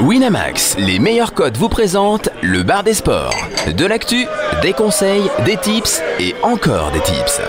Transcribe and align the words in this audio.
Winamax, 0.00 0.76
les 0.78 0.98
meilleurs 0.98 1.32
codes 1.32 1.56
vous 1.56 1.68
présentent 1.68 2.28
le 2.42 2.62
bar 2.62 2.82
des 2.82 2.94
sports. 2.94 3.34
De 3.76 3.86
l'actu, 3.86 4.26
des 4.60 4.72
conseils, 4.72 5.30
des 5.44 5.56
tips 5.56 6.02
et 6.18 6.34
encore 6.42 6.90
des 6.90 7.00
tips. 7.00 7.40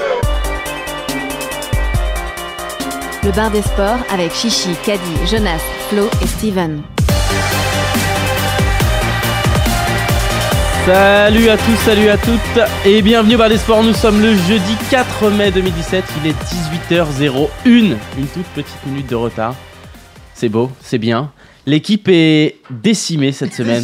Le 3.24 3.32
bar 3.32 3.50
des 3.50 3.62
sports 3.62 4.00
avec 4.12 4.34
Chichi, 4.34 4.76
Caddy, 4.84 5.02
Jonas, 5.26 5.62
Flo 5.90 6.10
et 6.22 6.28
Steven. 6.28 6.84
Salut 10.86 11.50
à 11.50 11.58
tous, 11.58 11.78
salut 11.86 12.10
à 12.10 12.18
toutes 12.18 12.60
et 12.86 13.02
bienvenue 13.02 13.36
au 13.36 13.38
Bar 13.38 13.50
des 13.50 13.58
Sports. 13.58 13.84
Nous 13.84 13.94
sommes 13.94 14.22
le 14.22 14.36
jeudi 14.36 14.76
4 14.92 15.30
mai 15.30 15.50
2017, 15.50 16.04
il 16.22 16.30
est 16.30 16.90
18h01, 16.92 17.48
une 17.66 17.98
toute 18.34 18.46
petite 18.48 18.86
minute 18.86 19.10
de 19.10 19.16
retard. 19.16 19.56
C'est 20.44 20.50
beau, 20.50 20.70
c'est 20.82 20.98
bien. 20.98 21.32
L'équipe 21.66 22.10
est 22.10 22.58
décimée 22.70 23.32
cette 23.32 23.54
semaine. 23.54 23.82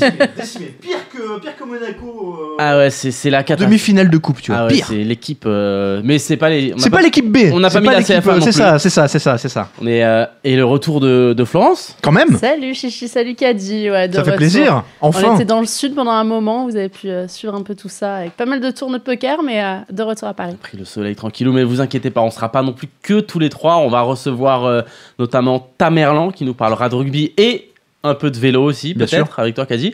Pire 1.40 1.56
que 1.58 1.64
Monaco. 1.64 2.38
euh, 2.40 2.56
Ah 2.60 2.78
ouais, 2.78 2.90
c'est 2.90 3.12
c'est 3.12 3.30
la 3.30 3.44
catastrophe. 3.44 3.68
Demi-finale 3.70 4.10
de 4.10 4.18
coupe, 4.18 4.42
tu 4.42 4.52
vois. 4.52 4.62
Ah 4.62 4.66
ouais, 4.68 4.74
pire. 4.74 4.86
c'est 4.90 5.04
l'équipe. 5.04 5.44
euh, 5.46 6.02
Mais 6.04 6.18
c'est 6.20 6.38
pas 6.38 6.50
les. 6.50 6.74
on 6.74 6.78
a 6.78 6.80
C'est 6.82 6.90
pas 6.90 7.02
l'équipe 7.02 7.32
B. 7.32 7.38
on 7.54 7.60
n'a 7.60 7.70
pas 7.70 7.80
mis 7.82 7.88
la 7.88 8.02
CFA 8.04 8.36
non 8.36 8.42
C'est 8.42 8.50
plus. 8.50 8.52
ça, 8.54 8.80
c'est 8.80 8.90
ça, 8.90 9.08
c'est 9.08 9.20
ça, 9.20 9.38
c'est 9.38 9.50
ça. 9.50 9.70
On 9.82 9.88
euh, 9.88 10.26
et 10.44 10.56
le 10.56 10.66
retour 10.66 11.00
de, 11.00 11.34
de 11.34 11.44
Florence. 11.46 11.96
Quand 12.02 12.12
même, 12.12 12.38
Salut 12.38 12.74
Chichi, 12.74 13.08
salut 13.08 13.36
Caddy. 13.36 13.90
Ouais, 13.90 14.12
ça 14.12 14.24
fait 14.24 14.36
plaisir. 14.36 14.84
On 15.02 15.08
Enfin. 15.10 15.36
était 15.36 15.46
dans 15.46 15.60
le 15.60 15.66
sud 15.66 15.96
pendant 15.96 16.12
un 16.12 16.24
moment, 16.24 16.66
vous 16.66 16.76
avez 16.76 16.90
pu 16.90 17.10
euh, 17.10 17.28
suivre 17.28 17.56
un 17.56 17.64
peu 17.64 17.76
tout 17.76 17.90
ça 17.90 18.16
avec 18.18 18.32
pas 18.38 18.46
mal 18.46 18.60
de 18.62 18.72
tours 18.72 18.92
de 18.92 18.98
poker, 18.98 19.42
mais 19.44 19.64
euh, 19.64 19.76
de 19.92 20.04
retour 20.04 20.28
à 20.28 20.34
Paris. 20.34 20.56
pris 20.62 20.78
le 20.78 20.86
soleil 20.86 21.16
tranquillou, 21.16 21.52
mais 21.54 21.64
vous 21.64 21.82
inquiétez 21.82 22.10
pas, 22.10 22.22
on 22.22 22.32
sera 22.32 22.52
pas 22.52 22.62
non 22.62 22.74
plus 22.74 22.88
que 23.02 23.20
tous 23.20 23.40
les 23.40 23.50
trois. 23.50 23.78
On 23.78 23.90
va 23.90 24.02
recevoir 24.02 24.66
euh, 24.66 24.82
notamment 25.18 25.70
Tamerlan 25.78 26.32
qui 26.32 26.46
nous 26.46 26.54
parlera 26.54 26.90
de 26.90 26.96
rugby 26.96 27.34
et 27.38 27.70
un 28.04 28.14
peu 28.16 28.32
de 28.32 28.38
vélo 28.38 28.64
aussi, 28.64 28.94
Bien 28.94 29.06
peut-être, 29.08 29.40
avec 29.40 29.56
toi, 29.56 29.66
Kazi. 29.66 29.94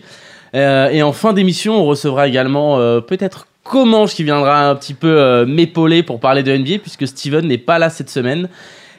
Euh, 0.56 0.90
et 0.90 1.04
en 1.04 1.12
fin 1.12 1.34
d'émission, 1.34 1.76
on 1.82 1.86
recevra 1.86 2.28
également 2.28 2.80
euh, 2.80 3.02
peut-être 3.02 3.48
Comanche 3.64 4.14
qui 4.14 4.24
viendra 4.24 4.70
un 4.70 4.76
petit 4.76 4.94
peu 4.94 5.08
euh, 5.20 5.46
m'épauler 5.46 6.04
pour 6.04 6.20
parler 6.20 6.44
de 6.44 6.56
NBA, 6.56 6.78
puisque 6.82 7.08
Steven 7.08 7.46
n'est 7.48 7.58
pas 7.58 7.80
là 7.80 7.90
cette 7.90 8.10
semaine. 8.10 8.48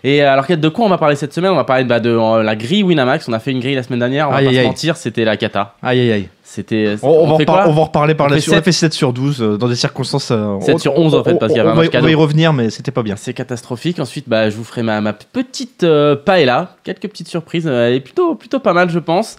Et 0.05 0.23
alors, 0.23 0.45
de 0.49 0.69
quoi 0.69 0.85
on 0.85 0.89
va 0.89 0.99
parler 0.99 1.17
cette 1.17 1.33
semaine? 1.33 1.51
On 1.53 1.57
va 1.57 1.65
parler 1.65 1.85
bah, 1.85 1.99
de 2.01 2.11
euh, 2.11 2.43
la 2.43 2.55
grille 2.57 2.83
Winamax. 2.83 3.29
On 3.29 3.33
a 3.33 3.39
fait 3.39 3.51
une 3.53 3.61
grille 3.61 3.75
la 3.77 3.83
semaine 3.83 4.01
dernière, 4.01 4.29
on 4.29 4.33
va 4.33 4.39
Aïe, 4.39 4.45
pas 4.47 4.51
aïe, 4.51 4.57
se 4.59 4.63
mentir, 4.65 4.97
c'était 4.97 5.25
la 5.25 5.37
cata. 5.37 5.75
Aïe, 5.83 6.01
aïe, 6.01 6.13
aïe. 6.13 6.29
C'était. 6.45 6.97
On, 7.03 7.09
on 7.09 7.27
va 7.33 7.37
fait 7.39 7.45
repar- 7.45 7.63
quoi? 7.63 7.69
on 7.69 7.73
va 7.73 7.81
en 7.81 7.85
reparler 7.85 8.15
par 8.15 8.27
On 8.27 8.31
la 8.31 8.41
suite. 8.41 8.55
On 8.55 8.59
a 8.59 8.63
fait 8.63 8.73
7 8.73 8.93
sur 8.93 9.13
12 9.13 9.41
euh, 9.43 9.57
dans 9.57 9.69
des 9.69 9.75
circonstances. 9.77 10.31
euh, 10.31 10.61
7 10.61 10.75
on- 10.75 10.79
sur 10.79 10.99
11, 10.99 11.15
en 11.15 11.25
fait, 11.25 11.33
on- 11.33 11.37
parce 11.39 11.53
qu'il 11.53 11.59
y 11.59 11.61
avait 11.61 11.71
on 11.71 11.73
un 11.73 11.77
va- 11.77 11.83
match 11.83 11.91
On 11.95 12.01
va 12.03 12.11
y 12.11 12.15
revenir, 12.15 12.53
mais 12.53 12.71
c'était 12.71 12.93
pas 12.93 13.03
bien. 13.03 13.17
C'est 13.17 13.33
catastrophique. 13.35 13.99
Ensuite, 13.99 14.29
bah, 14.29 14.51
je 14.51 14.57
vous 14.57 14.65
ferai 14.65 14.83
ma, 14.83 15.01
ma 15.01 15.13
petite 15.13 15.83
euh, 15.85 16.15
paella. 16.15 16.77
Quelques 16.85 17.09
petites 17.09 17.29
surprises. 17.29 17.67
Elle 17.67 17.95
est 17.95 18.01
plutôt, 18.01 18.35
plutôt 18.35 18.61
pas 18.61 18.73
mal, 18.75 18.91
je 18.91 18.99
pense. 19.01 19.37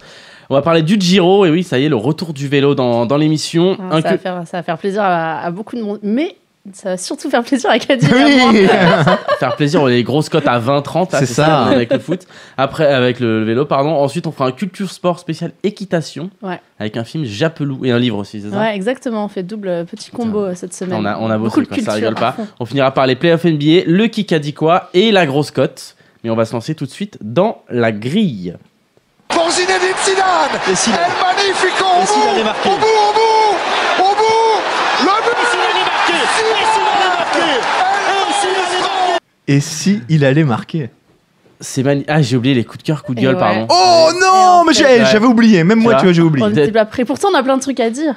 On 0.50 0.56
va 0.56 0.62
parler 0.62 0.82
du 0.82 0.98
Giro. 1.00 1.46
Et 1.46 1.50
oui, 1.50 1.64
ça 1.64 1.78
y 1.80 1.86
est, 1.86 1.90
le 1.90 1.96
retour 1.96 2.34
du 2.34 2.48
vélo 2.48 2.76
dans, 2.76 3.06
dans 3.06 3.18
l'émission. 3.18 3.78
Un 3.80 4.02
ça, 4.02 4.10
va 4.10 4.16
que- 4.16 4.22
faire, 4.22 4.42
ça 4.48 4.58
va 4.58 4.64
faire 4.64 4.78
plaisir 4.78 5.02
à, 5.04 5.40
à 5.42 5.52
beaucoup 5.52 5.76
de 5.76 5.82
monde, 5.82 6.00
mais 6.04 6.36
ça 6.74 6.90
va 6.90 6.98
surtout 6.98 7.30
faire 7.30 7.44
plaisir 7.44 7.70
à 7.70 7.76
moi. 7.78 8.50
Oui 8.52 8.68
faire 9.40 9.56
plaisir. 9.56 9.82
On 9.82 9.86
a 9.86 9.90
les 9.90 10.04
grosses 10.04 10.28
cotes 10.30 10.48
à 10.48 10.60
20-30. 10.60 11.14
là, 11.14 11.20
C'est 11.20 11.26
ça. 11.26 11.68
est 11.72 11.76
Avec 11.76 11.94
le 11.94 12.00
foot. 12.00 12.22
Après, 12.58 12.86
avec 12.94 13.20
le, 13.22 13.40
le 13.40 13.46
vélo, 13.46 13.66
pardon. 13.66 13.92
Ensuite, 13.92 14.28
on 14.28 14.32
fera 14.32 14.48
un 14.50 14.52
culture 14.52 14.90
sport 14.92 15.20
spécial 15.20 15.52
équitation. 15.64 16.30
Ouais. 16.42 16.60
Avec 16.80 16.98
un 16.98 17.04
film 17.06 17.24
Japelou 17.24 17.86
et 17.86 17.92
un 17.92 18.00
livre 18.00 18.18
aussi, 18.18 18.42
c'est 18.42 18.50
ça 18.50 18.58
Ouais, 18.60 18.76
exactement. 18.76 19.24
On 19.26 19.30
fait 19.30 19.44
double 19.44 19.86
petit 19.90 20.12
combo 20.12 20.42
euh, 20.46 20.56
cette 20.56 20.74
semaine. 20.74 21.00
On 21.02 21.06
a, 21.06 21.18
on 21.20 21.30
a 21.30 21.38
Beaucoup 21.38 21.62
bossé, 21.62 21.62
de 21.62 21.68
quoi, 21.68 21.78
ça 21.78 21.84
culture 21.94 21.94
rigole 22.10 22.16
pas. 22.16 22.36
On 22.60 22.66
finira 22.66 22.92
par 22.92 23.08
les 23.08 23.16
playoffs 23.16 23.46
NBA, 23.46 23.84
le 23.86 24.08
Kikadi 24.08 24.54
quoi 24.54 24.90
et 24.94 25.12
la 25.12 25.26
grosse 25.26 25.52
cote. 25.52 25.96
Mais 26.24 26.30
on 26.32 26.36
va 26.36 26.44
se 26.46 26.52
lancer 26.54 26.76
tout 26.76 26.86
de 26.86 26.90
suite 26.92 27.18
dans 27.22 27.62
la 27.70 27.92
grille. 27.94 28.56
Pour 29.38 29.52
Zinedine 29.52 29.98
Zidane. 30.04 30.56
Et 30.72 30.76
s'il- 30.76 30.94
El 30.94 31.00
Magnifico 31.22 31.86
au 31.86 32.06
bout, 32.06 32.30
allait 32.34 32.44
marquer 32.44 32.70
au 32.70 32.78
bout, 32.78 32.86
au 32.86 33.14
bout, 33.14 34.04
au 34.04 34.16
bout, 34.16 34.62
le 35.04 35.16
but. 35.24 35.38
Et 39.48 39.60
si 39.62 40.02
il 40.10 40.26
allait 40.26 40.44
marquer 40.44 40.90
C'est 41.60 41.82
mani- 41.82 42.06
Ah, 42.08 42.22
j'ai 42.22 42.36
oublié 42.38 42.54
les 42.54 42.64
coups 42.66 42.80
de 42.80 42.84
cœur, 42.84 43.04
coups 43.04 43.16
de 43.18 43.22
gueule, 43.24 43.34
ouais. 43.36 43.40
pardon. 43.40 43.66
Oh 43.70 44.10
non 44.22 44.64
Mais 44.66 44.74
fait- 44.74 44.80
j'ai- 44.84 45.00
Ouais. 45.04 45.10
j'avais 45.12 45.26
oublié. 45.26 45.64
Même 45.64 45.80
moi, 45.80 45.96
tu 45.96 46.04
vois, 46.04 46.14
j'ai 46.14 46.22
On 46.22 46.26
oublié. 46.26 46.48
n'était 46.48 46.72
pas 46.72 46.86
prêts. 46.86 47.04
Pourtant, 47.06 47.30
on 47.32 47.36
a 47.36 47.42
plein 47.42 47.58
de 47.58 47.62
trucs 47.62 47.80
à 47.80 47.90
dire. 47.90 48.14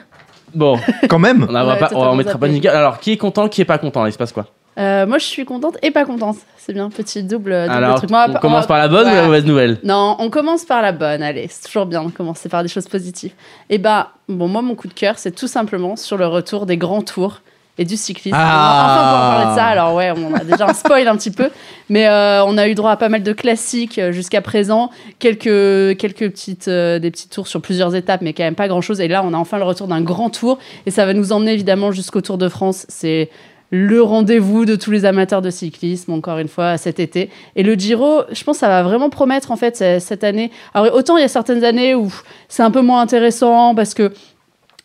Bon, 0.55 0.79
Quand 1.09 1.19
même. 1.19 1.47
on, 1.49 1.55
on 1.55 1.69
Ouais, 1.69 1.79
pas, 1.79 1.89
on, 1.95 2.03
on 2.09 2.15
mettra 2.17 2.37
pas 2.39 2.49
de 2.49 2.53
nickel. 2.53 2.71
Alors, 2.75 2.99
qui 2.99 3.13
est 3.13 3.17
content, 3.17 3.49
qui 3.49 3.61
est 3.63 3.65
pas 3.65 3.79
content 3.79 4.05
Il 4.07 4.13
se 4.13 4.19
passe 4.19 4.33
quoi? 4.33 4.47
Euh, 4.79 5.07
moi, 5.07 5.19
je 5.19 5.25
suis 5.25 5.45
contente 5.45 5.77
et 5.83 5.91
pas 5.91 6.05
contente. 6.05 6.37
C'est 6.57 6.73
bien, 6.73 6.89
petit 6.91 7.23
double, 7.23 7.51
double 7.53 7.71
Alors, 7.71 7.97
truc. 7.97 8.11
Moi, 8.11 8.27
on 8.29 8.37
on 8.37 8.39
commence 8.39 8.63
va- 8.63 8.69
par 8.69 8.79
la 8.79 8.89
bonne 8.89 9.09
ou 9.09 9.15
la 9.15 9.25
mauvaise 9.25 9.45
nouvelle 9.45 9.79
Non, 9.83 10.17
on 10.21 10.31
commence 10.31 10.65
par 10.65 10.81
la 10.81 10.93
bonne. 10.93 11.23
Allez, 11.23 11.49
c'est 11.51 11.67
toujours 11.67 11.87
bien 11.87 12.05
de 12.05 12.11
commencer 12.11 12.49
par 12.49 12.63
des 12.63 12.69
choses 12.69 12.87
positives. 12.89 13.33
Et 13.69 13.79
bah, 13.79 14.11
bon, 14.29 14.49
moi, 14.49 14.63
mon 14.63 14.75
coup 14.75 14.89
de 14.89 14.95
cœur, 14.95 15.19
c'est 15.19 15.33
tout 15.33 15.49
simplement 15.49 15.97
sur 15.97 16.17
le 16.17 16.27
retour 16.27 16.67
des 16.67 16.77
grands 16.77 17.03
tours 17.03 17.41
et 17.79 17.85
du 17.85 17.97
cyclisme. 17.97 18.37
Ah. 18.39 18.43
On 18.43 18.87
va 18.87 18.93
enfin 18.93 19.03
pouvoir 19.05 19.31
parler 19.31 19.51
de 19.51 19.59
ça. 19.59 19.65
Alors, 19.67 19.95
ouais, 19.95 20.13
on 20.13 20.35
a 20.35 20.45
déjà 20.45 20.69
un 20.69 20.75
spoil 20.75 21.09
un 21.09 21.17
petit 21.17 21.31
peu, 21.31 21.49
mais 21.89 22.07
euh, 22.09 22.45
on 22.45 22.57
a 22.59 22.69
eu 22.69 22.75
droit 22.75 22.91
à 22.93 22.97
pas 22.97 23.09
mal 23.09 23.23
de 23.23 23.33
classiques 23.33 23.99
euh, 23.99 24.13
jusqu'à 24.13 24.43
présent. 24.43 24.91
Quelques, 25.19 25.97
quelques 25.99 26.31
petites, 26.31 26.69
euh, 26.69 26.99
des 26.99 27.11
petits 27.11 27.29
tours 27.29 27.47
sur 27.49 27.61
plusieurs 27.63 27.95
étapes, 27.97 28.21
mais 28.23 28.35
quand 28.35 28.43
même 28.45 28.55
pas 28.55 28.69
grand 28.69 28.83
chose. 28.83 29.01
Et 29.01 29.09
là, 29.09 29.23
on 29.25 29.33
a 29.33 29.37
enfin 29.39 29.57
le 29.59 29.65
retour 29.65 29.89
d'un 29.89 30.03
grand 30.03 30.31
tour 30.31 30.59
et 30.87 30.91
ça 30.91 31.07
va 31.07 31.15
nous 31.15 31.33
emmener 31.33 31.53
évidemment 31.55 31.91
jusqu'au 31.91 32.21
Tour 32.21 32.37
de 32.39 32.49
France. 32.49 32.85
C'est 32.89 33.31
le 33.71 34.03
rendez-vous 34.03 34.65
de 34.65 34.75
tous 34.75 34.91
les 34.91 35.05
amateurs 35.05 35.43
de 35.43 35.51
cyclisme, 35.51 36.13
encore 36.13 36.39
une 36.39 36.49
fois, 36.49 36.77
cet 36.77 36.99
été. 36.99 37.31
Et 37.55 37.63
le 37.63 37.75
Giro, 37.75 38.23
je 38.33 38.43
pense 38.43 38.57
que 38.57 38.61
ça 38.61 38.69
va 38.69 38.83
vraiment 38.83 39.11
promettre, 39.11 39.53
en 39.53 39.57
fait, 39.57 39.77
cette 40.01 40.25
année. 40.25 40.51
Alors, 40.75 40.95
autant 40.95 41.17
il 41.17 41.21
y 41.21 41.25
a 41.25 41.29
certaines 41.29 41.63
années 41.65 41.95
où 41.95 42.13
c'est 42.49 42.63
un 42.63 42.71
peu 42.71 42.81
moins 42.81 43.01
intéressant 43.01 43.75
parce 43.75 43.95
que 43.95 44.13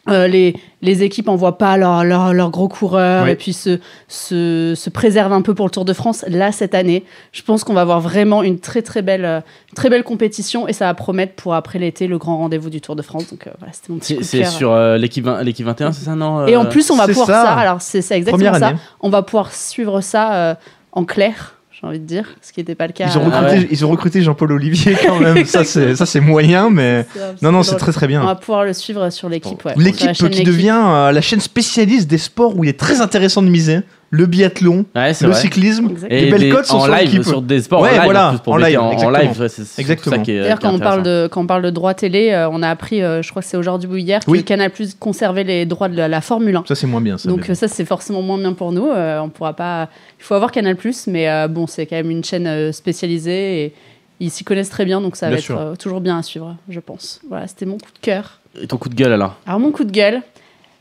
euh, 0.09 0.27
les, 0.27 0.55
les 0.81 1.01
équipes 1.03 1.29
envoient 1.29 1.57
pas 1.57 1.77
leurs 1.77 2.03
leur, 2.03 2.51
gros 2.51 2.67
coureurs 2.67 3.23
Oui. 3.25 3.31
et 3.31 3.35
puis 3.35 3.53
se, 3.53 3.79
se, 4.07 4.73
se 4.75 4.89
préservent 4.89 5.33
un 5.33 5.41
peu 5.41 5.55
pour 5.55 5.65
le 5.65 5.71
Tour 5.71 5.85
de 5.85 5.93
France. 5.93 6.23
Là, 6.27 6.51
cette 6.51 6.75
année, 6.75 7.03
je 7.31 7.41
pense 7.41 7.63
qu'on 7.63 7.73
va 7.73 7.81
avoir 7.81 8.01
vraiment 8.01 8.43
une 8.43 8.59
très 8.59 8.81
très 8.83 9.01
belle, 9.01 9.25
euh, 9.25 9.41
très 9.75 9.89
belle 9.89 10.03
compétition 10.03 10.67
et 10.67 10.73
ça 10.73 10.85
va 10.85 10.93
promettre 10.93 11.33
pour 11.33 11.55
après 11.55 11.79
l'été 11.79 12.07
le 12.07 12.17
grand 12.17 12.37
rendez-vous 12.37 12.69
du 12.69 12.81
Tour 12.81 12.95
de 12.95 13.01
France. 13.01 13.29
Donc 13.31 13.47
euh, 13.47 13.51
voilà, 13.59 13.73
c'était 13.73 13.91
mon 13.91 13.99
petit 13.99 14.07
C'est 14.07 14.15
coup 14.15 14.21
de 14.21 14.25
c'est 14.27 14.39
cœur. 14.41 14.51
sur 14.51 14.71
euh, 14.71 14.97
l'équipe 14.97 15.25
20 15.25 15.41
l'équipe 15.43 15.65
21, 15.65 15.91
c'est 15.91 16.05
ça, 16.05 16.15
non 16.15 16.45
Et 16.45 16.55
en 16.55 16.65
plus, 16.65 16.91
on 16.91 16.95
va 16.97 17.05
c'est 17.05 17.11
pouvoir 17.13 17.27
ça. 17.27 17.43
ça. 17.43 17.53
Alors, 17.53 17.81
c'est 17.81 18.01
c'est 18.01 18.15
exactement 18.15 18.37
Première 18.51 18.59
ça. 18.59 18.67
année. 18.67 18.79
On 19.01 19.09
va 19.09 19.23
pouvoir 19.23 19.51
suivre 19.53 20.01
ça 20.01 20.33
euh, 20.35 20.55
en 20.91 21.03
clair, 21.05 21.54
j'ai 21.85 21.89
envie 21.89 21.99
de 21.99 22.05
dire, 22.05 22.25
ce 22.41 22.51
qui 22.51 22.61
n'était 22.61 22.73
pas 22.73 22.87
le 22.87 22.93
cas. 22.93 23.05
Ils 23.07 23.17
ont 23.19 23.25
recruté, 23.25 23.57
ouais. 23.59 23.67
ils 23.69 23.85
ont 23.85 23.89
recruté 23.89 24.21
Jean-Paul 24.23 24.53
Olivier 24.53 24.97
quand 25.05 25.19
même. 25.19 25.45
ça, 25.45 25.63
c'est 25.63 26.19
moyen, 26.19 26.71
mais 26.71 27.05
non, 27.43 27.51
non, 27.51 27.61
c'est 27.61 27.75
très 27.75 27.91
très 27.91 28.07
On 28.07 28.09
bien. 28.09 28.25
va 28.25 28.33
pouvoir 28.33 28.63
le 28.63 28.73
suivre 28.73 29.07
sur 29.11 29.29
l'équipe. 29.29 29.63
ouais, 29.63 29.73
L'équipe 29.77 30.11
qui 30.31 30.43
devient 30.43 30.81
euh, 30.83 31.11
la 31.11 31.21
chaîne 31.21 31.39
spécialiste 31.39 32.09
des 32.09 32.17
sports 32.17 32.57
où 32.57 32.63
il 32.63 32.69
est 32.71 32.79
très 32.79 33.01
intéressant 33.01 33.43
de 33.43 33.49
miser. 33.49 33.81
Le 34.11 34.27
biathlon, 34.27 34.85
Ouais, 34.95 35.11
le 35.19 35.27
vrai. 35.29 35.41
cyclisme. 35.41 35.89
Exactement. 35.89 36.21
Les 36.21 36.31
belles 36.31 36.53
cotes 36.53 36.65
sont 36.65 36.75
en 36.77 36.85
sur 36.85 36.95
live 36.95 37.23
sur 37.23 37.41
des 37.41 37.61
sports 37.61 37.81
Ouais, 37.81 37.89
en 37.89 37.93
live, 37.93 38.01
voilà, 38.03 38.27
en 38.27 38.29
plus, 38.31 38.39
pour 38.39 38.53
en 38.53 38.57
live, 38.57 38.79
en, 38.79 39.09
live, 39.09 39.41
ouais, 39.41 39.49
c'est 39.49 39.81
Exactement. 39.81 40.15
ça 40.17 40.21
qui 40.21 40.31
est 40.31 40.41
D'ailleurs, 40.41 40.59
quand 40.59 40.73
on, 40.73 40.79
parle 40.79 41.03
de, 41.03 41.27
quand 41.29 41.41
on 41.41 41.47
parle 41.47 41.63
de 41.63 41.69
droits 41.71 41.93
télé, 41.95 42.29
euh, 42.31 42.47
on 42.49 42.61
a 42.61 42.69
appris, 42.69 43.01
euh, 43.01 43.21
je 43.21 43.29
crois 43.29 43.41
que 43.41 43.47
c'est 43.47 43.57
aujourd'hui 43.57 43.89
ou 43.89 43.97
hier, 43.97 44.23
que. 44.23 44.37
Canal 44.41 44.69
Plus 44.69 44.93
conservait 44.93 45.43
les 45.43 45.65
droits 45.65 45.89
de 45.89 45.97
la, 45.97 46.07
la 46.07 46.21
Formule 46.21 46.55
1. 46.55 46.63
Ça, 46.67 46.75
c'est 46.75 46.87
moins 46.87 47.01
bien. 47.01 47.17
Ça, 47.17 47.27
Donc 47.27 47.49
euh, 47.49 47.55
ça, 47.55 47.67
c'est 47.67 47.85
forcément 47.85 48.21
moins 48.21 48.37
bien 48.37 48.53
pour 48.53 48.71
nous. 48.71 48.87
Euh, 48.89 49.19
on 49.19 49.29
pourra 49.29 49.53
pas. 49.53 49.89
Il 50.19 50.23
faut 50.23 50.35
avoir 50.35 50.51
Canal 50.51 50.75
Plus, 50.75 51.07
mais 51.07 51.27
euh, 51.29 51.47
bon, 51.47 51.67
c'est 51.67 51.85
quand 51.85 51.95
même 51.95 52.11
une 52.11 52.23
chaîne 52.23 52.47
euh, 52.47 52.71
spécialisée 52.71 53.63
et 53.65 53.73
ils 54.21 54.31
s'y 54.31 54.43
connaissent 54.45 54.69
très 54.69 54.85
bien, 54.85 55.01
donc 55.01 55.17
ça 55.17 55.27
Bien 55.27 55.35
va 55.37 55.41
sûr. 55.41 55.55
être 55.55 55.61
euh, 55.61 55.75
toujours 55.75 55.99
bien 55.99 56.17
à 56.17 56.23
suivre, 56.23 56.55
je 56.69 56.79
pense. 56.79 57.19
Voilà, 57.27 57.47
c'était 57.47 57.65
mon 57.65 57.77
coup 57.77 57.91
de 57.93 57.99
cœur. 58.01 58.39
Et 58.61 58.67
ton 58.67 58.77
coup 58.77 58.87
de 58.87 58.95
gueule 58.95 59.11
alors 59.11 59.35
Alors 59.45 59.59
mon 59.59 59.71
coup 59.71 59.83
de 59.83 59.91
gueule, 59.91 60.21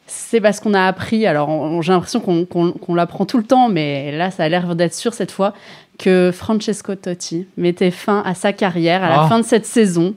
c'est 0.07 0.41
parce 0.41 0.61
qu'on 0.61 0.75
a 0.75 0.87
appris, 0.87 1.27
alors 1.27 1.81
j'ai 1.83 1.93
l'impression 1.93 2.21
qu'on 2.21 2.95
l'apprend 2.95 3.25
tout 3.27 3.39
le 3.39 3.45
temps, 3.45 3.69
mais 3.69 4.13
là 4.17 4.31
ça 4.31 4.45
a 4.45 4.49
l'air 4.49 4.75
d'être 4.75 4.95
sûr 4.95 5.15
cette 5.15 5.31
fois, 5.31 5.55
que 5.99 6.31
Francesco 6.33 6.95
Totti 6.95 7.47
mettait 7.57 7.91
fin 7.91 8.23
à 8.27 8.35
sa 8.35 8.53
carrière 8.53 9.03
à 9.05 9.09
la 9.09 9.21
Ah. 9.23 9.29
fin 9.29 9.39
de 9.39 9.45
cette 9.45 9.67
saison. 9.67 10.15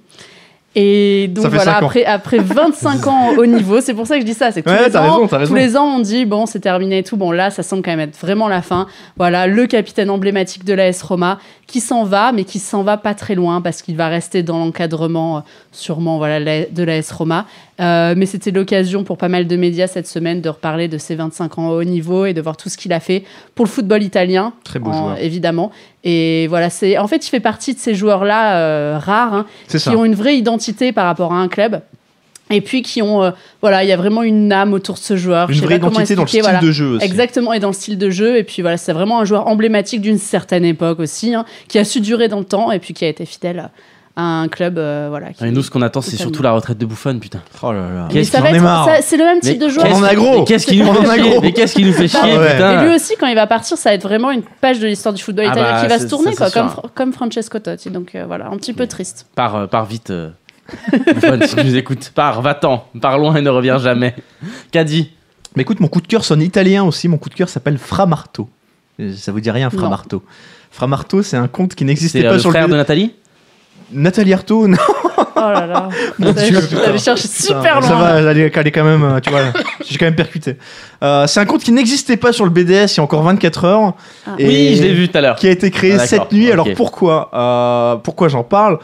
Et 0.80 1.28
donc 1.30 1.48
voilà, 1.48 1.78
après, 1.78 2.06
après 2.06 2.38
25 2.38 3.08
ans 3.08 3.30
au 3.38 3.48
niveau, 3.48 3.82
c'est 3.82 3.96
pour 3.96 4.06
ça 4.06 4.16
que 4.16 4.22
je 4.22 4.26
dis 4.28 4.36
ça, 4.36 4.52
c'est 4.52 4.62
que 4.62 4.70
tous, 4.70 4.76
Ouais, 4.76 4.90
les 4.90 4.96
ans, 4.98 5.26
raison, 5.26 5.48
tous 5.48 5.56
les 5.56 5.76
ans 5.76 5.86
on 5.96 6.00
dit 6.00 6.26
bon 6.26 6.46
c'est 6.46 6.60
terminé 6.60 7.00
et 7.00 7.04
tout, 7.04 7.18
bon 7.18 7.32
là 7.32 7.50
ça 7.50 7.64
semble 7.64 7.82
quand 7.82 7.90
même 7.90 8.02
être 8.10 8.18
vraiment 8.20 8.48
la 8.48 8.62
fin. 8.62 8.86
Voilà, 9.16 9.48
le 9.48 9.66
capitaine 9.66 10.12
emblématique 10.12 10.66
de 10.66 10.74
l'AS 10.76 11.02
Roma 11.02 11.40
qui 11.66 11.80
s'en 11.80 12.04
va, 12.04 12.32
mais 12.32 12.44
qui 12.44 12.60
s'en 12.60 12.84
va 12.84 12.98
pas 12.98 13.16
très 13.16 13.34
loin 13.34 13.60
parce 13.62 13.82
qu'il 13.82 13.98
va 13.98 14.08
rester 14.08 14.44
dans 14.44 14.60
l'encadrement 14.60 15.38
euh, 15.38 15.42
sûrement 15.72 16.18
voilà, 16.18 16.40
la- 16.40 16.66
de 16.66 16.84
l'AS 16.84 17.12
Roma. 17.12 17.46
Euh, 17.80 18.16
mais 18.18 18.26
c'était 18.26 18.50
l'occasion 18.50 19.04
pour 19.04 19.18
pas 19.20 19.28
mal 19.30 19.46
de 19.46 19.56
médias 19.56 19.86
cette 19.88 20.08
semaine 20.08 20.42
de 20.42 20.50
reparler 20.50 20.88
de 20.88 20.98
ses 20.98 21.14
25 21.14 21.60
ans 21.60 21.70
au 21.70 21.80
haut 21.80 21.84
niveau 21.84 22.26
et 22.26 22.34
de 22.34 22.42
voir 22.42 22.58
tout 22.58 22.70
ce 22.70 22.78
qu'il 22.78 22.92
a 22.92 23.00
fait 23.00 23.24
pour 23.54 23.66
le 23.66 23.70
football 23.70 24.02
italien, 24.02 24.54
Très 24.64 24.80
beau 24.80 24.90
en- 24.90 24.94
joueur. 25.10 25.18
évidemment. 25.22 25.72
Et 26.04 26.48
voilà, 26.48 26.70
c'est 26.72 26.98
en 26.98 27.08
fait, 27.08 27.26
il 27.28 27.30
fait 27.30 27.40
partie 27.40 27.76
de 27.76 27.80
ces 27.80 27.94
joueurs-là 27.94 28.58
euh, 28.58 28.98
rares 29.00 29.34
hein, 29.36 29.46
qui 29.68 29.80
ça. 29.80 29.96
ont 29.96 30.06
une 30.06 30.16
vraie 30.16 30.36
identité 30.38 30.92
par 30.92 31.06
rapport 31.06 31.34
à 31.34 31.38
un 31.38 31.48
club. 31.48 31.82
Et 32.50 32.62
puis 32.62 32.82
qui 32.82 33.02
ont, 33.02 33.22
euh, 33.24 33.32
voilà, 33.62 33.84
il 33.84 33.90
y 33.90 33.92
a 33.92 33.98
vraiment 33.98 34.24
une 34.24 34.52
âme 34.54 34.72
autour 34.74 34.96
de 34.96 35.00
ce 35.02 35.18
joueur. 35.18 35.48
Je 35.50 35.54
Une 35.56 35.60
sais 35.60 35.66
vraie 35.66 35.76
identité 35.76 36.16
dans 36.16 36.22
le 36.22 36.28
style 36.30 36.42
voilà. 36.44 36.60
de 36.62 36.72
jeu 36.72 36.96
aussi. 36.96 37.06
Exactement, 37.06 37.52
et 37.52 37.60
dans 37.60 37.68
le 37.68 37.74
style 37.74 37.98
de 37.98 38.10
jeu. 38.10 38.38
Et 38.38 38.44
puis 38.46 38.62
voilà, 38.62 38.78
c'est 38.78 38.94
vraiment 38.94 39.20
un 39.20 39.26
joueur 39.26 39.48
emblématique 39.48 40.00
d'une 40.02 40.18
certaine 40.18 40.64
époque 40.64 41.00
aussi, 41.02 41.36
hein, 41.36 41.44
qui 41.68 41.78
a 41.78 41.84
su 41.84 42.00
durer 42.00 42.30
dans 42.30 42.40
le 42.40 42.46
temps 42.46 42.72
et 42.72 42.80
puis 42.80 42.94
qui 42.94 43.04
a 43.04 43.10
été 43.10 43.26
fidèle 43.26 43.70
un 44.20 44.48
club, 44.48 44.78
euh, 44.80 45.08
voilà. 45.10 45.32
qui- 45.32 45.46
Et 45.46 45.52
nous, 45.52 45.62
ce 45.62 45.70
qu'on 45.70 45.82
attend, 45.84 46.02
c'est 46.02 46.16
surtout 46.18 46.42
la 46.42 46.52
retraite 46.52 46.78
de 46.78 46.86
Buffon, 46.86 47.20
putain. 47.20 47.42
Oh 47.62 47.72
là 47.72 47.80
là. 47.94 48.08
Qu'est-ce 48.10 48.32
qu'il 48.36 48.46
est 48.46 48.60
marre. 48.60 48.86
ça- 48.86 49.02
c'est 49.02 49.16
le 49.18 49.24
même 49.24 49.40
type 49.40 49.60
de 49.60 49.70
joueur. 49.70 49.86
On 49.92 49.96
en 50.00 50.04
a 50.04 50.16
gros. 50.16 50.44
Qu'est-ce 50.44 50.66
qui 50.68 50.82
nous 50.82 50.92
fait 50.94 51.22
chier. 51.22 51.40
Mais 51.42 51.52
qu'est-ce 51.54 51.76
qui 51.76 51.86
nous 51.86 51.94
fait 51.94 52.08
chier, 52.08 52.20
putain 52.22 52.82
Et 52.82 52.88
lui 52.88 52.96
aussi, 52.96 53.14
quand 53.20 53.28
il 53.28 53.36
va 53.36 53.46
partir, 53.48 53.78
ça 53.78 53.90
va 53.92 53.96
être 53.96 54.04
vraiment 54.04 54.32
une 54.32 54.42
page 54.62 54.80
de 54.80 54.88
l'histoire 54.88 55.14
du 55.14 55.22
football 55.24 55.46
Ah 55.48 55.52
italien 55.54 55.72
bah, 55.72 55.82
qui 55.84 55.88
va 55.88 56.00
se 56.00 56.08
tourner, 56.08 56.34
ça, 56.34 56.50
quoi, 56.50 56.62
comme, 56.62 56.92
comme 56.96 57.14
Francesco 57.14 57.60
Totti. 57.60 57.90
Donc 57.92 58.16
euh, 58.16 58.26
voilà, 58.28 58.48
un 58.48 58.58
petit 58.58 58.74
peu 58.74 58.88
triste. 58.88 59.28
Pars, 59.36 59.56
euh, 59.56 59.68
pars 59.68 59.86
vite. 59.86 60.10
euh. 60.10 60.30
Buffon, 60.92 61.40
si 61.46 61.56
tu 61.56 61.64
nous 61.64 61.76
écoutes, 61.76 62.12
pars, 62.14 62.42
va-t'en, 62.42 62.86
pars 63.00 63.18
loin 63.20 63.36
et 63.36 63.42
ne 63.42 63.50
reviens 63.50 63.78
jamais. 63.78 64.16
Qu'a 64.72 64.84
dit 64.84 65.12
Mais 65.56 65.62
écoute, 65.62 65.80
mon 65.80 65.88
coup 65.88 66.02
de 66.02 66.08
cœur 66.08 66.26
sonne 66.26 66.42
italien 66.42 66.84
aussi. 66.84 67.08
Mon 67.08 67.18
coup 67.18 67.30
de 67.30 67.36
cœur 67.36 67.50
s'appelle 67.50 67.78
Framarto. 67.78 68.50
Euh, 69.00 69.14
Ça 69.16 69.32
vous 69.32 69.40
dit 69.40 69.52
rien. 69.52 69.70
Framarto 69.70 70.24
Framarto, 70.72 71.22
c'est 71.24 71.38
un 71.38 71.48
compte 71.48 71.76
qui 71.76 71.86
n'existait 71.86 72.22
C'est 72.22 72.28
pas 72.28 72.34
le 72.34 72.40
sur 72.40 72.50
frère 72.50 72.68
le 72.68 72.74
de 72.74 72.78
Nathalie? 72.78 73.14
Nathalie 73.92 74.34
Arthaud, 74.34 74.68
non, 74.68 74.78
Oh 75.36 75.40
là 75.40 75.66
là, 75.68 75.90
Mon 76.20 76.32
Dieu, 76.34 76.60
putain. 76.62 76.98
super 77.06 77.84
ça 77.84 77.90
loin. 77.90 78.00
va, 78.02 78.32
elle 78.32 78.38
est, 78.40 78.52
elle 78.56 78.68
est 78.68 78.72
quand 78.72 78.84
même, 78.84 79.04
euh, 79.04 79.20
tu 79.20 79.30
vois, 79.30 79.42
j'ai 79.88 79.98
quand 79.98 80.06
même 80.06 80.16
percuté. 80.16 80.58
Euh, 81.04 81.28
c'est 81.28 81.40
un 81.40 81.46
compte 81.46 81.64
qui 81.64 81.72
n'existait 81.72 82.18
pas 82.18 82.34
sur 82.34 82.44
le 82.44 82.50
BDS 82.52 82.94
il 82.94 82.98
y 82.98 83.00
a 83.00 83.04
encore 83.04 83.22
24 83.24 83.66
heures. 83.66 83.94
Ah. 84.26 84.32
Et- 84.40 84.48
Oui, 84.48 84.76
je 84.78 84.82
l'ai 84.84 84.94
vu 84.94 85.08
tout 85.10 85.18
à 85.18 85.22
l'heure. 85.22 85.36
qui 85.36 85.48
a 85.48 85.52
été 85.52 85.70
créé 85.72 85.94
Ah, 85.94 86.06
cette 86.08 86.32
nuit. 86.32 86.52
Alors 86.52 86.68
pourquoi 86.76 87.30
Euh, 87.34 87.96
Pourquoi 87.98 88.28
j'en 88.30 88.44
parle? 88.44 88.80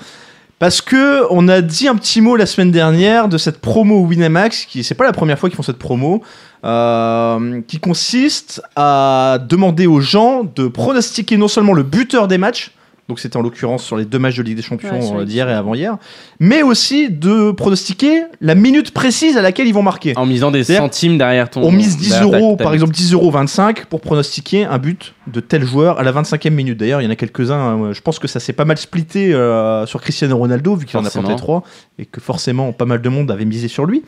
Parce 0.59 0.79
que 0.81 1.23
on 1.31 1.47
a 1.49 1.59
dit 1.61 1.87
un 1.89 1.95
petit 1.95 2.21
mot 2.21 2.35
la 2.37 2.45
semaine 2.45 2.71
dernière 2.71 3.27
de 3.27 3.37
cette 3.37 3.59
promo 3.59 3.99
Winamax, 4.05 4.65
qui 4.65 4.83
c'est 4.83 4.95
pas 4.95 5.03
la 5.03 5.11
première 5.11 5.37
fois 5.37 5.49
qu'ils 5.49 5.57
font 5.57 5.63
cette 5.63 5.79
promo, 5.79 6.21
euh, 6.63 7.61
qui 7.67 7.79
consiste 7.79 8.61
à 8.75 9.39
demander 9.49 9.87
aux 9.87 9.99
gens 9.99 10.43
de 10.55 10.67
pronostiquer 10.67 11.35
non 11.37 11.47
seulement 11.49 11.73
le 11.73 11.83
buteur 11.83 12.27
des 12.27 12.37
matchs. 12.37 12.71
Donc 13.09 13.19
c'était 13.19 13.35
en 13.35 13.41
l'occurrence 13.41 13.83
sur 13.83 13.97
les 13.97 14.05
deux 14.05 14.17
matchs 14.17 14.37
de 14.37 14.43
Ligue 14.43 14.55
des 14.55 14.61
Champions 14.61 15.13
Ouais, 15.15 15.21
euh, 15.21 15.25
d'hier 15.25 15.49
et 15.49 15.53
avant-hier, 15.53 15.97
mais 16.39 16.63
aussi 16.63 17.09
de 17.09 17.51
pronostiquer 17.51 18.23
la 18.39 18.55
minute 18.55 18.91
précise 18.91 19.35
à 19.35 19.41
laquelle 19.41 19.67
ils 19.67 19.73
vont 19.73 19.81
marquer. 19.83 20.13
En 20.17 20.25
misant 20.25 20.51
des 20.51 20.63
centimes 20.63 21.17
derrière 21.17 21.49
ton. 21.49 21.63
On 21.63 21.71
mise 21.71 21.97
10 21.97 22.09
derrière 22.09 22.31
ta- 22.31 22.37
euros, 22.39 22.55
ta 22.57 22.63
par 22.63 22.73
exemple 22.73 22.93
10 22.93 23.11
euros 23.13 23.29
25 23.29 23.87
pour 23.87 23.99
pronostiquer 23.99 24.63
un 24.63 24.77
but 24.77 25.13
de 25.27 25.41
tel 25.41 25.65
joueur 25.65 25.99
à 25.99 26.03
la 26.03 26.13
25e 26.13 26.51
minute. 26.51 26.77
D'ailleurs, 26.79 27.01
il 27.01 27.03
y 27.03 27.07
en 27.07 27.11
a 27.11 27.17
quelques-uns. 27.17 27.83
euh, 27.87 27.93
Je 27.93 28.01
pense 28.01 28.19
que 28.19 28.27
ça 28.29 28.39
s'est 28.39 28.53
pas 28.53 28.63
mal 28.65 28.77
splitté 28.77 29.33
euh, 29.33 29.85
sur 29.85 29.99
Cristiano 30.01 30.37
Ronaldo, 30.37 30.75
vu 30.77 30.85
qu'il 30.85 30.97
en 30.97 31.03
a 31.05 31.09
planté 31.09 31.35
3 31.35 31.63
et 31.99 32.05
que 32.05 32.21
forcément 32.21 32.71
pas 32.71 32.85
mal 32.85 33.01
de 33.01 33.09
monde 33.09 33.29
avait 33.31 33.43
misé 33.45 33.67
sur 33.67 33.85
lui. 33.85 34.03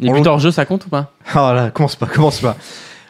Les 0.00 0.10
buts 0.12 0.22
hors 0.26 0.40
jeu, 0.40 0.50
ça 0.50 0.64
compte 0.66 0.86
ou 0.86 0.88
pas? 0.88 1.12
Ah 1.34 1.52
là, 1.54 1.70
commence 1.70 1.94
pas, 1.94 2.06
commence 2.06 2.40
pas. 2.40 2.56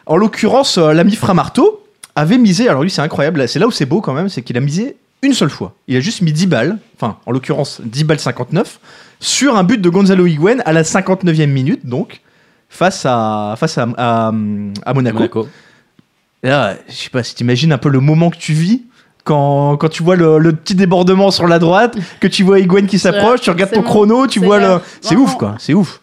En 0.05 0.17
l'occurrence, 0.17 0.77
euh, 0.77 0.93
l'ami 0.93 1.15
Framarto 1.15 1.81
avait 2.15 2.37
misé, 2.37 2.69
alors 2.69 2.83
lui 2.83 2.91
c'est 2.91 3.01
incroyable, 3.01 3.47
c'est 3.47 3.57
là 3.57 3.65
où 3.65 3.71
c'est 3.71 3.87
beau 3.87 4.01
quand 4.01 4.13
même, 4.13 4.29
c'est 4.29 4.43
qu'il 4.43 4.55
a 4.55 4.61
misé 4.61 4.95
une 5.25 5.33
seule 5.33 5.49
fois. 5.49 5.73
Il 5.87 5.95
a 5.95 5.99
juste 5.99 6.21
mis 6.21 6.31
10 6.31 6.47
balles, 6.47 6.77
enfin 6.97 7.17
en 7.25 7.31
l'occurrence 7.31 7.81
10 7.83 8.03
balles 8.03 8.19
59, 8.19 8.79
sur 9.19 9.55
un 9.55 9.63
but 9.63 9.81
de 9.81 9.89
Gonzalo 9.89 10.25
Higuain 10.25 10.59
à 10.65 10.73
la 10.73 10.83
59e 10.83 11.47
minute, 11.47 11.85
donc, 11.85 12.21
face 12.69 13.05
à, 13.05 13.55
face 13.57 13.77
à, 13.77 13.87
à, 13.97 14.27
à 14.27 14.93
Monaco. 14.93 15.17
Monaco. 15.17 15.47
Et 16.43 16.49
là, 16.49 16.75
je 16.87 16.93
sais 16.93 17.09
pas 17.09 17.23
si 17.23 17.33
t'imagines 17.35 17.71
un 17.71 17.77
peu 17.77 17.89
le 17.89 17.99
moment 17.99 18.29
que 18.29 18.37
tu 18.37 18.53
vis 18.53 18.83
quand, 19.23 19.77
quand 19.77 19.89
tu 19.89 20.03
vois 20.03 20.15
le, 20.15 20.37
le 20.37 20.53
petit 20.53 20.75
débordement 20.75 21.31
sur 21.31 21.47
la 21.47 21.59
droite, 21.59 21.97
que 22.19 22.27
tu 22.27 22.43
vois 22.43 22.59
Higuain 22.59 22.85
qui 22.85 22.99
s'approche, 22.99 23.41
tu 23.41 23.49
regardes 23.49 23.71
ton 23.71 23.81
bon. 23.81 23.87
chrono, 23.87 24.27
tu 24.27 24.39
vois 24.39 24.59
le. 24.59 24.79
C'est 25.01 25.15
ouf 25.15 25.35
quoi, 25.35 25.55
c'est 25.57 25.73
ouf. 25.73 25.99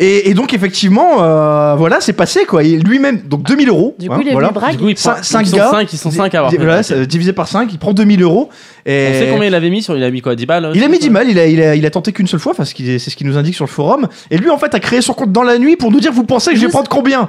Et, 0.00 0.30
et 0.30 0.34
donc 0.34 0.54
effectivement, 0.54 1.22
euh, 1.24 1.74
voilà, 1.76 2.00
c'est 2.00 2.12
passé 2.12 2.44
quoi. 2.44 2.62
Et 2.62 2.76
Lui-même, 2.78 3.22
donc 3.22 3.42
2000 3.42 3.68
euros. 3.68 3.96
Du 3.98 4.08
coup, 4.08 4.14
hein, 4.14 4.18
il 4.22 4.28
est 4.28 4.32
voilà. 4.32 4.48
venu 4.48 4.54
braque. 4.60 4.72
Du 4.72 4.78
coup, 4.78 4.88
ils, 4.88 4.94
Cin- 4.94 5.10
prennent- 5.12 5.24
cinq 5.24 5.40
ils 5.40 5.48
sont 5.50 5.56
gars. 5.56 5.70
5, 5.70 5.92
ils 5.92 5.96
sont 5.98 6.10
5 6.12 6.34
à 6.34 6.38
avoir 6.38 6.52
fait. 6.52 6.58
voilà, 6.58 6.82
c'est 6.84 7.06
divisé 7.06 7.32
par 7.32 7.48
5, 7.48 7.72
il 7.72 7.78
prend 7.78 7.92
2000 7.92 8.22
euros. 8.22 8.48
Et 8.86 9.08
On 9.10 9.18
sait 9.18 9.28
combien 9.32 9.48
il 9.48 9.54
avait 9.56 9.70
mis 9.70 9.82
sur 9.82 9.96
Il 9.96 10.04
a 10.04 10.10
mis 10.12 10.20
quoi 10.20 10.36
10 10.36 10.46
balles 10.46 10.70
il 10.74 10.82
a 10.82 10.86
aussi, 10.86 10.90
mis 10.92 10.98
quoi 10.98 11.08
10 11.08 11.10
balles, 11.10 11.30
il 11.30 11.38
a, 11.40 11.46
il 11.48 11.60
a, 11.60 11.74
il 11.74 11.84
a 11.84 11.90
tenté 11.90 12.12
qu'une 12.12 12.28
seule 12.28 12.38
fois, 12.40 12.54
parce 12.54 12.72
que 12.72 12.82
c'est 12.98 13.10
ce 13.10 13.16
qu'il 13.16 13.26
nous 13.26 13.36
indique 13.36 13.56
sur 13.56 13.64
le 13.64 13.70
forum. 13.70 14.06
Et 14.30 14.38
lui, 14.38 14.50
en 14.50 14.58
fait, 14.58 14.72
a 14.74 14.78
créé 14.80 15.00
son 15.00 15.14
compte 15.14 15.32
dans 15.32 15.42
la 15.42 15.58
nuit 15.58 15.74
pour 15.76 15.90
nous 15.90 15.98
dire 16.00 16.12
Vous 16.12 16.24
pensez 16.24 16.50
que 16.52 16.56
je 16.56 16.62
vais 16.62 16.70
prendre 16.70 16.88
combien? 16.88 17.28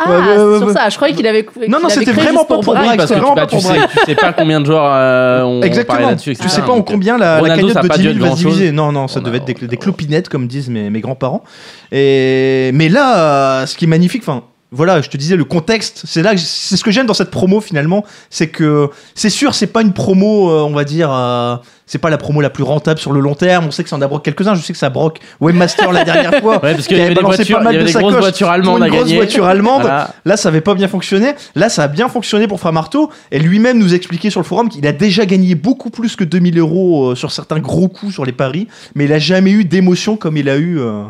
Ah, 0.00 0.08
Ouais, 0.10 0.16
ouais, 0.16 0.22
c'est 0.36 0.42
ouais, 0.44 0.58
sur 0.58 0.70
ça. 0.70 0.88
Je 0.88 0.96
croyais 0.96 1.12
qu'il 1.14 1.26
avait. 1.26 1.44
Non, 1.68 1.78
non, 1.80 1.86
avait 1.86 1.94
c'était 1.94 2.12
vraiment 2.12 2.44
pas 2.44 2.58
pour 2.60 2.72
braque, 2.74 2.96
parce 2.96 3.08
que 3.10 3.14
tu, 3.14 3.20
vraiment 3.20 3.34
bah, 3.34 3.40
pas 3.42 3.46
tu, 3.48 3.56
pour 3.56 3.64
sais, 3.66 3.80
tu 3.92 3.98
sais 4.06 4.14
pas 4.14 4.32
combien 4.32 4.60
de 4.60 4.66
joueurs 4.66 4.84
euh, 4.86 5.42
ont 5.42 5.54
parlé 5.60 5.66
Exactement. 5.66 6.08
là-dessus. 6.10 6.34
Tu 6.36 6.42
etc. 6.42 6.48
sais 6.54 6.62
pas 6.62 6.72
en 6.72 6.82
combien 6.82 7.18
la, 7.18 7.40
la 7.40 7.56
cagnotte 7.56 7.82
de 7.82 7.88
pas 7.88 7.96
10 7.96 8.02
dû 8.02 8.12
000 8.14 8.14
être 8.24 8.30
va 8.30 8.36
se 8.36 8.42
diviser. 8.44 8.70
Non, 8.72 8.92
non, 8.92 9.08
ça 9.08 9.18
On 9.18 9.22
devait 9.24 9.38
a- 9.38 9.40
être 9.50 9.60
des, 9.60 9.66
des 9.66 9.76
clopinettes, 9.76 10.28
comme 10.28 10.46
disent 10.46 10.68
mes, 10.70 10.88
mes 10.88 11.00
grands-parents. 11.00 11.42
Et, 11.90 12.70
mais 12.74 12.88
là, 12.88 13.18
euh, 13.62 13.66
ce 13.66 13.76
qui 13.76 13.86
est 13.86 13.88
magnifique, 13.88 14.22
enfin, 14.24 14.44
voilà, 14.70 15.00
je 15.00 15.08
te 15.08 15.16
disais, 15.16 15.36
le 15.36 15.44
contexte, 15.44 16.02
c'est 16.04 16.22
là, 16.22 16.36
c'est 16.36 16.76
ce 16.76 16.84
que 16.84 16.90
j'aime 16.90 17.06
dans 17.06 17.14
cette 17.14 17.30
promo 17.30 17.60
finalement, 17.60 18.04
c'est 18.28 18.48
que 18.48 18.90
c'est 19.14 19.30
sûr, 19.30 19.54
c'est 19.54 19.66
pas 19.66 19.82
une 19.82 19.92
promo, 19.92 20.50
euh, 20.50 20.62
on 20.62 20.74
va 20.74 20.84
dire, 20.84 21.10
euh, 21.12 21.56
c'est 21.88 21.98
pas 21.98 22.10
la 22.10 22.18
promo 22.18 22.42
la 22.42 22.50
plus 22.50 22.64
rentable 22.64 23.00
sur 23.00 23.12
le 23.12 23.20
long 23.20 23.34
terme. 23.34 23.64
On 23.66 23.70
sait 23.70 23.82
que 23.82 23.88
ça 23.88 23.96
en 23.96 24.02
a 24.02 24.06
broqué 24.06 24.30
quelques-uns. 24.30 24.54
Je 24.54 24.60
sais 24.60 24.74
que 24.74 24.78
ça 24.78 24.90
broque 24.90 25.20
Webmaster 25.40 25.90
la 25.90 26.04
dernière 26.04 26.34
fois. 26.40 26.62
Ouais, 26.62 26.74
parce 26.74 26.82
qui 26.82 26.88
qu'il 26.88 26.98
y 26.98 27.00
avait 27.00 27.14
des, 27.14 27.20
voitures, 27.22 27.58
pas 27.58 27.64
mal 27.64 27.74
y 27.74 27.76
avait 27.78 27.90
de 27.90 27.92
des 27.92 27.98
grosses 27.98 28.14
voitures 28.16 28.50
allemandes 28.50 28.78
une 28.78 28.84
à 28.84 28.90
gagner. 28.90 29.16
voiture 29.16 29.46
allemande. 29.46 29.80
Voilà. 29.82 30.10
Là, 30.26 30.36
ça 30.36 30.50
avait 30.50 30.60
pas 30.60 30.74
bien 30.74 30.86
fonctionné. 30.86 31.32
Là, 31.54 31.70
ça 31.70 31.84
a 31.84 31.88
bien 31.88 32.08
fonctionné 32.08 32.46
pour 32.46 32.60
Framarto. 32.60 33.10
Et 33.32 33.38
lui-même 33.38 33.78
nous 33.78 33.94
expliquait 33.94 34.28
sur 34.28 34.40
le 34.40 34.44
forum 34.44 34.68
qu'il 34.68 34.86
a 34.86 34.92
déjà 34.92 35.24
gagné 35.24 35.54
beaucoup 35.54 35.88
plus 35.88 36.14
que 36.14 36.24
2000 36.24 36.58
euros 36.58 37.12
euh, 37.12 37.14
sur 37.14 37.32
certains 37.32 37.58
gros 37.58 37.88
coups 37.88 38.12
sur 38.12 38.26
les 38.26 38.32
paris, 38.32 38.68
mais 38.94 39.04
il 39.06 39.12
a 39.12 39.18
jamais 39.18 39.50
eu 39.50 39.64
d'émotion 39.64 40.16
comme 40.16 40.36
il 40.36 40.50
a 40.50 40.56
eu, 40.56 40.78
euh, 40.78 41.04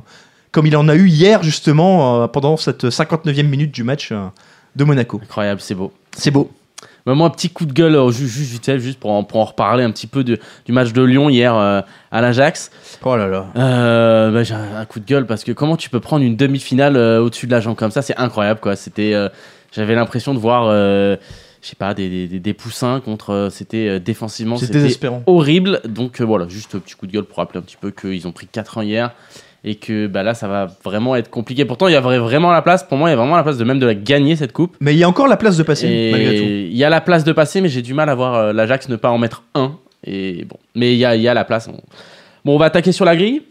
comme 0.58 0.66
il 0.66 0.76
en 0.76 0.88
a 0.88 0.96
eu 0.96 1.06
hier 1.06 1.40
justement 1.44 2.24
euh, 2.24 2.26
pendant 2.26 2.56
cette 2.56 2.82
59e 2.86 3.44
minute 3.44 3.70
du 3.72 3.84
match 3.84 4.08
euh, 4.10 4.26
de 4.74 4.82
Monaco. 4.82 5.20
Incroyable, 5.22 5.60
c'est 5.60 5.76
beau. 5.76 5.92
C'est 6.16 6.32
beau. 6.32 6.50
Moi, 7.06 7.24
un 7.26 7.30
petit 7.30 7.48
coup 7.48 7.64
de 7.64 7.72
gueule, 7.72 7.94
euh, 7.94 8.10
ju- 8.10 8.26
ju- 8.26 8.42
vite 8.42 8.66
fait, 8.66 8.80
juste 8.80 8.98
pour 8.98 9.12
en, 9.12 9.22
pour 9.22 9.38
en 9.40 9.44
reparler 9.44 9.84
un 9.84 9.92
petit 9.92 10.08
peu 10.08 10.24
de- 10.24 10.36
du 10.66 10.72
match 10.72 10.92
de 10.92 11.00
Lyon 11.02 11.28
hier 11.30 11.54
euh, 11.54 11.80
à 12.10 12.20
l'Ajax. 12.20 12.72
Oh 13.04 13.14
là 13.16 13.28
là. 13.28 13.46
Euh, 13.54 14.32
bah, 14.32 14.42
j'ai 14.42 14.54
un, 14.54 14.76
un 14.80 14.84
coup 14.84 14.98
de 14.98 15.04
gueule 15.06 15.26
parce 15.26 15.44
que 15.44 15.52
comment 15.52 15.76
tu 15.76 15.90
peux 15.90 16.00
prendre 16.00 16.24
une 16.24 16.34
demi-finale 16.34 16.96
euh, 16.96 17.22
au-dessus 17.22 17.46
de 17.46 17.52
la 17.52 17.60
jambe 17.60 17.76
comme 17.76 17.92
ça, 17.92 18.02
c'est 18.02 18.16
incroyable 18.16 18.58
quoi. 18.58 18.74
C'était, 18.74 19.14
euh, 19.14 19.28
j'avais 19.70 19.94
l'impression 19.94 20.34
de 20.34 20.40
voir, 20.40 20.64
euh, 20.66 21.16
je 21.62 21.68
sais 21.68 21.76
pas, 21.76 21.94
des, 21.94 22.26
des- 22.26 22.52
poussins 22.54 22.98
contre. 23.00 23.30
euh, 23.30 23.48
c'était 23.48 23.88
euh, 23.88 23.98
défensivement, 24.00 24.56
c'était 24.56 24.72
désespérant. 24.74 25.22
horrible. 25.26 25.80
Donc 25.88 26.20
euh, 26.20 26.24
voilà, 26.24 26.48
juste 26.48 26.74
un 26.74 26.80
petit 26.80 26.94
coup 26.96 27.06
de 27.06 27.12
gueule 27.12 27.24
pour 27.24 27.38
rappeler 27.38 27.60
un 27.60 27.62
petit 27.62 27.76
peu 27.80 27.92
qu'ils 27.92 28.26
ont 28.26 28.32
pris 28.32 28.48
4 28.48 28.78
ans 28.78 28.82
hier 28.82 29.12
et 29.64 29.74
que 29.74 30.06
bah, 30.06 30.22
là 30.22 30.34
ça 30.34 30.46
va 30.48 30.68
vraiment 30.84 31.16
être 31.16 31.30
compliqué. 31.30 31.64
Pourtant, 31.64 31.88
il 31.88 31.92
y 31.92 31.96
avait 31.96 32.18
vraiment 32.18 32.50
la 32.52 32.62
place. 32.62 32.84
Pour 32.84 32.96
moi, 32.98 33.08
il 33.08 33.12
y 33.12 33.14
a 33.14 33.16
vraiment 33.16 33.36
la 33.36 33.42
place 33.42 33.58
de 33.58 33.64
même 33.64 33.78
de 33.78 33.86
la 33.86 33.94
gagner 33.94 34.36
cette 34.36 34.52
coupe. 34.52 34.76
Mais 34.80 34.94
il 34.94 34.98
y 34.98 35.04
a 35.04 35.08
encore 35.08 35.26
la 35.28 35.36
place 35.36 35.56
de 35.56 35.62
passer 35.62 36.10
malgré 36.12 36.36
tout. 36.36 36.44
Il 36.44 36.76
y 36.76 36.84
a 36.84 36.90
la 36.90 37.00
place 37.00 37.24
de 37.24 37.32
passer, 37.32 37.60
mais 37.60 37.68
j'ai 37.68 37.82
du 37.82 37.94
mal 37.94 38.08
à 38.08 38.14
voir 38.14 38.34
euh, 38.34 38.52
l'Ajax 38.52 38.88
ne 38.88 38.96
pas 38.96 39.10
en 39.10 39.18
mettre 39.18 39.42
un. 39.54 39.72
Et 40.06 40.44
bon, 40.44 40.56
mais 40.74 40.92
il 40.92 40.98
y 40.98 41.04
a, 41.04 41.16
il 41.16 41.22
y 41.22 41.28
a 41.28 41.34
la 41.34 41.44
place. 41.44 41.68
On- 41.68 41.80
Bon, 42.44 42.54
on 42.54 42.58
va 42.58 42.66
attaquer 42.66 42.92
sur 42.92 43.04
la 43.04 43.16
grille 43.16 43.42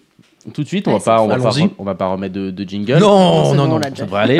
tout 0.53 0.63
de 0.63 0.67
suite. 0.67 0.87
On 0.87 0.93
va 0.97 0.99
pas, 1.03 1.21
on 1.21 1.27
va 1.27 1.35
pas, 1.37 1.51
on 1.77 1.83
va 1.83 1.93
pas 1.95 2.07
remettre 2.07 2.33
de, 2.33 2.51
de 2.51 2.63
jingle. 2.67 2.99
Non, 2.99 3.53
non, 3.53 3.67
non. 3.67 3.75
on 3.75 3.79
l'a 3.79 3.89
Ça 3.93 4.05
devrait 4.05 4.21
aller. 4.21 4.39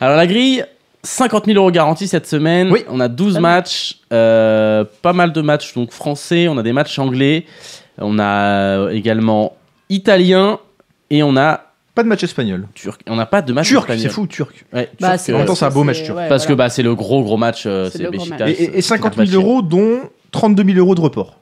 Alors 0.00 0.16
la 0.16 0.26
grille, 0.26 0.64
50 1.02 1.44
000 1.44 1.58
euros 1.58 1.70
garantis 1.70 2.08
cette 2.08 2.26
semaine. 2.26 2.70
Oui. 2.72 2.84
On 2.90 2.98
a 3.00 3.08
12 3.08 3.34
Pas 3.34 3.40
matchs, 3.40 3.98
euh, 4.14 4.82
pas 5.02 5.12
mal 5.12 5.32
de 5.32 5.40
matchs 5.42 5.74
donc 5.74 5.90
français. 5.92 6.48
On 6.48 6.56
a 6.56 6.62
des 6.62 6.72
matchs 6.72 6.98
anglais. 6.98 7.44
On 7.98 8.18
a 8.18 8.88
également 8.92 9.54
italien 9.90 10.58
et 11.10 11.22
on 11.22 11.36
a 11.36 11.60
Pas 11.94 12.02
de 12.02 12.08
match 12.08 12.22
espagnol. 12.24 12.66
turc. 12.74 13.00
On 13.08 13.16
n'a 13.16 13.24
pas 13.26 13.40
de 13.42 13.52
match 13.54 13.68
Turc, 13.68 13.84
espagnol. 13.84 14.02
c'est 14.02 14.08
fou, 14.14 14.26
turc. 14.26 14.64
Ouais, 14.72 14.90
Bah, 15.00 15.08
turc, 15.12 15.20
c'est- 15.20 15.32
euh, 15.32 15.34
En 15.34 15.38
même 15.38 15.46
temps, 15.46 15.54
c'est 15.54 15.64
un 15.64 15.70
beau 15.70 15.82
match 15.84 16.02
turc. 16.02 16.16
ouais, 16.18 16.28
parce 16.28 16.46
que 16.46 16.52
bah, 16.52 16.68
c'est 16.68 16.82
le 16.82 16.94
gros 16.94 17.22
gros 17.22 17.36
match. 17.38 17.64
euh, 17.66 17.88
C'est 17.90 18.10
match. 18.10 18.40
Et, 18.48 18.50
et- 18.64 18.78
et 18.78 18.82
50 18.82 19.14
000 19.14 19.26
Fenerbahçe. 19.26 19.34
euros, 19.34 19.62
dont 19.62 20.00
32 20.30 20.64
000 20.64 20.78
euros 20.78 20.94
de 20.94 21.00
report. 21.00 21.38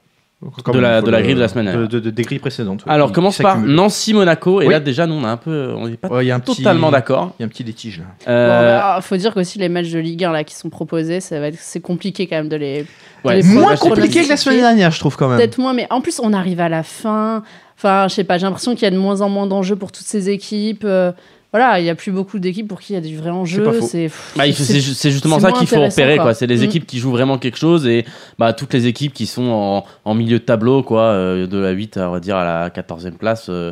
De 0.71 0.79
la- 0.79 1.01
de 1.01 1.09
la 1.09 1.17
le- 1.19 1.23
grille 1.23 1.35
de 1.35 1.39
la 1.39 1.47
semaine 1.47 1.65
de- 1.65 1.71
dernière. 1.71 1.89
de- 1.89 1.99
de- 1.99 2.09
des 2.11 2.21
grilles 2.23 2.39
précédentes. 2.39 2.83
Alors 2.87 3.11
commence 3.11 3.37
par. 3.39 3.57
Nancy-Monaco 3.59 4.61
et 4.61 4.67
Oui. 4.67 4.71
là 4.73 4.79
déjà 4.79 5.07
nous 5.07 5.15
on 5.15 5.23
a 5.23 5.29
un 5.29 5.37
peu, 5.37 5.73
on 5.75 5.87
n'est 5.87 5.97
pas 5.97 6.09
Ouais, 6.09 6.25
il 6.25 6.27
y 6.27 6.31
a 6.31 6.35
un 6.35 6.39
petit- 6.39 6.57
totalement 6.57 6.91
d'accord. 6.91 7.33
Il 7.39 7.41
y 7.41 7.43
a 7.43 7.45
un 7.47 7.49
petit 7.49 7.63
litige 7.63 7.99
là. 7.99 8.05
Bon, 8.25 8.31
Euh, 8.31 8.77
bah, 8.79 8.99
faut 9.01 9.15
dire 9.17 9.33
qu'aussi 9.33 9.57
les 9.59 9.69
matchs 9.69 9.89
de 9.91 9.97
Ligue 9.99 10.23
1 10.25 10.31
là 10.33 10.43
qui 10.43 10.53
sont 10.53 10.69
proposés, 10.69 11.19
ça 11.21 11.39
va 11.39 11.47
être 11.47 11.57
c'est 11.59 11.79
compliqué 11.79 12.27
quand 12.27 12.35
même 12.35 12.49
de 12.49 12.57
les. 12.57 12.85
ouais, 13.23 13.35
les 13.37 13.41
c'est- 13.43 13.53
Moins 13.53 13.75
compliqué 13.77 14.23
que 14.23 14.29
la 14.29 14.37
semaine 14.37 14.59
dernière, 14.59 14.91
je 14.91 14.99
trouve 14.99 15.15
quand 15.15 15.29
même. 15.29 15.37
Peut-être 15.37 15.57
moins, 15.57 15.73
mais 15.73 15.87
en 15.89 16.01
plus 16.01 16.19
on 16.21 16.31
arrive 16.33 16.59
à 16.59 16.69
la 16.69 16.83
fin. 16.83 17.41
Enfin, 17.77 18.07
je 18.07 18.13
sais 18.15 18.23
pas, 18.23 18.37
j'ai 18.37 18.45
l'impression 18.45 18.73
qu'il 18.73 18.83
y 18.83 18.85
a 18.87 18.91
de 18.91 18.97
moins 18.97 19.21
en 19.21 19.29
moins 19.29 19.47
d'enjeux 19.47 19.75
pour 19.75 19.91
toutes 19.91 20.05
ces 20.05 20.29
équipes. 20.29 20.83
Euh, 20.85 21.11
voilà, 21.51 21.79
il 21.79 21.85
y 21.85 21.89
a 21.89 21.95
plus 21.95 22.11
beaucoup 22.11 22.37
d'équipes 22.39 22.67
pour 22.67 22.81
qui 22.81 22.93
il 22.93 22.95
y 22.95 22.97
a 22.97 23.01
du 23.01 23.15
vrai 23.17 23.29
enjeu. 23.29 23.63
pas 23.63 23.73
faux. 23.73 23.85
C'est 23.87 24.09
Bah, 24.35 24.43
justement 24.49 25.39
ça 25.39 25.51
qu'il 25.51 25.67
faut 25.67 25.81
repérer. 25.81 26.15
quoi. 26.15 26.25
quoi. 26.25 26.33
C'est 26.33 26.47
les 26.47 26.59
Mm. 26.59 26.63
équipes 26.63 26.85
qui 26.87 26.99
jouent 26.99 27.11
vraiment 27.11 27.37
quelque 27.37 27.57
chose 27.57 27.85
et 27.87 28.05
bah, 28.39 28.51
toutes 28.53 28.73
les 28.73 28.87
équipes 28.87 29.13
qui 29.13 29.25
sont 29.25 29.43
en, 29.49 29.85
en 30.03 30.13
milieu 30.15 30.39
de 30.39 30.43
tableau, 30.43 30.83
quoi, 30.83 31.01
euh, 31.03 31.47
de 31.47 31.57
la 31.57 31.71
8 31.71 31.97
à, 31.97 32.09
on 32.09 32.13
va 32.13 32.19
dire, 32.19 32.35
à 32.37 32.43
la 32.43 32.69
14e 32.69 33.17
place, 33.17 33.47
euh, 33.49 33.71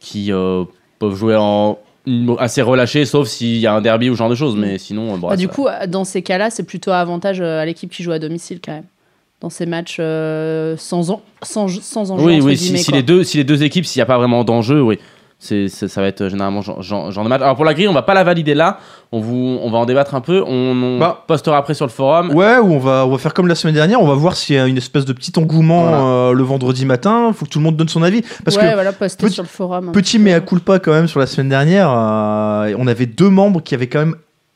qui 0.00 0.32
euh, 0.32 0.64
peuvent 0.98 1.14
jouer 1.16 1.36
en 1.36 1.78
assez 2.38 2.60
relâché, 2.60 3.04
sauf 3.06 3.26
s'il 3.28 3.56
y 3.56 3.66
a 3.66 3.72
un 3.72 3.80
derby 3.80 4.10
ou 4.10 4.14
ce 4.14 4.18
genre 4.18 4.28
de 4.30 4.34
choses. 4.34 4.56
Mais 4.56 4.78
sinon, 4.78 5.14
euh, 5.14 5.16
bon, 5.16 5.28
Bah, 5.28 5.36
du 5.36 5.48
coup, 5.48 5.66
dans 5.88 6.04
ces 6.04 6.22
cas-là, 6.22 6.50
c'est 6.50 6.64
plutôt 6.64 6.90
avantage 6.92 7.40
à 7.40 7.64
l'équipe 7.64 7.90
qui 7.90 8.02
joue 8.02 8.12
à 8.12 8.18
domicile 8.18 8.60
quand 8.64 8.72
même. 8.72 8.84
Dans 9.40 9.50
ces 9.50 9.66
matchs 9.66 9.96
euh, 10.00 10.74
sans, 10.78 11.10
en- 11.10 11.20
sans, 11.42 11.68
sans 11.68 12.10
enjeu. 12.12 12.24
oui, 12.24 12.36
entre 12.36 12.46
oui, 12.46 12.56
si, 12.56 12.92
les 12.92 13.02
deux, 13.02 13.24
si 13.24 13.36
les 13.36 13.44
deux 13.44 13.62
équipes, 13.62 13.84
s'il 13.84 13.98
n'y 14.00 14.02
a 14.04 14.06
pas 14.06 14.16
vraiment 14.16 14.42
d'enjeu, 14.44 14.80
oui. 14.80 14.98
C'est, 15.38 15.68
c'est- 15.68 15.88
ça 15.88 16.00
va 16.00 16.06
être 16.06 16.22
euh, 16.22 16.30
généralement 16.30 16.62
genre, 16.62 16.80
genre- 16.80 17.10
genre 17.10 17.24
de 17.24 17.28
match. 17.28 17.42
Alors 17.42 17.54
pour 17.56 17.66
la 17.66 17.74
grille, 17.74 17.88
on 17.88 17.92
va 17.92 18.00
pas 18.02 18.14
la 18.14 18.24
valider 18.24 18.54
là. 18.54 18.78
On, 19.12 19.20
vous, 19.20 19.58
on 19.60 19.70
va 19.70 19.76
en 19.78 19.84
débattre 19.84 20.14
un 20.14 20.22
peu. 20.22 20.42
On, 20.46 20.48
on 20.50 20.98
Bah. 20.98 21.24
postera 21.26 21.58
après 21.58 21.74
sur 21.74 21.84
le 21.84 21.90
forum. 21.90 22.30
Ouais, 22.34 22.56
ou 22.58 22.72
on 22.72 22.78
va, 22.78 23.04
on 23.04 23.10
va 23.10 23.18
faire 23.18 23.34
comme 23.34 23.48
la 23.48 23.54
semaine 23.54 23.74
dernière, 23.74 24.00
on 24.00 24.06
va 24.06 24.14
voir 24.14 24.36
s'il 24.36 24.56
y 24.56 24.58
a 24.58 24.66
une 24.66 24.78
espèce 24.78 25.04
de 25.04 25.12
petit 25.12 25.32
engouement 25.38 25.82
Voilà. 25.82 25.98
euh, 25.98 26.32
le 26.32 26.42
vendredi 26.42 26.86
matin. 26.86 27.30
Faut 27.34 27.44
que 27.44 27.50
tout 27.50 27.58
le 27.58 27.64
monde 27.64 27.76
donne 27.76 27.88
son 27.88 28.02
avis. 28.02 28.22
Parce 28.44 28.56
ouais, 28.56 28.62
que 28.70 28.72
voilà, 28.74 28.92
postez 28.92 29.26
petit- 29.26 29.34
sur 29.34 29.42
le 29.42 29.48
forum. 29.48 29.90
un 29.90 29.92
Petit 29.92 30.18
mea 30.18 30.40
culpa 30.40 30.78
quand 30.78 30.92
même 30.92 31.08
sur 31.08 31.20
la 31.20 31.26
semaine 31.26 31.50
dernière. 31.50 31.90
euh, 31.90 32.74
on 32.78 32.86
avait 32.86 33.06
deux 33.06 33.28
membres 33.28 33.60
qui 33.62 33.74
avaient 33.74 33.88
quand 33.88 33.98
même 33.98 34.14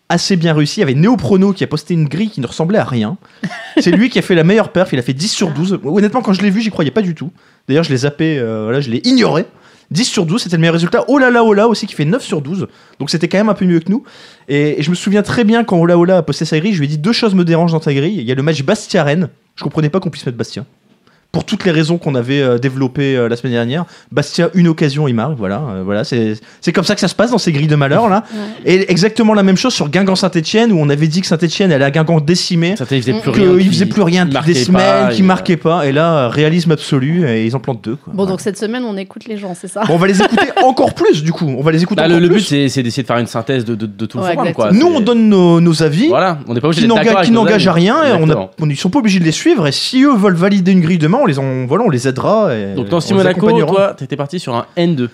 assez 0.08 0.36
bien 0.36 0.54
réussi. 0.54 0.80
Il 0.80 0.80
y 0.80 0.82
avait 0.84 0.94
Néoprono 0.94 1.52
qui 1.52 1.64
a 1.64 1.66
posté 1.66 1.94
une 1.94 2.08
grille 2.08 2.30
qui 2.30 2.40
ne 2.40 2.46
ressemblait 2.46 2.78
à 2.78 2.84
rien. 2.84 3.18
C'est 3.78 3.90
lui 3.90 4.10
qui 4.10 4.18
a 4.18 4.22
fait 4.22 4.34
la 4.34 4.44
meilleure 4.44 4.72
perf. 4.72 4.92
Il 4.92 4.98
a 4.98 5.02
fait 5.02 5.14
10 5.14 5.28
sur 5.28 5.50
12. 5.50 5.80
Honnêtement, 5.84 6.22
quand 6.22 6.32
je 6.32 6.42
l'ai 6.42 6.50
vu, 6.50 6.60
j'y 6.60 6.70
croyais 6.70 6.90
pas 6.90 7.02
du 7.02 7.14
tout. 7.14 7.30
D'ailleurs, 7.68 7.84
je 7.84 7.90
l'ai 7.90 7.98
zappé, 7.98 8.38
euh, 8.38 8.64
voilà, 8.64 8.80
je 8.80 8.90
l'ai 8.90 9.00
ignoré. 9.04 9.46
10 9.90 10.04
sur 10.04 10.26
12, 10.26 10.42
c'était 10.42 10.56
le 10.56 10.60
meilleur 10.60 10.74
résultat. 10.74 11.04
Là 11.08 11.30
là, 11.30 11.42
oh 11.42 11.54
là 11.54 11.66
aussi 11.66 11.86
qui 11.86 11.94
fait 11.94 12.04
9 12.04 12.22
sur 12.22 12.42
12. 12.42 12.66
Donc 12.98 13.10
c'était 13.10 13.28
quand 13.28 13.38
même 13.38 13.48
un 13.48 13.54
peu 13.54 13.64
mieux 13.64 13.80
que 13.80 13.90
nous. 13.90 14.04
Et, 14.48 14.80
et 14.80 14.82
je 14.82 14.90
me 14.90 14.94
souviens 14.94 15.22
très 15.22 15.44
bien 15.44 15.64
quand 15.64 15.78
Ola 15.78 15.96
Ola 15.96 16.18
a 16.18 16.22
posté 16.22 16.44
sa 16.44 16.58
grille, 16.58 16.74
je 16.74 16.78
lui 16.78 16.86
ai 16.86 16.88
dit 16.88 16.98
deux 16.98 17.12
choses 17.12 17.34
me 17.34 17.44
dérangent 17.44 17.72
dans 17.72 17.80
ta 17.80 17.94
grille. 17.94 18.16
Il 18.18 18.26
y 18.26 18.32
a 18.32 18.34
le 18.34 18.42
match 18.42 18.62
Bastia-Rennes. 18.62 19.28
Je 19.56 19.64
comprenais 19.64 19.88
pas 19.88 19.98
qu'on 20.00 20.10
puisse 20.10 20.26
mettre 20.26 20.38
Bastia. 20.38 20.64
Pour 21.30 21.44
toutes 21.44 21.66
les 21.66 21.70
raisons 21.72 21.98
qu'on 21.98 22.14
avait 22.14 22.40
euh, 22.40 22.56
développées 22.58 23.14
euh, 23.14 23.28
la 23.28 23.36
semaine 23.36 23.52
dernière. 23.52 23.84
Bastia, 24.10 24.48
une 24.54 24.66
occasion, 24.66 25.06
il 25.08 25.14
marque. 25.14 25.36
Voilà, 25.36 25.60
euh, 25.60 25.82
voilà 25.84 26.02
c'est 26.02 26.34
c'est 26.62 26.72
comme 26.72 26.84
ça 26.84 26.94
que 26.94 27.00
ça 27.02 27.06
se 27.08 27.14
passe 27.14 27.30
dans 27.32 27.38
ces 27.38 27.52
grilles 27.52 27.66
de 27.66 27.76
malheur 27.76 28.08
là. 28.08 28.24
Ouais. 28.32 28.72
Et 28.74 28.90
exactement 28.90 29.34
la 29.34 29.42
même 29.42 29.58
chose 29.58 29.74
sur 29.74 29.90
Guingamp-Saint-Etienne 29.90 30.72
où 30.72 30.78
on 30.80 30.88
avait 30.88 31.06
dit 31.06 31.20
que 31.20 31.26
Saint-Etienne 31.26 31.70
allait 31.70 31.84
à 31.84 31.90
Guingamp 31.90 32.20
décimé. 32.20 32.76
Ça, 32.76 32.86
il 32.90 33.02
faisait 33.02 33.12
plus 33.20 33.30
rien. 33.30 33.42
Qu'il 33.44 33.52
depuis- 33.52 33.64
faisait 33.68 33.86
plus 33.86 34.00
rien 34.02 34.24
il 34.26 34.32
depuis 34.32 34.54
des 34.54 34.64
semaines, 34.64 35.10
qu'il 35.10 35.18
il- 35.20 35.24
marquait 35.24 35.58
pas. 35.58 35.86
Et 35.86 35.92
là, 35.92 36.28
réalisme 36.30 36.72
absolu, 36.72 37.28
et 37.28 37.44
ils 37.44 37.54
en 37.54 37.60
plantent 37.60 37.84
deux. 37.84 37.96
Quoi. 37.96 38.14
Bon, 38.16 38.24
donc 38.24 38.40
cette 38.40 38.56
semaine, 38.56 38.84
on 38.84 38.96
écoute 38.96 39.26
les 39.28 39.36
gens, 39.36 39.54
c'est 39.54 39.68
ça? 39.68 39.82
Bon, 39.86 39.94
on 39.94 39.98
va 39.98 40.06
les 40.06 40.20
écouter 40.22 40.48
encore 40.64 40.94
plus 40.94 41.22
du 41.22 41.32
coup. 41.32 41.46
On 41.58 41.62
va 41.62 41.72
les 41.72 41.82
écouter 41.82 42.00
Bah, 42.00 42.08
le, 42.08 42.14
encore 42.14 42.22
le 42.22 42.28
plus. 42.30 42.50
but, 42.50 42.68
c'est, 42.70 42.82
d'essayer 42.82 43.02
de 43.02 43.06
faire 43.06 43.18
une 43.18 43.26
synthèse 43.26 43.66
de, 43.66 43.74
de, 43.74 43.84
de 43.84 44.06
tout 44.06 44.16
le 44.16 44.24
Ouais, 44.24 44.32
forum. 44.32 44.52
Quoi. 44.54 44.72
Nous, 44.72 44.86
on 44.86 45.00
donne 45.00 45.28
nos, 45.28 45.60
nos 45.60 45.82
avis. 45.82 46.08
Voilà, 46.08 46.38
on 46.48 46.54
n'est 46.54 46.60
pas 46.62 46.68
obligé 46.68 46.82
qui 46.82 47.30
n'engagent 47.32 47.68
à 47.68 47.72
rien 47.72 48.02
et 48.04 48.12
on 48.18 48.30
a, 48.30 48.50
on- 48.58 48.70
ils 48.70 48.76
sont 48.78 48.88
pas 48.90 49.00
obligés 49.00 49.18
de 49.20 49.24
les 49.24 49.32
suivre 49.32 49.66
et 49.66 49.72
si 49.72 50.02
eux 50.04 50.16
veulent 50.16 50.34
valider 50.34 50.72
une 50.72 50.80
grille 50.80 50.96
demain 50.96 51.17
on 51.22 51.26
les 51.26 51.38
en, 51.38 51.66
voilà 51.66 51.84
on 51.84 51.90
les 51.90 52.08
aidera 52.08 52.54
et 52.54 52.74
Donc, 52.74 52.86
on 52.86 52.90
dans 52.90 53.00
si 53.00 53.12
les 53.12 53.18
Monaco, 53.18 53.50
toi, 53.66 53.94
t'étais 53.94 54.16
parti 54.16 54.38
sur 54.38 54.54
un 54.54 54.66
N2. 54.76 55.08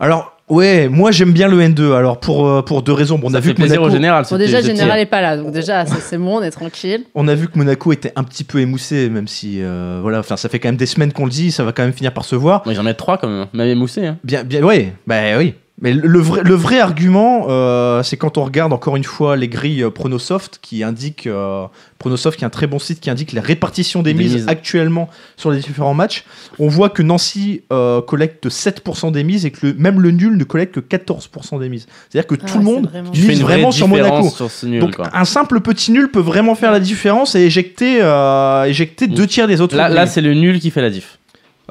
alors 0.00 0.36
ouais 0.48 0.88
moi 0.88 1.10
j'aime 1.12 1.32
bien 1.32 1.48
le 1.48 1.60
N2 1.60 1.94
alors 1.94 2.18
pour 2.18 2.46
euh, 2.48 2.62
pour 2.62 2.82
deux 2.82 2.92
raisons 2.92 3.18
bon, 3.18 3.28
on 3.28 3.30
Ça 3.30 3.36
a 3.38 3.40
vu 3.40 3.54
que 3.54 3.60
Monaco 3.60 3.84
au 3.84 3.90
général. 3.90 4.24
Bon, 4.28 4.36
déjà, 4.36 4.60
Général 4.60 4.98
est 5.00 5.06
pas 5.06 5.20
là, 5.20 5.36
donc 5.36 5.52
déjà, 5.52 5.86
c'est 5.86 6.18
bon, 6.18 6.38
on 6.38 6.42
est 6.42 6.50
tranquille. 6.50 7.04
on 7.14 7.28
a 7.28 7.34
vu 7.34 7.48
que 7.48 7.56
Monaco 7.56 7.92
était 7.92 8.12
un 8.16 8.24
petit 8.24 8.44
peu 8.44 8.60
émoussé 8.60 9.08
même 9.08 9.28
si 9.28 9.58
euh, 9.62 9.98
voilà 10.02 10.18
enfin 10.18 10.36
ça 10.36 10.48
fait 10.48 10.58
quand 10.58 10.68
même 10.68 10.76
des 10.76 10.86
semaines 10.86 11.12
qu'on 11.12 11.24
le 11.24 11.30
dit 11.30 11.52
ça 11.52 11.64
va 11.64 11.72
quand 11.72 11.82
même 11.82 11.92
finir 11.92 12.12
par 12.12 12.24
se 12.24 12.34
voir 12.36 12.62
Moi, 12.64 12.74
j'en 12.74 12.82
mets 12.82 12.94
3 12.94 13.18
quand 13.18 13.28
même. 13.28 13.46
Même 13.52 13.68
émoussé. 13.68 14.06
Hein. 14.06 14.18
bien 14.24 14.42
bien 14.44 14.62
ouais 14.62 14.92
bah 15.06 15.38
oui 15.38 15.54
mais 15.80 15.92
le 15.94 16.18
vrai, 16.20 16.42
le 16.44 16.54
vrai 16.54 16.78
argument, 16.80 17.46
euh, 17.48 18.02
c'est 18.04 18.16
quand 18.16 18.38
on 18.38 18.44
regarde 18.44 18.72
encore 18.72 18.94
une 18.96 19.02
fois 19.04 19.36
les 19.36 19.48
grilles 19.48 19.82
euh, 19.82 19.90
Pronosoft 19.90 20.58
qui 20.62 20.84
indiquent, 20.84 21.26
euh, 21.26 21.64
Pronosoft 21.98 22.38
qui 22.38 22.44
est 22.44 22.46
un 22.46 22.50
très 22.50 22.66
bon 22.68 22.78
site 22.78 23.00
qui 23.00 23.10
indique 23.10 23.32
la 23.32 23.40
répartition 23.40 24.02
des 24.02 24.12
Des 24.12 24.22
mises 24.22 24.34
mises. 24.34 24.48
actuellement 24.48 25.08
sur 25.36 25.50
les 25.50 25.58
différents 25.60 25.94
matchs. 25.94 26.24
On 26.60 26.68
voit 26.68 26.88
que 26.90 27.02
Nancy 27.02 27.62
euh, 27.72 28.00
collecte 28.02 28.48
7% 28.48 29.10
des 29.12 29.24
mises 29.24 29.44
et 29.46 29.50
que 29.50 29.66
le- 29.68 29.74
même 29.74 30.00
le 30.00 30.10
nul 30.12 30.36
ne 30.36 30.44
collecte 30.44 30.74
que 30.74 30.80
14% 30.80 31.58
des 31.58 31.68
mises. 31.68 31.86
C'est-à-dire 32.10 32.28
que 32.28 32.36
Ah, 32.40 32.46
tout 32.46 32.58
le 32.58 32.64
monde 32.64 32.86
vraiment- 32.88 33.10
mise 33.10 33.24
une 33.24 33.38
vraie 33.40 33.54
vraiment 33.54 33.70
sur 33.72 33.88
Monaco. 33.88 34.28
sur 34.30 34.50
ce 34.50 34.66
nul. 34.66 34.80
Donc 34.80 34.96
quoi. 34.96 35.08
un 35.12 35.24
simple 35.24 35.60
petit 35.60 35.90
nul 35.90 36.10
peut 36.10 36.20
vraiment 36.20 36.54
faire 36.54 36.70
la 36.70 36.80
différence 36.80 37.34
et 37.34 37.40
éjecter, 37.40 37.98
euh, 38.02 38.64
éjecter 38.64 39.06
deux 39.08 39.26
tiers 39.26 39.48
des 39.48 39.60
autres. 39.60 39.74
Là, 39.76 39.88
là 39.88 40.06
c'est 40.06 40.20
le 40.20 40.34
nul 40.34 40.60
qui 40.60 40.70
fait 40.70 40.82
la 40.82 40.90
diff. 40.90 41.18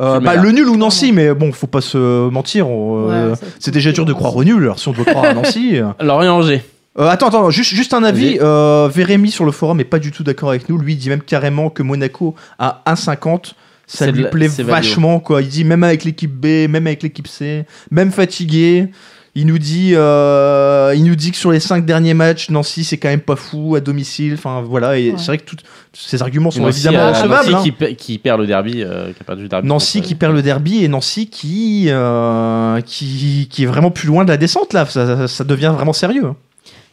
Euh, 0.02 0.20
bah, 0.20 0.36
le 0.36 0.52
nul 0.52 0.68
ou 0.68 0.78
Nancy, 0.78 1.12
mais 1.12 1.34
bon, 1.34 1.52
faut 1.52 1.68
pas 1.68 1.82
se 1.82 2.30
mentir. 2.30 2.66
euh, 2.68 3.32
Ouais, 3.32 3.38
c'est 3.60 3.72
déjà 3.72 3.92
dur 3.92 4.06
de 4.06 4.14
croire 4.14 4.36
au 4.36 4.44
nul. 4.44 4.64
Alors 4.64 4.80
si 4.80 4.88
on 4.88 4.94
doit 4.94 5.06
croire 5.06 5.26
à 5.26 5.34
Nancy. 5.34 5.76
Lorient-Angers. 6.00 6.64
Euh, 7.00 7.08
attends, 7.08 7.28
attends, 7.28 7.50
juste, 7.52 7.74
juste 7.74 7.94
un 7.94 8.04
avis. 8.04 8.38
Euh, 8.42 8.90
Vérémy 8.94 9.32
sur 9.32 9.46
le 9.46 9.52
forum 9.52 9.80
est 9.80 9.86
pas 9.86 10.00
du 10.00 10.12
tout 10.12 10.24
d'accord 10.24 10.50
avec 10.50 10.68
nous. 10.70 10.78
Lui, 10.78 10.94
il 10.94 10.98
dit 10.98 11.10
même 11.10 11.22
carrément 11.22 11.70
que 11.70 11.84
Monaco 11.84 12.36
à 12.60 12.82
1,50, 12.86 13.54
ça 13.88 14.10
lui 14.12 14.24
la- 14.24 14.30
plaît 14.30 14.48
vachement. 14.64 15.20
Quoi. 15.20 15.42
Il 15.42 15.48
dit 15.48 15.64
même 15.64 15.84
avec 15.84 16.04
l'équipe 16.04 16.34
B, 16.34 16.68
même 16.70 16.88
avec 16.88 17.04
l'équipe 17.04 17.28
C, 17.28 17.66
même 17.92 18.12
fatigué. 18.12 18.88
Il 19.34 19.48
nous 19.48 19.60
dit, 19.60 19.92
euh, 19.96 20.92
il 20.94 21.06
nous 21.06 21.16
dit 21.16 21.32
que 21.32 21.38
sur 21.38 21.52
les 21.54 21.62
5 21.62 21.86
derniers 21.86 22.14
matchs, 22.14 22.50
Nancy 22.50 22.84
c'est 22.84 22.98
quand 22.98 23.08
même 23.08 23.22
pas 23.22 23.38
fou 23.38 23.76
à 23.76 23.80
domicile. 23.80 24.34
Enfin 24.34 24.62
voilà, 24.62 24.98
et 25.00 25.12
Ouais. 25.12 25.16
c'est 25.18 25.28
vrai 25.28 25.38
que 25.38 25.46
tous 25.46 25.56
ces 25.94 26.22
arguments 26.22 26.52
sont 26.52 26.60
Nancy, 26.62 26.86
évidemment 26.86 27.08
euh, 27.08 27.12
recevables. 27.14 27.50
Nancy 27.52 27.54
hein. 27.56 27.62
qui, 27.64 27.72
pe- 27.72 27.94
qui 27.96 28.18
perd 28.18 28.42
le 28.42 28.48
derby, 28.48 28.84
euh, 28.84 29.06
qui 29.14 29.22
a 29.22 29.24
perdu 29.24 29.44
le 29.44 29.48
derby. 29.48 29.68
Nancy 29.70 30.00
contre- 30.00 30.08
qui 30.10 30.16
perd 30.16 30.34
le 30.36 30.42
derby 30.42 30.84
et 30.84 30.90
Nancy 30.90 31.28
qui, 31.30 31.86
euh, 31.88 32.82
qui, 32.82 33.48
qui 33.50 33.64
est 33.64 33.68
vraiment 33.68 33.90
plus 33.90 34.08
loin 34.08 34.26
de 34.26 34.30
la 34.30 34.38
descente 34.38 34.74
là. 34.74 34.86
Ça, 34.86 35.06
ça- 35.06 35.28
ça 35.30 35.44
devient 35.46 35.72
vraiment 35.74 35.94
sérieux. 35.94 36.26
hein. 36.26 36.36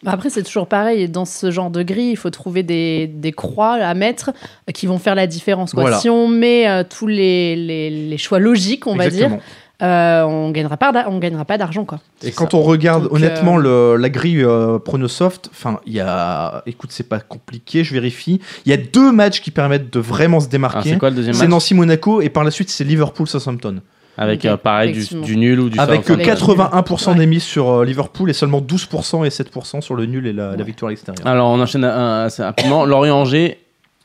Bah 0.05 0.13
Après, 0.13 0.31
c'est 0.31 0.45
toujours 0.45 0.69
pareil. 0.69 1.09
Dans 1.09 1.25
ce 1.25 1.51
genre 1.51 1.71
de 1.71 1.83
grille, 1.83 2.11
il 2.13 2.17
faut 2.17 2.31
trouver 2.31 2.63
des, 2.63 3.09
des 3.09 3.33
croix 3.33 3.73
à 3.75 3.95
mettre 3.95 4.31
euh, 4.69 4.73
qui 4.73 4.87
vont 4.87 4.99
faire 4.99 5.17
la 5.17 5.27
différence. 5.27 5.73
Quoi. 5.73 5.83
Voilà. 5.83 5.99
Si 5.99 6.09
on 6.09 6.29
met 6.29 6.69
euh, 6.69 6.85
tous 6.89 7.09
les, 7.09 7.57
les, 7.57 7.91
les 7.91 8.17
choix 8.19 8.39
logiques, 8.39 8.87
on 8.87 8.95
va 8.95 9.11
dire. 9.11 9.39
Euh, 9.81 10.23
on 10.25 10.51
gagnera 10.51 10.77
pas 10.77 11.07
on 11.09 11.19
gagnera 11.19 11.45
pas 11.45 11.57
d'argent. 11.59 11.85
quoi. 11.85 12.01
Et 12.23 12.33
quand 12.33 12.55
on 12.55 12.63
regarde 12.63 13.05
Donc, 13.05 13.13
honnêtement 13.13 13.57
le, 13.57 13.97
la 13.97 14.11
grille 14.11 14.43
euh, 14.43 14.79
Pronosoft, 14.79 15.51
enfin, 15.53 15.81
il 15.87 15.93
y 15.93 16.01
a. 16.01 16.63
Écoute, 16.67 16.91
c'est 16.93 17.09
pas 17.09 17.21
compliqué, 17.21 17.85
je 17.85 17.93
vérifie. 17.95 18.41
Il 18.67 18.71
y 18.71 18.73
a 18.73 18.77
deux 18.77 19.13
matchs 19.13 19.41
qui 19.41 19.51
permettent 19.51 19.93
de 19.93 20.01
vraiment 20.01 20.41
se 20.41 20.47
Ah, 20.47 20.51
démarquer. 20.51 20.91
c'est 20.91 20.99
quoi 20.99 21.11
le 21.11 21.17
deuxième 21.17 21.35
c'est 21.35 21.45
match 21.45 21.51
Nancy-Monaco 21.51 22.21
et 22.21 22.29
par 22.29 22.45
la 22.45 22.51
suite 22.51 22.71
c'est 22.71 22.85
Liverpool-Southampton. 22.85 23.81
Avec 24.21 24.41
Ok, 24.41 24.47
euh, 24.47 24.57
pareil 24.57 24.93
du, 24.93 25.37
nul 25.37 25.61
ou 25.61 25.71
du 25.71 25.79
Avec 25.79 26.03
que 26.03 26.13
Avec 26.13 26.27
81% 26.27 27.11
Ouais. 27.11 27.15
des 27.19 27.27
mises 27.27 27.45
sur 27.45 27.71
euh, 27.71 27.85
Liverpool 27.85 28.29
et 28.29 28.33
seulement 28.33 28.61
12% 28.61 29.25
et 29.25 29.29
7% 29.29 29.81
sur 29.81 29.95
le 29.95 30.07
nul 30.07 30.27
et 30.27 30.33
la, 30.33 30.57
victoire 30.57 30.89
à 30.89 30.91
l'extérieur. 30.91 31.25
Alors 31.25 31.51
on 31.51 31.61
enchaîne 31.61 31.85
euh, 31.85 32.27
assez 32.27 32.43
rapidement. 32.43 32.85
Lorient-Angers. 32.85 33.59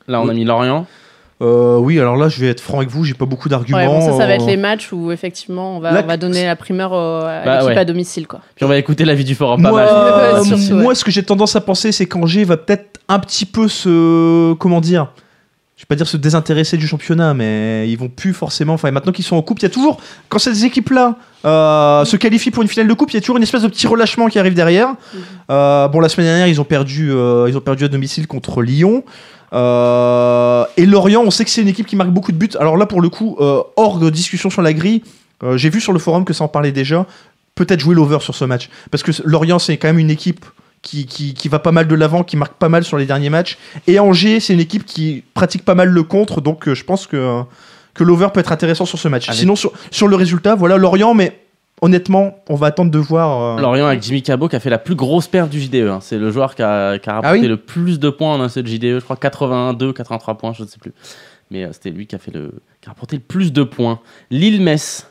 Là 0.06 0.20
on 0.20 0.28
a 0.28 0.32
mis 0.32 0.44
Lorient. 0.44 0.86
Euh, 1.42 1.78
oui, 1.78 1.98
alors 1.98 2.16
là 2.16 2.28
je 2.28 2.38
vais 2.40 2.46
être 2.48 2.60
franc 2.60 2.78
avec 2.78 2.88
vous, 2.90 3.02
j'ai 3.04 3.14
pas 3.14 3.26
beaucoup 3.26 3.48
d'arguments. 3.48 3.78
Ouais, 3.78 3.86
bon, 3.86 4.00
ça, 4.00 4.12
ça 4.16 4.26
va 4.26 4.34
être 4.34 4.46
les 4.46 4.56
matchs 4.56 4.92
où 4.92 5.10
effectivement 5.10 5.76
on 5.76 5.80
va, 5.80 5.90
Là, 5.90 6.02
on 6.04 6.06
va 6.06 6.16
donner 6.16 6.44
la 6.46 6.54
primeur 6.54 6.92
au- 6.92 6.94
à 6.94 7.42
Bah, 7.44 7.54
l'équipe 7.56 7.68
ouais. 7.70 7.76
à 7.78 7.84
domicile. 7.84 8.26
Quoi. 8.28 8.40
Puis 8.54 8.64
on 8.64 8.68
va 8.68 8.78
écouter 8.78 9.04
l'avis 9.04 9.24
du 9.24 9.34
forum 9.34 9.60
pas 9.62 9.70
moi, 9.70 9.84
mal. 9.84 9.88
euh, 9.94 10.44
surtout, 10.44 10.74
moi, 10.76 10.86
ouais. 10.90 10.94
ce 10.94 11.04
que 11.04 11.10
j'ai 11.10 11.24
tendance 11.24 11.56
à 11.56 11.60
penser, 11.60 11.90
c'est 11.90 12.06
qu'Angers 12.06 12.44
va 12.44 12.56
peut-être 12.56 13.00
un 13.08 13.18
petit 13.18 13.46
peu 13.46 13.66
se. 13.68 14.52
Comment 14.54 14.80
dire 14.80 15.08
Je 15.76 15.82
vais 15.82 15.86
pas 15.88 15.96
dire 15.96 16.06
se 16.06 16.16
désintéresser 16.16 16.76
du 16.76 16.86
championnat, 16.86 17.34
mais 17.34 17.88
ils 17.90 17.96
vont 17.98 18.08
plus 18.08 18.32
forcément. 18.32 18.74
Enfin, 18.74 18.92
maintenant 18.92 19.12
qu'ils 19.12 19.24
sont 19.24 19.36
en 19.36 19.42
coupe, 19.42 19.58
il 19.58 19.64
y 19.64 19.66
a 19.66 19.70
toujours. 19.70 20.00
Quand 20.28 20.38
ces 20.38 20.64
équipes-là 20.64 21.16
euh, 21.44 22.04
se 22.04 22.16
qualifient 22.16 22.52
pour 22.52 22.62
une 22.62 22.68
finale 22.68 22.86
de 22.88 22.94
coupe, 22.94 23.10
il 23.10 23.14
y 23.14 23.18
a 23.18 23.20
toujours 23.20 23.36
une 23.38 23.42
espèce 23.42 23.62
de 23.62 23.68
petit 23.68 23.88
relâchement 23.88 24.28
qui 24.28 24.38
arrive 24.38 24.54
derrière. 24.54 24.94
Euh, 25.50 25.88
bon, 25.88 25.98
la 26.00 26.08
semaine 26.08 26.28
dernière, 26.28 26.46
ils 26.46 26.60
ont 26.60 26.64
perdu, 26.64 27.10
euh, 27.12 27.46
ils 27.48 27.56
ont 27.56 27.60
perdu 27.60 27.84
à 27.84 27.88
domicile 27.88 28.26
contre 28.28 28.62
Lyon. 28.62 29.02
Euh, 29.54 30.64
et 30.76 30.86
Lorient, 30.86 31.22
on 31.24 31.30
sait 31.30 31.44
que 31.44 31.50
c'est 31.50 31.62
une 31.62 31.68
équipe 31.68 31.86
qui 31.86 31.96
marque 31.96 32.10
beaucoup 32.10 32.32
de 32.32 32.36
buts. 32.36 32.50
Alors 32.58 32.76
là, 32.76 32.86
pour 32.86 33.00
le 33.00 33.08
coup, 33.08 33.36
euh, 33.40 33.62
hors 33.76 33.98
de 33.98 34.10
discussion 34.10 34.50
sur 34.50 34.62
la 34.62 34.72
grille, 34.72 35.02
euh, 35.42 35.56
j'ai 35.56 35.70
vu 35.70 35.80
sur 35.80 35.92
le 35.92 35.98
forum 35.98 36.24
que 36.24 36.32
ça 36.32 36.44
en 36.44 36.48
parlait 36.48 36.72
déjà. 36.72 37.06
Peut-être 37.54 37.80
jouer 37.80 37.94
l'over 37.94 38.18
sur 38.20 38.34
ce 38.34 38.44
match. 38.44 38.68
Parce 38.90 39.02
que 39.02 39.12
Lorient, 39.24 39.60
c'est 39.60 39.76
quand 39.76 39.88
même 39.88 40.00
une 40.00 40.10
équipe 40.10 40.44
qui, 40.82 41.06
qui, 41.06 41.34
qui 41.34 41.48
va 41.48 41.60
pas 41.60 41.70
mal 41.70 41.86
de 41.86 41.94
l'avant, 41.94 42.24
qui 42.24 42.36
marque 42.36 42.54
pas 42.54 42.68
mal 42.68 42.84
sur 42.84 42.98
les 42.98 43.06
derniers 43.06 43.30
matchs. 43.30 43.56
Et 43.86 43.98
Angers, 44.00 44.40
c'est 44.40 44.54
une 44.54 44.60
équipe 44.60 44.84
qui 44.84 45.22
pratique 45.34 45.64
pas 45.64 45.76
mal 45.76 45.88
le 45.88 46.02
contre. 46.02 46.40
Donc 46.40 46.72
je 46.72 46.84
pense 46.84 47.06
que, 47.06 47.42
que 47.94 48.02
l'over 48.02 48.28
peut 48.34 48.40
être 48.40 48.50
intéressant 48.50 48.86
sur 48.86 48.98
ce 48.98 49.06
match. 49.06 49.30
Sinon, 49.30 49.54
sur, 49.54 49.72
sur 49.92 50.08
le 50.08 50.16
résultat, 50.16 50.56
voilà 50.56 50.76
Lorient, 50.76 51.14
mais 51.14 51.43
honnêtement, 51.82 52.36
on 52.48 52.54
va 52.54 52.68
attendre 52.68 52.90
de 52.90 52.98
voir. 52.98 53.58
euh, 53.58 53.60
Lorient 53.60 53.86
avec 53.86 54.02
Jimmy 54.02 54.22
Cabot 54.22 54.48
qui 54.48 54.56
a 54.56 54.60
fait 54.60 54.70
la 54.70 54.78
plus 54.78 54.94
grosse 54.94 55.26
perte 55.28 55.50
du 55.50 55.60
JDE. 55.60 55.88
hein. 55.88 55.98
C'est 56.00 56.18
le 56.18 56.30
joueur 56.30 56.54
qui 56.54 56.62
a, 56.62 56.98
qui 56.98 57.08
a 57.10 57.14
rapporté 57.14 57.38
Ah 57.38 57.40
oui 57.40 57.46
le 57.48 57.56
plus 57.56 57.98
de 57.98 58.10
points 58.10 58.34
en 58.34 58.40
un 58.40 58.48
seul 58.48 58.66
JDE. 58.66 58.98
Je 58.98 59.00
crois 59.00 59.16
82, 59.16 59.92
83 59.92 60.38
points, 60.38 60.52
je 60.52 60.62
ne 60.62 60.68
sais 60.68 60.78
plus. 60.78 60.92
Mais 61.50 61.64
euh, 61.64 61.68
c'était 61.72 61.90
lui 61.90 62.06
qui 62.06 62.14
a, 62.14 62.18
fait 62.18 62.32
le, 62.32 62.52
qui 62.80 62.88
a 62.88 62.90
rapporté 62.90 63.16
le 63.16 63.22
plus 63.22 63.52
de 63.52 63.62
points. 63.62 64.00
Lille-Metz. 64.30 65.06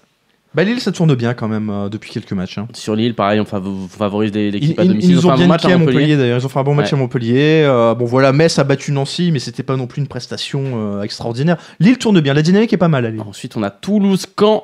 Bah, 0.55 0.63
Lille, 0.63 0.79
ça 0.79 0.91
tourne 0.91 1.15
bien 1.15 1.34
quand 1.34 1.48
même 1.48 1.70
euh, 1.72 1.89
depuis 1.89 2.12
quelques 2.12 2.32
matchs. 2.34 2.60
hein. 2.60 2.67
Sur 2.74 2.96
Lille, 2.96 3.15
pareil, 3.15 3.39
on 3.39 3.43
fav- 3.43 3.88
favorise 3.89 4.32
les- 4.34 4.50
Ils, 4.50 4.51
l'équipe 4.53 4.79
à 4.79 4.84
ils- 4.84 4.88
domicile. 4.89 5.12
ils 5.15 5.20
fait 5.20 5.25
ont 5.25 5.32
un 5.32 5.36
bien 5.36 5.46
bon 5.46 5.50
match 5.50 5.65
à 5.65 5.70
Montpellier. 5.70 5.86
Montpellier 5.98 6.17
d'ailleurs. 6.17 6.39
Ils 6.39 6.46
ont 6.46 6.50
fait 6.50 6.60
un 6.60 6.63
bon 6.63 6.75
match 6.75 6.91
Ouais. 6.91 6.98
à 6.98 7.01
Montpellier. 7.01 7.63
Euh, 7.65 7.96
bon 7.96 8.05
voilà, 8.05 8.32
Metz 8.34 8.60
a 8.60 8.63
battu 8.63 8.91
Nancy, 8.91 9.32
mais 9.32 9.39
c'était 9.39 9.63
pas 9.63 9.75
non 9.75 9.88
plus 9.88 10.00
une 10.01 10.08
prestation 10.08 10.62
euh, 10.75 11.01
extraordinaire. 11.01 11.58
Lille 11.79 11.98
tourne 11.98 12.20
bien. 12.20 12.34
La 12.36 12.43
dynamique 12.43 12.72
est 12.72 12.77
pas 12.77 12.88
mal 12.88 13.03
à 13.05 13.10
Lille. 13.10 13.22
Ensuite, 13.27 13.58
on 13.58 13.63
a 13.63 13.72
Toulouse-Caen. 13.72 14.63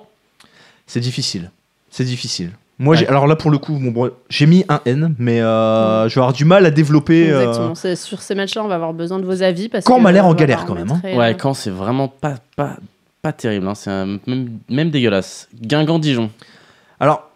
C'est 0.86 1.00
difficile. 1.00 1.50
C'est 1.92 2.04
difficile. 2.04 2.52
Moi, 2.82 2.96
Ouais. 2.96 3.08
alors 3.08 3.28
là 3.28 3.36
pour 3.36 3.52
le 3.52 3.58
coup, 3.58 3.74
bon, 3.78 3.92
bon, 3.92 4.10
j'ai 4.30 4.46
mis 4.46 4.64
un 4.70 4.80
N, 4.86 5.14
mais 5.20 5.42
euh, 5.42 6.08
je 6.08 6.16
vais 6.16 6.22
avoir 6.22 6.32
du 6.34 6.46
mal 6.46 6.66
à 6.66 6.72
développer. 6.72 7.30
euh, 7.30 7.48
Exactement. 7.50 7.96
Sur 7.96 8.22
ces 8.22 8.36
matchs-là, 8.36 8.64
on 8.64 8.68
va 8.70 8.76
avoir 8.76 8.94
besoin 8.94 9.20
de 9.20 9.26
vos 9.26 9.44
avis. 9.44 9.68
Parce 9.68 9.84
que, 9.84 10.00
m'a 10.00 10.12
l'air 10.14 10.26
en 10.26 10.34
galère 10.34 10.66
quand 10.66 10.76
même, 10.76 10.90
hein. 10.92 11.02
Ouais, 11.04 11.34
euh, 11.34 11.38
Caen, 11.42 11.54
c'est 11.54 11.70
vraiment 11.72 12.08
pas, 12.08 12.36
pas, 12.56 12.78
pas 13.22 13.34
terrible. 13.34 13.68
hein. 13.68 13.76
C'est 13.76 13.90
un- 13.92 14.18
même, 14.28 14.50
même 14.70 14.90
dégueulasse. 14.92 15.50
Guingamp-Dijon. 15.62 16.30
Alors, 17.02 17.30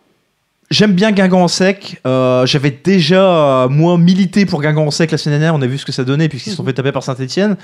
j'aime 0.72 0.93
bien 0.93 1.12
Guingamp 1.12 1.41
en 1.43 1.48
sec. 1.50 2.00
Euh, 2.07 2.45
J'avais 2.45 2.72
déjà, 2.72 3.63
euh, 3.63 3.67
moi, 3.69 3.98
milité 3.98 4.45
pour 4.45 4.62
Guingamp 4.62 4.88
en 4.88 4.91
sec 4.91 5.12
la 5.12 5.17
semaine 5.17 5.39
dernière. 5.39 5.55
On 5.60 5.62
a 5.62 5.67
vu 5.67 5.77
ce 5.77 5.86
que 5.86 5.91
ça 5.91 6.05
donnait 6.05 6.29
puisqu'ils 6.29 6.51
se 6.51 6.55
sont 6.55 6.63
fait 6.63 6.72
taper 6.74 6.93
par 6.93 7.03
Saint-Etienne. 7.03 7.57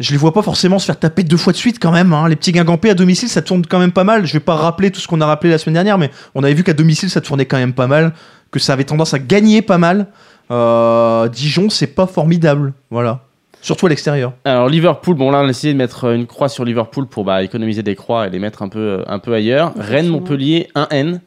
Je 0.00 0.10
les 0.10 0.16
vois 0.16 0.32
pas 0.32 0.42
forcément 0.42 0.78
se 0.78 0.86
faire 0.86 0.98
taper 0.98 1.22
deux 1.22 1.36
fois 1.36 1.52
de 1.52 1.58
suite 1.58 1.78
quand 1.80 1.92
même. 1.92 2.12
hein. 2.12 2.28
Les 2.28 2.36
petits 2.36 2.52
Guingampais 2.52 2.90
à 2.90 2.94
domicile, 2.94 3.28
ça 3.28 3.42
tourne 3.42 3.64
quand 3.66 3.78
même 3.78 3.92
pas 3.92 4.04
mal. 4.04 4.26
Je 4.26 4.32
vais 4.32 4.40
pas 4.40 4.54
rappeler 4.56 4.90
tout 4.90 5.00
ce 5.00 5.06
qu'on 5.08 5.20
a 5.20 5.26
rappelé 5.26 5.50
la 5.50 5.58
semaine 5.58 5.74
dernière, 5.74 5.98
mais 5.98 6.10
on 6.34 6.42
avait 6.42 6.54
vu 6.54 6.64
qu'à 6.64 6.72
domicile, 6.74 7.10
ça 7.10 7.20
tournait 7.20 7.46
quand 7.46 7.58
même 7.58 7.72
pas 7.74 7.86
mal, 7.86 8.12
que 8.50 8.58
ça 8.58 8.72
avait 8.72 8.84
tendance 8.84 9.14
à 9.14 9.18
gagner 9.18 9.62
pas 9.62 9.78
mal. 9.78 10.06
Euh, 10.50 11.28
Dijon, 11.28 11.70
c'est 11.70 11.86
pas 11.86 12.06
formidable, 12.06 12.72
voilà. 12.90 13.20
Surtout 13.60 13.86
à 13.86 13.88
l'extérieur. 13.90 14.32
Alors 14.44 14.68
Liverpool, 14.68 15.14
bon 15.14 15.30
là 15.30 15.38
on 15.38 15.46
a 15.46 15.50
essayé 15.50 15.72
de 15.72 15.78
mettre 15.78 16.12
une 16.12 16.26
croix 16.26 16.48
sur 16.48 16.64
Liverpool 16.64 17.06
pour 17.06 17.24
bah, 17.24 17.44
économiser 17.44 17.84
des 17.84 17.94
croix 17.94 18.26
et 18.26 18.30
les 18.30 18.40
mettre 18.40 18.60
un 18.62 18.68
peu, 18.68 19.04
un 19.06 19.20
peu 19.20 19.32
ailleurs. 19.34 19.72
Rennes, 19.76 20.06
Effectivement. 20.06 20.18
Montpellier, 20.18 20.68
1N. 20.74 21.20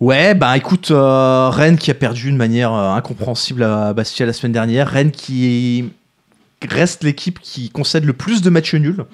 Ouais, 0.00 0.34
bah 0.34 0.56
écoute, 0.56 0.90
euh, 0.90 1.50
Rennes 1.50 1.76
qui 1.76 1.90
a 1.90 1.94
perdu 1.94 2.32
de 2.32 2.36
manière 2.36 2.72
euh, 2.74 2.94
incompréhensible 2.94 3.62
à 3.62 3.92
Bastia 3.92 4.24
la 4.26 4.32
semaine 4.32 4.52
dernière. 4.52 4.88
Rennes 4.88 5.10
qui 5.12 5.90
reste 6.68 7.04
l'équipe 7.04 7.38
qui 7.40 7.70
concède 7.70 8.04
le 8.04 8.12
plus 8.12 8.42
de 8.42 8.50
matchs 8.50 8.74
nuls. 8.74 9.04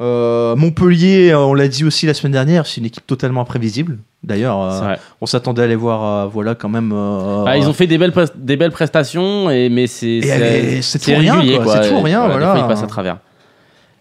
Euh, 0.00 0.56
Montpellier, 0.56 1.30
euh, 1.30 1.38
on 1.40 1.52
l'a 1.52 1.68
dit 1.68 1.84
aussi 1.84 2.06
la 2.06 2.14
semaine 2.14 2.32
dernière, 2.32 2.66
c'est 2.66 2.78
une 2.80 2.86
équipe 2.86 3.06
totalement 3.06 3.42
imprévisible. 3.42 3.98
D'ailleurs, 4.22 4.62
euh, 4.62 4.94
on 5.20 5.26
s'attendait 5.26 5.62
à 5.62 5.66
les 5.66 5.76
voir, 5.76 6.04
euh, 6.04 6.26
voilà, 6.26 6.54
quand 6.54 6.70
même. 6.70 6.90
Bah, 7.44 7.56
ils 7.58 7.68
ont 7.68 7.74
fait 7.74 7.86
des 7.86 7.98
belles, 7.98 8.14
des 8.36 8.56
belles 8.56 8.70
prestations, 8.70 9.50
et, 9.50 9.68
mais 9.68 9.86
c'est 9.86 10.20
c'est- 10.22 10.36
rien. 10.36 10.80
C'est 10.82 10.98
tout 11.90 12.00
rien, 12.00 12.26
voilà. 12.28 12.52
fois, 12.52 12.60
ils 12.60 12.66
passent 12.68 12.82
à 12.82 12.86
travers. 12.86 13.18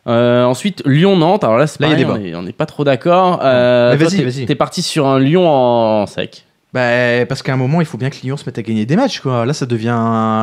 Ensuite, 0.06 0.82
Lyon-Nantes. 0.86 1.44
Alors 1.44 1.58
là, 1.58 1.68
c'est 1.68 1.82
Là, 1.82 1.90
il 1.90 2.00
y 2.00 2.04
a 2.04 2.08
pareil, 2.08 2.34
on 2.36 2.44
n'est 2.44 2.54
pas 2.54 2.66
trop 2.66 2.84
d'accord. 2.84 3.40
T'es- 3.40 3.98
vas-y. 3.98 4.46
T'es 4.46 4.56
parti 4.56 4.82
sur 4.82 5.06
un 5.08 5.20
Lyon 5.20 5.48
en 5.50 6.06
sec. 6.08 6.46
Bah, 6.72 7.26
parce 7.28 7.42
qu'à 7.42 7.54
un 7.54 7.58
moment, 7.58 7.82
il 7.82 7.88
faut 7.88 7.98
bien 7.98 8.12
que 8.12 8.18
Lyon 8.22 8.38
se 8.38 8.46
mette 8.46 8.58
à 8.60 8.62
gagner 8.62 8.86
des 8.86 8.96
matchs. 8.96 9.22
Quoi. 9.22 9.44
Là, 9.46 9.54
ça 9.54 9.66
devient. 9.66 9.88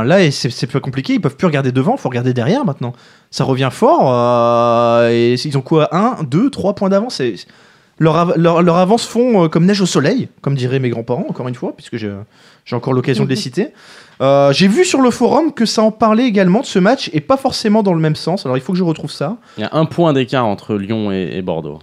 Là, 0.04 0.22
et 0.22 0.30
c'est 0.32 0.66
plus 0.66 0.80
compliqué. 0.80 1.14
Ils 1.14 1.20
peuvent 1.20 1.36
plus 1.36 1.46
regarder 1.46 1.70
devant, 1.70 1.92
il 1.94 1.98
faut 2.00 2.08
regarder 2.08 2.34
derrière 2.34 2.64
maintenant. 2.64 2.92
Ça 3.30 3.44
revient 3.44 3.68
fort. 3.70 4.12
euh, 4.12 5.08
et 5.10 5.34
ils 5.34 5.56
ont 5.56 5.60
quoi? 5.62 5.88
1, 5.94 6.24
2, 6.24 6.50
3 6.50 6.74
points 6.74 6.88
d'avance. 6.88 7.22
Leur, 7.98 8.16
av- 8.16 8.34
leur, 8.36 8.60
leur 8.62 8.76
avance 8.76 9.06
font 9.06 9.44
euh, 9.44 9.48
comme 9.48 9.64
neige 9.66 9.80
au 9.80 9.86
soleil, 9.86 10.28
comme 10.42 10.54
diraient 10.54 10.80
mes 10.80 10.90
grands-parents, 10.90 11.26
encore 11.30 11.48
une 11.48 11.54
fois, 11.54 11.72
puisque 11.74 11.96
j'ai 11.96 12.12
encore 12.72 12.92
l'occasion 12.92 13.24
de 13.24 13.30
les 13.30 13.36
citer. 13.46 13.68
Euh, 14.20 14.52
j'ai 14.52 14.66
vu 14.68 14.84
sur 14.84 15.00
le 15.00 15.10
forum 15.10 15.52
que 15.52 15.64
ça 15.64 15.82
en 15.82 15.90
parlait 15.92 16.26
également 16.26 16.60
de 16.60 16.66
ce 16.66 16.78
match, 16.78 17.08
et 17.14 17.20
pas 17.20 17.36
forcément 17.36 17.82
dans 17.82 17.94
le 17.94 18.00
même 18.00 18.16
sens. 18.16 18.44
Alors, 18.44 18.56
il 18.58 18.60
faut 18.62 18.72
que 18.72 18.78
je 18.78 18.84
retrouve 18.84 19.10
ça. 19.12 19.36
Il 19.58 19.60
y 19.62 19.64
a 19.64 19.70
un 19.72 19.84
point 19.86 20.12
d'écart 20.12 20.44
entre 20.44 20.74
Lyon 20.74 21.10
et, 21.12 21.30
et 21.36 21.42
Bordeaux. 21.42 21.78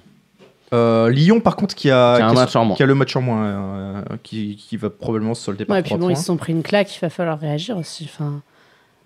Euh, 0.74 1.10
Lyon, 1.10 1.40
par 1.40 1.56
contre, 1.56 1.76
qui 1.76 1.90
a, 1.92 2.16
Qui 2.18 2.22
a 2.24 2.26
un 2.28 2.30
qui 2.32 2.36
match 2.36 2.56
en 2.56 2.66
moins. 2.66 2.76
qui 2.76 2.84
a 2.84 2.86
le 2.88 2.96
match 2.96 3.16
en 3.16 3.22
moins, 3.22 3.46
euh, 3.46 4.02
qui, 4.24 4.56
qui 4.56 4.76
va 4.78 4.90
probablement 4.90 5.34
se 5.36 5.44
solder 5.44 5.66
par 5.66 5.76
Ouais, 5.76 5.80
et 5.80 5.84
puis 5.84 5.90
3 5.92 5.98
bon, 6.00 6.06
points. 6.08 6.14
ils 6.14 6.18
se 6.18 6.26
sont 6.26 6.38
pris 6.38 6.52
une 6.54 6.64
claque, 6.64 6.96
il 6.96 7.00
va 7.00 7.10
falloir 7.10 7.40
réagir 7.40 7.78
aussi. 7.78 8.10
Enfin, 8.12 8.42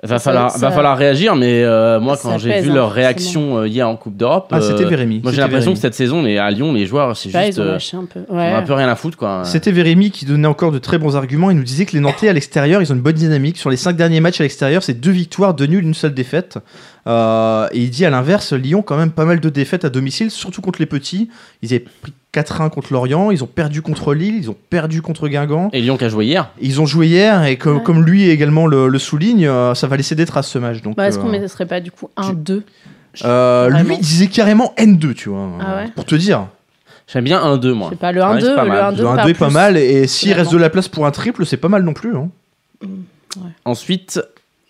Va 0.04 0.20
Ça- 0.20 0.32
falloir, 0.32 0.51
ça- 0.51 0.60
va 0.60 0.72
falloir 0.72 0.96
réagir, 0.96 1.36
mais 1.36 1.63
euh, 1.63 2.00
moi, 2.00 2.16
ça 2.16 2.30
quand 2.30 2.38
j'ai 2.38 2.62
vu 2.62 2.70
hein, 2.70 2.74
leur 2.75 2.92
réaction 2.92 3.58
euh, 3.58 3.68
hier 3.68 3.89
en 3.89 3.96
Coupe 3.96 4.16
d'Europe, 4.16 4.48
Ah, 4.51 4.62
c'était 4.62 4.84
euh, 4.86 5.20
moi 5.24 5.32
j'ai 5.32 5.42
l'impression 5.42 5.74
que 5.74 5.80
cette 5.80 5.96
saison, 5.96 6.22
les, 6.22 6.38
à 6.38 6.51
Lyon, 6.51 6.72
les 6.72 6.86
joueurs, 6.86 7.18
c'est 7.18 7.30
juste. 7.32 7.44
ils 7.58 7.60
ont 7.60 7.63
euh, 7.63 7.72
lâché 7.72 7.98
un 7.98 8.06
peu. 8.06 8.20
Ouais. 8.30 8.51
un 8.51 8.62
peu 8.62 8.74
rien 8.74 8.89
à 8.89 8.96
foutre, 8.96 9.18
quoi. 9.18 9.42
C'était 9.44 9.72
Vérémy 9.72 10.12
qui 10.12 10.25
donnait 10.25 10.48
encore 10.48 10.72
de 10.72 10.77
très 10.77 11.00
bons 11.00 11.16
arguments. 11.16 11.50
Il 11.50 11.58
nous 11.58 11.63
disait 11.63 11.86
que 11.86 11.94
les 11.94 12.00
Nantais 12.00 12.30
à 12.30 12.34
l'extérieur, 12.34 12.80
ils 12.84 12.92
ont 12.92 12.96
une 12.96 13.01
bonne 13.01 13.16
dynamique. 13.16 13.58
Sur 13.58 13.72
les 13.72 13.77
cinq 13.77 13.96
derniers 13.96 14.20
matchs 14.20 14.39
à 14.39 14.44
l'extérieur, 14.44 14.84
c'est 14.84 14.94
deux 14.94 15.10
victoires, 15.12 15.56
deux 15.56 15.66
nuls, 15.66 15.84
une 15.84 15.96
seule 15.96 16.13
défaite. 16.13 16.60
Euh, 17.08 17.68
et 17.72 17.80
il 17.80 17.89
dit 17.89 18.06
à 18.06 18.12
l'inverse, 18.12 18.54
Lyon, 18.54 18.84
quand 18.84 18.98
même 18.98 19.12
pas 19.12 19.25
mal 19.25 19.39
de 19.39 19.50
défaites 19.50 19.84
à 19.84 19.89
domicile, 19.89 20.30
surtout 20.30 20.62
contre 20.62 20.80
les 20.80 20.86
petits. 20.86 21.30
Ils 21.63 21.70
avaient 21.70 21.86
pris 22.01 22.13
4-1 22.41 22.70
contre 22.70 22.94
Lorient, 22.94 23.32
ils 23.32 23.44
ont 23.44 23.48
perdu 23.48 23.82
contre 23.82 24.13
Lille, 24.13 24.36
ils 24.38 24.50
ont 24.50 24.56
perdu 24.70 25.01
contre 25.01 25.27
Guingamp. 25.27 25.70
Et 25.74 25.82
Lyon 25.82 25.98
qui 25.98 26.06
a 26.06 26.10
joué 26.10 26.25
hier. 26.25 26.50
Ils 26.62 26.79
ont 26.82 26.86
joué 26.86 27.08
hier, 27.08 27.44
et 27.46 27.58
comme, 27.58 27.77
Ouais. 27.77 27.84
comme 27.84 28.03
lui 28.06 28.29
également 28.29 28.67
le, 28.67 28.88
le 28.88 29.00
souligne, 29.00 29.46
euh, 29.48 29.74
ça 29.75 29.88
va 29.88 29.98
laisser 29.98 30.15
des 30.15 30.25
traces 30.25 30.48
ce 30.48 30.60
match. 30.60 30.82
Donc, 30.82 30.96
Bah, 30.96 31.08
Est-ce 31.08 31.17
euh, 31.17 31.22
qu'on 31.22 31.29
ne 31.29 31.48
serait 31.48 31.65
pas 31.65 31.79
du 31.79 31.91
coup 31.91 32.10
1-2 32.17 32.63
euh, 33.25 33.70
lui 33.70 33.96
il 33.96 34.00
disait 34.01 34.27
carrément 34.27 34.74
N2, 34.77 35.15
tu 35.15 35.29
vois. 35.29 35.50
Ah 35.60 35.75
ouais? 35.77 35.86
Pour 35.96 36.06
te 36.06 36.13
dire. 36.13 36.46
J'aime 37.12 37.24
bien 37.24 37.39
1-2, 37.41 37.70
Je 37.70 37.74
moi. 37.74 37.89
sais 37.89 37.96
pas, 37.96 38.12
le 38.12 38.22
C'est 38.22 38.27
vrai 38.27 38.39
que 38.39 38.46
1-2, 38.46 38.48
c'est 38.50 38.56
pas 38.56 38.63
le 38.63 38.70
mal. 38.70 38.94
1-2, 38.94 38.98
Le 38.98 39.03
1-2 39.08 39.15
pas 39.15 39.29
est 39.29 39.34
pas 39.34 39.50
mal, 39.50 39.77
et 39.77 40.08
s'il 40.08 40.34
reste 40.34 40.51
de 40.51 40.58
la 40.58 40.70
place 40.70 40.88
pour 40.88 41.06
un 41.08 41.12
triple, 41.12 41.46
c'est 41.46 41.58
pas 41.58 41.70
mal 41.70 41.82
non 41.84 41.94
plus. 41.94 42.15
hein. 42.15 42.29
Ensuite, 43.65 44.22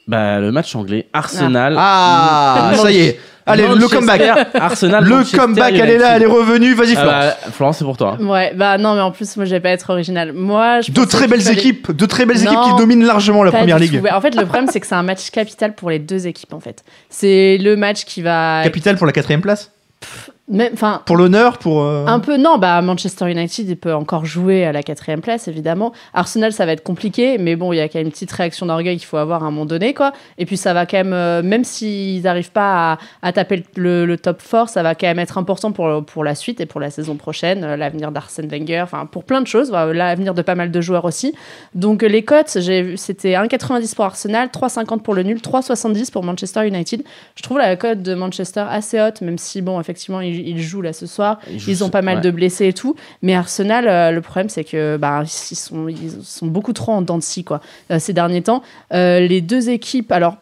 bah, 0.07 0.39
le 0.39 0.51
match 0.51 0.75
anglais. 0.75 1.07
Arsenal. 1.13 1.75
Ah, 1.77 2.71
ça 2.75 2.91
y 2.91 3.00
est. 3.00 3.19
Allez, 3.47 3.67
le 3.67 3.87
comeback. 3.87 4.21
Arsenal. 4.53 5.03
Le 5.03 5.09
Manchester 5.09 5.37
comeback, 5.37 5.73
elle 5.73 5.89
est 5.89 5.97
là, 5.97 6.15
elle 6.17 6.23
est 6.23 6.27
revenue. 6.27 6.73
Vas-y, 6.73 6.95
Ah 6.97 7.01
Florence. 7.01 7.23
bah, 7.45 7.51
Florence, 7.51 7.77
c'est 7.79 7.85
pour 7.85 7.97
toi. 7.97 8.17
Ouais, 8.19 8.53
bah 8.55 8.77
non, 8.77 8.95
mais 8.95 9.01
en 9.01 9.11
plus, 9.11 9.35
moi, 9.37 9.45
je 9.45 9.51
vais 9.51 9.59
pas 9.59 9.69
être 9.69 9.89
original. 9.89 10.33
Moi, 10.33 10.81
je 10.81 10.91
Deux 10.91 11.05
très 11.05 11.27
belles 11.27 11.41
fallait- 11.41 11.57
équipes, 11.57 11.91
deux 11.91 12.07
très 12.07 12.25
belles 12.25 12.38
Non, 12.43 12.51
équipes 12.51 12.71
qui 12.71 12.75
dominent 12.77 13.05
largement 13.05 13.43
la 13.43 13.51
première 13.51 13.79
ligue. 13.79 14.01
Ouais, 14.03 14.12
En 14.12 14.21
fait, 14.21 14.36
le 14.36 14.43
problème, 14.45 14.67
c'est 14.71 14.79
que 14.79 14.88
c'est 14.88 14.95
un 14.95 15.03
match 15.03 15.29
capital 15.31 15.73
pour 15.75 15.89
les 15.89 15.99
deux 15.99 16.27
équipes, 16.27 16.53
en 16.53 16.60
fait. 16.60 16.83
C'est 17.10 17.57
le 17.62 17.75
match 17.75 18.03
qui 18.05 18.21
va. 18.21 18.62
Capitale 18.63 18.97
pour 18.97 19.05
la 19.07 19.13
quatrième 19.13 19.41
place? 19.41 19.71
Même, 20.49 20.73
Pour 21.05 21.17
l'honneur 21.17 21.57
Pour. 21.57 21.81
euh, 21.83 22.05
Un 22.07 22.21
peu, 22.21 22.38
non, 22.38 22.57
bah 22.57 22.81
Manchester 22.81 23.29
United 23.29 23.67
il 23.67 23.75
peut 23.75 23.93
encore 23.93 24.23
jouer 24.25 24.63
à 24.63 24.71
la 24.71 24.81
quatrième 24.81 25.19
place, 25.19 25.49
évidemment. 25.49 25.91
Arsenal, 26.13 26.53
ça 26.53 26.65
va 26.65 26.71
être 26.71 26.83
compliqué, 26.83 27.38
mais 27.38 27.57
bon, 27.57 27.73
il 27.73 27.77
y 27.77 27.79
a 27.81 27.89
quand 27.89 27.99
même 27.99 28.05
une 28.07 28.12
petite 28.13 28.31
réaction 28.31 28.65
d'orgueil 28.65 28.95
qu'il 28.97 29.05
faut 29.07 29.17
avoir 29.17 29.43
à 29.43 29.47
un 29.47 29.51
moment 29.51 29.65
donné, 29.65 29.93
quoi. 29.93 30.13
Et 30.38 30.45
puis 30.45 30.55
ça 30.55 30.73
va 30.73 30.86
quand 30.86 30.95
même, 30.97 31.12
euh, 31.12 31.43
même 31.43 31.65
s'ils 31.65 32.21
n'arrivent 32.21 32.51
pas 32.53 32.93
à, 32.93 32.97
à 33.21 33.33
taper 33.33 33.63
le, 33.75 34.05
le 34.05 34.17
top 34.17 34.41
4, 34.41 34.69
ça 34.69 34.83
va 34.83 34.95
quand 34.95 35.07
même 35.07 35.19
être 35.19 35.38
important 35.38 35.73
pour, 35.73 36.05
pour 36.05 36.23
la 36.23 36.33
suite 36.33 36.62
et 36.62 36.65
pour 36.65 36.79
la 36.79 36.91
saison 36.91 37.15
prochaine, 37.15 37.65
euh, 37.65 37.75
l'avenir 37.75 38.13
d'Arsène 38.13 38.47
Wenger, 38.47 38.79
enfin 38.83 39.05
pour 39.05 39.25
plein 39.25 39.41
de 39.41 39.47
choses, 39.47 39.69
l'avenir 39.71 40.33
de 40.33 40.41
pas 40.41 40.55
mal 40.55 40.71
de 40.71 40.79
joueurs 40.81 41.03
aussi. 41.03 41.33
Donc 41.75 42.03
euh, 42.03 42.07
les 42.07 42.23
cotes, 42.23 42.47
c'était 42.95 43.33
1,90 43.33 43.95
pour 43.95 44.05
Arsenal, 44.05 44.47
3,50 44.47 45.01
pour 45.01 45.13
le 45.13 45.23
nul, 45.23 45.39
3,70 45.39 46.10
pour 46.10 46.23
Manchester 46.23 46.65
United. 46.65 47.03
Je 47.36 47.43
trouve 47.43 47.57
la 47.57 47.75
cote 47.75 48.01
de 48.01 48.13
Manchester 48.13 48.63
assez 48.69 49.01
haute, 49.01 49.19
même 49.19 49.38
si, 49.38 49.62
bon, 49.62 49.79
effectivement, 49.81 50.21
ils, 50.21 50.37
ils 50.45 50.62
jouent 50.62 50.82
là 50.82 50.93
ce 50.93 51.06
soir. 51.08 51.39
Ils 51.67 51.84
ont 51.84 51.89
pas 51.89 52.02
mal 52.02 52.17
Ouais. 52.17 52.21
de 52.23 52.32
blessés 52.32 52.67
et 52.67 52.73
tout. 52.73 52.95
Mais 53.21 53.36
Arsenal, 53.36 53.88
euh, 53.88 54.12
le 54.12 54.21
problème, 54.21 54.50
c'est 54.50 54.63
que 54.63 54.97
bah, 54.97 55.23
ils, 55.23 55.56
sont, 55.56 55.88
ils 55.88 56.12
sont 56.23 56.47
beaucoup 56.47 56.73
trop 56.73 56.91
en 56.93 57.02
dents 57.02 57.17
de 57.17 57.23
scie, 57.23 57.43
quoi, 57.43 57.62
euh, 57.91 58.00
ces 58.00 58.13
derniers 58.13 58.41
temps. 58.43 58.62
Euh, 58.93 59.19
les 59.19 59.41
deux 59.41 59.69
équipes, 59.69 60.12
alors. 60.12 60.38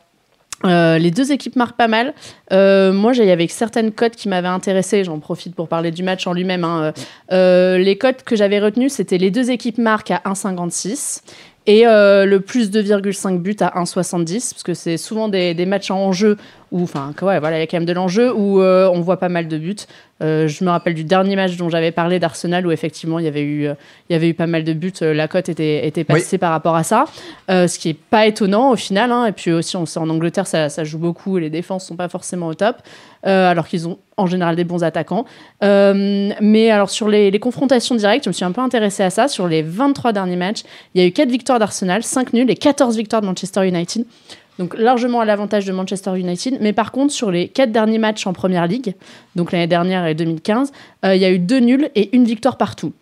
euh, 0.63 0.97
les 0.97 1.11
deux 1.11 1.31
équipes 1.31 1.55
marquent 1.57 1.77
pas 1.77 1.87
mal. 1.89 2.13
Euh, 2.51 2.91
moi, 2.93 3.13
y 3.13 3.29
avait 3.31 3.47
certaines 3.47 3.91
cotes 3.91 4.15
qui 4.15 4.29
m'avaient 4.29 4.47
intéressé. 4.47 5.03
J'en 5.03 5.19
profite 5.19 5.53
pour 5.53 5.67
parler 5.67 5.91
du 5.91 6.01
match 6.01 6.25
en 6.27 6.33
lui-même. 6.33 6.63
hein. 6.63 6.93
Euh, 7.31 7.77
les 7.77 7.97
cotes 7.97 8.23
que 8.23 8.35
j'avais 8.35 8.59
retenues, 8.59 8.89
c'était 8.89 9.17
les 9.17 9.31
deux 9.31 9.51
équipes 9.51 9.77
marquent 9.77 10.11
à 10.11 10.21
1,56 10.25 11.21
et 11.67 11.83
le 11.85 12.37
plus 12.37 12.69
2,5 12.71 13.39
buts 13.39 13.55
à 13.59 13.79
1,70 13.81 14.51
parce 14.51 14.63
que 14.63 14.73
c'est 14.75 14.97
souvent 14.97 15.27
des, 15.29 15.53
des 15.55 15.65
matchs 15.65 15.89
en 15.91 15.97
enjeu 15.97 16.37
où, 16.75 16.83
enfin, 16.83 17.13
ouais, 17.21 17.39
voilà, 17.39 17.57
il 17.57 17.59
y 17.61 17.63
a 17.63 17.67
quand 17.67 17.77
même 17.77 17.85
de 17.85 17.93
l'enjeu 17.93 18.33
où 18.33 18.61
euh, 18.61 18.89
on 18.93 18.99
voit 18.99 19.17
pas 19.17 19.29
mal 19.29 19.47
de 19.47 19.57
buts. 19.57 19.75
Euh, 20.21 20.47
je 20.47 20.63
me 20.63 20.69
rappelle 20.69 20.93
du 20.93 21.03
dernier 21.03 21.35
match 21.35 21.55
dont 21.57 21.69
j'avais 21.69 21.91
parlé 21.91 22.19
d'Arsenal 22.19 22.65
où 22.65 22.71
effectivement 22.71 23.19
il 23.19 23.25
y 23.25 23.27
avait 23.27 23.41
eu, 23.43 23.65
il 23.65 24.13
y 24.13 24.15
avait 24.15 24.29
eu 24.29 24.33
pas 24.33 24.47
mal 24.47 24.63
de 24.63 24.73
buts. 24.73 24.93
Euh, 25.01 25.13
La 25.13 25.27
cote 25.27 25.49
était, 25.49 25.85
était 25.87 26.03
passée 26.03 26.37
par 26.37 26.51
rapport 26.51 26.75
à 26.75 26.83
ça, 26.83 27.05
Euh, 27.49 27.67
ce 27.67 27.79
qui 27.79 27.89
est 27.89 27.93
pas 27.93 28.25
étonnant 28.25 28.71
au 28.71 28.75
final. 28.75 29.11
hein. 29.11 29.25
Et 29.25 29.31
puis 29.31 29.51
aussi, 29.51 29.75
on 29.77 29.85
sait 29.85 29.99
en 29.99 30.09
Angleterre 30.09 30.47
ça, 30.47 30.67
ça 30.69 30.83
joue 30.83 30.99
beaucoup 30.99 31.37
et 31.37 31.41
les 31.41 31.49
défenses 31.49 31.85
sont 31.85 31.95
pas 31.95 32.09
forcément 32.09 32.47
au 32.47 32.53
top, 32.53 32.77
alors 33.23 33.67
qu'ils 33.67 33.87
ont 33.87 33.97
en 34.17 34.27
général 34.27 34.55
des 34.55 34.63
bons 34.65 34.83
attaquants. 34.83 35.25
Mais 35.61 36.69
alors 36.71 36.89
sur 36.89 37.07
les, 37.09 37.31
les 37.31 37.39
confrontations 37.39 37.95
directes, 37.95 38.25
je 38.25 38.29
me 38.29 38.33
suis 38.33 38.45
un 38.45 38.51
peu 38.51 38.61
intéressée 38.61 39.03
à 39.03 39.09
ça. 39.09 39.27
Sur 39.27 39.47
les 39.47 39.61
23 39.61 40.13
derniers 40.13 40.35
matchs, 40.35 40.63
il 40.93 41.01
y 41.01 41.03
a 41.03 41.07
eu 41.07 41.11
4 41.11 41.29
victoires 41.29 41.59
d'Arsenal, 41.59 42.03
5 42.03 42.33
nuls 42.33 42.49
et 42.49 42.55
14 42.55 42.95
victoires 42.97 43.21
de 43.21 43.27
Manchester 43.27 43.65
United. 43.67 44.05
Donc 44.59 44.77
largement 44.77 45.19
à 45.19 45.25
l'avantage 45.25 45.65
de 45.65 45.73
Manchester 45.73 46.17
United. 46.17 46.57
Mais 46.61 46.73
par 46.73 46.91
contre, 46.91 47.13
sur 47.13 47.31
les 47.31 47.47
4 47.47 47.71
derniers 47.71 47.97
matchs 47.97 48.25
en 48.25 48.33
Première 48.33 48.67
Ligue, 48.67 48.95
donc 49.35 49.51
l'année 49.51 49.67
dernière 49.67 50.05
et 50.05 50.15
2015, 50.15 50.71
euh, 51.05 51.15
il 51.15 51.21
y 51.21 51.25
a 51.25 51.31
eu 51.31 51.39
2 51.39 51.59
nuls 51.59 51.89
et 51.95 52.15
une 52.15 52.25
victoire 52.25 52.57
partout. 52.57 52.93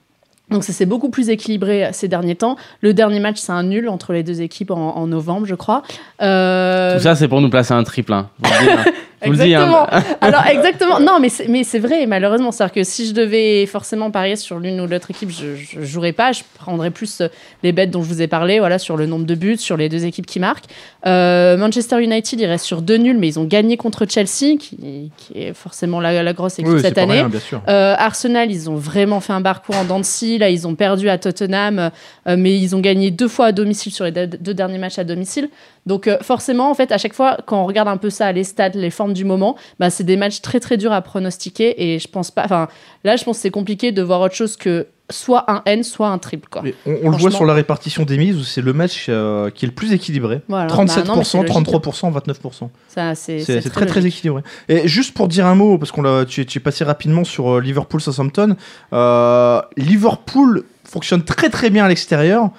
Donc 0.53 0.63
ça 0.63 0.71
s'est 0.71 0.85
beaucoup 0.85 1.09
plus 1.09 1.29
équilibré 1.29 1.89
ces 1.91 2.07
derniers 2.07 2.35
temps. 2.35 2.55
Le 2.81 2.93
dernier 2.93 3.19
match, 3.19 3.37
c'est 3.39 3.51
un 3.51 3.63
nul 3.63 3.89
entre 3.89 4.13
les 4.13 4.23
deux 4.23 4.41
équipes 4.41 4.71
en, 4.71 4.95
en 4.95 5.07
novembre, 5.07 5.45
je 5.45 5.55
crois. 5.55 5.83
Euh, 6.21 6.95
Tout 6.97 7.03
ça, 7.03 7.15
c'est 7.15 7.27
pour 7.27 7.41
nous 7.41 7.49
placer 7.49 7.73
un 7.73 7.83
triple. 7.83 8.13
hein. 8.13 8.29
Je 8.43 8.49
vous 8.49 8.53
le 8.55 8.67
dis, 8.67 8.71
hein. 8.71 8.85
Vous 9.25 9.31
le 9.31 9.37
dis, 9.37 9.55
hein. 9.55 9.61
Exactement. 9.63 10.17
Alors 10.19 10.45
exactement. 10.47 10.99
Non, 10.99 11.19
mais 11.21 11.29
c'est, 11.29 11.47
mais 11.47 11.63
c'est 11.63 11.79
vrai. 11.79 12.05
Malheureusement, 12.07 12.51
c'est-à-dire 12.51 12.73
que 12.73 12.83
si 12.83 13.07
je 13.07 13.13
devais 13.13 13.65
forcément 13.67 14.11
parier 14.11 14.35
sur 14.35 14.59
l'une 14.59 14.81
ou 14.81 14.85
l'autre 14.85 15.11
équipe, 15.11 15.29
je, 15.31 15.55
je 15.55 15.81
jouerais 15.85 16.11
pas. 16.11 16.33
Je 16.33 16.41
prendrais 16.59 16.91
plus 16.91 17.21
euh, 17.21 17.29
les 17.63 17.71
bêtes 17.71 17.89
dont 17.89 18.03
je 18.03 18.09
vous 18.09 18.21
ai 18.21 18.27
parlé, 18.27 18.59
voilà, 18.59 18.79
sur 18.79 18.97
le 18.97 19.05
nombre 19.05 19.25
de 19.25 19.33
buts, 19.35 19.55
sur 19.57 19.77
les 19.77 19.87
deux 19.87 20.03
équipes 20.03 20.25
qui 20.25 20.41
marquent. 20.41 20.65
Euh, 21.05 21.55
Manchester 21.55 22.03
United, 22.03 22.37
il 22.37 22.45
reste 22.45 22.65
sur 22.65 22.81
deux 22.81 22.97
nuls, 22.97 23.17
mais 23.17 23.29
ils 23.29 23.39
ont 23.39 23.45
gagné 23.45 23.77
contre 23.77 24.05
Chelsea, 24.09 24.57
qui, 24.59 25.09
qui 25.15 25.33
est 25.37 25.53
forcément 25.53 26.01
la, 26.01 26.21
la 26.21 26.33
grosse 26.33 26.59
équipe 26.59 26.73
Oui, 26.73 26.81
c'est 26.81 26.89
cette 26.89 26.97
année. 26.97 27.13
rien, 27.13 27.29
bien 27.29 27.39
sûr. 27.39 27.61
Euh, 27.69 27.95
Arsenal, 27.97 28.51
ils 28.51 28.69
ont 28.69 28.75
vraiment 28.75 29.21
fait 29.21 29.31
un 29.31 29.41
parcours 29.41 29.77
en 29.77 29.85
dents 29.85 29.99
de 29.99 30.05
scie. 30.05 30.37
Ils 30.49 30.67
ont 30.67 30.75
perdu 30.75 31.09
à 31.09 31.17
Tottenham, 31.17 31.91
euh, 32.27 32.35
mais 32.37 32.57
ils 32.57 32.75
ont 32.75 32.79
gagné 32.79 33.11
deux 33.11 33.27
fois 33.27 33.47
à 33.47 33.51
domicile 33.51 33.91
sur 33.91 34.05
les 34.05 34.11
deux 34.11 34.53
derniers 34.53 34.77
matchs 34.77 34.99
à 34.99 35.03
domicile. 35.03 35.49
Donc, 35.85 36.07
euh, 36.07 36.17
forcément, 36.21 36.69
en 36.71 36.73
fait, 36.73 36.91
à 36.91 36.97
chaque 36.97 37.13
fois, 37.13 37.37
quand 37.45 37.61
on 37.61 37.65
regarde 37.65 37.87
un 37.89 37.97
peu 37.97 38.09
ça, 38.09 38.31
les 38.31 38.43
stats, 38.45 38.69
les 38.69 38.89
formes 38.89 39.13
du 39.13 39.25
moment, 39.25 39.57
bah, 39.79 39.89
c'est 39.89 40.03
des 40.05 40.15
matchs 40.17 40.41
très 40.41 40.59
très 40.61 40.77
durs 40.77 40.93
à 40.93 41.01
pronostiquer. 41.01 41.75
Et 41.93 41.99
je 41.99 42.07
pense 42.07 42.31
pas. 42.31 42.43
Enfin, 42.45 42.67
là, 43.03 43.15
je 43.17 43.23
pense 43.23 43.37
que 43.37 43.41
c'est 43.41 43.51
compliqué 43.51 43.91
de 43.91 44.01
voir 44.01 44.21
autre 44.21 44.35
chose 44.35 44.55
que 44.55 44.87
soit 45.11 45.43
un 45.51 45.61
N, 45.65 45.83
soit 45.83 46.07
un 46.07 46.17
triple. 46.17 46.47
Quoi. 46.49 46.61
Mais 46.63 46.73
on, 46.85 46.91
on 47.03 47.09
le 47.11 47.17
voit 47.17 47.29
sur 47.29 47.45
la 47.45 47.53
répartition 47.53 48.03
des 48.03 48.17
mises 48.17 48.37
où 48.37 48.43
c'est 48.43 48.61
le 48.61 48.71
match 48.71 49.07
euh, 49.09 49.49
qui 49.49 49.65
est 49.65 49.67
le 49.67 49.73
plus 49.73 49.91
équilibré. 49.91 50.39
Voilà. 50.47 50.67
37%, 50.73 50.85
Bah 50.95 51.03
non, 51.05 51.15
mais 51.17 51.23
c'est 51.25 51.37
logique. 51.41 51.53
33%, 51.67 52.13
29%. 52.13 52.69
Ça, 52.87 53.13
c'est 53.13 53.39
C'est 53.41 53.59
c'est 53.61 53.69
très 53.69 53.85
très 53.85 54.05
équilibré. 54.05 54.41
Et 54.69 54.87
juste 54.87 55.13
pour 55.13 55.27
dire 55.27 55.45
un 55.45 55.55
mot, 55.55 55.77
parce 55.77 55.91
qu'on 55.91 56.23
tu, 56.23 56.41
es- 56.41 56.45
tu 56.45 56.57
es 56.59 56.61
passé 56.61 56.85
rapidement 56.85 57.25
sur 57.25 57.55
euh, 57.55 57.59
Liverpool-Southampton. 57.61 58.55
euh, 58.93 59.61
Liverpool 59.75 60.63
fonctionne 60.85 61.23
très 61.23 61.49
très 61.49 61.69
bien 61.69 61.85
à 61.85 61.89
l'extérieur. 61.89 62.49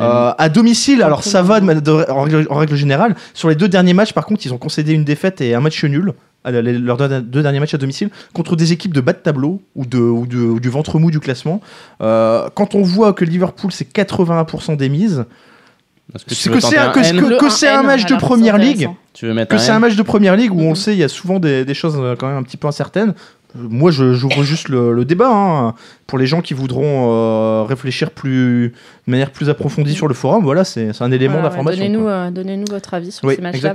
Euh, 0.00 0.32
à 0.36 0.48
domicile, 0.48 1.02
alors 1.02 1.24
ça 1.24 1.42
va 1.42 1.60
de 1.60 1.64
ma- 1.64 1.74
de- 1.74 2.04
en, 2.10 2.22
règle, 2.22 2.46
en 2.50 2.56
règle 2.56 2.76
générale. 2.76 3.14
Sur 3.34 3.48
les 3.48 3.54
deux 3.56 3.68
derniers 3.68 3.94
matchs, 3.94 4.12
par 4.12 4.26
contre, 4.26 4.46
ils 4.46 4.52
ont 4.54 4.58
concédé 4.58 4.92
une 4.92 5.04
défaite 5.04 5.40
et 5.40 5.54
un 5.54 5.60
match 5.60 5.82
nul. 5.84 6.12
la- 6.44 6.62
les- 6.62 6.78
Leurs 6.78 6.96
deux, 6.96 7.20
deux 7.20 7.42
derniers 7.42 7.60
matchs 7.60 7.74
à 7.74 7.78
domicile 7.78 8.08
contre 8.32 8.54
des 8.56 8.72
équipes 8.72 8.94
de 8.94 9.00
bas 9.00 9.12
de 9.12 9.18
tableau 9.18 9.60
ou, 9.74 9.84
de, 9.84 9.98
ou, 9.98 10.26
de- 10.26 10.38
ou 10.38 10.60
du 10.60 10.70
ventre 10.70 10.98
mou 10.98 11.10
du 11.10 11.20
classement. 11.20 11.60
Euh, 12.00 12.48
quand 12.54 12.74
on 12.74 12.82
voit 12.82 13.12
que 13.12 13.24
Liverpool 13.24 13.70
c'est 13.72 13.84
81% 13.92 14.76
des 14.76 14.88
mises, 14.88 15.24
que 16.26 16.34
c'est 16.34 16.48
que 16.50 16.60
c'est 16.60 16.78
un, 16.78 16.88
un 16.88 16.92
que, 16.92 17.00
N? 17.00 17.20
que- 17.20 17.26
Le 17.26 17.36
que 17.36 17.50
c'est 17.50 17.68
un 17.68 17.82
1N, 17.82 17.86
match 17.86 18.06
de 18.06 18.14
première 18.16 18.56
ligue. 18.56 18.88
Tu 19.12 19.26
veux 19.26 19.34
mettre 19.34 19.50
que 19.54 19.58
c'est 19.60 19.72
un 19.72 19.78
match 19.78 19.94
de 19.96 20.02
première 20.02 20.36
ligue 20.36 20.52
où 20.54 20.60
on 20.60 20.62
Mhm. 20.62 20.68
le 20.70 20.74
sait, 20.76 20.92
il 20.92 20.98
y 20.98 21.04
a 21.04 21.08
souvent 21.08 21.38
des, 21.38 21.64
des 21.66 21.74
choses 21.74 21.96
euh, 21.98 22.14
quand 22.16 22.28
même 22.28 22.36
un 22.38 22.42
petit 22.44 22.56
peu 22.56 22.66
incertaines. 22.68 23.12
Moi, 23.54 23.90
je- 23.90 24.12
j'ouvre 24.12 24.42
juste 24.42 24.68
le, 24.68 24.92
le 24.92 25.04
débat 25.06 25.30
hein, 25.30 25.74
pour 26.06 26.18
les 26.18 26.26
gens 26.26 26.42
qui 26.42 26.52
voudront 26.52 27.10
euh, 27.12 27.62
réfléchir 27.64 28.10
plus, 28.10 28.68
de 29.06 29.10
manière 29.10 29.30
plus 29.30 29.48
approfondie 29.48 29.94
sur 29.94 30.06
le 30.06 30.14
forum. 30.14 30.44
Voilà, 30.44 30.64
c'est 30.64 30.90
un 31.00 31.10
élément 31.10 31.34
Voilà, 31.34 31.48
ouais, 31.48 31.50
d'information. 31.50 31.82
Donnez-nous 31.84 32.02
quoi. 32.02 32.10
euh, 32.12 32.30
donnez-nous 32.30 32.66
votre 32.70 32.92
avis 32.94 33.10
sur 33.10 33.26
Oui, 33.26 33.36
ces 33.36 33.40
matchs-là. 33.42 33.70
c'est 33.70 33.74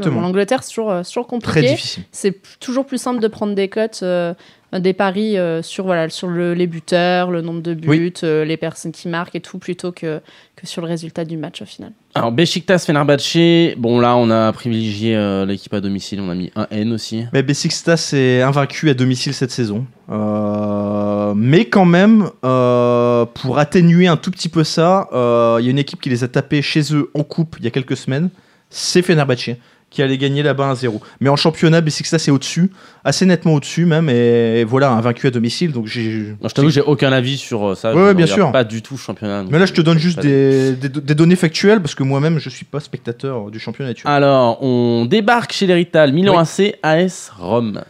toujours, 0.67 0.91
euh, 0.91 1.01
c'est 1.03 1.09
toujours 1.09 1.25
Très 1.27 1.35
compliqué. 1.61 1.61
difficile. 1.69 2.03
C'est 2.11 2.39
toujours 2.59 2.85
plus 2.85 2.99
simple 2.99 3.19
de 3.19 3.27
prendre 3.27 3.55
des 3.55 3.67
cotes, 3.67 4.01
euh, 4.03 4.33
des 4.79 4.93
paris 4.93 5.37
euh, 5.37 5.61
sur, 5.61 5.85
voilà, 5.85 6.09
sur 6.09 6.27
le- 6.27 6.53
les 6.53 6.67
buteurs, 6.67 7.29
le 7.31 7.41
nombre 7.41 7.61
de 7.61 7.73
buts, 7.73 7.87
Oui. 7.89 8.13
euh, 8.23 8.43
les 8.45 8.57
personnes 8.57 8.91
qui 8.91 9.07
marquent 9.07 9.35
et 9.35 9.39
tout, 9.41 9.57
plutôt 9.59 9.91
que, 9.91 10.19
que 10.55 10.65
sur 10.67 10.81
le 10.81 10.87
résultat 10.87 11.25
du 11.25 11.37
match 11.37 11.61
au 11.61 11.65
final. 11.65 11.91
Alors, 12.15 12.31
Besiktas, 12.31 12.79
Fenerbahçe. 12.85 13.75
Bon, 13.77 13.99
là, 13.99 14.15
on 14.15 14.29
a 14.29 14.51
privilégié 14.53 15.15
euh, 15.15 15.45
l'équipe 15.45 15.73
à 15.73 15.81
domicile. 15.81 16.21
On 16.21 16.29
a 16.29 16.35
mis 16.35 16.51
un 16.55 16.67
N 16.71 16.91
aussi. 16.93 17.25
Mais 17.33 17.41
Besiktas 17.43 18.11
est 18.13 18.41
invaincu 18.41 18.89
à 18.89 18.93
domicile 18.93 19.33
cette 19.33 19.51
saison. 19.51 19.85
Euh, 20.09 21.33
mais 21.35 21.65
quand 21.65 21.85
même, 21.85 22.29
euh, 22.45 23.25
pour 23.25 23.57
atténuer 23.59 24.07
un 24.07 24.17
tout 24.17 24.31
petit 24.31 24.49
peu 24.49 24.63
ça, 24.63 25.07
euh, 25.13 25.57
il 25.59 25.65
y 25.65 25.67
a 25.67 25.71
une 25.71 25.79
équipe 25.79 26.01
qui 26.01 26.09
les 26.09 26.23
a 26.23 26.27
tapés 26.27 26.61
chez 26.61 26.93
eux 26.93 27.09
en 27.13 27.23
coupe 27.23 27.55
il 27.59 27.65
y 27.65 27.67
a 27.67 27.71
quelques 27.71 27.97
semaines. 27.97 28.29
C'est 28.69 29.01
Fenerbahçe 29.01 29.51
qui 29.93 30.01
allait 30.01 30.17
gagner 30.17 30.43
là-bas 30.43 30.73
1-0. 30.73 30.99
Mais 31.21 31.29
en 31.29 31.35
championnat, 31.35 31.81
Besiktas 31.81 32.25
est 32.27 32.31
au-dessus, 32.31 32.71
assez 33.05 33.25
nettement 33.25 33.53
au-dessus 33.53 33.85
même. 33.85 34.09
Et 34.09 34.63
voilà, 34.63 34.91
invaincu 34.91 35.27
à 35.27 35.31
domicile. 35.31 35.71
Donc 35.71 35.87
j'ai. 35.87 36.35
Je 36.43 36.49
t'avoue, 36.53 36.69
j'ai 36.69 36.81
aucun 36.81 37.11
avis 37.11 37.37
sur 37.37 37.69
euh, 37.69 37.75
ça. 37.75 37.95
Ouais, 37.95 38.13
bien 38.13 38.25
sûr. 38.25 38.51
Pas 38.51 38.63
du 38.63 38.81
tout 38.81 38.97
championnat. 38.97 39.45
Mais 39.49 39.59
là, 39.59 39.65
je 39.65 39.73
te 39.73 39.81
donne 39.81 39.99
juste 39.99 40.19
des, 40.19 40.73
des, 40.73 40.89
des 40.89 41.15
données 41.15 41.35
factuelles 41.35 41.79
parce 41.79 41.95
que 41.95 42.03
moi-même, 42.03 42.39
je 42.39 42.49
suis 42.49 42.65
pas 42.65 42.79
spectateur 42.79 43.51
du 43.51 43.59
championnat. 43.59 43.93
tu. 43.93 44.07
Alors, 44.07 44.61
on 44.63 45.05
débarque 45.05 45.53
chez 45.53 45.67
l'Hérital. 45.67 46.11
Milan. 46.11 46.37
AC, 46.37 46.75
AS 46.81 47.31
Rome. 47.37 47.81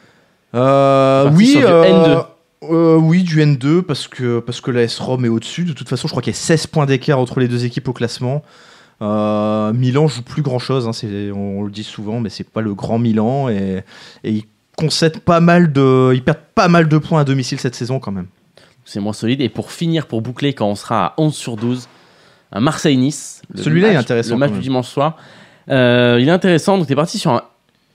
Euh, 0.56 1.32
oui, 1.34 1.56
euh, 1.58 1.84
N2. 1.84 2.26
euh, 2.72 2.96
oui, 2.98 3.24
du 3.24 3.42
N2 3.42 3.82
parce 3.82 4.08
que 4.08 4.40
parce 4.40 4.62
que 4.62 4.72
la 4.72 4.84
S 4.84 5.00
Rome 5.00 5.26
est 5.26 5.30
au-dessus. 5.30 5.64
De 5.64 5.74
toute 5.74 5.90
façon, 5.90 6.08
je 6.08 6.14
crois 6.14 6.22
qu'il 6.22 6.34
y 6.34 6.36
a 6.36 6.40
16 6.40 6.68
points 6.68 6.86
d'écart 6.86 7.20
entre 7.20 7.40
les 7.40 7.48
deux 7.48 7.66
équipes 7.66 7.88
au 7.88 7.94
classement. 7.94 8.44
Euh, 9.02 9.74
Milan 9.74 10.08
joue 10.08 10.22
plus 10.22 10.42
grand 10.42 10.60
chose, 10.60 10.88
on, 10.88 11.38
on 11.38 11.64
le 11.64 11.72
dit 11.72 11.84
souvent, 11.84 12.20
mais 12.20 12.30
c'est 12.30 12.48
pas 12.48 12.62
le 12.62 12.74
grand 12.74 13.00
Milan 13.00 13.50
et, 13.50 13.84
et 14.24 14.32
ils 14.32 14.46
concèdent 14.78 15.20
pas 15.20 15.40
mal 15.40 15.72
de, 15.74 16.14
ils 16.14 16.24
perdent 16.24 16.38
pas 16.56 16.68
mal 16.68 16.88
de 16.88 16.98
points 16.98 17.22
à 17.22 17.24
domicile 17.24 17.60
cette 17.60 17.76
saison 17.76 18.00
quand 18.00 18.12
même. 18.12 18.28
C'est 18.86 19.00
moins 19.00 19.14
solide. 19.14 19.42
Et 19.42 19.50
pour 19.50 19.72
finir, 19.72 20.08
pour 20.08 20.22
boucler, 20.22 20.54
quand 20.54 20.68
on 20.68 20.76
sera 20.76 21.06
à 21.08 21.14
11 21.18 21.34
sur 21.34 21.56
12, 21.56 21.88
un 22.52 22.60
Marseille-Nice. 22.60 23.42
Le 23.54 23.64
Celui-là, 23.64 23.90
il 23.90 23.94
est 23.94 23.98
intéressant 23.98 24.34
Le 24.34 24.40
match 24.40 24.52
du 24.52 24.60
dimanche 24.60 24.88
soir. 24.88 25.18
Euh, 25.70 26.18
il 26.22 26.28
est 26.28 26.32
intéressant. 26.32 26.78
Donc, 26.78 26.88
t'es 26.88 26.96
parti 26.96 27.18
sur 27.18 27.32
un 27.32 27.44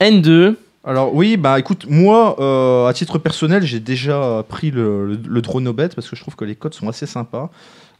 N2. 0.01 0.55
Alors 0.85 1.13
oui, 1.13 1.37
bah 1.37 1.59
écoute, 1.59 1.85
moi, 1.87 2.37
euh, 2.39 2.87
à 2.87 2.93
titre 2.93 3.19
personnel, 3.19 3.63
j'ai 3.63 3.79
déjà 3.79 4.43
pris 4.47 4.71
le, 4.71 5.05
le, 5.07 5.19
le 5.27 5.41
drone 5.41 5.67
au 5.67 5.73
bet 5.73 5.89
parce 5.89 6.09
que 6.09 6.15
je 6.15 6.21
trouve 6.21 6.35
que 6.35 6.45
les 6.45 6.55
codes 6.55 6.73
sont 6.73 6.87
assez 6.87 7.05
sympas. 7.05 7.51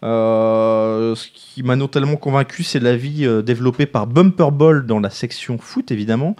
Euh, 0.03 1.13
ce 1.15 1.27
qui 1.33 1.63
m'a 1.63 1.75
notamment 1.75 2.15
convaincu, 2.15 2.63
c'est 2.63 2.79
l'avis 2.79 3.25
euh, 3.25 3.41
développé 3.41 3.85
par 3.85 4.07
Bumper 4.07 4.51
Ball 4.51 4.85
dans 4.85 4.99
la 4.99 5.09
section 5.09 5.57
foot, 5.57 5.91
évidemment, 5.91 6.35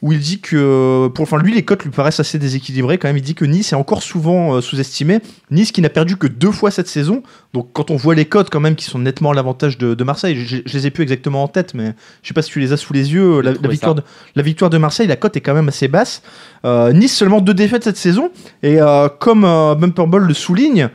où 0.00 0.12
il 0.12 0.20
dit 0.20 0.40
que, 0.40 1.08
pour, 1.08 1.22
enfin 1.22 1.38
lui, 1.38 1.52
les 1.54 1.64
cotes 1.64 1.82
lui 1.82 1.90
paraissent 1.90 2.20
assez 2.20 2.38
déséquilibrées 2.38 2.98
quand 2.98 3.08
même. 3.08 3.16
Il 3.16 3.22
dit 3.22 3.34
que 3.34 3.44
Nice 3.44 3.72
est 3.72 3.76
encore 3.76 4.02
souvent 4.02 4.54
euh, 4.54 4.60
sous-estimé. 4.60 5.20
Nice 5.50 5.72
qui 5.72 5.80
n'a 5.80 5.88
perdu 5.88 6.16
que 6.16 6.28
deux 6.28 6.52
fois 6.52 6.70
cette 6.70 6.86
saison. 6.88 7.22
Donc 7.52 7.70
quand 7.72 7.90
on 7.90 7.96
voit 7.96 8.14
les 8.14 8.26
cotes 8.26 8.50
quand 8.50 8.60
même 8.60 8.76
qui 8.76 8.84
sont 8.84 8.98
nettement 8.98 9.32
à 9.32 9.34
l'avantage 9.34 9.76
de, 9.78 9.94
de 9.94 10.04
Marseille, 10.04 10.36
je, 10.36 10.58
je 10.64 10.78
les 10.78 10.86
ai 10.86 10.90
plus 10.90 11.02
exactement 11.02 11.42
en 11.42 11.48
tête, 11.48 11.74
mais 11.74 11.94
je 12.22 12.28
sais 12.28 12.34
pas 12.34 12.42
si 12.42 12.50
tu 12.50 12.60
les 12.60 12.72
as 12.72 12.76
sous 12.76 12.92
les 12.92 13.12
yeux. 13.12 13.40
La, 13.40 13.52
victoire 13.52 13.94
de, 13.94 14.02
la 14.36 14.42
victoire 14.42 14.70
de 14.70 14.78
Marseille, 14.78 15.08
la 15.08 15.16
cote 15.16 15.36
est 15.36 15.40
quand 15.40 15.54
même 15.54 15.68
assez 15.68 15.88
basse. 15.88 16.22
Euh, 16.64 16.92
nice 16.92 17.16
seulement 17.16 17.40
deux 17.40 17.54
défaites 17.54 17.82
cette 17.82 17.96
saison. 17.96 18.30
Et 18.62 18.80
euh, 18.80 19.08
comme 19.08 19.40
Bumper 19.42 20.06
Ball 20.06 20.22
le 20.22 20.34
souligne, 20.34 20.90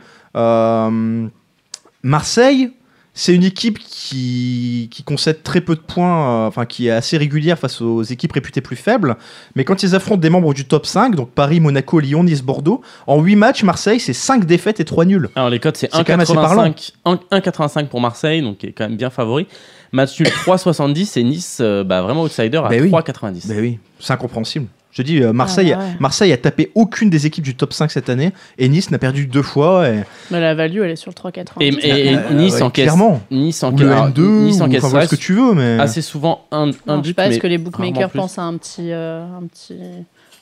Marseille, 2.02 2.70
c'est 3.12 3.34
une 3.34 3.44
équipe 3.44 3.78
qui, 3.78 4.88
qui 4.90 5.02
concède 5.02 5.42
très 5.42 5.60
peu 5.60 5.74
de 5.74 5.80
points, 5.80 6.44
euh, 6.44 6.46
enfin 6.46 6.64
qui 6.64 6.86
est 6.86 6.90
assez 6.90 7.16
régulière 7.16 7.58
face 7.58 7.80
aux 7.80 8.02
équipes 8.02 8.32
réputées 8.32 8.60
plus 8.60 8.76
faibles. 8.76 9.16
Mais 9.56 9.64
quand 9.64 9.82
ils 9.82 9.94
affrontent 9.94 10.20
des 10.20 10.30
membres 10.30 10.54
du 10.54 10.64
top 10.64 10.86
5, 10.86 11.16
donc 11.16 11.30
Paris, 11.30 11.60
Monaco, 11.60 11.98
Lyon, 11.98 12.24
Nice, 12.24 12.42
Bordeaux, 12.42 12.82
en 13.06 13.20
8 13.20 13.36
matchs, 13.36 13.62
Marseille, 13.64 14.00
c'est 14.00 14.12
5 14.12 14.44
défaites 14.44 14.80
et 14.80 14.84
3 14.84 15.04
nuls. 15.04 15.28
Alors, 15.34 15.50
les 15.50 15.58
codes, 15.58 15.76
c'est 15.76 15.90
C'est 15.92 16.04
quand 16.04 16.12
même 16.12 16.20
assez 16.20 16.34
parlant. 16.34 16.64
1,85 16.68 16.92
1 17.04 17.38
1,85 17.38 17.88
pour 17.88 18.00
Marseille, 18.00 18.42
donc 18.42 18.58
qui 18.58 18.66
est 18.66 18.72
quand 18.72 18.84
même 18.88 18.96
bien 18.96 19.10
favori. 19.10 19.46
Match 19.92 20.18
nul 20.20 20.28
3,70 20.28 21.18
et 21.18 21.24
Nice, 21.24 21.58
euh, 21.60 21.82
bah, 21.84 22.02
vraiment 22.02 22.22
outsider 22.22 22.58
à 22.58 22.68
Ben 22.68 22.82
oui. 22.82 22.90
3,90. 22.90 23.48
Ben 23.48 23.58
oui, 23.60 23.78
c'est 23.98 24.12
incompréhensible. 24.12 24.66
Je 24.92 25.02
dis, 25.02 25.22
euh, 25.22 25.32
Marseille, 25.32 25.72
Ah 25.72 25.76
bah 25.78 25.84
ouais. 25.84 25.90
Marseille 26.00 26.32
a 26.32 26.36
tapé 26.36 26.72
aucune 26.74 27.10
des 27.10 27.24
équipes 27.24 27.44
du 27.44 27.54
top 27.54 27.72
5 27.72 27.92
cette 27.92 28.08
année 28.08 28.32
et 28.58 28.68
Nice 28.68 28.90
n'a 28.90 28.98
perdu 28.98 29.26
deux 29.26 29.42
fois. 29.42 29.88
Et, 29.88 30.02
Mais 30.32 30.40
la 30.40 30.54
value, 30.56 30.80
elle 30.82 30.90
est 30.90 30.96
sur 30.96 31.10
le 31.10 31.14
3,80. 31.14 31.44
Et, 31.60 31.68
et- 31.68 32.06
et 32.12 32.16
Euh, 32.16 32.30
Nice 32.32 32.54
ouais, 32.54 32.62
encaisse. 32.62 32.84
clairement. 32.86 33.20
Nice 33.30 33.62
Ou 33.62 33.66
encaisse. 33.66 33.80
le 33.86 33.92
alors, 33.92 34.08
N2, 34.08 34.20
Nice 34.42 34.58
ou 34.58 34.62
encaisse 34.62 34.78
enfin, 34.78 34.88
voilà 34.88 35.06
ce 35.06 35.14
que 35.14 35.20
tu 35.20 35.32
veux, 35.34 35.54
mais. 35.54 35.78
assez 35.78 36.02
souvent 36.02 36.44
un, 36.50 36.70
un 36.70 36.72
Non, 36.88 36.96
je 36.96 37.00
but. 37.02 37.06
sais 37.08 37.14
pas, 37.14 37.28
mais 37.28 37.34
est-ce 37.34 37.40
que 37.40 37.46
les 37.46 37.58
bookmakers 37.58 38.10
plus. 38.10 38.18
pensent 38.18 38.38
à 38.38 38.42
un 38.42 38.56
petit. 38.56 38.90
euh, 38.90 39.22
un 39.24 39.46
petit 39.46 39.74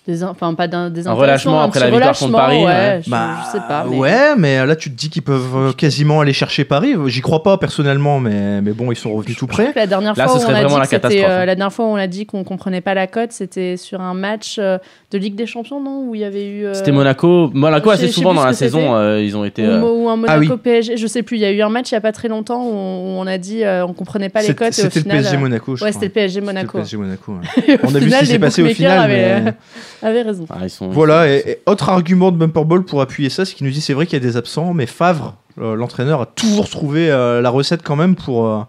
des, 0.08 0.24
enfin, 0.24 0.54
pas 0.54 0.66
d'un, 0.68 0.90
des 0.90 1.06
Un 1.06 1.12
relâchement 1.12 1.60
après 1.60 1.80
la 1.80 1.90
victoire 1.90 2.18
contre 2.18 2.32
Paris, 2.32 2.64
ouais. 2.64 3.00
Je, 3.04 3.10
Bah, 3.10 3.28
je 3.46 3.52
sais 3.52 3.64
pas. 3.68 3.84
Mais... 3.88 3.96
Ouais, 3.96 4.36
mais 4.36 4.64
là 4.66 4.74
tu 4.74 4.90
te 4.90 4.96
dis 4.96 5.10
qu'ils 5.10 5.22
peuvent 5.22 5.54
euh, 5.56 5.72
quasiment 5.72 6.20
aller 6.20 6.32
chercher 6.32 6.64
Paris. 6.64 6.94
J'y 7.06 7.20
crois 7.20 7.42
pas 7.42 7.58
personnellement, 7.58 8.18
mais, 8.18 8.60
mais 8.62 8.72
bon, 8.72 8.90
ils 8.90 8.96
sont 8.96 9.12
revenus 9.12 9.36
tout 9.36 9.46
près. 9.46 9.72
La 9.76 9.86
dernière 9.86 10.16
Là, 10.16 10.26
fois, 10.26 10.38
ce 10.38 10.38
où 10.38 10.46
on 10.46 10.48
serait 10.48 10.54
a 10.60 10.62
vraiment 10.62 10.74
dit 10.76 10.80
la 10.80 10.84
que 10.86 10.90
c'était, 10.90 11.00
catastrophe, 11.02 11.30
euh, 11.30 11.42
hein. 11.42 11.46
la 11.46 11.54
dernière 11.54 11.72
fois, 11.72 11.84
où 11.84 11.88
on 11.90 11.96
a 11.96 12.06
dit 12.06 12.26
qu'on 12.26 12.42
comprenait 12.44 12.80
pas 12.80 12.94
la 12.94 13.06
cote, 13.06 13.32
c'était 13.32 13.76
sur 13.76 14.00
un 14.00 14.14
match 14.14 14.56
euh, 14.58 14.78
de 15.10 15.18
Ligue 15.18 15.34
des 15.36 15.46
Champions, 15.46 15.80
non 15.80 16.04
Où 16.08 16.14
il 16.14 16.22
y 16.22 16.24
avait 16.24 16.46
eu. 16.46 16.64
euh, 16.66 16.74
C'était 16.74 16.92
Monaco. 16.92 17.50
Monaco, 17.52 17.90
assez 17.90 18.08
souvent 18.08 18.32
dans 18.34 18.42
ce 18.42 18.46
la 18.46 18.52
saison, 18.54 18.94
euh, 18.94 19.22
ils 19.22 19.36
ont 19.36 19.44
été. 19.44 19.62
Ou, 19.62 19.70
euh, 19.70 19.82
ou 19.82 20.08
un 20.08 20.14
Ah 20.26 20.36
Monaco 20.38 20.54
oui. 20.54 20.58
PSG, 20.62 20.96
je 20.96 21.06
sais 21.06 21.22
plus. 21.22 21.36
Il 21.36 21.40
y 21.40 21.44
a 21.44 21.50
eu 21.50 21.60
un 21.62 21.68
match 21.68 21.90
il 21.90 21.94
y 21.94 21.98
a 21.98 22.00
pas 22.00 22.12
très 22.12 22.28
longtemps 22.28 22.62
où 22.64 22.72
on, 22.72 23.16
où 23.18 23.20
on 23.20 23.26
a 23.26 23.36
dit 23.38 23.62
euh, 23.64 23.84
on 23.86 23.92
comprenait 23.92 24.28
pas 24.30 24.40
les 24.42 24.54
cotes. 24.54 24.72
c'était 24.72 25.00
le 25.00 25.04
PSG 25.04 25.36
euh, 25.36 25.38
Monaco. 25.38 25.76
je 25.76 25.84
Ouais, 25.84 25.90
crois. 25.90 26.00
c'était 26.00 26.06
le 26.06 26.12
PSG 26.12 26.40
C'était 26.40 26.40
le 26.40 26.46
Monaco. 26.46 26.78
PSG 26.78 26.96
On 27.84 27.94
a 27.94 27.98
vu 27.98 28.10
ce 28.10 28.18
qui 28.20 28.26
s'est 28.26 28.32
les 28.32 28.38
passé 28.38 28.62
au 28.62 28.66
final. 28.68 29.54
Avaient 30.02 30.22
raison. 30.22 30.46
ah, 30.50 30.58
ils 30.62 30.70
sont- 30.70 30.88
Voilà, 30.88 31.26
ils 31.28 31.32
et, 31.36 31.40
sont- 31.42 31.48
et 31.48 31.58
autre 31.66 31.88
argument 31.88 32.30
de 32.32 32.36
Bumper 32.36 32.64
Ball 32.64 32.82
pour 32.84 33.00
appuyer 33.00 33.30
ça, 33.30 33.44
c'est 33.44 33.54
qu'il 33.54 33.66
nous 33.66 33.72
dit 33.72 33.80
c'est 33.80 33.94
vrai 33.94 34.06
qu'il 34.06 34.14
y 34.22 34.22
a 34.22 34.26
des 34.26 34.36
absents, 34.36 34.72
mais 34.74 34.86
Favre, 34.86 35.34
euh, 35.60 35.74
l'entraîneur, 35.74 36.20
a 36.22 36.26
toujours 36.26 36.68
trouvé 36.68 37.10
euh, 37.10 37.40
la 37.40 37.50
recette 37.50 37.82
quand 37.82 37.96
même 37.96 38.14
pour. 38.16 38.46
euh, 38.46 38.60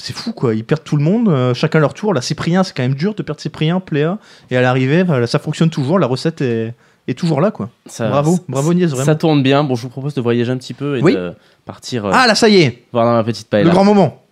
c'est 0.00 0.14
fou 0.14 0.32
quoi, 0.32 0.54
ils 0.54 0.64
perdent 0.64 0.84
tout 0.84 0.96
le 0.96 1.02
monde, 1.02 1.28
euh, 1.28 1.54
chacun 1.54 1.80
leur 1.80 1.92
tour. 1.92 2.14
Là, 2.14 2.20
Cyprien, 2.20 2.62
c'est 2.62 2.72
quand 2.76 2.84
même 2.84 2.94
dur 2.94 3.14
de 3.14 3.22
perdre 3.24 3.40
Cyprien, 3.40 3.80
Pléa, 3.80 4.18
et 4.50 4.56
à 4.56 4.60
l'arrivée, 4.60 5.04
ça 5.26 5.38
fonctionne 5.40 5.70
toujours, 5.70 5.98
la 5.98 6.06
recette 6.06 6.40
est, 6.40 6.72
est 7.08 7.18
toujours 7.18 7.40
là 7.40 7.50
quoi. 7.50 7.70
ça- 7.86 8.08
bravo, 8.08 8.38
bravo 8.48 8.74
Niès, 8.74 8.90
vraiment. 8.90 9.04
Ça 9.06 9.14
tourne 9.16 9.42
bien. 9.42 9.64
Bon, 9.64 9.74
je 9.74 9.82
vous 9.82 9.88
propose 9.88 10.14
de 10.14 10.20
voyager 10.20 10.52
un 10.52 10.56
petit 10.58 10.74
peu 10.74 10.98
et 10.98 11.02
Oui. 11.02 11.14
de 11.14 11.32
partir 11.64 12.04
euh, 12.06 12.10
Ah 12.14 12.26
là, 12.28 12.34
ça 12.36 12.48
y 12.48 12.60
est, 12.60 12.84
voir 12.92 13.06
dans 13.06 13.12
ma 13.14 13.24
petite 13.24 13.46
le 13.46 13.50
paella. 13.50 13.70
grand 13.72 13.84
moment. 13.84 14.22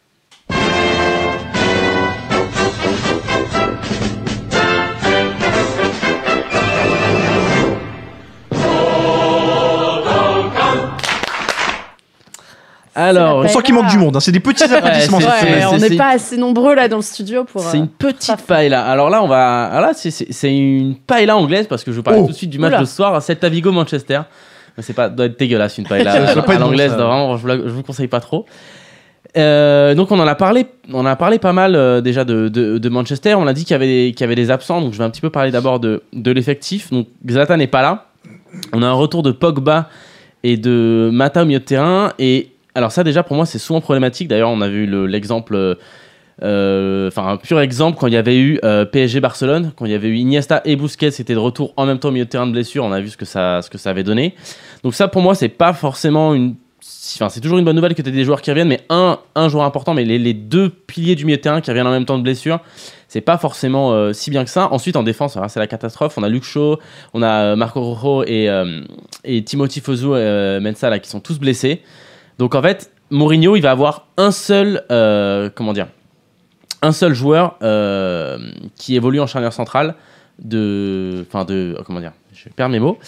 Alors, 12.96 13.38
On 13.44 13.48
sent 13.48 13.62
qu'il 13.62 13.74
manque 13.74 13.88
du 13.88 13.98
monde, 13.98 14.16
hein, 14.16 14.20
c'est 14.20 14.32
des 14.32 14.40
petits 14.40 14.64
applaudissements. 14.72 15.18
Ouais, 15.18 15.24
semaine. 15.24 15.66
on 15.70 15.76
n'est 15.78 15.96
pas 15.96 16.14
assez 16.14 16.36
nombreux 16.36 16.74
là 16.74 16.88
dans 16.88 16.96
le 16.96 17.02
studio 17.02 17.44
pour. 17.44 17.60
c'est 17.60 17.76
euh, 17.76 17.80
une 17.80 17.88
petite 17.88 18.26
parfait. 18.26 18.44
paella. 18.46 18.84
Alors 18.86 19.10
là, 19.10 19.22
on 19.22 19.28
va. 19.28 19.66
ah 19.72 19.80
là, 19.80 19.92
c'est- 19.94 20.56
une 20.56 20.96
paella 20.96 21.36
anglaise 21.36 21.66
parce 21.68 21.84
que 21.84 21.92
je 21.92 21.96
vais 21.98 22.02
parler 22.02 22.20
Oh. 22.22 22.26
tout 22.26 22.32
de 22.32 22.36
suite 22.36 22.50
du 22.50 22.58
match 22.58 22.70
Oula. 22.72 22.80
de 22.80 22.84
ce 22.86 22.96
soir. 22.96 23.20
Celta 23.22 23.48
Vigo 23.48 23.70
Manchester. 23.70 24.20
Mais 24.76 24.82
c'est 24.82 24.92
pas 24.94 25.08
doit 25.08 25.26
être 25.26 25.38
dégueulasse 25.38 25.78
une 25.78 25.86
paella 25.86 26.12
Ça 26.26 26.34
doit 26.34 26.50
à, 26.50 26.58
l'anglaise. 26.58 26.92
Vraiment, 26.92 27.36
je, 27.36 27.42
vous 27.46 27.48
je 27.68 27.72
vous 27.72 27.82
conseille 27.82 28.08
pas 28.08 28.20
trop. 28.20 28.46
Euh, 29.36 29.94
donc 29.94 30.10
on 30.12 30.18
en 30.18 30.26
a 30.26 30.34
parlé, 30.34 30.66
on 30.94 31.04
a 31.04 31.14
parlé 31.16 31.38
pas 31.38 31.52
mal 31.52 31.74
euh, 31.74 32.00
déjà 32.00 32.24
de, 32.24 32.48
de- 32.48 32.78
de 32.78 32.88
Manchester. 32.88 33.34
On 33.34 33.46
a 33.46 33.52
dit 33.52 33.64
qu'il 33.64 33.72
y 33.72 33.74
avait 33.74 33.86
des, 33.86 34.12
qu'il 34.12 34.22
y 34.22 34.24
avait 34.24 34.34
des 34.34 34.50
absents, 34.50 34.80
donc 34.80 34.94
je 34.94 34.98
vais 34.98 35.04
un 35.04 35.10
petit 35.10 35.20
peu 35.20 35.28
parler 35.30 35.50
d'abord 35.50 35.78
de, 35.80 36.02
de 36.14 36.30
l'effectif. 36.30 36.90
Donc 36.90 37.08
Zlatan 37.28 37.58
n'est 37.58 37.66
pas 37.66 37.82
là. 37.82 38.06
On 38.72 38.82
a 38.82 38.86
un 38.86 38.92
retour 38.94 39.22
de 39.22 39.32
Pogba 39.32 39.90
et 40.42 40.56
de 40.56 41.10
Mata 41.12 41.42
au 41.42 41.44
milieu 41.44 41.58
de 41.58 41.64
terrain. 41.64 42.12
Et 42.18 42.50
alors 42.76 42.92
ça 42.92 43.02
déjà 43.02 43.22
pour 43.22 43.36
moi 43.36 43.46
c'est 43.46 43.58
souvent 43.58 43.80
problématique. 43.80 44.28
D'ailleurs 44.28 44.50
on 44.50 44.60
a 44.60 44.68
vu 44.68 44.86
le- 44.86 45.06
l'exemple, 45.06 45.76
euh, 46.42 47.08
enfin 47.08 47.26
un 47.26 47.36
pur 47.38 47.58
exemple 47.60 47.96
quand 47.98 48.06
il 48.06 48.12
y 48.12 48.16
avait 48.18 48.36
eu 48.38 48.60
euh, 48.64 48.84
PSG 48.84 49.20
Barcelone, 49.20 49.72
quand 49.74 49.86
il 49.86 49.92
y 49.92 49.94
avait 49.94 50.08
eu 50.08 50.16
Iniesta 50.16 50.60
et 50.66 50.76
Busquets, 50.76 51.10
c'était 51.10 51.32
de 51.34 51.38
retour 51.38 51.72
en 51.76 51.86
même 51.86 51.98
temps 51.98 52.08
au 52.08 52.12
milieu 52.12 52.26
de 52.26 52.30
terrain 52.30 52.46
de 52.46 52.52
blessure. 52.52 52.84
On 52.84 52.92
a 52.92 53.00
vu 53.00 53.08
ce 53.08 53.16
que 53.16 53.24
ça, 53.24 53.62
ce 53.62 53.70
que 53.70 53.78
ça 53.78 53.90
avait 53.90 54.02
donné. 54.04 54.34
Donc 54.82 54.94
ça 54.94 55.08
pour 55.08 55.22
moi 55.22 55.34
c'est 55.34 55.48
pas 55.48 55.72
forcément 55.72 56.34
une 56.34 56.54
Enfin, 57.16 57.30
c'est 57.30 57.40
toujours 57.40 57.58
une 57.58 57.64
bonne 57.64 57.74
nouvelle 57.74 57.94
que 57.94 58.02
tu 58.02 58.08
aies 58.08 58.12
des 58.12 58.24
joueurs 58.24 58.40
qui 58.42 58.50
reviennent, 58.50 58.68
mais 58.68 58.82
un, 58.90 59.18
un 59.34 59.48
joueur 59.48 59.64
important, 59.64 59.92
mais 59.92 60.04
les, 60.04 60.34
deux 60.34 60.68
piliers 60.68 61.16
du 61.16 61.24
milieu 61.24 61.36
de 61.36 61.42
terrain 61.42 61.60
qui 61.60 61.70
reviennent 61.70 61.86
en 61.86 61.90
même 61.90 62.04
temps 62.04 62.18
de 62.18 62.22
blessure, 62.22 62.60
c'est 63.08 63.22
pas 63.22 63.38
forcément 63.38 63.92
euh, 63.92 64.12
si 64.12 64.30
bien 64.30 64.44
que 64.44 64.50
ça. 64.50 64.68
Ensuite, 64.72 64.94
en 64.94 65.02
défense, 65.02 65.36
c'est 65.48 65.58
la 65.58 65.66
catastrophe. 65.66 66.16
On 66.16 66.22
a 66.22 66.28
Luke 66.28 66.44
Shaw, 66.44 66.78
on 67.12 67.22
a 67.22 67.56
Marco 67.56 67.80
Rojo 67.80 68.24
et, 68.24 68.48
et 69.24 69.42
Timothy 69.42 69.80
Fosu 69.80 70.06
euh, 70.10 70.60
Mensah 70.60 70.90
là, 70.90 70.98
qui 71.00 71.08
sont 71.10 71.20
tous 71.20 71.40
blessés. 71.40 71.82
Donc 72.38 72.54
en 72.54 72.62
fait, 72.62 72.90
Mourinho, 73.10 73.56
il 73.56 73.62
va 73.62 73.70
avoir 73.70 74.08
un 74.16 74.30
seul, 74.30 74.84
euh, 74.90 75.48
comment 75.54 75.72
dire, 75.72 75.88
un 76.82 76.92
seul 76.92 77.14
joueur 77.14 77.56
euh, 77.62 78.38
qui 78.76 78.96
évolue 78.96 79.20
en 79.20 79.26
charnière 79.26 79.52
centrale 79.52 79.94
de, 80.38 81.24
enfin 81.26 81.44
de, 81.44 81.76
comment 81.86 82.00
dire, 82.00 82.12
je 82.34 82.48
perds 82.48 82.68
mes 82.68 82.80
mots. 82.80 82.98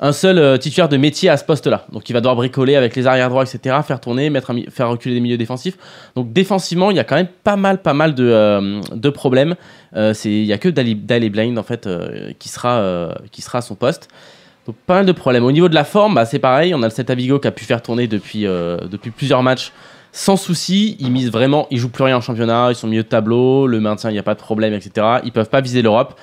Un 0.00 0.12
seul 0.12 0.38
euh, 0.38 0.58
titulaire 0.58 0.88
de 0.88 0.96
métier 0.96 1.30
à 1.30 1.36
ce 1.36 1.44
poste-là. 1.44 1.86
Donc 1.92 2.10
il 2.10 2.12
va 2.12 2.20
devoir 2.20 2.34
bricoler 2.34 2.74
avec 2.74 2.96
les 2.96 3.06
arrières 3.06 3.30
droits, 3.30 3.44
etc., 3.44 3.76
faire 3.86 4.00
tourner, 4.00 4.30
faire 4.68 4.90
reculer 4.90 5.14
des 5.14 5.20
milieux 5.20 5.38
défensifs. 5.38 5.78
Donc 6.16 6.32
défensivement, 6.32 6.90
il 6.90 6.96
y 6.96 7.00
a 7.00 7.04
quand 7.04 7.14
même 7.14 7.28
pas 7.44 7.56
mal, 7.56 7.80
pas 7.80 7.94
mal 7.94 8.14
de, 8.14 9.10
problèmes. 9.10 9.54
Il 9.94 10.44
y 10.44 10.52
a 10.52 10.58
que 10.58 10.68
Dali, 10.68 10.96
Dali 10.96 11.30
Blind 11.30 11.56
en 11.56 11.62
fait 11.62 11.88
qui 12.40 12.48
sera 12.48 13.14
à 13.54 13.60
son 13.62 13.76
poste. 13.76 14.08
Donc 14.66 14.76
pas 14.86 14.94
mal 14.94 15.06
de 15.06 15.12
problèmes. 15.12 15.44
Au 15.44 15.52
niveau 15.52 15.68
de 15.68 15.74
la 15.74 15.84
forme, 15.84 16.14
bah, 16.14 16.24
c'est 16.24 16.38
pareil. 16.38 16.74
On 16.74 16.82
a 16.82 16.86
le 16.86 16.90
Celta 16.90 17.14
Vigo 17.14 17.38
qui 17.38 17.48
a 17.48 17.52
pu 17.52 17.64
faire 17.64 17.82
tourner 17.82 18.06
depuis, 18.06 18.46
euh, 18.46 18.78
depuis 18.90 19.10
plusieurs 19.10 19.42
matchs 19.42 19.72
sans 20.12 20.36
souci. 20.36 20.96
Ils 21.00 21.10
misent 21.10 21.30
vraiment, 21.30 21.66
ils 21.70 21.78
jouent 21.78 21.90
plus 21.90 22.04
rien 22.04 22.16
en 22.16 22.20
championnat, 22.20 22.68
ils 22.70 22.74
sont 22.74 22.86
milieu 22.86 23.02
de 23.02 23.08
tableau, 23.08 23.66
le 23.66 23.80
maintien, 23.80 24.10
il 24.10 24.14
n'y 24.14 24.18
a 24.18 24.22
pas 24.22 24.34
de 24.34 24.40
problème, 24.40 24.72
etc. 24.72 25.18
Ils 25.24 25.32
peuvent 25.32 25.50
pas 25.50 25.60
viser 25.60 25.82
l'Europe. 25.82 26.18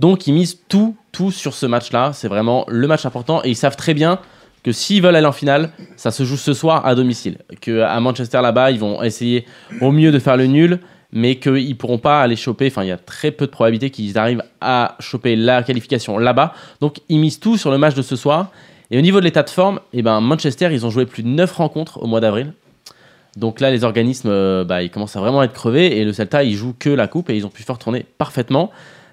Donc 0.00 0.26
ils 0.26 0.34
misent 0.34 0.58
tout, 0.68 0.96
tout 1.12 1.30
sur 1.30 1.54
ce 1.54 1.64
match-là. 1.64 2.10
C'est 2.12 2.28
vraiment 2.28 2.64
le 2.68 2.86
match 2.86 3.06
important 3.06 3.40
et 3.44 3.50
ils 3.50 3.56
savent 3.56 3.76
très 3.76 3.94
bien 3.94 4.18
que 4.62 4.72
s'ils 4.72 5.00
veulent 5.00 5.14
aller 5.14 5.26
en 5.26 5.32
finale, 5.32 5.70
ça 5.94 6.10
se 6.10 6.24
joue 6.24 6.36
ce 6.36 6.52
soir 6.52 6.84
à 6.84 6.96
domicile. 6.96 7.38
Que 7.60 7.82
à 7.82 7.98
Manchester 8.00 8.40
là-bas, 8.42 8.72
ils 8.72 8.80
vont 8.80 9.00
essayer 9.00 9.46
au 9.80 9.92
mieux 9.92 10.10
de 10.10 10.18
faire 10.18 10.36
le 10.36 10.46
nul, 10.46 10.80
mais 11.12 11.36
qu'ils 11.36 11.76
pourront 11.76 11.98
pas 11.98 12.22
aller 12.22 12.36
choper. 12.36 12.66
Enfin, 12.66 12.82
il 12.82 12.88
y 12.88 12.92
a 12.92 12.96
très 12.96 13.30
peu 13.30 13.46
de 13.46 13.50
probabilités 13.50 13.90
qu'ils 13.90 14.18
arrivent 14.18 14.42
à 14.60 14.96
choper 15.00 15.36
la 15.36 15.62
qualification 15.62 16.18
là-bas. 16.18 16.52
Donc 16.80 16.98
ils 17.08 17.18
misent 17.18 17.40
tout 17.40 17.56
sur 17.56 17.70
le 17.70 17.78
match 17.78 17.94
de 17.94 18.02
ce 18.02 18.16
soir. 18.16 18.50
Et 18.90 18.98
au 18.98 19.00
niveau 19.00 19.20
de 19.20 19.24
l'état 19.24 19.42
de 19.42 19.50
forme, 19.50 19.80
eh 19.92 20.02
ben, 20.02 20.20
Manchester, 20.20 20.68
ils 20.72 20.86
ont 20.86 20.90
joué 20.90 21.06
plus 21.06 21.22
de 21.22 21.28
9 21.28 21.52
rencontres 21.52 22.02
au 22.02 22.06
mois 22.06 22.20
d'avril. 22.20 22.52
Donc 23.36 23.60
là, 23.60 23.70
les 23.70 23.84
organismes, 23.84 24.30
euh, 24.30 24.64
bah, 24.64 24.82
ils 24.82 24.90
commencent 24.90 25.16
à 25.16 25.20
vraiment 25.20 25.42
être 25.42 25.52
crevés. 25.52 25.98
Et 25.98 26.04
le 26.04 26.12
Celta, 26.12 26.44
ils 26.44 26.54
jouent 26.54 26.74
que 26.78 26.90
la 26.90 27.06
coupe 27.06 27.30
et 27.30 27.36
ils 27.36 27.44
ont 27.44 27.50
pu 27.50 27.62
faire 27.62 27.78
tourner 27.78 28.06
parfaitement. 28.18 28.70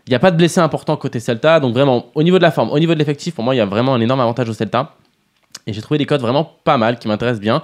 Il 0.07 0.11
n'y 0.11 0.15
a 0.15 0.19
pas 0.19 0.31
de 0.31 0.37
blessés 0.37 0.59
importants 0.59 0.95
côté 0.95 1.19
Celta. 1.19 1.59
Donc 1.59 1.73
vraiment, 1.73 2.07
au 2.15 2.23
niveau 2.23 2.37
de 2.37 2.43
la 2.43 2.51
forme, 2.51 2.71
au 2.71 2.79
niveau 2.79 2.93
de 2.93 2.99
l'effectif, 2.99 3.35
pour 3.35 3.43
moi, 3.43 3.55
il 3.55 3.57
y 3.57 3.61
a 3.61 3.65
vraiment 3.65 3.93
un 3.93 4.01
énorme 4.01 4.21
avantage 4.21 4.49
au 4.49 4.53
Celta. 4.53 4.95
Et 5.65 5.73
j'ai 5.73 5.81
trouvé 5.81 5.97
des 5.97 6.05
codes 6.05 6.21
vraiment 6.21 6.51
pas 6.63 6.77
mal 6.77 6.99
qui 6.99 7.07
m'intéressent 7.07 7.41
bien. 7.41 7.61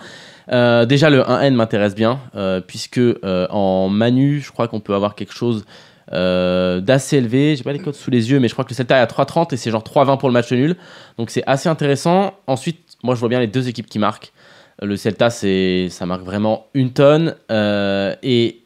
Euh, 0.51 0.85
déjà, 0.85 1.09
le 1.09 1.21
1N 1.21 1.53
m'intéresse 1.53 1.95
bien, 1.95 2.19
euh, 2.35 2.61
puisque 2.61 2.97
euh, 2.97 3.47
en 3.49 3.89
Manu, 3.89 4.41
je 4.41 4.51
crois 4.51 4.67
qu'on 4.67 4.79
peut 4.79 4.95
avoir 4.95 5.15
quelque 5.15 5.33
chose 5.33 5.65
d'assez 6.11 7.17
élevé. 7.17 7.55
J'ai 7.55 7.63
pas 7.63 7.71
les 7.71 7.77
codes 7.77 7.93
sous 7.93 8.09
les 8.09 8.31
yeux, 8.31 8.39
mais 8.39 8.47
je 8.47 8.53
crois 8.53 8.65
que 8.65 8.71
le 8.71 8.75
Celta 8.75 8.97
est 8.97 9.01
à 9.01 9.05
3,30 9.05 9.53
et 9.53 9.57
c'est 9.57 9.69
genre 9.69 9.83
3,20 9.83 10.17
pour 10.17 10.27
le 10.27 10.33
match 10.33 10.51
nul. 10.51 10.75
Donc 11.19 11.29
c'est 11.29 11.43
assez 11.45 11.69
intéressant. 11.69 12.33
Ensuite, 12.47 12.79
moi 13.03 13.13
je 13.13 13.19
vois 13.19 13.29
bien 13.29 13.39
les 13.39 13.45
deux 13.45 13.69
équipes 13.69 13.85
qui 13.85 13.99
marquent. 13.99 14.33
Le 14.81 14.97
Celta, 14.97 15.29
ça 15.29 16.05
marque 16.07 16.23
vraiment 16.23 16.65
une 16.73 16.93
tonne. 16.93 17.35
et, 17.51 18.63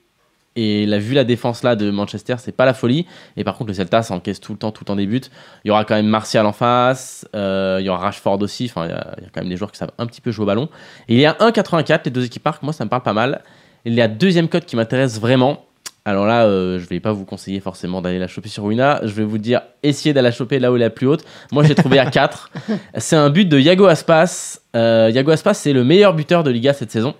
et 0.55 0.85
la, 0.85 0.99
vu 0.99 1.13
la 1.13 1.23
défense 1.23 1.63
là 1.63 1.75
de 1.75 1.89
Manchester, 1.89 2.35
c'est 2.37 2.51
pas 2.55 2.65
la 2.65 2.73
folie. 2.73 3.05
Et 3.37 3.43
par 3.43 3.55
contre, 3.57 3.69
le 3.69 3.73
Celta, 3.73 4.03
ça 4.03 4.13
encaisse 4.13 4.39
tout 4.39 4.51
le 4.51 4.57
temps, 4.57 4.71
tout 4.71 4.83
le 4.83 4.87
temps 4.87 4.95
des 4.95 5.07
buts. 5.07 5.21
Il 5.63 5.69
y 5.69 5.71
aura 5.71 5.83
quand 5.85 5.95
même 5.95 6.07
Martial 6.07 6.45
en 6.45 6.51
face. 6.53 7.27
euh, 7.35 7.77
il 7.79 7.85
y 7.85 7.89
aura 7.89 7.99
Rashford 7.99 8.41
aussi. 8.41 8.65
Enfin, 8.65 8.85
il 8.85 8.91
y, 8.91 8.93
a, 8.93 9.15
il 9.17 9.23
y 9.23 9.25
a 9.25 9.29
quand 9.33 9.41
même 9.41 9.49
des 9.49 9.57
joueurs 9.57 9.71
qui 9.71 9.77
savent 9.79 9.91
un 9.97 10.05
petit 10.05 10.21
peu 10.21 10.31
jouer 10.31 10.43
au 10.43 10.47
ballon. 10.47 10.69
Et 11.07 11.15
il 11.15 11.19
y 11.19 11.25
a 11.25 11.33
1,84, 11.33 12.01
les 12.05 12.11
deux 12.11 12.25
équipes 12.25 12.45
marquent. 12.45 12.63
Moi, 12.63 12.73
ça 12.73 12.85
me 12.85 12.89
parle 12.89 13.03
pas 13.03 13.13
mal. 13.13 13.41
Il 13.85 13.93
y 13.93 14.01
a 14.01 14.07
deuxième 14.07 14.47
code 14.47 14.65
qui 14.65 14.75
m'intéresse 14.75 15.19
vraiment. 15.19 15.65
Alors 16.05 16.25
là, 16.25 16.43
euh, 16.43 16.79
je 16.79 16.87
vais 16.89 16.99
pas 16.99 17.13
vous 17.13 17.23
conseiller 17.23 17.61
forcément 17.61 18.01
d'aller 18.01 18.19
la 18.19 18.27
choper 18.27 18.49
sur 18.49 18.65
Wina. 18.65 18.99
Je 19.03 19.13
vais 19.13 19.23
vous 19.23 19.37
dire, 19.37 19.61
essayez 19.83 20.13
d'aller 20.13 20.27
la 20.27 20.31
choper 20.31 20.59
là 20.59 20.69
où 20.71 20.75
elle 20.75 20.81
est 20.81 20.85
la 20.85 20.89
plus 20.89 21.07
haute. 21.07 21.23
Moi, 21.51 21.63
j'ai 21.63 21.75
trouvé 21.75 21.97
à 21.97 22.05
4. 22.09 22.51
C'est 22.97 23.15
un 23.15 23.29
but 23.29 23.45
de 23.47 23.57
Yago 23.57 23.85
Aspas. 23.85 24.59
Euh, 24.75 25.09
Yago 25.13 25.31
Aspas, 25.31 25.53
c'est 25.53 25.71
le 25.71 25.83
meilleur 25.85 26.13
buteur 26.13 26.43
de 26.43 26.51
Liga 26.51 26.73
cette 26.73 26.91
saison. 26.91 27.15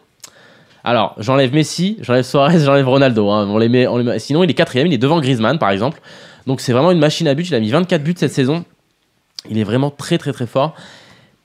Alors, 0.83 1.15
j'enlève 1.17 1.53
Messi, 1.53 1.97
j'enlève 2.01 2.23
Suarez, 2.23 2.59
j'enlève 2.63 2.87
Ronaldo. 2.87 3.29
hein. 3.29 4.17
Sinon, 4.19 4.43
il 4.43 4.49
est 4.49 4.53
quatrième, 4.53 4.87
il 4.87 4.93
est 4.93 4.97
devant 4.97 5.19
Griezmann, 5.21 5.57
par 5.57 5.69
exemple. 5.69 6.01
Donc, 6.45 6.59
c'est 6.59 6.73
vraiment 6.73 6.91
une 6.91 6.99
machine 6.99 7.27
à 7.27 7.33
but. 7.35 7.47
Il 7.47 7.55
a 7.55 7.59
mis 7.59 7.69
24 7.71 8.03
buts 8.03 8.15
cette 8.17 8.33
saison. 8.33 8.65
Il 9.49 9.57
est 9.57 9.63
vraiment 9.63 9.91
très, 9.91 10.17
très, 10.17 10.33
très 10.33 10.45
fort. 10.47 10.75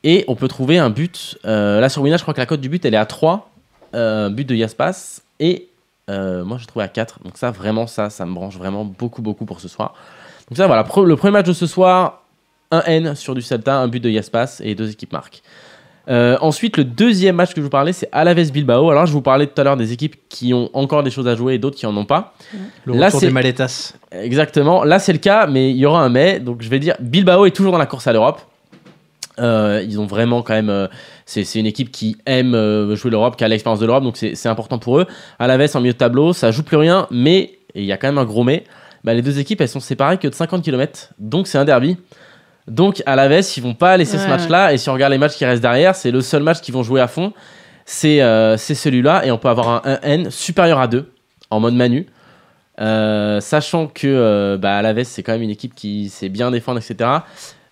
Et 0.05 0.24
on 0.29 0.35
peut 0.35 0.48
trouver 0.48 0.79
un 0.79 0.90
but. 0.90 1.38
euh, 1.44 1.81
là, 1.81 1.88
sur 1.88 2.03
Wina, 2.03 2.16
je 2.16 2.22
crois 2.22 2.35
que 2.35 2.40
la 2.40 2.46
cote 2.46 2.61
du 2.61 2.68
but, 2.68 2.85
elle 2.85 2.94
est 2.94 2.98
à 2.98 3.07
3. 3.07 3.51
Euh, 3.94 4.29
but 4.29 4.44
de 4.44 4.55
Yaspas. 4.55 5.20
Et 5.40 5.68
euh, 6.11 6.44
moi, 6.44 6.59
je 6.59 6.66
trouve 6.66 6.83
à 6.83 6.88
4. 6.88 7.20
Donc, 7.24 7.37
ça, 7.37 7.51
vraiment, 7.53 7.87
ça, 7.87 8.11
ça 8.11 8.27
me 8.27 8.35
branche 8.35 8.57
vraiment 8.57 8.85
beaucoup, 8.85 9.22
beaucoup 9.22 9.44
pour 9.44 9.61
ce 9.61 9.68
soir. 9.68 9.94
Donc, 10.51 10.57
ça, 10.57 10.66
voilà. 10.66 10.83
Le 11.05 11.16
premier 11.16 11.33
match 11.33 11.46
de 11.46 11.53
ce 11.53 11.66
soir, 11.66 12.22
un 12.72 12.83
N 12.83 13.14
sur 13.14 13.35
du 13.37 13.42
Celta, 13.42 13.77
un 13.77 13.87
but 13.88 14.01
de 14.01 14.11
Yaspas 14.11 14.61
et 14.64 14.74
deux 14.74 14.90
équipes 14.90 15.12
marquent. 15.12 15.42
Euh, 16.09 16.38
ensuite, 16.40 16.77
le 16.77 16.85
deuxième 16.85 17.37
match 17.37 17.51
que 17.51 17.57
je 17.61 17.62
vous 17.62 17.71
parlais, 17.71 17.92
c'est 17.92 18.09
Alaves 18.12 18.51
Bilbao. 18.51 18.90
Alors, 18.90 19.07
je 19.07 19.12
vous 19.12 19.21
parlais 19.21 19.47
tout 19.47 19.61
à 19.61 19.64
l'heure 19.64 19.77
des 19.77 19.92
équipes 19.92 20.16
qui 20.29 20.55
ont 20.55 20.71
encore 20.73 21.03
des 21.03 21.11
choses 21.11 21.29
à 21.29 21.35
jouer 21.35 21.55
et 21.55 21.59
d'autres 21.59 21.77
qui 21.77 21.87
en 21.87 21.97
ont 21.97 22.07
pas. 22.07 22.35
Le 22.85 22.94
Là, 22.94 23.07
retour 23.07 23.21
des 23.21 23.31
maletas. 23.31 23.94
Exactement. 24.12 24.85
Là, 24.85 24.99
c'est 24.99 25.12
le 25.12 25.18
cas, 25.18 25.47
mais 25.47 25.71
il 25.71 25.77
y 25.77 25.87
aura 25.87 26.03
un 26.03 26.09
mais. 26.09 26.40
Donc, 26.40 26.62
je 26.62 26.68
vais 26.68 26.79
dire, 26.79 26.94
Bilbao 27.01 27.44
est 27.47 27.51
toujours 27.51 27.73
dans 27.73 27.79
la 27.79 27.87
course 27.87 28.07
à 28.07 28.12
l'Europe. 28.12 28.40
Euh, 29.38 29.85
ils 29.87 30.01
ont 30.01 30.07
vraiment 30.07 30.42
quand 30.42 30.55
même. 30.55 30.71
euh, 30.71 30.88
c'est 31.27 31.55
une 31.57 31.66
équipe 31.66 31.92
qui 31.92 32.16
aime 32.27 32.55
euh, 32.55 32.97
jouer 32.97 33.11
l'Europe, 33.11 33.37
qui 33.37 33.44
a 33.44 33.49
l'expérience 33.49 33.81
de 33.81 33.87
l'Europe, 33.87 34.03
donc 34.03 34.16
c'est 34.16 34.49
important 34.49 34.79
pour 34.79 34.99
eux. 34.99 35.07
Alaves 35.38 35.77
en 35.77 35.81
milieu 35.81 35.92
de 35.92 35.99
tableau, 35.99 36.33
ça 36.33 36.51
joue 36.51 36.62
plus 36.62 36.77
rien, 36.77 37.07
mais 37.11 37.59
il 37.75 37.85
y 37.85 37.92
a 37.92 37.97
quand 37.97 38.09
même 38.09 38.18
un 38.18 38.25
gros 38.25 38.44
mais. 38.44 38.64
Bah, 39.05 39.14
les 39.14 39.23
deux 39.23 39.38
équipes, 39.38 39.61
elles 39.61 39.68
sont 39.68 39.81
séparées 39.81 40.18
que 40.18 40.27
de 40.27 40.35
50 40.35 40.64
km, 40.64 41.11
donc 41.18 41.47
c'est 41.47 41.59
un 41.59 41.64
derby. 41.64 41.97
Donc 42.68 43.02
Alaves, 43.07 43.44
ils 43.57 43.62
vont 43.62 43.74
pas 43.74 43.96
laisser 43.96 44.18
ce 44.18 44.28
match-là. 44.28 44.72
Et 44.72 44.78
si 44.78 44.88
on 44.88 44.92
regarde 44.92 45.12
les 45.12 45.18
matchs 45.18 45.37
qui 45.37 45.44
restent 45.44 45.62
derrière, 45.62 45.94
c'est 45.94 46.11
le 46.11 46.20
seul 46.20 46.42
match 46.42 46.61
qu'ils 46.61 46.74
vont 46.74 46.83
jouer 46.83 47.00
à 47.00 47.09
fond. 47.09 47.33
C'est 47.85 48.20
euh, 48.20 48.57
celui-là, 48.59 49.24
et 49.24 49.31
on 49.31 49.38
peut 49.38 49.48
avoir 49.48 49.87
un 49.87 49.94
1N 49.94 50.31
supérieur 50.31 50.78
à 50.78 50.88
2 50.88 51.11
en 51.50 51.61
mode 51.61 51.74
Manu. 51.74 52.07
Euh, 52.81 53.40
sachant 53.40 53.87
que 53.87 54.07
euh, 54.07 54.57
bah, 54.59 54.76
Alaves, 54.76 55.04
c'est 55.04 55.22
quand 55.22 55.33
même 55.33 55.42
une 55.42 55.50
équipe 55.50 55.74
qui 55.74 56.11
sait 56.11 56.28
bien 56.28 56.50
défendre, 56.50 56.78
etc. 56.78 57.11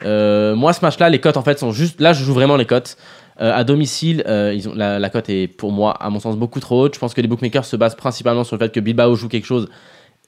Moi, 0.03 0.73
ce 0.73 0.81
match-là, 0.81 1.11
les 1.11 1.21
cotes 1.21 1.37
en 1.37 1.43
fait 1.43 1.59
sont 1.59 1.73
juste. 1.73 2.01
Là, 2.01 2.13
je 2.13 2.25
joue 2.25 2.35
vraiment 2.35 2.57
les 2.57 2.67
cotes. 2.67 2.97
À 3.39 3.65
domicile, 3.65 4.25
ils 4.27 4.67
ont, 4.67 4.75
la, 4.75 4.99
la 4.99 5.11
cote 5.11 5.29
est 5.29 5.47
pour 5.47 5.71
moi, 5.71 5.93
à 6.01 6.09
mon 6.09 6.21
sens, 6.21 6.37
beaucoup 6.37 6.61
trop 6.61 6.85
haute. 6.85 6.95
Je 6.95 6.99
pense 6.99 7.13
que 7.13 7.21
les 7.21 7.29
bookmakers 7.29 7.67
se 7.67 7.77
basent 7.77 7.95
principalement 7.95 8.45
sur 8.45 8.57
le 8.57 8.61
fait 8.61 8.73
que 8.73 8.81
Bilbao 8.81 9.15
joue 9.15 9.29
quelque 9.29 9.47
chose 9.47 9.69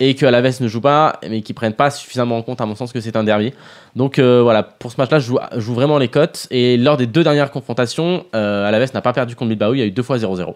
et 0.00 0.14
que 0.14 0.24
Alaves 0.26 0.60
ne 0.60 0.68
joue 0.68 0.80
pas, 0.80 1.18
mais 1.28 1.42
qui 1.42 1.52
prennent 1.54 1.72
pas 1.74 1.90
suffisamment 1.90 2.36
en 2.38 2.42
compte, 2.42 2.60
à 2.60 2.66
mon 2.66 2.74
sens, 2.76 2.92
que 2.92 3.00
c'est 3.00 3.16
un 3.16 3.24
derby. 3.24 3.52
Donc 3.96 4.18
euh, 4.18 4.40
voilà, 4.42 4.62
pour 4.62 4.92
ce 4.92 4.96
match-là, 4.98 5.18
je 5.18 5.26
joue, 5.26 5.38
je 5.54 5.60
joue 5.60 5.74
vraiment 5.74 5.98
les 5.98 6.08
cotes. 6.08 6.46
Et 6.50 6.76
lors 6.76 6.96
des 6.96 7.06
deux 7.06 7.24
dernières 7.24 7.50
confrontations, 7.50 8.24
euh, 8.34 8.66
Alaves 8.68 8.92
n'a 8.94 9.00
pas 9.02 9.12
perdu 9.12 9.34
contre 9.34 9.48
Bilbao, 9.48 9.74
il 9.74 9.78
y 9.78 9.82
a 9.82 9.86
eu 9.86 9.90
deux 9.90 10.02
fois 10.04 10.16
0-0. 10.18 10.54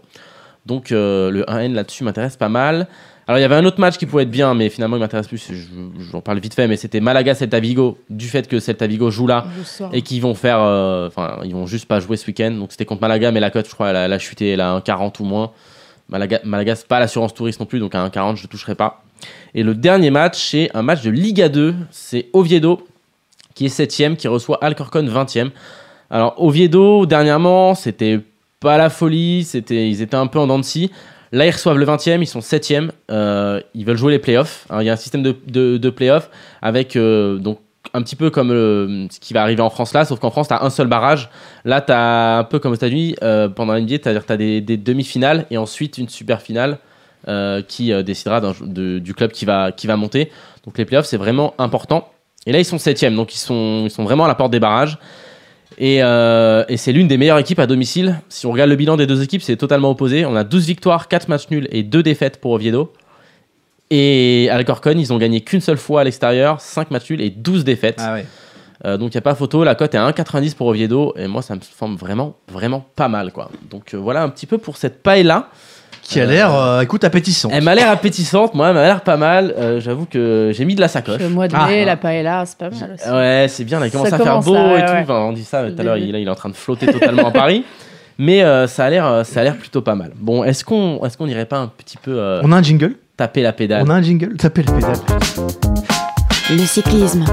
Donc 0.67 0.93
euh, 0.93 1.31
le 1.31 1.43
1N 1.45 1.73
là-dessus 1.75 2.05
m'intéresse 2.05 2.37
pas 2.37 2.49
mal. 2.49 2.87
Alors 3.27 3.39
il 3.39 3.43
y 3.43 3.45
avait 3.45 3.55
un 3.57 3.65
autre 3.65 3.81
match 3.81 3.99
qui 3.99 4.07
pouvait 4.07 4.25
être 4.25 4.31
bien, 4.31 4.55
mais 4.55 4.69
finalement 4.69 4.97
il 4.97 5.01
m'intéresse 5.01 5.27
plus. 5.29 5.49
je- 5.51 6.03
J'en 6.13 6.21
parle 6.21 6.39
vite 6.39 6.55
fait, 6.55 6.69
mais 6.69 6.77
c'était 6.77 7.01
Malaga-Celta 7.01 7.59
Vigo, 7.61 7.99
du 8.11 8.29
fait 8.29 8.47
que 8.49 8.61
Celta 8.61 8.87
Vigo 8.87 9.11
joue 9.11 9.27
là 9.27 9.45
et 9.93 10.03
qu'ils 10.03 10.21
vont 10.23 10.35
faire, 10.35 10.59
euh, 10.61 11.07
enfin 11.09 11.39
ils 11.45 11.53
vont 11.53 11.67
juste 11.67 11.87
pas 11.87 11.99
jouer 12.01 12.17
ce 12.17 12.27
week-end. 12.29 12.51
Donc 12.53 12.71
c'était 12.73 12.85
contre 12.85 13.01
Malaga, 13.01 13.31
mais 13.33 13.41
la 13.41 13.51
cote 13.51 13.67
je 13.69 13.75
crois 13.75 13.91
elle 13.91 13.97
a, 13.97 14.05
elle 14.07 14.13
a 14.13 14.19
chuté, 14.21 14.51
elle 14.51 14.61
a 14.61 14.71
un 14.73 14.81
40 14.81 15.19
ou 15.21 15.25
moins. 15.25 15.51
Malaga, 16.09 16.41
Malaga 16.45 16.75
c'est 16.77 16.87
pas 16.89 17.01
l'assurance 17.01 17.33
touriste 17.35 17.59
non 17.61 17.67
plus, 17.67 17.79
donc 17.81 17.95
à 17.95 18.03
un 18.03 18.11
40 18.11 18.37
je 18.37 18.47
toucherai 18.47 18.75
pas. 18.75 19.03
Et 19.55 19.63
le 19.63 19.75
dernier 19.75 20.11
match 20.11 20.51
c'est 20.51 20.71
un 20.75 20.83
match 20.83 21.03
de 21.03 21.11
Liga 21.11 21.49
2, 21.49 21.75
c'est 21.91 22.29
Oviedo 22.33 22.87
qui 23.55 23.67
est 23.67 23.79
7ème, 23.79 24.17
qui 24.17 24.29
reçoit 24.29 24.59
Alcorcon 24.63 25.05
20ème. 25.05 25.51
Alors 26.11 26.35
Oviedo 26.43 27.07
dernièrement 27.07 27.75
c'était 27.75 28.21
pas 28.61 28.79
la 28.79 28.91
folie, 28.91 29.41
ils 29.71 30.03
étaient 30.03 30.15
un 30.17 30.27
peu 30.27 30.39
en 30.39 30.47
dents 30.47 30.59
de 30.59 30.65
scie. 30.65 30.91
Là, 31.33 31.47
ils 31.47 31.51
reçoivent 31.51 31.79
le 31.79 31.87
20e, 31.87 32.21
ils 32.21 32.27
sont 32.27 32.41
7e. 32.41 32.91
euh, 33.11 33.61
ils 33.75 33.87
veulent 33.87 33.97
jouer 33.97 34.13
les 34.13 34.19
playoffs. 34.19 34.67
Alors, 34.69 34.83
il 34.83 34.85
y 34.85 34.91
a 34.91 34.93
un 34.93 34.97
système 34.97 35.23
de, 35.23 35.35
de, 35.79 35.91
playoffs 35.91 36.31
avec 36.61 36.95
euh, 36.95 37.41
un 37.95 38.03
petit 38.03 38.17
peu 38.17 38.29
comme 38.29 38.51
euh, 38.51 39.07
ce 39.11 39.19
qui 39.19 39.33
va 39.33 39.41
arriver 39.41 39.63
en 39.63 39.71
France 39.71 39.95
là, 39.95 40.05
sauf 40.05 40.21
qu'en 40.21 40.31
France, 40.31 40.49
tu 40.49 40.55
as 40.55 40.63
un 40.63 40.69
seul 40.69 40.89
barrage. 40.89 41.31
Là, 41.65 41.81
tu 41.81 41.91
as 41.91 42.39
un 42.39 42.45
peu 42.45 42.59
comme 42.59 42.73
aux 42.73 42.77
États-Unis 42.77 43.17
pendant 43.57 43.73
l'NBA, 43.73 43.97
c'est-à-dire 44.03 44.27
tu 44.27 44.33
as 44.33 44.37
des, 44.37 44.61
demi-finales 44.61 45.47
et 45.51 45.57
ensuite 45.57 45.97
une 45.97 46.09
super 46.09 46.43
finale 46.43 46.79
qui 47.63 47.93
euh, 47.93 48.03
décidera 48.03 48.41
de- 48.41 48.99
du 48.99 49.15
club 49.15 49.31
qui 49.33 49.45
va, 49.45 49.73
qui 49.73 49.87
va 49.87 49.97
monter. 49.97 50.31
Donc, 50.65 50.79
les 50.79 50.85
playoffs, 50.85 51.07
c'est 51.07 51.17
vraiment 51.17 51.55
important. 51.59 52.09
Et 52.47 52.53
là, 52.53 52.59
ils 52.59 52.65
sont 52.65 52.77
7e, 52.79 53.15
donc 53.15 53.35
ils 53.35 53.39
sont, 53.39 53.83
ils 53.85 53.91
sont 53.91 54.05
vraiment 54.05 54.25
à 54.25 54.29
la 54.29 54.35
porte 54.35 54.51
des 54.51 54.61
barrages. 54.61 54.99
Et, 55.79 56.03
euh, 56.03 56.65
et 56.69 56.77
c'est 56.77 56.93
l'une 56.93 57.09
des 57.09 57.17
meilleures 57.17 57.39
équipes 57.39 57.59
à 57.61 57.67
domicile. 57.67 58.21
Si 58.29 58.47
on 58.47 58.53
regarde 58.53 58.69
le 58.71 58.77
bilan 58.77 58.97
des 58.97 59.07
deux 59.07 59.23
équipes, 59.23 59.43
c'est 59.43 59.57
totalement 59.57 59.91
opposé. 59.91 60.27
On 60.27 60.37
a 60.37 60.45
12 60.45 60.67
victoires, 60.67 61.09
4 61.09 61.29
matchs 61.29 61.49
nuls 61.51 61.67
et 61.71 61.83
2 61.83 62.03
défaites 62.03 62.41
pour 62.41 62.53
Oviedo. 62.53 62.93
Et 63.91 64.49
Alcorcon, 64.51 64.95
ils 64.97 65.13
ont 65.13 65.19
gagné 65.19 65.41
qu'une 65.43 65.61
seule 65.61 65.77
fois 65.77 66.01
à 66.01 66.05
l'extérieur, 66.05 66.61
5 66.61 66.91
matchs 66.91 67.11
nuls 67.11 67.21
et 67.21 67.31
12 67.31 67.65
défaites. 67.65 67.99
Ah 68.01 68.15
ouais. 68.15 68.27
Euh, 68.85 68.97
donc 68.97 69.15
il 69.15 69.17
n'y 69.17 69.19
a 69.19 69.23
pas 69.23 69.35
photo, 69.37 69.63
la 69.63 69.75
cote 69.77 69.95
est 69.95 69.99
à 69.99 70.11
1,90 70.11 70.55
pour 70.57 70.67
Oviedo. 70.67 71.15
Et 71.17 71.27
moi, 71.27 71.43
ça 71.43 71.55
me 71.55 71.61
semble 71.61 71.97
vraiment, 71.97 72.35
vraiment 72.49 72.85
pas 72.97 73.09
mal. 73.09 73.33
quoi. 73.33 73.51
Donc 73.71 73.95
euh, 73.95 73.99
voilà 73.99 74.23
un 74.23 74.29
petit 74.29 74.47
peu 74.47 74.59
pour 74.59 74.77
cette 74.77 75.03
paille-là. 75.03 75.49
Qui 76.03 76.21
a 76.21 76.27
l'air, 76.27 76.53
euh, 76.55 76.81
écoute, 76.83 77.05
appétissant. 77.05 77.49
Elle 77.53 77.63
m'a 77.63 77.75
l'air 77.75 77.89
appétissante, 77.91 78.55
moi, 78.55 78.69
elle 78.69 78.75
m'a 78.75 78.83
l'air 78.83 79.01
pas 79.03 79.17
mal. 79.17 79.55
Euh, 79.57 79.81
J'avoue 79.81 80.05
que 80.05 80.51
j'ai 80.53 80.65
mis 80.65 80.75
de 80.75 80.81
la 80.81 80.89
sacoche. 80.89 81.21
Le 81.21 81.29
mois 81.29 81.47
de 81.49 81.55
Ah. 81.57 81.67
mai, 81.69 81.85
la 81.85 81.97
paella, 81.97 82.45
c'est 82.45 82.59
pas 82.59 82.71
mal 82.71 82.97
aussi. 82.99 83.09
Ouais, 83.11 83.47
c'est 83.49 83.65
bien, 83.65 83.79
là, 83.81 83.87
il 83.87 83.93
commence 83.93 84.09
Ça 84.09 84.17
à 84.17 84.19
faire 84.19 84.41
beau 84.41 84.55
à- 84.55 84.79
et 84.79 84.85
tout. 84.85 84.93
ouais. 84.93 85.01
Enfin, 85.03 85.21
on 85.21 85.33
dit 85.33 85.45
ça 85.45 85.63
tout 85.63 85.75
à 85.79 85.83
l'heure, 85.83 85.97
il, 85.99 86.11
là, 86.13 86.19
il 86.19 86.27
est 86.27 86.31
en 86.31 86.35
train 86.35 86.49
de 86.49 86.55
flotter 86.57 86.87
totalement 86.87 87.29
à 87.29 87.31
Paris. 87.31 87.65
Mais 88.19 88.43
euh, 88.43 88.67
ça 88.67 88.85
a 88.85 88.91
l'air 88.91 89.07
euh, 89.07 89.25
ça 89.25 89.41
a 89.41 89.45
l'air 89.45 89.57
plutôt 89.57 89.81
pas 89.81 89.95
mal. 89.95 90.13
Bon, 90.17 90.45
est-ce 90.45 90.65
qu'on 90.65 91.01
est 91.05 91.17
qu'on 91.17 91.27
irait 91.27 91.47
pas 91.47 91.59
un 91.59 91.69
petit 91.69 91.97
peu 91.97 92.13
euh, 92.19 92.41
On 92.45 92.53
a 92.53 92.57
un 92.57 92.63
jingle? 92.63 92.95
taper 93.17 93.43
la 93.43 93.53
pédale? 93.53 93.85
On 93.87 93.91
a 93.91 93.95
un 93.95 94.03
jingle? 94.03 94.37
Tapez 94.37 94.65
la 94.65 94.73
pédale. 94.73 94.97
Le 96.51 96.59
cyclisme. 96.59 97.25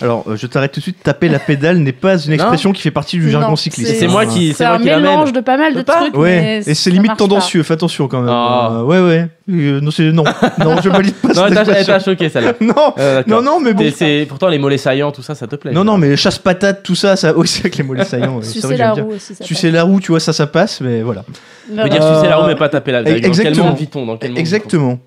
Alors, 0.04 0.24
euh, 0.28 0.36
je 0.36 0.46
t'arrête 0.46 0.72
tout 0.72 0.80
de 0.80 0.82
suite. 0.82 1.02
Taper 1.02 1.28
la 1.28 1.38
pédale 1.38 1.78
n'est 1.78 1.92
pas 1.92 2.16
une 2.24 2.32
expression 2.32 2.72
qui 2.72 2.82
fait 2.82 2.90
partie 2.90 3.16
du 3.18 3.30
jargon 3.30 3.50
Non, 3.50 3.56
cycliste. 3.56 3.94
C'est 3.98 4.06
moi 4.08 4.26
qui- 4.26 4.48
C'est 4.48 4.54
c'est 4.58 4.66
moi 4.66 4.74
un 4.76 4.78
qui 4.78 4.86
l'amène. 4.86 5.10
mélange 5.10 5.32
de 5.32 5.40
pas 5.40 5.56
mal 5.56 5.74
de 5.74 5.82
Pas 5.82 6.00
trucs. 6.02 6.16
Ouais, 6.16 6.40
mais 6.40 6.70
et 6.70 6.74
c'est 6.74 6.90
limite 6.90 7.08
marche 7.08 7.18
pas. 7.18 7.24
tendancieux. 7.24 7.62
Fais 7.62 7.74
attention 7.74 8.08
quand 8.08 8.20
même. 8.20 8.30
Ah. 8.30 8.68
Euh, 8.72 8.82
ouais, 8.82 9.00
ouais. 9.00 9.28
Euh, 9.50 9.80
non, 9.80 9.90
c'est 9.90 10.04
non. 10.12 10.24
non, 10.58 10.76
je 10.82 10.88
valide 10.88 11.14
pas 11.14 11.28
Non, 11.28 11.34
cette 11.34 11.44
elle 11.48 11.54
t'a- 11.54 11.60
elle 11.62 11.68
expression. 11.78 11.92
t'a 11.92 11.98
choqué 12.00 12.28
celle-là. 12.28 12.52
Non, 12.60 12.74
Euh, 12.98 13.16
d'accord. 13.22 13.42
non, 13.42 13.52
non, 13.54 13.60
mais 13.60 13.72
bon. 13.74 13.82
T'es- 13.82 13.90
c'est- 13.90 14.26
Pourtant, 14.28 14.48
les 14.48 14.58
mollets 14.58 14.78
saillants, 14.78 15.10
tout 15.12 15.22
ça, 15.22 15.34
ça 15.34 15.46
te 15.46 15.56
plaît. 15.56 15.72
Non, 15.72 15.84
non, 15.84 15.98
mais 15.98 16.16
chasse 16.16 16.38
patate, 16.38 16.82
tout 16.82 16.94
ça, 16.94 17.16
ça. 17.16 17.36
Oui, 17.36 17.48
c'est 17.48 17.60
avec 17.60 17.76
les 17.76 17.84
mollets 17.84 18.04
saillants. 18.04 18.36
ouais, 18.36 18.42
c'est 18.42 18.60
vrai 18.60 18.60
Sucer 18.60 18.68
que 18.68 18.78
la 18.78 18.86
j'aime 18.86 18.94
bien. 18.94 19.04
roue 19.04 19.12
aussi. 19.16 19.34
ça 19.34 19.44
Sucer 19.44 19.70
la 19.70 19.82
roue, 19.82 20.00
tu 20.00 20.12
vois, 20.12 20.20
ça, 20.20 20.32
ça 20.32 20.46
passe, 20.46 20.80
mais 20.80 21.02
voilà. 21.02 21.24
On 21.72 21.82
peut 21.82 21.88
dire 21.88 22.02
sucer 22.02 22.28
la 22.28 22.36
roue, 22.36 22.46
mais 22.46 22.54
pas 22.56 22.68
taper 22.68 22.92
la. 22.92 23.02
Dans 23.02 23.10
quel 23.12 23.24
Exactement. 23.26 23.66
monde 23.66 23.76
vit-on 23.76 24.06
Dans 24.06 24.16
quel 24.16 24.30
monde 24.30 24.38
Exactement. 24.38 24.98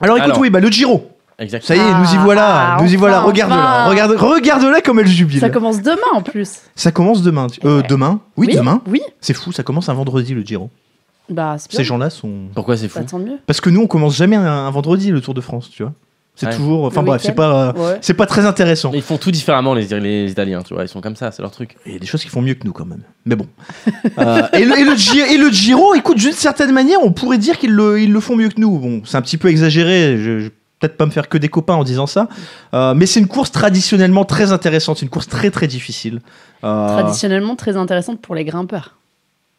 Alors, 0.00 0.16
écoute, 0.16 0.26
Alors. 0.30 0.38
oui, 0.40 0.50
bah 0.50 0.60
le 0.60 0.68
Giro. 0.68 1.10
Exactement. 1.38 1.78
Ça 1.78 1.84
y 1.84 1.86
est, 1.88 1.94
nous 1.98 2.14
y 2.20 2.24
voilà, 2.24 2.76
Ah, 2.76 2.82
nous 2.82 2.92
y 2.92 2.96
voilà. 2.96 3.20
Regarde-la, 3.22 3.56
enfin. 3.56 3.88
regarde, 3.90 4.12
regarde-la 4.16 4.80
comme 4.80 4.98
elle 4.98 5.06
jubile. 5.06 5.38
Ça 5.40 5.50
commence 5.50 5.80
demain 5.82 5.96
en 6.14 6.22
plus. 6.22 6.50
Ça 6.74 6.90
commence 6.90 7.22
demain. 7.22 7.46
Euh, 7.64 7.78
Ouais. 7.80 7.86
demain 7.88 8.20
Oui, 8.36 8.48
demain. 8.54 8.82
Oui. 8.88 9.00
C'est 9.20 9.34
fou, 9.34 9.52
ça 9.52 9.62
commence 9.62 9.88
un 9.88 9.94
vendredi 9.94 10.34
le 10.34 10.42
Giro. 10.42 10.68
Bah, 11.30 11.56
c'est. 11.58 11.70
Ces 11.72 11.84
gens-là 11.84 12.10
sont. 12.10 12.48
Pourquoi 12.54 12.76
c'est 12.76 12.88
fou 12.88 12.98
Bah, 13.00 13.04
tant 13.08 13.18
mieux. 13.18 13.38
Parce 13.46 13.60
que 13.60 13.70
nous, 13.70 13.82
on 13.82 13.86
commence 13.86 14.16
jamais 14.16 14.34
un, 14.36 14.44
un 14.46 14.70
vendredi 14.70 15.10
le 15.12 15.20
Tour 15.20 15.34
de 15.34 15.40
France, 15.40 15.70
tu 15.70 15.82
vois. 15.84 15.92
C'est 16.34 16.46
Ouais. 16.46 16.56
toujours. 16.56 16.84
Enfin 16.84 17.02
bref, 17.02 17.20
c'est 17.24 17.32
pas. 17.34 17.68
euh, 17.68 17.72
Ouais. 17.72 17.98
C'est 18.00 18.14
pas 18.14 18.26
très 18.26 18.46
intéressant. 18.46 18.92
Ils 18.94 19.02
font 19.02 19.16
tout 19.18 19.30
différemment, 19.32 19.74
les, 19.74 19.86
les 20.00 20.30
Italiens, 20.30 20.62
tu 20.62 20.72
vois. 20.74 20.84
Ils 20.84 20.88
sont 20.88 21.00
comme 21.00 21.16
ça, 21.16 21.30
c'est 21.32 21.42
leur 21.42 21.50
truc. 21.50 21.76
Il 21.84 21.92
y 21.92 21.96
a 21.96 21.98
des 21.98 22.06
choses 22.06 22.22
qui 22.22 22.28
font 22.28 22.42
mieux 22.42 22.54
que 22.54 22.64
nous 22.64 22.72
quand 22.72 22.86
même. 22.86 23.02
Mais 23.26 23.36
bon. 23.36 23.46
Euh, 24.18 24.42
et, 24.52 24.64
le, 24.64 24.76
et, 24.78 24.84
le 24.84 24.96
Gi- 24.96 25.20
et 25.20 25.36
le 25.36 25.48
Giro, 25.50 25.94
écoute, 25.94 26.16
d'une 26.18 26.32
certaine 26.32 26.72
manière, 26.72 26.98
on 27.04 27.12
pourrait 27.12 27.38
dire 27.38 27.56
qu'ils 27.58 27.70
le, 27.72 28.00
ils 28.00 28.10
le 28.12 28.18
font 28.20 28.34
mieux 28.34 28.48
que 28.48 28.60
nous. 28.60 28.76
Bon, 28.78 29.02
c'est 29.04 29.16
un 29.16 29.22
petit 29.22 29.36
peu 29.36 29.48
exagéré. 29.48 30.16
Je, 30.16 30.40
je 30.40 30.44
vais 30.46 30.52
peut-être 30.78 30.96
pas 30.96 31.06
me 31.06 31.10
faire 31.10 31.28
que 31.28 31.38
des 31.38 31.48
copains 31.48 31.74
en 31.74 31.84
disant 31.84 32.06
ça. 32.06 32.28
Euh, 32.74 32.94
mais 32.94 33.06
c'est 33.06 33.20
une 33.20 33.28
course 33.28 33.50
traditionnellement 33.50 34.24
très 34.24 34.52
intéressante. 34.52 35.02
Une 35.02 35.08
course 35.08 35.28
très 35.28 35.50
très 35.50 35.66
difficile. 35.66 36.20
Euh, 36.64 36.88
Traditionnellement 36.88 37.56
très 37.56 37.76
intéressante 37.76 38.20
pour 38.20 38.34
les 38.34 38.44
grimpeurs. 38.44 38.96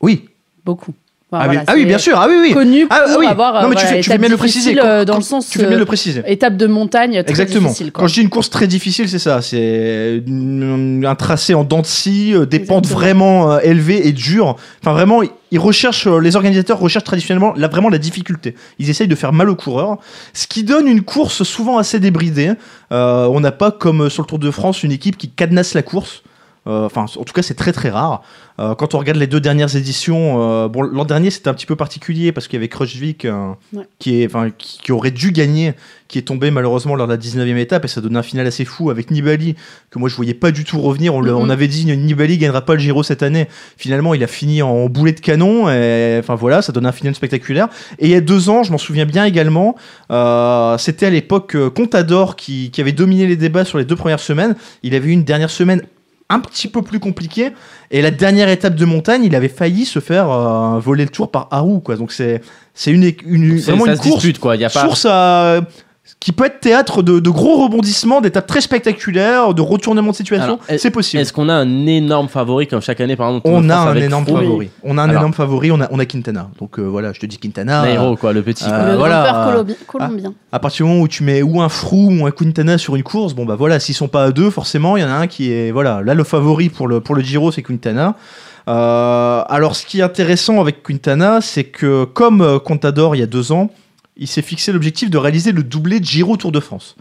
Oui. 0.01 0.29
Beaucoup. 0.65 0.93
Ah, 1.31 1.45
Voilà, 1.45 1.59
oui, 1.59 1.65
ah 1.67 1.73
oui, 1.75 1.85
bien 1.85 1.99
sûr. 1.99 2.17
Ah 2.19 2.25
oui, 2.27 2.35
oui. 2.41 2.53
Connu 2.53 2.87
pour 2.87 2.97
Ah, 2.97 3.05
ah 3.07 3.15
oui. 3.19 3.27
avoir. 3.27 3.55
euh, 3.57 3.61
non, 3.61 3.69
mais 3.69 3.75
tu 3.75 3.81
voilà, 3.81 3.97
fais, 3.97 4.01
tu 4.01 4.09
fais 4.09 4.17
bien 4.17 4.29
le 4.29 4.37
préciser. 4.37 4.79
euh, 4.79 4.99
Quand- 5.05 5.05
dans 5.13 5.17
le 5.17 5.21
sens. 5.23 5.47
tu 5.47 5.59
fais 5.59 5.65
bien 5.67 5.75
euh, 5.75 5.79
le 5.79 5.85
préciser. 5.85 6.23
Étape 6.25 6.57
de 6.57 6.65
montagne 6.65 7.21
très 7.21 7.29
Exactement. 7.29 7.67
difficile. 7.69 7.91
quoi. 7.91 8.01
Quand 8.01 8.07
je 8.07 8.13
dis 8.15 8.21
une 8.21 8.29
course 8.29 8.49
très 8.49 8.65
difficile, 8.65 9.07
c'est 9.07 9.19
ça. 9.19 9.39
C'est 9.43 10.23
un 10.27 11.15
tracé 11.15 11.53
en 11.53 11.63
dents 11.63 11.81
de 11.81 11.85
scie, 11.85 12.33
euh, 12.33 12.47
des 12.47 12.57
pentes 12.59 12.87
vraiment 12.87 13.51
euh, 13.51 13.59
élevées 13.59 14.07
et 14.07 14.11
dures. 14.11 14.55
Enfin, 14.81 14.93
vraiment, 14.93 15.21
ils 15.51 15.59
recherchent, 15.59 16.07
euh, 16.07 16.17
les 16.19 16.35
organisateurs 16.35 16.79
recherchent 16.79 17.03
traditionnellement 17.05 17.53
là, 17.55 17.67
vraiment 17.67 17.89
la 17.89 17.99
difficulté. 17.99 18.55
Ils 18.79 18.89
essayent 18.89 19.07
de 19.07 19.13
faire 19.15 19.31
mal 19.31 19.49
aux 19.51 19.55
coureurs, 19.55 19.97
ce 20.33 20.47
qui 20.47 20.63
donne 20.63 20.87
une 20.87 21.03
course 21.03 21.43
souvent 21.43 21.77
assez 21.77 21.99
débridée. 21.99 22.53
Euh, 22.91 23.27
on 23.27 23.39
n'a 23.39 23.51
pas, 23.51 23.69
comme 23.69 24.01
euh, 24.05 24.09
sur 24.09 24.23
le 24.23 24.27
Tour 24.27 24.39
de 24.39 24.49
France, 24.49 24.81
une 24.81 24.91
équipe 24.91 25.15
qui 25.15 25.29
cadenasse 25.29 25.75
la 25.75 25.83
course. 25.83 26.23
Euh, 26.69 26.85
Enfin, 26.85 27.05
en 27.17 27.23
tout 27.23 27.33
cas, 27.33 27.41
c'est 27.41 27.55
très 27.55 27.73
très 27.73 27.89
rare. 27.89 28.23
Euh, 28.59 28.75
quand 28.75 28.93
on 28.93 28.99
regarde 28.99 29.17
les 29.17 29.27
deux 29.27 29.39
dernières 29.39 29.75
éditions, 29.75 30.41
euh, 30.41 30.67
bon, 30.67 30.81
l'an 30.81 31.05
dernier 31.05 31.29
c'était 31.29 31.47
un 31.47 31.53
petit 31.53 31.65
peu 31.65 31.77
particulier 31.77 32.31
parce 32.31 32.47
qu'il 32.47 32.55
y 32.55 32.63
avait 32.63 32.69
Ouais. 33.73 33.83
qui, 33.99 34.21
est, 34.21 34.25
enfin, 34.25 34.49
qui, 34.57 34.79
qui 34.79 34.91
aurait 34.91 35.11
dû 35.11 35.31
gagner, 35.31 35.73
qui 36.07 36.17
est 36.17 36.23
tombé 36.23 36.51
malheureusement 36.51 36.95
lors 36.95 37.07
de 37.07 37.13
la 37.13 37.17
19e 37.17 37.57
étape 37.57 37.85
et 37.85 37.87
ça 37.87 38.01
donnait 38.01 38.19
un 38.19 38.23
final 38.23 38.47
assez 38.47 38.65
fou 38.65 38.89
avec 38.89 39.11
Nibali 39.11 39.55
que 39.89 39.99
moi 39.99 40.09
je 40.09 40.15
voyais 40.15 40.33
pas 40.33 40.51
du 40.51 40.63
tout 40.63 40.79
revenir. 40.79 41.13
On, 41.13 41.49
avait 41.49 41.67
dit 41.67 41.85
Nibali 41.85 42.37
gagnera 42.37 42.61
pas 42.61 42.73
le 42.73 42.79
Giro 42.79 43.03
cette 43.03 43.23
année. 43.23 43.47
Finalement, 43.77 44.13
il 44.13 44.23
a 44.23 44.27
fini 44.27 44.61
en 44.61 44.87
boulet 44.87 45.13
de 45.13 45.19
canon. 45.19 45.69
Et, 45.69 46.17
enfin 46.19 46.35
voilà, 46.35 46.61
ça 46.61 46.71
donne 46.71 46.85
un 46.85 46.91
final 46.91 47.15
spectaculaire. 47.15 47.67
Et 47.99 48.07
il 48.07 48.11
y 48.11 48.15
a 48.15 48.21
deux 48.21 48.49
ans, 48.49 48.63
je 48.63 48.71
m'en 48.71 48.77
souviens 48.77 49.05
bien 49.05 49.25
également, 49.25 49.75
euh, 50.11 50.77
c'était 50.77 51.05
à 51.05 51.09
l'époque 51.09 51.55
Contador 51.75 52.35
qui, 52.35 52.71
qui 52.71 52.81
avait 52.81 52.91
dominé 52.91 53.25
les 53.27 53.35
débats 53.35 53.65
sur 53.65 53.77
les 53.77 53.85
deux 53.85 53.95
premières 53.95 54.19
semaines. 54.19 54.55
Il 54.83 54.95
avait 54.95 55.09
eu 55.09 55.11
une 55.11 55.23
dernière 55.23 55.49
semaine 55.49 55.81
un 56.29 56.39
petit 56.39 56.67
peu 56.67 56.81
plus 56.81 56.99
compliquée. 56.99 57.51
Et 57.91 58.01
la 58.01 58.11
dernière 58.11 58.49
étape 58.49 58.75
de 58.75 58.85
montagne, 58.85 59.23
il 59.23 59.35
avait 59.35 59.47
failli 59.49 59.85
se 59.85 59.99
faire 59.99 60.29
euh, 60.29 60.79
voler 60.79 61.03
le 61.05 61.09
tour 61.09 61.31
par 61.31 61.47
Haru. 61.51 61.81
Quoi. 61.81 61.95
Donc 61.95 62.11
c'est 62.11 62.41
c'est 62.73 62.91
une, 62.91 63.11
une, 63.25 63.59
C'est- 63.59 63.71
vraiment 63.71 63.87
une 63.87 63.95
se 63.95 64.01
course 64.01 64.15
dispute, 64.21 64.39
quoi. 64.39 64.55
Il 64.55 64.61
y 64.61 64.65
a 64.65 64.69
pas. 64.69 64.81
source 64.85 65.05
à- 65.09 65.61
qui 66.19 66.31
peut 66.31 66.45
être 66.45 66.59
théâtre 66.59 67.01
de, 67.01 67.19
de 67.19 67.29
gros 67.29 67.63
rebondissements, 67.63 68.19
d'étapes 68.21 68.47
très 68.47 68.61
spectaculaires, 68.61 69.53
de 69.53 69.61
retournements 69.61 70.11
de 70.11 70.15
situation. 70.15 70.59
C'est 70.77 70.91
possible. 70.91 71.21
Est-ce 71.21 71.31
qu'on 71.31 71.47
a 71.49 71.53
un 71.53 71.85
énorme 71.85 72.27
favori 72.27 72.67
comme 72.67 72.81
chaque 72.81 72.99
année, 73.01 73.15
par 73.15 73.29
exemple 73.29 73.47
On 73.49 73.69
a 73.69 73.75
un 73.77 73.95
énorme 73.95 74.25
Froome 74.25 74.39
favori. 74.41 74.69
On 74.83 74.97
a 74.97 75.01
un 75.01 75.09
Alors. 75.09 75.21
énorme 75.21 75.33
favori. 75.33 75.71
On 75.71 75.79
a, 75.81 75.87
on 75.91 75.99
a 75.99 76.05
Quintana. 76.05 76.49
Donc 76.59 76.77
euh, 76.79 76.81
voilà, 76.83 77.13
je 77.13 77.19
te 77.19 77.25
dis 77.25 77.37
Quintana. 77.37 77.83
Nairo, 77.83 78.15
quoi, 78.17 78.33
le 78.33 78.41
petit. 78.41 78.65
Euh, 78.67 78.91
le 78.91 78.97
voilà. 78.97 79.51
colombi- 79.51 79.75
colombien. 79.87 80.33
À 80.51 80.59
partir 80.59 80.85
du 80.85 80.91
moment 80.91 81.03
où 81.03 81.07
tu 81.07 81.23
mets 81.23 81.41
ou 81.41 81.61
un 81.61 81.69
Froome 81.69 82.21
ou 82.21 82.27
un 82.27 82.31
Quintana 82.31 82.77
sur 82.77 82.95
une 82.95 83.03
course, 83.03 83.33
bon 83.33 83.45
bah 83.45 83.55
voilà, 83.55 83.79
s'ils 83.79 83.95
sont 83.95 84.07
pas 84.07 84.25
à 84.25 84.31
deux, 84.31 84.49
forcément, 84.49 84.97
il 84.97 85.01
y 85.01 85.05
en 85.05 85.09
a 85.09 85.13
un 85.13 85.27
qui 85.27 85.51
est 85.53 85.71
voilà. 85.71 86.01
Là, 86.03 86.13
le 86.15 86.23
favori 86.23 86.69
pour 86.69 86.87
le 86.87 86.99
pour 86.99 87.15
le 87.15 87.21
Giro, 87.21 87.51
c'est 87.51 87.61
Quintana. 87.63 88.15
Euh, 88.67 89.41
alors, 89.47 89.75
ce 89.75 89.85
qui 89.85 89.99
est 89.99 90.03
intéressant 90.03 90.61
avec 90.61 90.83
Quintana, 90.83 91.39
c'est 91.41 91.63
que 91.63 92.03
comme 92.03 92.41
euh, 92.41 92.59
Contador 92.59 93.15
il 93.15 93.19
y 93.19 93.23
a 93.23 93.27
deux 93.27 93.51
ans, 93.51 93.69
il 94.19 94.27
s'est 94.27 94.41
fixé 94.41 94.71
l'objectif 94.71 95.09
de 95.09 95.17
réaliser 95.17 95.51
le 95.51 95.63
doublé 95.63 95.99
de 95.99 96.05
Giro 96.05 96.37
Tour 96.37 96.51
de 96.51 96.59
France. 96.59 96.95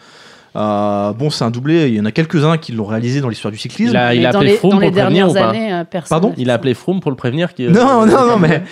Euh, 0.57 1.13
bon, 1.13 1.31
c'est 1.31 1.45
un 1.45 1.51
doublé. 1.51 1.89
Il 1.89 1.95
y 1.95 2.01
en 2.01 2.05
a 2.05 2.13
quelques-uns 2.13 2.59
qui 2.59 2.73
l'ont 2.73 2.85
réalisé 2.87 3.21
dans 3.21 3.29
l'histoire 3.29 3.53
du 3.53 3.59
cyclisme. 3.59 3.93
Il 3.93 3.97
a, 3.97 4.15
il 4.15 4.27
a 4.27 4.33
dans 4.33 4.39
appelé 4.39 4.53
les, 4.53 4.57
Froome 4.59 4.71
pour 4.73 4.81
les 4.81 4.87
le 4.89 4.93
prévenir 4.93 5.27
dernières 5.27 5.31
ou 5.31 5.35
pas 5.35 5.49
années, 5.51 5.85
personne. 5.91 6.09
Pardon 6.21 6.35
Il 6.37 6.51
a 6.51 6.55
appelé 6.55 6.75
Froome 6.75 7.01
pour 7.01 7.11
le 7.11 7.17
prévenir. 7.17 7.55
qui- 7.55 7.69
Non, 7.69 8.07
non, 8.07 8.27
non, 8.27 8.39
mais 8.41 8.63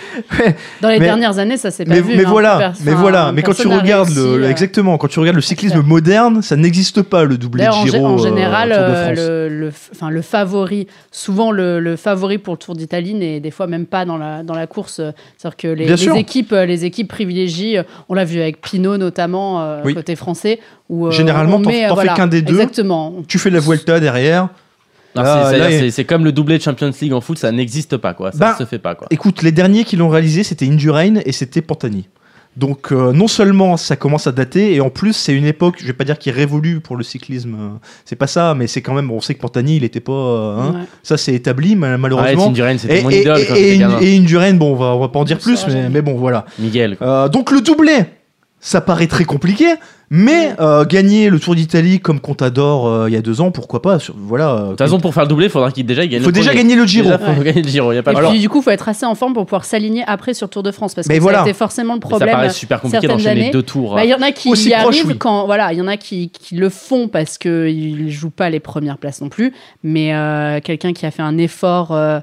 Dans 0.81 0.89
les 0.89 0.99
mais- 0.99 1.05
dernières 1.05 1.37
années, 1.39 1.57
ça 1.57 1.71
s'est 1.71 1.85
pas 1.85 1.93
mais, 1.93 2.01
vu. 2.01 2.15
mais 2.17 2.25
hein, 2.25 2.29
voilà, 2.29 2.73
mais 2.83 2.93
voilà. 2.93 3.31
Mais 3.31 3.41
quand 3.43 3.53
tu 3.55 3.67
regardes 3.67 4.09
le, 4.09 4.43
euh, 4.43 4.49
exactement, 4.49 4.97
quand 4.97 5.07
tu 5.07 5.19
regardes 5.19 5.35
le 5.35 5.41
cyclisme 5.41 5.81
moderne, 5.81 6.41
ça 6.41 6.55
n'existe 6.55 7.01
pas 7.03 7.23
le 7.23 7.37
doublé 7.37 7.63
de 7.65 7.69
en, 7.69 7.85
Giro. 7.85 8.05
en 8.05 8.13
euh, 8.19 8.23
général, 8.23 8.71
euh, 8.73 9.47
le, 9.49 9.55
le, 9.67 9.71
enfin, 9.91 10.09
le 10.09 10.21
favori, 10.21 10.87
souvent 11.11 11.51
le, 11.51 11.79
le 11.79 11.95
favori 11.95 12.37
pour 12.37 12.53
le 12.55 12.57
Tour 12.59 12.75
d'Italie 12.75 13.13
n'est 13.13 13.39
des 13.39 13.51
fois 13.51 13.67
même 13.67 13.85
pas 13.85 14.05
dans 14.05 14.17
la, 14.17 14.43
dans 14.43 14.55
la 14.55 14.67
course. 14.67 15.01
C'est-à-dire 15.37 15.57
que 15.57 15.67
les, 15.67 15.85
les 15.85 16.17
équipes, 16.17 16.51
les 16.51 16.85
équipes 16.85 17.07
privilégient, 17.07 17.83
on 18.09 18.13
l'a 18.13 18.25
vu 18.25 18.41
avec 18.41 18.61
Pinot 18.61 18.97
notamment, 18.97 19.81
côté 19.83 20.15
français. 20.15 20.59
Où, 20.89 21.07
euh, 21.07 21.11
Généralement, 21.11 21.59
t'en- 21.61 21.69
fais 21.69 21.87
voilà, 21.89 22.13
qu'un 22.13 22.27
des 22.27 22.41
deux. 22.41 22.53
Exactement. 22.53 23.13
Tu 23.27 23.37
fais 23.39 23.49
la 23.49 23.59
Vuelta 23.59 23.99
derrière. 23.99 24.49
C'est- 25.91 26.05
comme 26.05 26.23
le 26.23 26.31
doublé 26.31 26.57
de 26.57 26.63
Champions 26.63 26.91
League 27.01 27.13
en 27.13 27.21
foot, 27.21 27.37
ça 27.37 27.51
n'existe 27.51 27.97
pas, 27.97 28.13
quoi. 28.13 28.31
Ça 28.31 28.37
Bah, 28.37 28.55
ne 28.59 28.65
se 28.65 28.69
fait 28.69 28.79
pas, 28.79 28.95
quoi. 28.95 29.07
Écoute, 29.09 29.41
les 29.41 29.51
derniers 29.51 29.83
qui 29.83 29.95
l'ont 29.95 30.09
réalisé, 30.09 30.43
c'était 30.43 30.67
Indurain 30.67 31.15
et 31.25 31.31
c'était 31.31 31.61
Pantani. 31.61 32.07
Donc 32.55 32.91
euh, 32.91 33.13
non 33.13 33.27
seulement 33.27 33.77
ça 33.77 33.95
commence 33.95 34.25
à 34.25 34.31
dater, 34.31 34.73
et 34.73 34.81
en 34.81 34.89
plus 34.89 35.13
c'est 35.13 35.33
une 35.35 35.45
époque, 35.45 35.75
je 35.79 35.85
vais 35.85 35.93
pas 35.93 36.03
dire 36.05 36.17
qui 36.17 36.29
est 36.29 36.31
révolue 36.31 36.79
pour 36.79 36.95
le 36.95 37.03
cyclisme, 37.03 37.53
euh, 37.53 37.67
c'est 38.03 38.15
pas 38.15 38.25
ça, 38.25 38.55
mais 38.57 38.65
c'est 38.65 38.81
quand 38.81 38.95
même, 38.95 39.11
on 39.11 39.21
sait 39.21 39.35
que 39.35 39.41
Pantani, 39.41 39.75
il 39.77 39.83
était 39.83 39.99
pas, 39.99 40.11
euh, 40.11 40.57
hein, 40.57 40.71
Ouais. 40.73 40.85
ça 41.03 41.17
c'est 41.17 41.35
établi 41.35 41.75
mal- 41.75 41.91
Ouais, 41.91 41.97
malheureusement. 41.99 42.47
Indurain, 42.47 42.75
c'était 42.79 43.01
et, 43.01 43.03
mon 43.03 43.11
et, 43.11 43.21
idole 43.21 43.41
quand 43.47 43.53
et, 43.53 43.57
j'étais 43.59 43.75
et, 43.75 43.77
gamin. 43.77 43.99
et 44.01 44.17
Indurain, 44.17 44.53
bon, 44.55 44.71
on 44.71 44.75
va, 44.75 44.85
on 44.95 44.99
va 44.99 45.07
pas 45.09 45.19
en 45.19 45.23
dire 45.23 45.37
plus, 45.37 45.67
mais, 45.67 45.87
mais 45.89 46.01
bon, 46.01 46.15
voilà. 46.15 46.45
Miguel. 46.57 46.97
Euh, 46.99 47.29
donc 47.29 47.51
le 47.51 47.61
doublé, 47.61 48.05
ça 48.59 48.81
paraît 48.81 49.07
très 49.07 49.23
compliqué, 49.23 49.65
mais 50.09 50.55
euh, 50.59 50.83
gagner 50.83 51.29
le 51.29 51.39
Tour 51.39 51.53
d'Italie 51.53 51.99
comme 51.99 52.19
Contador 52.19 52.87
euh, 52.87 53.09
il 53.09 53.13
y 53.13 53.15
a 53.17 53.21
deux 53.21 53.39
ans, 53.39 53.51
pourquoi 53.51 53.81
pas 53.81 53.99
sur- 53.99 54.15
Voilà. 54.17 54.49
euh, 54.51 54.63
De 54.63 54.69
toute 54.69 54.77
façon, 54.79 54.99
pour 54.99 55.13
faire 55.13 55.23
le 55.23 55.29
doublé, 55.29 55.45
il 55.45 55.51
faudra 55.51 55.71
qu'il 55.71 55.85
déjà 55.85 56.01
gagne 56.07 56.13
il 56.13 56.19
faut 56.21 56.27
le 56.27 56.31
déjà 56.31 56.49
premier. 56.51 56.63
gagner 56.63 56.75
le 56.75 56.85
Giro. 56.87 57.03
Déjà, 57.05 57.19
faut 57.19 57.41
gagner 57.43 57.61
le 57.61 57.67
Giro, 57.69 57.91
il 57.91 57.95
y 57.95 57.97
a 57.99 58.03
pas 58.03 58.13
Et 58.13 58.15
de 58.15 58.19
puis, 58.29 58.39
du 58.39 58.49
coup, 58.49 58.59
il 58.59 58.63
faut 58.63 58.71
être 58.71 58.89
assez 58.89 59.05
en 59.05 59.13
forme 59.15 59.33
pour 59.33 59.45
pouvoir 59.45 59.63
s'aligner 59.65 60.03
après 60.07 60.33
sur 60.33 60.49
Tour 60.49 60.63
de 60.63 60.71
France. 60.71 60.95
Parce 60.95 61.07
que 61.07 61.13
Mais 61.13 61.19
ça 61.19 61.23
voilà. 61.23 61.39
a 61.41 61.43
été 61.43 61.53
forcément 61.53 61.93
le 61.93 61.99
Mais 61.99 62.05
Ça 62.05 62.09
problème. 62.09 62.31
paraît 62.35 62.49
super 62.49 62.81
compliqué 62.81 63.01
certaines 63.01 63.17
d'enchaîner 63.17 63.41
années. 63.41 63.51
deux 63.51 63.63
tours. 63.63 63.93
Bah, 63.95 64.05
Il 64.05 64.09
y 64.09 64.13
en 64.15 64.21
a 64.21 64.31
qui 64.31 64.49
Aussi 64.49 64.69
y 64.69 64.71
proche, 64.71 64.85
arrivent 64.85 65.07
oui. 65.07 65.17
quand 65.19 65.45
voilà, 65.45 65.71
il 65.73 65.77
y 65.77 65.81
en 65.81 65.87
a 65.87 65.97
qui, 65.97 66.29
qui 66.29 66.55
le 66.55 66.69
font 66.69 67.07
parce 67.09 67.37
que 67.37 67.67
ils 67.69 68.09
jouent 68.09 68.29
pas 68.31 68.49
les 68.49 68.59
premières 68.59 68.97
places 68.97 69.21
non 69.21 69.29
plus. 69.29 69.53
Mais 69.83 70.15
euh, 70.15 70.59
quelqu'un 70.61 70.93
qui 70.93 71.05
a 71.05 71.11
fait 71.11 71.21
un 71.21 71.37
effort, 71.37 71.91
euh, 71.91 72.19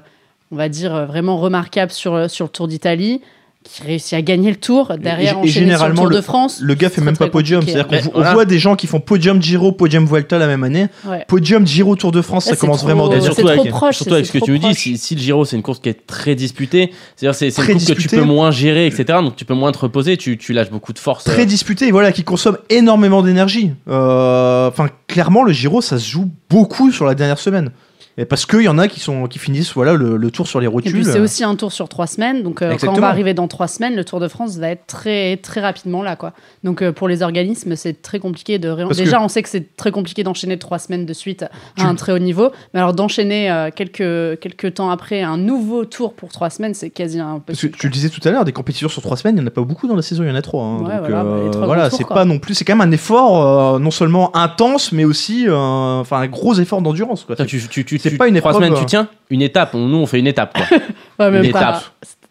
on 0.51 0.55
va 0.57 0.67
dire 0.69 1.05
vraiment 1.05 1.37
remarquable 1.37 1.91
sur 1.91 2.29
sur 2.29 2.45
le 2.45 2.49
Tour 2.49 2.67
d'Italie, 2.67 3.21
qui 3.69 3.83
réussit 3.83 4.13
à 4.13 4.21
gagner 4.21 4.49
le 4.51 4.55
tour. 4.55 4.93
Derrière, 4.99 5.37
et 5.43 5.47
sur 5.49 5.61
le 5.89 5.93
Tour 5.95 6.07
le- 6.07 6.15
de 6.15 6.21
France. 6.21 6.59
Le 6.61 6.73
gars 6.75 6.89
fait 6.89 7.01
même 7.01 7.17
pas 7.17 7.27
podium. 7.27 7.61
C'est-à-dire 7.65 7.87
qu'on 7.87 8.11
Voilà. 8.13 8.33
voit 8.33 8.45
des 8.45 8.59
gens 8.59 8.75
qui 8.75 8.87
font 8.87 8.99
podium 8.99 9.41
Giro, 9.41 9.71
podium 9.71 10.05
Vuelta 10.05 10.37
la 10.37 10.47
même 10.47 10.63
année. 10.63 10.87
Ouais. 11.05 11.25
Podium 11.27 11.65
Giro 11.67 11.95
Tour 11.95 12.11
de 12.11 12.21
France, 12.21 12.45
ça 12.45 12.55
commence 12.55 12.77
trop- 12.77 12.87
vraiment 12.87 13.09
trop 13.09 13.19
surtout 13.19 13.47
avec, 13.47 13.69
proche, 13.69 13.97
surtout 13.97 14.13
avec 14.13 14.25
ce 14.25 14.31
que 14.31 14.37
tu 14.37 14.51
nous 14.51 14.57
dis, 14.59 14.73
si, 14.75 14.97
si 14.97 15.15
le 15.15 15.21
Giro 15.21 15.43
c'est 15.45 15.55
une 15.55 15.61
course 15.63 15.79
qui 15.79 15.89
est 15.89 16.05
très 16.07 16.35
disputée, 16.35 16.91
c'est-à-dire 17.15 17.35
c'est 17.35 17.47
une 17.47 17.53
course 17.53 17.67
que 17.67 17.73
tu 17.93 17.95
disputée. 17.95 18.17
peux 18.17 18.23
moins 18.23 18.51
gérer, 18.51 18.85
etc. 18.87 19.05
Donc 19.21 19.35
tu 19.35 19.45
peux 19.45 19.53
moins 19.55 19.71
te 19.71 19.79
reposer, 19.79 20.15
tu, 20.17 20.37
tu 20.37 20.53
lâches 20.53 20.69
beaucoup 20.69 20.93
de 20.93 20.99
force. 20.99 21.23
très 21.23 21.41
euh. 21.41 21.45
disputé, 21.45 21.87
et 21.87 21.91
voilà, 21.91 22.11
qui 22.11 22.23
consomme 22.23 22.57
énormément 22.69 23.21
d'énergie. 23.23 23.71
Euh, 23.89 24.69
Enfin, 24.69 24.89
clairement, 25.07 25.43
le 25.43 25.51
Giro, 25.53 25.81
ça 25.81 25.97
se 25.99 26.09
joue 26.09 26.29
beaucoup 26.49 26.91
sur 26.91 27.05
la 27.05 27.15
dernière 27.15 27.39
semaine. 27.39 27.71
Et 28.17 28.23
parce 28.25 28.45
qu'il 28.45 28.61
y 28.61 28.69
en 28.69 28.77
a 28.77 28.87
qui, 28.87 29.01
sont, 29.01 29.27
qui 29.27 29.39
finissent 29.39 29.73
voilà, 29.73 29.93
le, 29.93 30.15
le 30.15 30.31
tour 30.31 30.47
sur 30.47 30.59
les 30.61 30.65
Et 30.65 30.67
rotules. 30.69 30.93
puis 30.93 31.03
c'est 31.03 31.19
aussi 31.19 31.43
un 31.43 31.55
tour 31.55 31.73
sur 31.73 31.89
trois 31.89 32.07
semaines, 32.07 32.43
donc 32.43 32.61
euh, 32.61 32.75
quand 32.79 32.93
on 32.97 33.01
va 33.01 33.09
arriver 33.09 33.33
dans 33.33 33.47
trois 33.49 33.67
semaines, 33.67 33.93
le 33.95 34.05
Tour 34.05 34.21
de 34.21 34.27
France 34.29 34.55
va 34.57 34.69
être 34.69 34.87
très 34.87 35.35
très 35.37 35.59
rapidement 35.59 36.01
là, 36.01 36.15
quoi. 36.15 36.31
Donc 36.63 36.81
euh, 36.81 36.93
pour 36.93 37.07
les 37.09 37.23
organismes, 37.23 37.75
c'est 37.75 38.01
très 38.01 38.19
compliqué 38.19 38.57
de 38.57 38.69
ré- 38.69 38.85
Parce 38.85 38.97
déjà 38.97 39.21
on 39.21 39.27
sait 39.27 39.43
que 39.43 39.49
c'est 39.49 39.75
très 39.75 39.91
compliqué 39.91 40.23
d'enchaîner 40.23 40.57
trois 40.57 40.79
semaines 40.79 41.05
de 41.05 41.11
suite 41.13 41.43
Tu- 41.77 41.83
à 41.83 41.87
un 41.89 41.95
très 41.95 42.13
haut 42.13 42.19
niveau, 42.19 42.51
mais 42.73 42.79
alors 42.79 42.93
d'enchaîner 42.93 43.51
euh, 43.51 43.69
quelques 43.75 44.39
quelques 44.39 44.75
temps 44.75 44.89
après 44.91 45.21
un 45.21 45.37
nouveau 45.37 45.83
tour 45.83 46.13
pour 46.13 46.29
trois 46.29 46.49
semaines, 46.49 46.73
c'est 46.73 46.89
quasi 46.91 47.17
Parce 47.17 47.29
que 47.29 47.35
impossible. 47.67 47.77
tu 47.77 47.87
le 47.87 47.91
disais 47.93 48.09
tout 48.09 48.21
à 48.25 48.31
l'heure, 48.31 48.45
des 48.45 48.53
compétitions 48.53 48.87
sur 48.87 49.01
trois 49.01 49.17
semaines, 49.17 49.35
il 49.35 49.39
n'y 49.41 49.43
en 49.45 49.47
a 49.47 49.51
pas 49.51 49.61
beaucoup 49.63 49.87
dans 49.89 49.95
la 49.95 50.01
saison, 50.01 50.23
il 50.23 50.29
y 50.29 50.31
en 50.31 50.35
a 50.35 50.41
trois. 50.41 50.63
hein. 50.63 50.77
Ouais, 50.83 50.91
Donc, 50.95 50.99
voilà, 51.01 51.23
bah, 51.25 51.37
les 51.41 51.47
euh, 51.47 51.51
trois 51.51 51.65
voilà, 51.65 51.89
c'est 51.89 52.07
pas 52.07 52.23
non 52.23 52.39
plus, 52.39 52.53
c'est 52.53 52.63
quand 52.63 52.77
même 52.77 52.87
un 52.87 52.91
effort 52.93 53.73
euh, 53.75 53.79
non 53.79 53.91
seulement 53.91 54.33
intense, 54.37 54.93
mais 54.93 55.03
aussi, 55.03 55.47
euh, 55.49 55.53
enfin, 55.99 56.19
un 56.21 56.27
gros 56.27 56.53
effort 56.55 56.81
d'endurance. 56.81 57.25
quoi. 57.25 57.35
Putain, 57.35 57.45
tu, 57.45 57.59
tu, 57.67 57.83
tu, 57.83 57.99
c'est 58.11 58.17
pas 58.17 58.27
une 58.27 58.39
trois 58.39 58.51
épreuve, 58.51 58.63
semaines, 58.65 58.77
euh. 58.77 58.79
tu 58.81 58.85
tiens 58.85 59.07
une 59.29 59.41
étape. 59.41 59.73
On- 59.75 59.79
Nous, 59.87 59.97
on 59.97 60.05
fait 60.05 60.19
une 60.19 60.27
étape. 60.27 60.53
Quoi. 60.55 60.65
Ouais, 61.19 61.31
même 61.31 61.43
une 61.45 61.51
pas. 61.51 61.59
étape. 61.59 61.83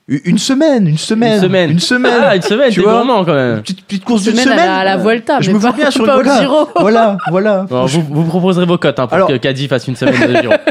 Une 0.06 0.36
semaine, 0.36 0.86
une 0.86 0.98
semaine, 0.98 1.32
Une 1.36 1.40
semaine. 1.40 1.70
une 1.70 1.78
semaine. 1.78 2.20
Ah, 2.22 2.36
une 2.36 2.42
semaine, 2.42 2.70
Tu 2.70 2.80
vois 2.82 2.92
gourmand 2.92 3.24
quand 3.24 3.32
même. 3.34 3.56
Une 3.56 3.62
petite, 3.62 3.84
petite 3.86 4.04
course 4.04 4.26
Une 4.26 4.32
d'une 4.32 4.42
semaine 4.42 4.58
semaine. 4.58 4.68
à 4.70 4.84
la, 4.84 4.92
à 4.92 4.96
la 4.96 5.02
Vuelta, 5.02 5.40
je 5.40 5.46
mais 5.48 5.54
me 5.54 5.58
vois 5.58 5.72
bien 5.72 5.90
sur 5.90 6.04
pas 6.04 6.12
une 6.16 6.20
au 6.20 6.22
voilà, 6.22 6.40
Giro. 6.40 6.68
voilà, 6.78 7.16
voilà. 7.30 7.62
Bon, 7.70 7.86
vous, 7.86 8.02
vous 8.10 8.24
proposerez 8.24 8.66
vos 8.66 8.76
cotes 8.76 8.98
hein, 8.98 9.06
pour 9.06 9.14
Alors- 9.14 9.28
que 9.28 9.36
Caddy 9.38 9.66
fasse 9.66 9.88
une 9.88 9.96
semaine 9.96 10.14
de 10.28 10.40
Giro. 10.42 10.52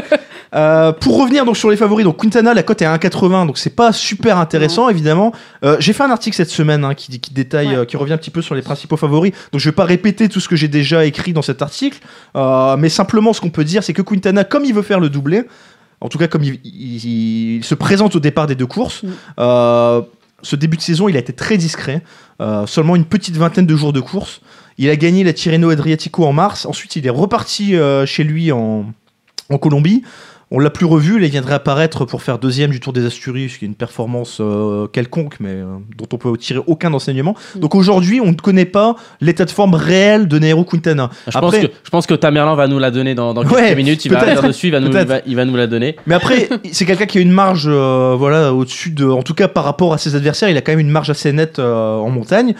Euh, 0.54 0.92
pour 0.92 1.18
revenir 1.20 1.44
donc 1.44 1.56
sur 1.56 1.68
les 1.70 1.76
favoris, 1.76 2.04
donc 2.04 2.16
Quintana, 2.22 2.54
la 2.54 2.62
cote 2.62 2.80
est 2.80 2.84
à 2.84 2.96
1,80, 2.96 3.46
donc 3.46 3.58
c'est 3.58 3.74
pas 3.74 3.92
super 3.92 4.38
intéressant 4.38 4.88
évidemment. 4.88 5.32
Euh, 5.64 5.76
j'ai 5.80 5.92
fait 5.92 6.04
un 6.04 6.10
article 6.10 6.36
cette 6.36 6.50
semaine 6.50 6.84
hein, 6.84 6.94
qui, 6.94 7.18
qui 7.18 7.32
détaille, 7.34 7.68
Ouais. 7.68 7.76
euh, 7.78 7.84
qui 7.84 7.96
revient 7.96 8.12
un 8.12 8.18
petit 8.18 8.30
peu 8.30 8.40
sur 8.42 8.54
les 8.54 8.62
principaux 8.62 8.96
favoris. 8.96 9.32
Donc 9.52 9.60
je 9.60 9.68
vais 9.68 9.74
pas 9.74 9.84
répéter 9.84 10.28
tout 10.28 10.38
ce 10.40 10.48
que 10.48 10.54
j'ai 10.56 10.68
déjà 10.68 11.04
écrit 11.06 11.32
dans 11.32 11.42
cet 11.42 11.60
article, 11.62 11.98
mais 12.78 12.88
simplement 12.88 13.32
ce 13.32 13.40
qu'on 13.40 13.50
peut 13.50 13.64
dire, 13.64 13.82
c'est 13.82 13.92
que 13.94 14.02
Quintana, 14.02 14.44
comme 14.44 14.64
il 14.64 14.72
veut 14.74 14.82
faire 14.82 15.00
le 15.00 15.08
doublé, 15.10 15.42
en 16.00 16.08
tout 16.08 16.18
cas 16.18 16.28
comme 16.28 16.44
il, 16.44 16.60
il- 16.64 17.56
il 17.56 17.64
se 17.64 17.74
présente 17.74 18.14
au 18.14 18.20
départ 18.20 18.46
des 18.46 18.54
deux 18.54 18.66
courses, 18.66 19.02
Mm. 19.02 20.02
ce 20.42 20.56
début 20.56 20.76
de 20.76 20.82
saison, 20.82 21.08
il 21.08 21.16
a 21.16 21.20
été 21.20 21.32
très 21.32 21.56
discret, 21.56 22.02
seulement 22.66 22.96
une 22.96 23.06
petite 23.06 23.36
vingtaine 23.36 23.66
de 23.66 23.76
jours 23.76 23.92
de 23.92 24.00
course. 24.00 24.40
Il 24.78 24.90
a 24.90 24.96
gagné 24.96 25.24
la 25.24 25.32
Tirreno 25.32 25.70
Adriatico 25.70 26.24
en 26.26 26.32
mars. 26.32 26.66
Ensuite, 26.66 26.96
il 26.96 27.06
est 27.06 27.10
reparti 27.10 27.74
chez 28.06 28.24
lui 28.24 28.52
en, 28.52 28.84
en 29.50 29.58
Colombie. 29.58 30.02
On 30.50 30.58
l'a 30.58 30.70
plus 30.70 30.86
revu, 30.86 31.18
là, 31.18 31.26
il 31.26 31.30
viendrait 31.30 31.54
apparaître 31.54 32.04
pour 32.04 32.22
faire 32.22 32.38
deuxième 32.38 32.70
du 32.70 32.78
Tour 32.78 32.92
des 32.92 33.06
Asturies, 33.06 33.48
ce 33.48 33.58
qui 33.58 33.64
est 33.64 33.68
une 33.68 33.74
performance 33.74 34.38
euh, 34.40 34.86
quelconque, 34.86 35.36
mais 35.40 35.48
euh, 35.48 35.64
dont 35.96 36.06
on 36.12 36.18
peut 36.18 36.36
tirer 36.36 36.60
aucun 36.66 36.92
enseignement. 36.92 37.34
Mm. 37.56 37.60
Donc 37.60 37.74
aujourd'hui, 37.74 38.20
on 38.20 38.28
ne 38.28 38.36
connaît 38.36 38.64
pas 38.66 38.94
l'état 39.20 39.44
de 39.46 39.50
forme 39.50 39.74
réel 39.74 40.28
de 40.28 40.38
Nairo 40.38 40.64
Quintana. 40.64 41.10
Je, 41.28 41.36
Après- 41.38 41.40
pense 41.40 41.68
que, 41.68 41.72
je 41.82 41.90
pense 41.90 42.06
que 42.06 42.14
Tamerlan 42.14 42.54
va 42.56 42.68
nous 42.68 42.78
la 42.78 42.90
donner 42.90 43.14
dans, 43.14 43.32
dans 43.34 43.42
quelques 43.42 43.54
Ouais, 43.54 43.74
minutes. 43.74 44.04
Il 44.04 44.12
va 44.12 44.20
revenir 44.20 44.42
dessus, 44.42 44.68
il 44.68 44.72
va, 44.72 44.80
nous, 44.80 44.88
il, 44.88 45.06
va, 45.06 45.20
il 45.26 45.34
va 45.34 45.44
nous 45.44 45.56
la 45.56 45.66
donner. 45.66 45.96
Mais 46.06 46.14
après, 46.14 46.48
c'est 46.72 46.84
quelqu'un 46.84 47.06
qui 47.06 47.18
a 47.18 47.20
une 47.22 47.32
marge, 47.32 47.66
euh, 47.66 48.14
voilà, 48.16 48.52
au-dessus 48.52 48.90
de, 48.90 49.06
en 49.06 49.22
tout 49.22 49.34
cas 49.34 49.48
par 49.48 49.64
rapport 49.64 49.92
à 49.94 49.98
ses 49.98 50.14
adversaires, 50.14 50.48
il 50.50 50.56
a 50.56 50.60
quand 50.60 50.72
même 50.72 50.80
une 50.80 50.90
marge 50.90 51.10
assez 51.10 51.32
nette 51.32 51.58
euh, 51.58 51.96
en 51.96 52.10
montagne. 52.10 52.54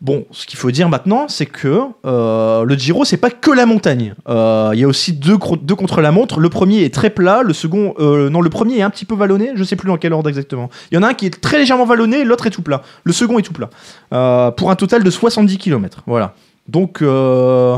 Bon, 0.00 0.26
ce 0.30 0.46
qu'il 0.46 0.56
faut 0.58 0.70
dire 0.70 0.88
maintenant, 0.88 1.26
c'est 1.26 1.46
que 1.46 1.80
euh, 2.06 2.62
le 2.64 2.74
Giro, 2.76 3.04
c'est 3.04 3.16
pas 3.16 3.30
que 3.30 3.50
la 3.50 3.66
montagne. 3.66 4.14
Euh, 4.28 4.70
Il 4.72 4.78
y 4.78 4.84
a 4.84 4.86
aussi 4.86 5.12
deux, 5.12 5.36
gro- 5.36 5.56
deux 5.56 5.74
contre 5.74 6.00
la 6.00 6.12
montre. 6.12 6.38
Le 6.38 6.48
premier 6.48 6.84
est 6.84 6.94
très 6.94 7.10
plat, 7.10 7.42
le 7.42 7.52
second, 7.52 7.94
euh, 7.98 8.30
non, 8.30 8.40
le 8.40 8.48
premier 8.48 8.78
est 8.78 8.82
un 8.82 8.90
petit 8.90 9.04
peu 9.04 9.16
vallonné. 9.16 9.50
Je 9.56 9.64
sais 9.64 9.74
plus 9.74 9.88
dans 9.88 9.96
quel 9.96 10.12
ordre 10.12 10.28
exactement. 10.28 10.68
Il 10.92 10.94
y 10.94 10.98
en 10.98 11.02
a 11.02 11.08
un 11.08 11.14
qui 11.14 11.26
est 11.26 11.40
très 11.40 11.58
légèrement 11.58 11.84
vallonné, 11.84 12.22
l'autre 12.22 12.46
est 12.46 12.50
tout 12.50 12.62
plat. 12.62 12.82
Le 13.02 13.12
second 13.12 13.40
est 13.40 13.42
tout 13.42 13.52
plat. 13.52 13.70
Euh, 14.14 14.52
pour 14.52 14.70
un 14.70 14.76
total 14.76 15.02
de 15.02 15.10
70 15.10 15.58
km. 15.58 16.02
Voilà. 16.06 16.34
Donc 16.68 17.02
euh, 17.02 17.76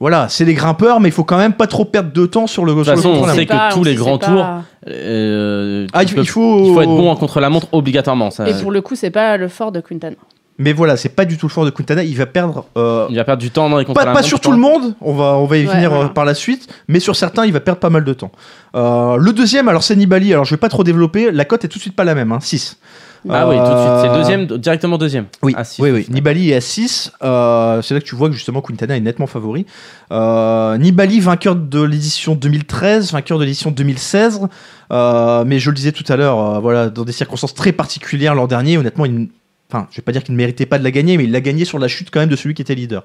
voilà, 0.00 0.28
c'est 0.28 0.44
les 0.46 0.54
grimpeurs, 0.54 0.98
mais 0.98 1.08
il 1.10 1.12
faut 1.12 1.22
quand 1.24 1.38
même 1.38 1.52
pas 1.52 1.68
trop 1.68 1.84
perdre 1.84 2.10
de 2.12 2.26
temps 2.26 2.48
sur 2.48 2.64
le. 2.64 2.72
De 2.72 2.78
toute 2.78 2.86
façon, 2.86 3.10
on 3.10 3.12
contre-la-montre. 3.20 3.34
sait 3.38 3.46
que 3.46 3.52
pas, 3.52 3.70
tous 3.72 3.84
les 3.84 3.94
grands 3.94 4.18
tours, 4.18 4.46
euh, 4.88 5.86
Ah, 5.92 6.02
il, 6.02 6.08
faut. 6.08 6.20
il 6.22 6.26
faut 6.74 6.80
être 6.82 6.88
bon 6.88 7.10
en 7.10 7.16
contre-la-montre 7.16 7.68
obligatoirement. 7.72 8.30
Ça, 8.32 8.48
Et 8.48 8.54
pour 8.54 8.72
le 8.72 8.80
coup, 8.80 8.96
c'est 8.96 9.10
pas 9.10 9.36
le 9.36 9.46
fort 9.48 9.70
de 9.72 9.80
Quintana. 9.80 10.16
Mais 10.62 10.72
voilà, 10.74 10.96
c'est 10.96 11.08
pas 11.08 11.24
du 11.24 11.36
tout 11.38 11.46
le 11.46 11.50
fort 11.52 11.64
de 11.64 11.70
Quintana. 11.70 12.04
Il 12.04 12.14
va 12.16 12.26
perdre. 12.26 12.66
euh, 12.76 13.06
Il 13.10 13.16
va 13.16 13.24
perdre 13.24 13.40
du 13.42 13.50
temps 13.50 13.68
dans 13.70 13.78
les 13.78 13.84
pas, 13.86 14.04
pas 14.12 14.22
sur 14.22 14.38
tout 14.40 14.52
le 14.52 14.58
monde, 14.58 14.94
on 15.00 15.14
va, 15.14 15.36
on 15.38 15.46
va 15.46 15.56
y 15.56 15.66
Ouais, 15.66 15.74
venir 15.74 15.88
voilà. 15.90 16.04
euh, 16.04 16.08
par 16.08 16.24
la 16.26 16.34
suite, 16.34 16.68
mais 16.86 17.00
sur 17.00 17.16
certains, 17.16 17.46
il 17.46 17.52
va 17.52 17.60
perdre 17.60 17.80
pas 17.80 17.90
mal 17.90 18.04
de 18.04 18.12
temps. 18.12 18.30
Euh, 18.76 19.16
le 19.16 19.32
deuxième, 19.32 19.68
alors 19.68 19.82
c'est 19.82 19.96
Nibali, 19.96 20.32
alors 20.32 20.44
je 20.44 20.50
vais 20.54 20.58
pas 20.60 20.68
trop 20.68 20.84
développer, 20.84 21.30
la 21.32 21.44
cote 21.46 21.64
est 21.64 21.68
tout 21.68 21.78
de 21.78 21.82
suite 21.82 21.96
pas 21.96 22.04
la 22.04 22.14
même, 22.14 22.30
hein, 22.30 22.38
6. 22.40 22.78
Ah 23.28 23.46
oui, 23.48 23.56
tout 23.56 23.62
de 23.62 23.66
suite. 23.68 23.92
C'est 24.02 24.18
deuxième, 24.18 24.46
directement 24.58 24.96
deuxième. 24.96 25.26
Oui, 25.42 25.54
Ah, 25.56 25.62
oui, 25.78 25.90
oui. 25.90 26.06
Nibali 26.08 26.50
est 26.52 26.54
à 26.56 26.60
6. 26.62 27.12
euh, 27.22 27.82
c'est 27.82 27.92
là 27.94 28.00
que 28.00 28.04
tu 28.06 28.14
vois 28.14 28.28
que 28.28 28.34
justement 28.34 28.62
Quintana 28.62 28.96
est 28.96 29.00
nettement 29.00 29.26
favori. 29.26 29.66
Euh, 30.12 30.76
Nibali, 30.78 31.20
vainqueur 31.20 31.54
de 31.56 31.82
l'édition 31.82 32.34
2013, 32.34 33.12
vainqueur 33.12 33.38
de 33.38 33.44
l'édition 33.44 33.70
2016. 33.70 34.40
euh, 34.92 35.44
mais 35.46 35.58
je 35.58 35.70
le 35.70 35.76
disais 35.76 35.92
tout 35.92 36.04
à 36.10 36.16
l'heure, 36.16 36.38
euh, 36.38 36.58
voilà, 36.60 36.88
dans 36.88 37.04
des 37.04 37.12
circonstances 37.12 37.54
très 37.54 37.72
particulières 37.72 38.34
l'an 38.34 38.46
dernier, 38.46 38.78
honnêtement, 38.78 39.04
il, 39.04 39.28
enfin, 39.72 39.86
je 39.90 39.96
vais 39.96 40.02
pas 40.02 40.12
dire 40.12 40.22
qu'il 40.24 40.32
ne 40.34 40.38
méritait 40.38 40.66
pas 40.66 40.78
de 40.78 40.84
la 40.84 40.90
gagner, 40.90 41.16
mais 41.16 41.24
il 41.24 41.32
l'a 41.32 41.40
gagné 41.40 41.64
sur 41.64 41.78
la 41.78 41.88
chute 41.88 42.08
quand 42.10 42.20
même 42.20 42.28
de 42.28 42.36
celui 42.36 42.54
qui 42.54 42.62
était 42.62 42.74
leader. 42.74 43.04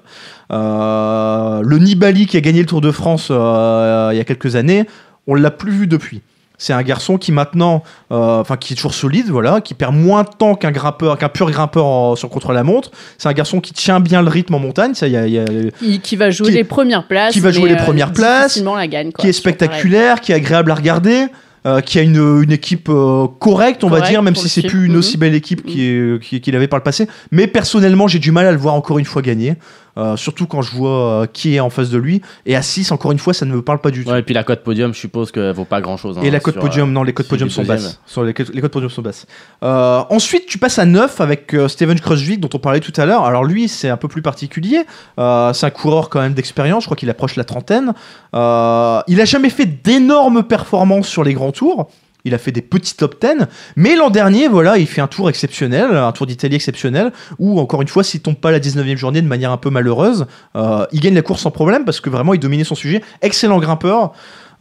Euh, 0.70 1.60
le 1.64 1.78
Nibali 1.78 2.26
qui 2.26 2.36
a 2.36 2.40
gagné 2.40 2.60
le 2.60 2.66
Tour 2.66 2.80
de 2.80 2.90
France 2.90 3.28
euh, 3.30 4.10
il 4.12 4.16
y 4.16 4.20
a 4.20 4.24
quelques 4.24 4.56
années, 4.56 4.84
on 5.26 5.34
l'a 5.34 5.50
plus 5.50 5.72
vu 5.72 5.86
depuis. 5.86 6.22
C'est 6.58 6.72
un 6.72 6.82
garçon 6.82 7.18
qui 7.18 7.32
maintenant, 7.32 7.82
euh, 8.12 8.40
enfin 8.40 8.56
qui 8.56 8.72
est 8.72 8.76
toujours 8.76 8.94
solide, 8.94 9.26
voilà, 9.28 9.60
qui 9.60 9.74
perd 9.74 9.94
moins 9.94 10.22
de 10.22 10.30
temps 10.38 10.54
qu'un 10.54 10.70
grimpeur, 10.70 11.18
qu'un 11.18 11.28
pur 11.28 11.50
grimpeur 11.50 11.84
en- 11.84 12.16
sur 12.16 12.30
contre 12.30 12.52
la 12.54 12.62
montre. 12.62 12.90
C'est 13.18 13.28
un 13.28 13.34
garçon 13.34 13.60
qui 13.60 13.74
tient 13.74 14.00
bien 14.00 14.22
le 14.22 14.28
rythme 14.28 14.54
en 14.54 14.58
montagne, 14.58 14.94
ça, 14.94 15.06
il 15.06 15.12
y 15.12 15.16
a- 15.18 15.26
y 15.26 15.38
a- 15.38 15.44
Qui, 15.78 16.00
qui 16.00 16.16
va 16.16 16.30
jouer 16.30 16.48
Qui- 16.48 16.54
les 16.54 16.64
premières 16.64 17.06
places. 17.06 17.34
qui 17.34 17.40
va 17.40 17.50
jouer 17.50 17.68
les 17.68 17.76
premières 17.76 18.12
places, 18.12 18.58
la 18.62 18.86
gagne. 18.88 19.12
quoi. 19.12 19.22
qui 19.22 19.28
est 19.28 19.32
spectaculaire, 19.34 20.22
qui 20.22 20.32
est 20.32 20.34
agréable 20.36 20.70
à 20.70 20.74
regarder, 20.76 21.26
euh, 21.66 21.80
qui 21.80 21.98
a 21.98 22.02
une, 22.02 22.16
une 22.44 22.52
équipe 22.52 22.88
euh, 22.88 23.26
correcte, 23.40 23.82
on 23.84 23.88
va 23.88 24.00
dire, 24.00 24.22
même 24.22 24.36
si 24.36 24.48
c'est 24.48 24.62
plus 24.62 24.86
une 24.86 24.92
Mhm. 24.92 24.98
aussi 24.98 25.16
belle 25.18 25.34
équipe 25.34 25.64
qui 25.66 25.82
est- 25.88 26.22
qui- 26.22 26.40
qu'il 26.40 26.54
avait 26.54 26.68
par 26.68 26.78
le 26.78 26.84
passé. 26.84 27.08
Mais 27.32 27.46
personnellement, 27.48 28.06
j'ai 28.06 28.20
du 28.20 28.30
mal 28.30 28.46
à 28.46 28.52
le 28.52 28.58
voir 28.58 28.74
encore 28.74 28.98
une 28.98 29.04
fois 29.04 29.20
gagner, 29.20 29.54
euh, 29.98 30.16
surtout 30.16 30.46
quand 30.46 30.62
je 30.62 30.72
vois 30.74 31.22
euh, 31.22 31.26
qui 31.26 31.54
est 31.56 31.60
en 31.60 31.70
face 31.70 31.90
de 31.90 31.98
lui. 31.98 32.22
Et 32.46 32.56
à 32.56 32.62
6, 32.62 32.92
encore 32.92 33.12
une 33.12 33.18
fois, 33.18 33.32
ça 33.34 33.46
ne 33.46 33.52
me 33.54 33.62
parle 33.62 33.80
pas 33.80 33.90
du 33.90 34.04
tout. 34.04 34.10
Ouais, 34.10 34.20
et 34.20 34.22
puis 34.22 34.34
la 34.34 34.44
cote 34.44 34.62
podium, 34.62 34.92
je 34.94 34.98
suppose 34.98 35.30
qu'elle 35.32 35.52
vaut 35.52 35.64
pas 35.64 35.80
grand 35.80 35.96
chose. 35.96 36.18
Et 36.22 36.30
la 36.30 36.40
cote 36.40 36.58
podium, 36.58 36.92
non, 36.92 37.02
les 37.02 37.12
cotes 37.12 37.28
podium 37.28 37.50
sont 37.50 37.62
basses. 37.64 38.00
Sur 38.06 38.22
les, 38.24 38.34
cotes- 38.34 38.52
les 38.54 38.60
cotes 38.60 38.72
podium 38.72 38.90
sont 38.90 39.02
basses. 39.02 39.26
Euh, 39.62 40.02
ensuite, 40.10 40.46
tu 40.46 40.58
passes 40.58 40.78
à 40.78 40.84
9 40.84 41.20
avec 41.20 41.54
euh, 41.54 41.68
Steven 41.68 41.98
Kruijswijk, 41.98 42.40
dont 42.40 42.50
on 42.54 42.58
parlait 42.58 42.80
tout 42.80 42.92
à 42.96 43.06
l'heure. 43.06 43.24
Alors 43.24 43.44
lui, 43.44 43.68
c'est 43.68 43.88
un 43.88 43.96
peu 43.96 44.08
plus 44.08 44.22
particulier. 44.22 44.82
Euh, 45.18 45.52
c'est 45.52 45.66
un 45.66 45.70
coureur 45.70 46.08
quand 46.08 46.20
même 46.20 46.34
d'expérience. 46.34 46.82
Je 46.84 46.88
crois 46.88 46.96
qu'il 46.96 47.10
approche 47.10 47.36
la 47.36 47.44
trentaine. 47.44 47.94
Euh, 48.34 49.00
il 49.08 49.20
a 49.20 49.24
jamais 49.24 49.50
fait 49.50 49.66
d'énormes 49.66 50.42
performances 50.42 51.08
sur 51.08 51.24
les 51.24 51.34
grands 51.34 51.52
tours. 51.52 51.88
Il 52.26 52.34
a 52.34 52.38
fait 52.38 52.52
des 52.52 52.60
petits 52.60 52.94
top 52.94 53.16
10, 53.20 53.46
mais 53.76 53.96
l'an 53.96 54.10
dernier, 54.10 54.48
voilà, 54.48 54.76
il 54.76 54.86
fait 54.86 55.00
un 55.00 55.06
tour 55.06 55.30
exceptionnel, 55.30 55.96
un 55.96 56.12
tour 56.12 56.26
d'Italie 56.26 56.56
exceptionnel, 56.56 57.12
où 57.38 57.58
encore 57.58 57.80
une 57.80 57.88
fois, 57.88 58.04
s'il 58.04 58.20
tombe 58.20 58.36
pas 58.36 58.50
la 58.50 58.60
19e 58.60 58.96
journée 58.96 59.22
de 59.22 59.28
manière 59.28 59.52
un 59.52 59.56
peu 59.56 59.70
malheureuse, 59.70 60.26
euh, 60.56 60.84
il 60.92 61.00
gagne 61.00 61.14
la 61.14 61.22
course 61.22 61.42
sans 61.42 61.50
problème 61.50 61.84
parce 61.84 62.00
que 62.00 62.10
vraiment, 62.10 62.34
il 62.34 62.40
dominait 62.40 62.64
son 62.64 62.74
sujet. 62.74 63.02
Excellent 63.22 63.58
grimpeur, 63.58 64.12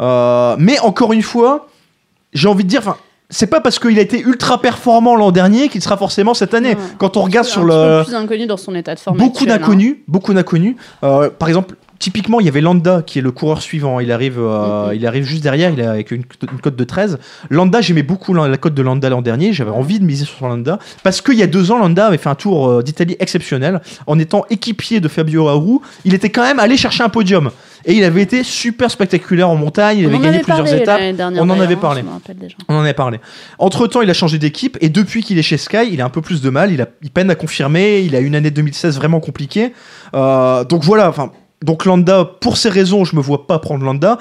Euh, 0.01 0.57
mais 0.59 0.77
encore 0.79 1.13
une 1.13 1.21
fois, 1.21 1.67
j'ai 2.33 2.49
envie 2.49 2.65
de 2.65 2.69
dire, 2.69 2.81
enfin, 2.81 2.97
c'est 3.29 3.47
pas 3.47 3.61
parce 3.61 3.79
qu'il 3.79 3.97
a 3.97 4.01
été 4.01 4.19
ultra 4.19 4.61
performant 4.61 5.15
l'an 5.15 5.31
dernier 5.31 5.69
qu'il 5.69 5.81
sera 5.81 5.97
forcément 5.97 6.33
cette 6.33 6.53
année. 6.53 6.75
Quand 6.97 7.17
on 7.17 7.21
regarde 7.21 7.47
sur 7.47 7.63
le 7.63 7.99
peu 7.99 8.03
plus 8.05 8.15
inconnu 8.15 8.45
dans 8.45 8.57
son 8.57 8.75
état 8.75 8.93
de 8.93 8.99
forme. 8.99 9.17
beaucoup 9.17 9.45
hein. 9.45 9.47
d'inconnus, 9.47 9.97
beaucoup 10.07 10.33
d'inconnus. 10.33 10.75
Euh, 11.03 11.29
par 11.29 11.47
exemple, 11.47 11.75
typiquement, 12.05 12.39
il 12.39 12.45
y 12.45 12.49
avait 12.49 12.61
Landa 12.61 13.01
qui 13.01 13.17
est 13.17 13.21
le 13.23 13.31
coureur 13.31 13.63
suivant. 13.63 13.99
Il 13.99 14.11
arrive, 14.11 14.37
euh, 14.37 14.89
Mhm. 14.89 14.93
il 14.95 15.07
arrive 15.07 15.23
juste 15.23 15.41
derrière. 15.41 15.71
Il 15.71 15.81
a 15.81 15.89
avec 15.89 16.11
une, 16.11 16.21
une 16.51 16.59
cote 16.61 16.75
de 16.75 16.83
13. 16.83 17.17
Landa, 17.49 17.81
j'aimais 17.81 18.03
beaucoup 18.03 18.31
la, 18.35 18.47
la 18.47 18.57
cote 18.57 18.75
de 18.75 18.81
Landa 18.83 19.09
l'an 19.09 19.23
dernier. 19.23 19.53
J'avais 19.53 19.71
envie 19.71 19.99
de 19.99 20.05
miser 20.05 20.25
sur 20.25 20.47
Landa 20.47 20.77
parce 21.01 21.19
qu'il 21.21 21.33
y 21.33 21.41
a 21.41 21.47
deux 21.47 21.71
ans, 21.71 21.79
Landa 21.79 22.05
avait 22.05 22.19
fait 22.19 22.29
un 22.29 22.35
tour 22.35 22.67
euh, 22.69 22.83
d'Italie 22.83 23.15
exceptionnel 23.19 23.81
en 24.05 24.19
étant 24.19 24.45
équipier 24.51 24.99
de 24.99 25.07
Fabio 25.07 25.47
Aru. 25.47 25.79
Il 26.05 26.13
était 26.13 26.29
quand 26.29 26.43
même 26.43 26.59
allé 26.59 26.77
chercher 26.77 27.01
un 27.03 27.09
podium 27.09 27.49
et 27.85 27.93
il 27.93 28.03
avait 28.03 28.21
été 28.21 28.43
super 28.43 28.91
spectaculaire 28.91 29.49
en 29.49 29.55
montagne. 29.55 29.97
Il 29.97 30.05
On 30.05 30.09
avait 30.09 30.17
gagné 30.19 30.27
avait 30.35 30.43
plusieurs 30.43 30.73
étapes. 30.73 31.01
dernière, 31.15 31.41
On 31.41 31.49
en 31.49 31.59
avait 31.59 31.73
hein, 31.73 31.77
parlé. 31.81 32.03
On 32.69 32.75
en 32.75 32.81
avait 32.81 32.93
parlé. 32.93 33.19
Entre 33.57 33.87
temps, 33.87 34.01
il 34.03 34.09
a 34.11 34.13
changé 34.13 34.37
d'équipe 34.37 34.77
et 34.79 34.89
depuis 34.89 35.23
qu'il 35.23 35.39
est 35.39 35.43
chez 35.43 35.57
Sky, 35.57 35.89
il 35.91 36.01
a 36.01 36.05
un 36.05 36.09
peu 36.09 36.21
plus 36.21 36.41
de 36.43 36.51
mal. 36.51 36.71
Il, 36.71 36.81
a, 36.83 36.87
il 37.01 37.09
peine 37.09 37.31
à 37.31 37.35
confirmer. 37.35 38.01
Il 38.01 38.15
a 38.15 38.19
une 38.19 38.35
année 38.35 38.51
2016 38.51 38.95
vraiment 38.97 39.19
compliquée. 39.19 39.73
Euh, 40.13 40.63
donc 40.65 40.83
voilà. 40.83 41.09
Enfin, 41.09 41.31
donc 41.65 41.85
Landa, 41.85 42.23
pour 42.39 42.57
ces 42.57 42.69
raisons, 42.69 43.03
je 43.05 43.15
me 43.15 43.21
vois 43.21 43.47
pas 43.47 43.59
prendre 43.59 43.83
Landa. 43.83 44.17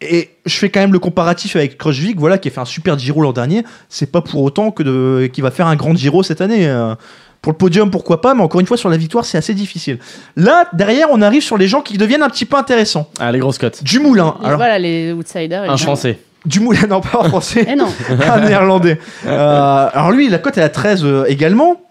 Et 0.00 0.30
je 0.44 0.54
fais 0.54 0.68
quand 0.68 0.80
même 0.80 0.92
le 0.92 0.98
comparatif 0.98 1.56
avec 1.56 1.78
Kruijswijk, 1.78 2.18
voilà, 2.18 2.36
qui 2.36 2.48
a 2.48 2.50
fait 2.50 2.60
un 2.60 2.66
super 2.66 2.98
Giro 2.98 3.22
l'an 3.22 3.32
dernier. 3.32 3.64
C'est 3.88 4.10
pas 4.12 4.20
pour 4.20 4.42
autant 4.42 4.70
que 4.70 4.82
de, 4.82 5.28
qu'il 5.32 5.42
va 5.42 5.50
faire 5.50 5.66
un 5.66 5.76
grand 5.76 5.94
Giro 5.96 6.22
cette 6.22 6.40
année. 6.40 6.66
euh. 6.68 6.94
Pour 7.40 7.52
le 7.52 7.58
podium, 7.58 7.90
pourquoi 7.90 8.22
pas, 8.22 8.32
mais 8.32 8.42
encore 8.42 8.60
une 8.60 8.66
fois, 8.66 8.78
sur 8.78 8.88
la 8.88 8.96
victoire, 8.96 9.26
c'est 9.26 9.36
assez 9.36 9.52
difficile. 9.52 9.98
Là, 10.34 10.64
derrière, 10.72 11.08
on 11.10 11.20
arrive 11.20 11.42
sur 11.42 11.58
les 11.58 11.68
gens 11.68 11.82
qui 11.82 11.98
deviennent 11.98 12.22
un 12.22 12.30
petit 12.30 12.46
peu 12.46 12.56
intéressants. 12.56 13.10
Ah, 13.20 13.30
les 13.32 13.38
grosses 13.38 13.58
cotes. 13.58 13.84
Dumoulin. 13.84 14.36
Et 14.42 14.46
Alors, 14.46 14.56
voilà 14.56 14.78
les 14.78 15.12
outsiders. 15.12 15.70
Un 15.70 15.76
français. 15.76 16.18
Dumoulin, 16.46 16.86
non, 16.88 17.02
pas 17.02 17.18
en 17.18 17.24
français. 17.24 17.66
Eh 17.68 17.76
non. 17.76 17.88
un 18.10 18.40
néerlandais. 18.40 18.98
Euh, 19.26 19.88
alors 19.92 20.10
lui, 20.10 20.28
la 20.30 20.38
cote 20.38 20.56
est 20.56 20.62
à 20.62 20.70
13 20.70 21.04
euh, 21.04 21.24
également. 21.28 21.82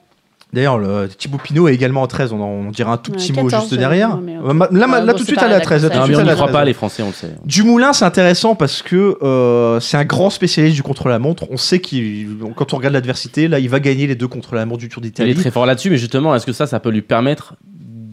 D'ailleurs, 0.54 0.78
le 0.78 1.08
Thibaut 1.10 1.40
Pinot 1.40 1.68
est 1.68 1.74
également 1.74 2.04
à 2.04 2.08
13. 2.08 2.32
On, 2.32 2.40
en, 2.40 2.46
on 2.46 2.70
dira 2.70 2.94
un 2.94 2.98
tout 2.98 3.12
Ouais, 3.12 3.18
petit 3.18 3.34
mot 3.34 3.44
14, 3.46 3.64
juste 3.70 3.74
derrière. 3.80 4.18
mais 4.18 4.34
Là, 4.36 4.42
bon, 4.44 5.12
tout 5.14 5.20
de 5.24 5.28
suite, 5.28 5.40
elle 5.42 5.52
est 5.52 5.56
à 5.56 5.58
la 5.58 5.62
13. 5.62 5.84
là, 5.84 5.90
cote, 5.90 5.98
tout 5.98 5.98
de 5.98 6.02
Non, 6.02 6.08
mais 6.08 6.14
suite, 6.16 6.28
on 6.28 6.30
à 6.30 6.34
croit 6.36 6.48
13. 6.48 6.54
pas, 6.54 6.66
les 6.66 6.74
Français, 6.74 7.02
on 7.04 7.08
le 7.08 7.14
sait. 7.14 7.32
Dumoulin, 7.44 7.92
c'est 7.94 8.06
intéressant 8.06 8.54
parce 8.54 8.82
que 8.84 9.18
euh, 9.24 9.80
c'est 9.80 9.98
un 9.98 10.06
grand 10.06 10.30
spécialiste 10.30 10.76
du 10.76 10.84
contre-la-montre. 10.84 11.46
On 11.50 11.58
sait 11.58 11.80
qu'il, 11.80 12.28
quand 12.56 12.74
on 12.74 12.78
regarde 12.78 12.94
l'adversité, 12.94 13.48
là, 13.48 13.58
il 13.60 13.68
va 13.70 13.80
gagner 13.80 14.06
les 14.06 14.16
deux 14.16 14.28
contre-la-montre 14.28 14.80
du 14.80 14.90
Tour 14.90 15.02
Il 15.02 15.08
est 15.08 15.10
d'Italie. 15.10 15.34
très 15.36 15.50
fort 15.52 15.66
là-dessus, 15.66 15.90
mais 15.90 15.98
justement, 15.98 16.36
est-ce 16.36 16.46
que 16.46 16.54
ça, 16.54 16.68
ça 16.68 16.80
peut 16.80 16.90
lui 16.92 17.02
permettre 17.02 17.56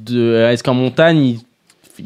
de. 0.06 0.36
Est-ce 0.50 0.62
qu'en 0.64 0.74
montagne, 0.74 1.18
il... 1.18 1.40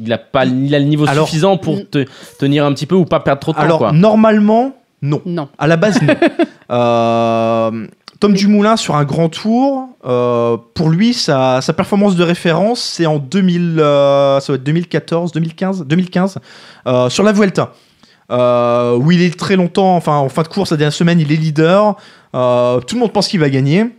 il 0.04 0.12
a 0.12 0.18
pas, 0.18 0.44
il 0.46 0.74
a 0.74 0.80
le 0.80 0.84
niveau 0.86 1.06
Alors- 1.08 1.28
suffisant 1.28 1.56
pour 1.58 1.88
te 1.88 2.04
tenir 2.40 2.64
un 2.66 2.72
petit 2.72 2.86
peu 2.86 2.96
ou 2.96 3.04
pas 3.04 3.20
perdre 3.20 3.40
trop 3.40 3.52
de 3.52 3.56
temps, 3.56 3.62
Alors, 3.62 3.78
quoi? 3.78 3.92
normalement, 3.92 4.74
non. 5.00 5.22
Non. 5.26 5.48
À 5.58 5.68
la 5.68 5.76
base, 5.76 6.02
non. 6.02 6.14
Euh, 6.70 7.86
Tom 8.24 8.32
Dumoulin 8.32 8.78
sur 8.78 8.96
un 8.96 9.04
grand 9.04 9.28
tour, 9.28 9.86
euh, 10.06 10.56
pour 10.72 10.88
lui, 10.88 11.12
sa, 11.12 11.60
performance 11.76 12.16
de 12.16 12.24
référence, 12.24 12.80
c'est 12.80 13.04
en 13.04 13.18
2000, 13.18 13.78
euh, 13.78 14.40
ça 14.40 14.50
va 14.50 14.56
être 14.56 14.62
2014, 14.62 15.30
2015, 15.32 15.84
2015, 15.84 16.38
euh, 16.86 17.10
sur 17.10 17.22
la 17.22 17.32
Vuelta. 17.32 17.74
Euh, 18.30 18.96
où 18.96 19.12
il 19.12 19.20
est 19.20 19.38
très 19.38 19.56
longtemps, 19.56 19.94
enfin 19.94 20.16
en 20.16 20.30
fin 20.30 20.40
de 20.40 20.48
course, 20.48 20.70
la 20.70 20.78
dernière 20.78 20.94
semaine, 20.94 21.20
il 21.20 21.32
est 21.32 21.36
leader. 21.36 21.96
Tout 22.32 22.94
le 22.94 22.98
monde 22.98 23.12
pense 23.12 23.28
qu'il 23.28 23.40
va 23.40 23.50
gagner. 23.50 23.90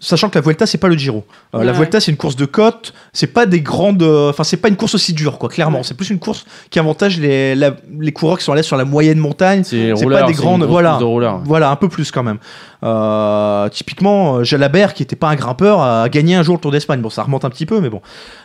Sachant 0.00 0.28
que 0.28 0.36
la 0.36 0.42
Vuelta, 0.42 0.66
c'est 0.66 0.78
pas 0.78 0.88
le 0.88 0.96
Giro. 0.96 1.24
Euh, 1.54 1.64
La 1.64 1.72
Ouais. 1.72 1.78
Vuelta, 1.78 2.00
c'est 2.00 2.10
une 2.10 2.16
course 2.16 2.36
de 2.36 2.44
côte. 2.44 2.92
C'est 3.12 3.26
pas 3.28 3.46
des 3.46 3.60
grandes. 3.60 4.02
euh, 4.02 4.30
Enfin, 4.30 4.44
c'est 4.44 4.56
pas 4.56 4.68
une 4.68 4.76
course 4.76 4.94
aussi 4.94 5.12
dure, 5.12 5.38
quoi. 5.38 5.48
Clairement, 5.48 5.78
Ouais. 5.78 5.84
c'est 5.84 5.94
plus 5.96 6.10
une 6.10 6.18
course 6.18 6.44
qui 6.70 6.78
avantage 6.78 7.18
les, 7.18 7.54
la- 7.54 7.74
les 7.98 8.12
coureurs 8.12 8.38
qui 8.38 8.44
sont 8.44 8.52
allés 8.52 8.62
sur 8.62 8.76
la 8.76 8.84
moyenne 8.84 9.18
montagne. 9.18 9.64
C'est 9.64 9.92
pas 10.08 10.22
des 10.24 10.32
grandes- 10.34 10.64
voilà. 10.64 10.98
de 10.98 11.04
rouleur. 11.04 11.40
Voilà, 11.44 11.70
un 11.70 11.76
peu 11.76 11.88
plus 11.88 12.10
quand 12.10 12.22
même. 12.22 12.38
Euh, 12.84 13.68
typiquement, 13.70 14.44
Jalabert, 14.44 14.94
qui 14.94 15.02
était 15.02 15.16
pas 15.16 15.28
un 15.28 15.34
grimpeur, 15.34 15.80
a 15.80 16.08
gagné 16.08 16.34
un 16.36 16.42
jour 16.42 16.54
le 16.56 16.60
Tour 16.60 16.70
d'Espagne. 16.70 17.00
Bon, 17.00 17.10
ça 17.10 17.22
remonte 17.24 17.44
un 17.44 17.50
petit 17.50 17.66
peu, 17.66 17.80
mais 17.80 17.90
bon. 17.90 18.00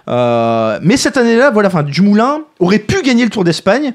Euh, 0.10 0.80
mais 0.82 0.98
cette 0.98 1.18
année-là, 1.18 1.52
voilà, 1.52 1.68
enfin, 1.68 1.84
Dumoulin 1.84 2.40
aurait 2.60 2.80
pu 2.80 3.02
gagner 3.04 3.24
le 3.24 3.30
Tour 3.30 3.44
d'Espagne. 3.44 3.94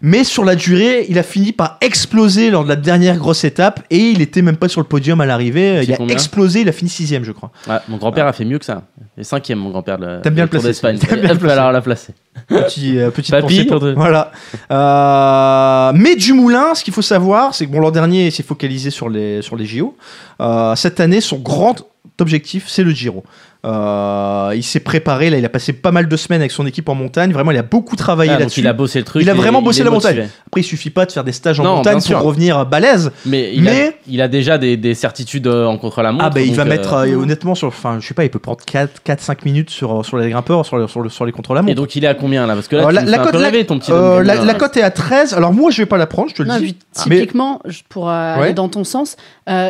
Mais 0.00 0.24
sur 0.24 0.44
la 0.44 0.54
durée, 0.56 1.06
il 1.08 1.18
a 1.18 1.22
fini 1.22 1.52
par 1.52 1.78
exploser 1.80 2.50
lors 2.50 2.64
de 2.64 2.68
la 2.68 2.76
dernière 2.76 3.16
grosse 3.16 3.44
étape 3.44 3.80
et 3.90 3.98
il 4.10 4.20
était 4.20 4.42
même 4.42 4.56
pas 4.56 4.68
sur 4.68 4.80
le 4.80 4.86
podium 4.86 5.20
à 5.20 5.26
l'arrivée. 5.26 5.80
Il 5.82 5.92
a 5.92 5.96
explosé, 6.12 6.60
il 6.60 6.68
a 6.68 6.72
fini 6.72 6.90
sixième, 6.90 7.24
je 7.24 7.32
crois. 7.32 7.50
Ouais, 7.68 7.76
mon 7.88 7.96
grand-père 7.96 8.26
a 8.26 8.32
fait 8.32 8.44
mieux 8.44 8.58
que 8.58 8.64
ça. 8.64 8.82
Il 9.16 9.20
est 9.20 9.24
cinquième, 9.24 9.58
mon 9.60 9.70
grand-père. 9.70 9.98
de- 9.98 10.20
T'aimes 10.22 10.34
bien 10.34 10.44
du 10.46 10.50
le 10.56 10.60
placer, 10.60 10.80
t'aimes 10.80 11.20
bien 11.20 11.36
on 11.68 11.70
l'a 11.70 11.80
placé. 11.80 12.12
Petit, 12.48 12.98
euh, 12.98 13.10
petite 13.10 13.30
Papy, 13.30 13.64
pensée 13.64 13.64
pour- 13.66 13.94
Voilà. 13.94 14.32
Euh, 14.70 15.92
mais 15.94 16.16
Dumoulin, 16.16 16.74
ce 16.74 16.84
qu'il 16.84 16.92
faut 16.92 17.02
savoir, 17.02 17.54
c'est 17.54 17.66
que 17.66 17.70
bon, 17.72 17.80
l'an 17.80 17.90
dernier, 17.90 18.26
il 18.26 18.32
s'est 18.32 18.42
focalisé 18.42 18.90
sur 18.90 19.08
les, 19.08 19.40
sur 19.42 19.56
les 19.56 19.64
JO. 19.66 19.96
Euh, 20.40 20.74
cette 20.74 21.00
année, 21.00 21.20
son 21.20 21.38
grand 21.38 21.76
objectif, 22.20 22.64
c'est 22.68 22.82
le 22.82 22.90
Giro. 22.90 23.24
Euh, 23.64 24.52
il 24.54 24.62
s'est 24.62 24.80
préparé, 24.80 25.30
là, 25.30 25.38
il 25.38 25.44
a 25.44 25.48
passé 25.48 25.72
pas 25.72 25.90
mal 25.90 26.06
de 26.08 26.16
semaines 26.16 26.40
avec 26.42 26.50
son 26.52 26.66
équipe 26.66 26.88
en 26.88 26.94
montagne. 26.94 27.32
Vraiment, 27.32 27.50
il 27.50 27.56
a 27.58 27.62
beaucoup 27.62 27.96
travaillé 27.96 28.32
Ah, 28.34 28.38
là-dessus. 28.38 28.60
il 28.60 28.66
a 28.66 28.72
bossé 28.72 28.98
le 28.98 29.04
truc. 29.04 29.22
Il 29.22 29.30
a 29.30 29.34
vraiment 29.34 29.62
bossé 29.62 29.82
la 29.82 29.90
montagne. 29.90 30.28
Après, 30.46 30.60
il 30.60 30.64
suffit 30.64 30.90
pas 30.90 31.06
de 31.06 31.12
faire 31.12 31.24
des 31.24 31.32
stages 31.32 31.60
en 31.60 31.64
Non, 31.64 31.76
montagne 31.76 32.00
pour 32.00 32.20
revenir 32.22 32.66
balèze. 32.66 33.10
Mais 33.26 33.52
il, 33.54 33.62
Mais- 33.62 33.88
a, 33.88 33.90
il 34.06 34.20
a 34.22 34.28
déjà 34.28 34.58
des, 34.58 34.76
des 34.76 34.94
certitudes 34.94 35.46
euh, 35.46 35.66
en 35.66 35.78
contre-la-montre. 35.78 36.24
Ah, 36.26 36.30
bah, 36.30 36.40
il 36.40 36.54
va 36.54 36.62
euh, 36.62 36.66
mettre, 36.66 36.92
euh, 36.94 37.14
honnêtement, 37.16 37.54
sur, 37.54 37.68
enfin, 37.68 37.98
je 38.00 38.06
sais 38.06 38.14
pas, 38.14 38.24
il 38.24 38.30
peut 38.30 38.38
prendre 38.38 38.60
4-5 38.64 39.38
minutes 39.44 39.70
sur, 39.70 40.04
sur 40.04 40.16
les 40.18 40.30
grimpeurs, 40.30 40.64
sur, 40.66 40.76
le- 40.76 40.86
sur, 40.86 41.00
le- 41.00 41.08
sur 41.08 41.24
les 41.24 41.32
contre-la-montre. 41.32 41.72
Et 41.72 41.74
donc 41.74 41.96
il 41.96 42.04
est 42.04 42.08
à 42.08 42.14
combien 42.14 42.46
là? 42.46 42.54
Parce 42.54 42.68
que 42.68 42.76
là, 42.76 42.84
Euh, 42.84 42.88
tu 42.88 42.94
la- 43.06 43.18
cote- 43.18 43.32
peu 43.32 43.38
la- 43.40 43.44
rêver, 43.46 43.64
ton 43.66 43.78
petit 43.78 43.92
Euh, 43.92 43.94
Don 44.18 44.18
la, 44.18 44.34
Gabriel. 44.34 44.46
la 44.46 44.54
cote 44.54 44.76
est 44.76 44.82
à 44.82 44.90
13. 44.90 45.34
Alors, 45.34 45.52
moi, 45.52 45.70
je 45.70 45.78
vais 45.82 45.86
pas 45.86 45.96
la 45.98 46.06
prendre, 46.06 46.28
je 46.28 46.34
te 46.34 46.42
le 46.42 46.48
Non, 46.48 46.58
dis. 46.58 46.76
Mais- 47.06 47.16
typiquement, 47.18 47.60
je- 47.64 47.80
pour 47.88 48.08
aller 48.10 48.52
dans 48.52 48.68
ton 48.68 48.84
sens, 48.84 49.16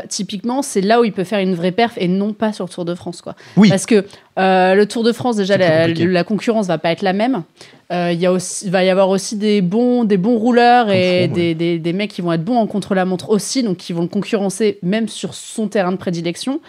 typiquement, 0.08 0.62
c'est 0.62 0.80
là 0.80 1.00
où 1.00 1.04
il 1.04 1.12
peut 1.12 1.24
faire 1.24 1.38
une 1.38 1.54
vraie 1.54 1.72
perf 1.72 1.92
et 1.96 2.08
non 2.08 2.32
pas 2.32 2.52
sur 2.52 2.64
le 2.64 2.70
Tour 2.70 2.84
de 2.84 2.94
France. 2.94 3.22
Quoi. 3.22 3.34
Oui. 3.56 3.70
Parce 3.86 4.02
que 4.02 4.08
euh, 4.38 4.74
le 4.74 4.86
Tour 4.86 5.04
de 5.04 5.12
France, 5.12 5.36
déjà, 5.36 5.56
la, 5.58 5.88
la 5.88 6.24
concurrence 6.24 6.66
va 6.66 6.78
pas 6.78 6.90
être 6.90 7.02
la 7.02 7.12
même. 7.12 7.42
Euh, 7.92 8.12
Il 8.12 8.70
va 8.70 8.82
y 8.84 8.88
avoir 8.90 9.10
aussi 9.10 9.36
des 9.36 9.60
bons, 9.60 10.04
des 10.04 10.16
bons 10.16 10.36
rouleurs 10.38 10.90
et 10.90 11.28
des, 11.28 11.54
des- 11.54 11.78
des 11.78 11.92
mecs 11.92 12.10
qui 12.10 12.22
vont 12.22 12.32
être 12.32 12.44
bons 12.44 12.56
en 12.56 12.66
contre-la-montre 12.66 13.28
aussi, 13.30 13.62
donc 13.62 13.76
qui 13.76 13.92
vont 13.92 14.02
le 14.02 14.08
concurrencer 14.08 14.78
même 14.82 15.06
sur 15.08 15.34
son 15.34 15.68
terrain 15.68 15.92
de 15.92 15.98
prédilection. 15.98 16.60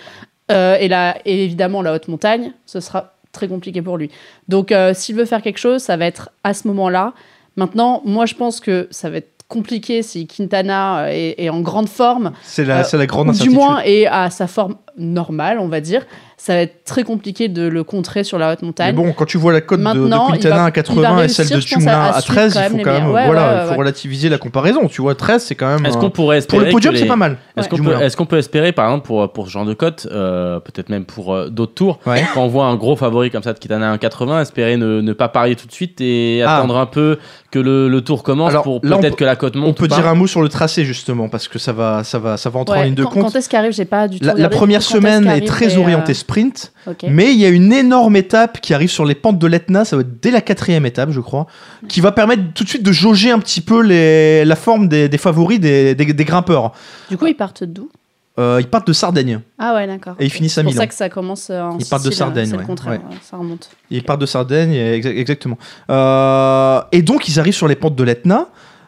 Euh, 0.51 0.75
et, 0.79 0.87
là, 0.89 1.15
et 1.25 1.43
évidemment, 1.45 1.81
la 1.81 1.93
haute 1.93 2.07
montagne, 2.09 2.51
ce 2.65 2.79
sera 2.81 3.13
très 3.31 3.47
compliqué 3.47 3.81
pour 3.81 3.97
lui. 3.97 4.09
Donc, 4.49 4.71
euh, 4.71 4.93
s'il 4.93 5.15
veut 5.15 5.25
faire 5.25 5.41
quelque 5.41 5.57
chose, 5.57 5.81
ça 5.81 5.95
va 5.97 6.05
être 6.05 6.29
à 6.43 6.53
ce 6.53 6.67
moment-là. 6.67 7.13
Maintenant, 7.55 8.01
moi, 8.05 8.25
je 8.25 8.35
pense 8.35 8.59
que 8.59 8.87
ça 8.91 9.09
va 9.09 9.17
être 9.17 9.31
compliqué 9.47 10.01
si 10.01 10.25
Quintana 10.27 11.13
est, 11.13 11.35
est 11.37 11.49
en 11.49 11.61
grande 11.61 11.87
forme, 11.87 12.31
C'est 12.43 12.65
la, 12.65 12.81
la 12.91 13.05
grande 13.05 13.27
ou 13.29 13.31
du 13.31 13.37
incertitude. 13.37 13.55
moins 13.55 13.79
est 13.85 14.07
à 14.07 14.29
sa 14.31 14.47
forme 14.47 14.75
normale, 14.97 15.59
on 15.59 15.67
va 15.67 15.81
dire. 15.81 16.05
Ça 16.37 16.53
va 16.53 16.59
être 16.61 16.83
très 16.83 17.03
compliqué 17.03 17.47
de 17.47 17.65
le 17.65 17.83
contrer 17.85 18.23
sur 18.25 18.37
la 18.37 18.51
haute 18.51 18.59
Mais 18.61 18.67
montagne. 18.67 18.93
bon, 18.95 19.13
quand 19.13 19.25
tu 19.25 19.37
vois 19.37 19.53
la 19.53 19.61
cote 19.61 19.79
de, 19.79 19.85
de 19.85 19.89
Quintana 20.09 20.55
va- 20.55 20.63
à 20.65 20.67
il 20.69 20.71
80 20.73 21.15
va 21.15 21.23
et 21.25 21.27
celle 21.29 21.49
de 21.49 21.59
Dumoulin 21.59 21.91
à- 21.91 22.03
à 22.11 22.15
à 22.17 22.21
suivre 22.21 22.35
13, 22.35 22.53
quand 22.53 22.59
il 22.59 22.69
faut 22.69 22.77
quand 22.83 22.91
même. 22.93 23.11
Ouais, 23.11 23.25
voilà, 23.25 23.55
ouais, 23.55 23.63
faut 23.65 23.69
ouais. 23.71 23.77
relativiser 23.77 24.27
la 24.29 24.37
comparaison. 24.37 24.87
Tu 24.87 25.01
vois, 25.01 25.15
13, 25.15 25.43
c'est 25.45 25.55
quand 25.55 25.67
même. 25.67 25.85
Est-ce 25.85 25.97
euh, 25.97 26.01
qu'on 26.01 26.09
pourrait 26.09 26.37
espérer 26.39 26.57
Pour 26.59 26.65
le 26.67 26.71
podium, 26.73 26.95
c'est 26.95 27.05
pas 27.05 27.15
mal. 27.15 27.37
Est-ce 27.55 28.15
qu'on 28.17 28.25
peut, 28.25 28.37
espérer, 28.37 28.73
par 28.73 28.85
exemple, 28.85 29.05
pour, 29.07 29.31
pour 29.31 29.47
ce 29.47 29.51
genre 29.51 29.65
de 29.65 29.73
cote, 29.73 30.07
euh, 30.11 30.59
peut-être 30.59 30.89
même 30.89 31.05
pour 31.05 31.33
euh, 31.33 31.49
d'autres 31.49 31.73
tours, 31.73 31.99
Ouais. 32.05 32.23
quand 32.33 32.43
on 32.43 32.47
voit 32.47 32.65
un 32.65 32.75
gros 32.75 32.95
favori 32.97 33.31
comme 33.31 33.43
ça 33.43 33.53
de 33.53 33.59
Kitana 33.59 33.91
à 33.91 33.95
1,80, 33.97 34.41
espérer 34.41 34.75
ne, 34.77 34.99
ne 35.01 35.13
pas 35.13 35.29
parier 35.29 35.55
tout 35.55 35.67
de 35.67 35.71
suite 35.71 36.01
et 36.01 36.43
Ah. 36.45 36.57
attendre 36.57 36.77
un 36.77 36.85
peu 36.85 37.17
que 37.49 37.59
le, 37.59 37.87
le 37.87 38.01
tour 38.01 38.23
commence 38.23 38.49
Alors, 38.51 38.63
pour 38.63 38.81
peut-être 38.81 39.01
peut- 39.11 39.15
que 39.15 39.23
la 39.23 39.37
cote 39.37 39.55
monte 39.55 39.69
On 39.69 39.73
peut 39.73 39.87
dire 39.87 40.05
un 40.05 40.15
mot 40.15 40.27
sur 40.27 40.41
le 40.41 40.49
tracé 40.49 40.83
justement 40.83 41.29
parce 41.29 41.47
que 41.47 41.57
ça 41.59 41.71
va, 41.71 42.03
ça 42.03 42.19
va, 42.19 42.35
ça 42.35 42.49
va 42.49 42.59
entrer 42.59 42.79
en 42.79 42.83
ligne 42.83 42.93
de 42.95 43.05
compte. 43.05 43.23
quand 43.23 43.35
est-ce 43.35 43.47
qu'arrive 43.47 43.71
J'ai 43.71 43.85
pas 43.85 44.09
du 44.09 44.19
tout. 44.19 44.25
La, 44.35 44.49
première 44.49 44.81
semaine 44.81 45.25
est 45.27 45.47
très 45.47 45.77
orientée 45.77 46.13
sprint, 46.25 46.73
mais 47.07 47.31
il 47.33 47.39
y 47.39 47.45
a 47.45 47.49
une 47.49 47.71
énorme 47.71 48.15
étape 48.15 48.59
qui 48.61 48.73
arrive 48.73 48.89
sur 48.89 49.05
les 49.05 49.15
pentes 49.15 49.37
de 49.39 49.47
l'Etna, 49.47 49.85
ça 49.85 49.95
va 49.95 50.01
être 50.01 50.19
dès 50.21 50.31
la 50.31 50.41
quatrième 50.41 50.85
étape, 50.85 51.11
je 51.11 51.19
crois, 51.21 51.45
qui 51.87 52.01
va 52.01 52.11
permettre 52.11 52.43
tout 52.53 52.63
de 52.63 52.69
suite 52.69 52.83
de 52.83 52.91
jauger 52.91 53.31
un 53.31 53.39
petit 53.39 53.61
peu 53.61 53.81
les, 53.81 54.43
la 54.45 54.55
forme 54.55 54.87
des, 54.87 55.07
des 55.09 55.17
favoris 55.17 55.59
des, 55.59 55.95
des- 55.95 56.13
des 56.13 56.25
grimpeurs. 56.25 56.71
Du 57.09 57.17
coup, 57.17 57.27
ils 57.27 57.35
partent 57.35 57.63
d'où 57.63 57.89
Euh, 58.37 58.57
ils 58.59 58.67
partent 58.67 58.87
de 58.87 58.93
Sardaigne 58.93 59.39
Ah 59.59 59.73
ouais, 59.75 59.87
d'accord. 59.87 60.15
et 60.19 60.25
ils 60.25 60.29
finissent 60.29 60.57
à 60.57 60.61
C'est 60.61 60.63
pour 60.63 60.71
Milan. 60.73 60.81
ça 60.83 60.87
que 60.87 60.93
ça 60.93 61.09
commence 61.09 61.49
euh, 61.49 61.61
en 61.61 61.77
Ils 61.79 61.85
partent 61.85 62.03
de 62.03 62.09
Sicile, 62.09 62.25
Sardaigne, 62.25 62.47
C'est 62.47 62.55
ouais. 62.55 62.61
le 62.61 62.67
contraire, 62.67 62.91
Ouais. 63.09 63.17
ça 63.21 63.37
remonte. 63.37 63.69
Ils 63.91 64.03
partent 64.03 64.19
de 64.21 64.25
Sardaigne, 64.25 64.73
exactement. 64.73 65.57
Euh, 65.89 66.81
et 66.91 67.01
donc, 67.01 67.27
ils 67.29 67.39
arrivent 67.39 67.53
sur 67.55 67.67
les 67.69 67.75
pentes 67.77 67.95
de 67.95 68.03
l'Etna. 68.03 68.47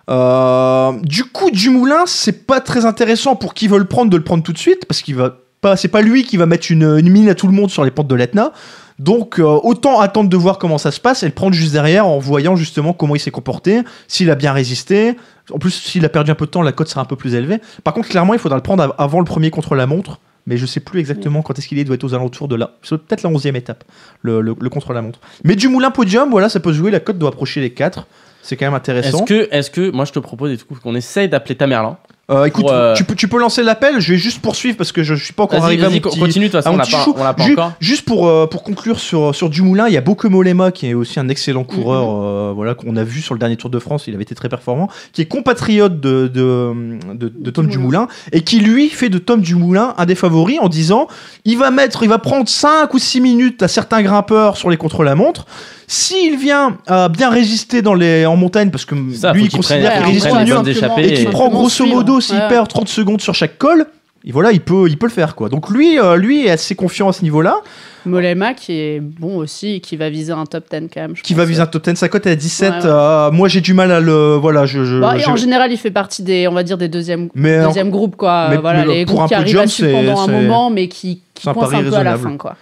Euh, 0.10 0.92
du 1.04 1.24
coup, 1.26 1.52
Dumoulin, 1.52 2.04
c'est 2.06 2.46
pas 2.48 2.60
très 2.62 2.86
intéressant 2.86 3.36
pour 3.36 3.54
qui 3.54 3.68
veut 3.68 3.78
le 3.78 3.86
prendre 3.86 4.10
de 4.10 4.18
le 4.18 4.24
prendre 4.24 4.44
tout 4.44 4.54
de 4.54 4.58
suite, 4.58 4.86
parce 4.86 5.02
qu'il 5.02 5.16
va 5.16 5.38
pas, 5.62 5.76
c'est 5.76 5.88
pas 5.88 6.02
lui 6.02 6.24
qui 6.24 6.38
va 6.38 6.46
mettre 6.46 6.72
une, 6.72 6.84
une 6.84 7.10
mine 7.10 7.30
à 7.30 7.36
tout 7.36 7.48
le 7.48 7.54
monde 7.54 7.70
sur 7.70 7.84
les 7.84 7.92
pentes 7.92 8.08
de 8.08 8.16
l'Etna. 8.16 8.52
Donc, 9.00 9.40
euh, 9.40 9.44
autant 9.44 10.00
attendre 10.00 10.30
de 10.30 10.38
voir 10.38 10.58
comment 10.58 10.78
ça 10.80 10.90
se 10.92 11.00
passe 11.00 11.22
et 11.22 11.28
le 11.28 11.32
prendre 11.32 11.54
juste 11.54 11.72
derrière 11.74 12.08
en 12.08 12.18
voyant 12.18 12.56
justement 12.56 12.94
comment 12.94 13.16
il 13.16 13.20
s'est 13.20 13.30
comporté, 13.32 13.82
s'il 14.08 14.32
a 14.32 14.36
bien 14.36 14.54
résisté. 14.54 15.16
En 15.52 15.60
plus, 15.60 15.70
s'il 15.72 16.04
a 16.04 16.10
perdu 16.10 16.32
un 16.32 16.36
peu 16.36 16.46
de 16.48 16.52
temps, 16.52 16.64
la 16.64 16.72
cote 16.72 16.88
sera 16.88 17.02
un 17.02 17.06
peu 17.06 17.16
plus 17.16 17.36
élevée. 17.36 17.60
Par 17.84 17.94
contre, 17.94 18.10
clairement, 18.10 18.34
il 18.34 18.40
faudra 18.40 18.58
le 18.58 18.64
prendre 18.64 18.82
av- 18.84 18.94
avant 18.98 19.20
le 19.20 19.26
premier 19.26 19.52
contre 19.52 19.76
la 19.76 19.86
montre. 19.86 20.20
Mais 20.48 20.58
je 20.58 20.66
sais 20.66 20.80
plus 20.80 21.00
exactement 21.02 21.42
quand 21.42 21.60
est-ce 21.60 21.68
qu'il 21.68 21.78
est. 21.78 21.82
Il 21.82 21.86
doit 21.86 21.96
être 21.96 22.06
aux 22.06 22.14
alentours 22.14 22.48
de 22.48 22.56
là. 22.56 22.72
C'est 22.82 22.98
peut-être 22.98 23.22
la 23.22 23.30
11e 23.30 23.56
étape, 23.56 23.84
le, 24.22 24.40
le, 24.42 24.56
le 24.60 24.70
contre 24.70 24.94
la 24.94 25.02
montre. 25.02 25.20
Mais 25.44 25.56
du 25.58 25.68
moulin 25.68 25.92
podium, 25.92 26.30
voilà, 26.32 26.48
ça 26.50 26.60
peut 26.62 26.72
se 26.72 26.78
jouer. 26.78 26.90
La 26.90 27.02
cote 27.02 27.18
doit 27.18 27.30
approcher 27.30 27.60
les 27.62 27.72
4. 27.72 28.08
C'est 28.42 28.56
quand 28.56 28.66
même 28.66 28.74
intéressant. 28.74 29.20
Est-ce 29.20 29.26
que, 29.26 29.48
est-ce 29.52 29.70
que, 29.70 29.92
moi 29.92 30.06
je 30.06 30.14
te 30.14 30.20
propose 30.20 30.52
et 30.54 30.58
tout, 30.58 30.66
qu'on 30.82 30.96
essaye 30.96 31.28
d'appeler 31.28 31.56
Tamerlan 31.56 31.98
Euh, 32.30 32.44
écoute, 32.44 32.66
Pour, 32.66 32.74
euh, 32.74 32.94
tu, 32.94 33.06
peux, 33.06 33.16
tu 33.16 33.30
peux 33.30 33.40
lancer 33.40 33.64
l'appel. 33.64 34.02
Je 34.02 34.12
vais 34.12 34.18
juste 34.20 34.42
poursuivre 34.42 34.76
parce 34.76 34.92
que 34.92 35.02
je, 35.02 35.16
je 35.16 35.24
suis 35.24 35.34
pas 35.34 35.44
encore 35.44 35.64
arrivé 35.64 35.86
à 35.86 35.90
mon 35.90 35.96
petit- 35.98 36.20
continue, 36.20 36.46
de 36.48 36.52
toute 36.52 36.56
à 36.60 36.62
façon, 36.62 36.76
mon 36.76 36.82
on 36.82 36.86
petit 36.86 36.92
pas, 36.92 37.06
on 37.22 37.24
l'a 37.24 37.34
pas 37.34 37.44
Ju- 37.46 37.54
encore. 37.54 37.72
Juste 37.80 38.02
pour, 38.04 38.28
euh, 38.28 38.48
pour 38.48 38.64
conclure 38.64 39.00
sur, 39.00 39.34
sur 39.34 39.50
Dumoulin, 39.50 39.88
il 39.88 39.94
y 39.94 39.98
a 39.98 40.02
Boko 40.02 40.30
Molema 40.30 40.72
qui 40.72 40.88
est 40.88 40.94
aussi 40.94 41.22
un 41.22 41.30
excellent 41.30 41.64
coureur, 41.64 42.10
euh, 42.10 42.52
voilà, 42.54 42.74
qu'on 42.74 42.98
a 42.98 43.06
vu 43.06 43.22
sur 43.22 43.34
le 43.34 43.40
dernier 43.40 43.56
Tour 43.56 43.70
de 43.70 43.80
France, 43.80 44.04
il 44.08 44.14
avait 44.14 44.24
été 44.24 44.36
très 44.36 44.50
performant, 44.50 44.90
qui 45.14 45.22
est 45.22 45.26
compatriote 45.26 46.02
de, 46.02 46.28
de, 46.28 46.98
de, 47.14 47.32
de 47.34 47.50
Tom 47.50 47.68
Dumoulin. 47.68 48.02
Dumoulin 48.02 48.08
et 48.34 48.42
qui 48.42 48.60
lui 48.60 48.90
fait 48.90 49.08
de 49.08 49.20
Tom 49.20 49.40
Dumoulin 49.40 49.94
un 49.98 50.06
des 50.06 50.16
favoris 50.16 50.58
en 50.60 50.68
disant 50.68 51.08
il 51.46 51.58
va 51.58 51.72
mettre, 51.72 52.04
il 52.04 52.10
va 52.10 52.18
prendre 52.18 52.50
5 52.50 52.94
ou 52.94 53.00
6 53.00 53.22
minutes 53.22 53.64
à 53.64 53.70
certains 53.70 54.02
grimpeurs 54.02 54.58
sur 54.58 54.70
les 54.70 54.76
contre-la-montre. 54.76 55.46
S'il 55.90 56.36
vient 56.38 56.78
bien 57.10 57.30
résister 57.30 57.82
dans 57.82 57.94
les, 57.94 58.26
en 58.26 58.36
montagne, 58.36 58.72
parce 58.72 58.84
que 58.84 58.94
ça, 59.16 59.32
lui 59.32 59.44
il 59.44 59.48
qu'il 59.48 59.58
considère 59.60 59.94
qu'il 59.94 60.02
résiste 60.08 60.26
mieux, 60.46 60.56
et 61.06 61.14
qui 61.14 61.22
et- 61.22 61.26
prend 61.30 61.48
grosso 61.48 61.70
suivre. 61.86 62.04
Modo, 62.18 62.22
s'il 62.22 62.36
Ouais. 62.38 62.48
perd 62.50 62.68
30 62.68 62.88
secondes 62.90 63.22
sur 63.22 63.34
chaque 63.36 63.58
col, 63.58 63.86
Et 64.26 64.32
voilà, 64.34 64.52
il 64.52 64.60
peut, 64.60 64.90
il 64.90 64.98
peut 64.98 65.06
le 65.06 65.12
faire 65.12 65.36
quoi. 65.36 65.48
Donc 65.48 65.70
lui, 65.70 65.98
euh, 66.00 66.18
lui 66.18 66.48
est 66.48 66.50
assez 66.50 66.76
confiant 66.76 67.08
à 67.08 67.14
ce 67.14 67.24
niveau-là. 67.24 67.62
Molema 68.06 68.54
qui 68.54 68.74
est 68.74 69.00
bon 69.00 69.38
aussi 69.38 69.76
et 69.76 69.80
qui 69.80 69.96
va 69.96 70.10
viser 70.10 70.34
un 70.34 70.46
top 70.46 70.66
10 70.70 70.90
quand 70.94 71.00
même. 71.02 71.16
je 71.16 71.22
Qui 71.22 71.34
pense. 71.34 71.38
va 71.40 71.46
viser 71.46 71.62
un 71.62 71.66
top 71.68 71.84
10, 71.88 71.96
sa 71.96 72.10
cote 72.10 72.26
est 72.26 72.32
à 72.32 72.36
17. 72.36 72.70
Ouais, 72.74 72.78
ouais. 72.80 72.86
euh, 72.88 73.32
moi 73.32 73.48
j'ai 73.48 73.62
du 73.62 73.74
mal 73.74 73.90
à 73.92 74.02
le, 74.02 74.36
voilà, 74.36 74.66
je. 74.66 74.84
je- 74.84 75.00
Bon, 75.00 75.14
et 75.14 75.26
en 75.28 75.36
général, 75.38 75.72
il 75.72 75.78
fait 75.78 75.92
partie 75.92 76.24
des, 76.24 76.48
on 76.48 76.54
va 76.54 76.64
dire, 76.64 76.78
des 76.78 76.90
deuxièmes, 76.90 77.30
Mais 77.36 77.64
deuxième 77.64 77.90
groupes, 77.90 78.16
quoi. 78.18 78.48
mais- 78.50 78.58
voilà, 78.58 78.86
mais 78.86 78.96
les 78.96 79.06
pour 79.06 79.16
groupes 79.16 79.26
un 79.26 79.28
qui 79.30 79.34
arrivent 79.36 79.60
à 79.60 79.92
pendant 79.94 80.20
un 80.22 80.28
moment, 80.28 80.70
mais 80.72 80.88
qui, 80.90 81.22
qui 81.34 81.44
c'est 81.44 81.48
un 81.50 81.52
un 81.52 81.54
peu 81.84 81.94
à 81.96 82.04
la 82.04 82.18
fin, 82.18 82.36
quoi. 82.38 82.56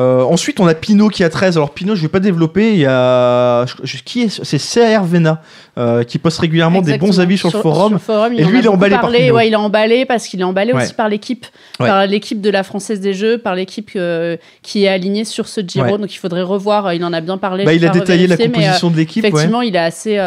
Euh, 0.00 0.22
ensuite, 0.22 0.60
on 0.60 0.66
a 0.66 0.74
Pinot 0.74 1.08
qui 1.08 1.22
a 1.24 1.28
13. 1.28 1.56
Alors, 1.56 1.70
Pinot, 1.70 1.94
je 1.94 2.02
vais 2.02 2.08
pas 2.08 2.20
développer. 2.20 2.72
Il 2.72 2.78
y 2.80 2.86
a. 2.86 3.66
je- 3.82 3.98
qui 4.04 4.22
est 4.22 4.44
C'est 4.44 4.58
CR 4.58 5.04
Vena 5.04 5.42
euh, 5.78 6.02
qui 6.04 6.18
poste 6.18 6.38
régulièrement 6.38 6.80
des 6.80 6.96
bons 6.98 7.20
avis 7.20 7.36
sur, 7.38 7.50
le 7.52 7.60
forum. 7.60 7.98
forum, 7.98 8.32
Et 8.32 8.44
lui, 8.44 8.60
il 8.60 8.64
est 8.64 8.68
emballé 8.68 8.92
par 8.94 9.02
parlé. 9.02 9.18
Pinot. 9.24 9.34
Ouais, 9.36 9.48
il 9.48 9.52
est 9.52 9.56
emballé 9.56 10.04
parce 10.06 10.26
qu'il 10.26 10.40
est 10.40 10.44
emballé 10.44 10.72
Ouais. 10.72 10.82
aussi 10.82 10.94
par 10.94 11.08
l'équipe, 11.08 11.46
Ouais. 11.78 11.86
par 11.86 12.06
l'équipe 12.06 12.40
de 12.40 12.50
la 12.50 12.62
Française 12.62 13.00
des 13.00 13.12
Jeux, 13.14 13.38
par 13.38 13.54
l'équipe 13.54 13.90
euh, 13.96 14.36
qui 14.62 14.84
est 14.84 14.88
alignée 14.88 15.24
sur 15.24 15.46
ce 15.48 15.60
Giro. 15.60 15.98
Donc 15.98 16.12
il 16.14 16.18
faudrait 16.18 16.42
revoir. 16.42 16.92
Il 16.94 17.04
en 17.04 17.12
a 17.12 17.20
bien 17.20 17.38
parlé. 17.38 17.64
Bah, 17.64 17.74
il 17.74 17.84
a 17.86 17.90
détaillé 17.90 18.26
la 18.26 18.36
mais, 18.36 18.46
composition 18.46 18.90
de 18.90 18.96
l'équipe. 18.96 19.24
Effectivement, 19.24 19.62
il 19.62 19.76
est 19.76 19.78
assez. 19.78 20.18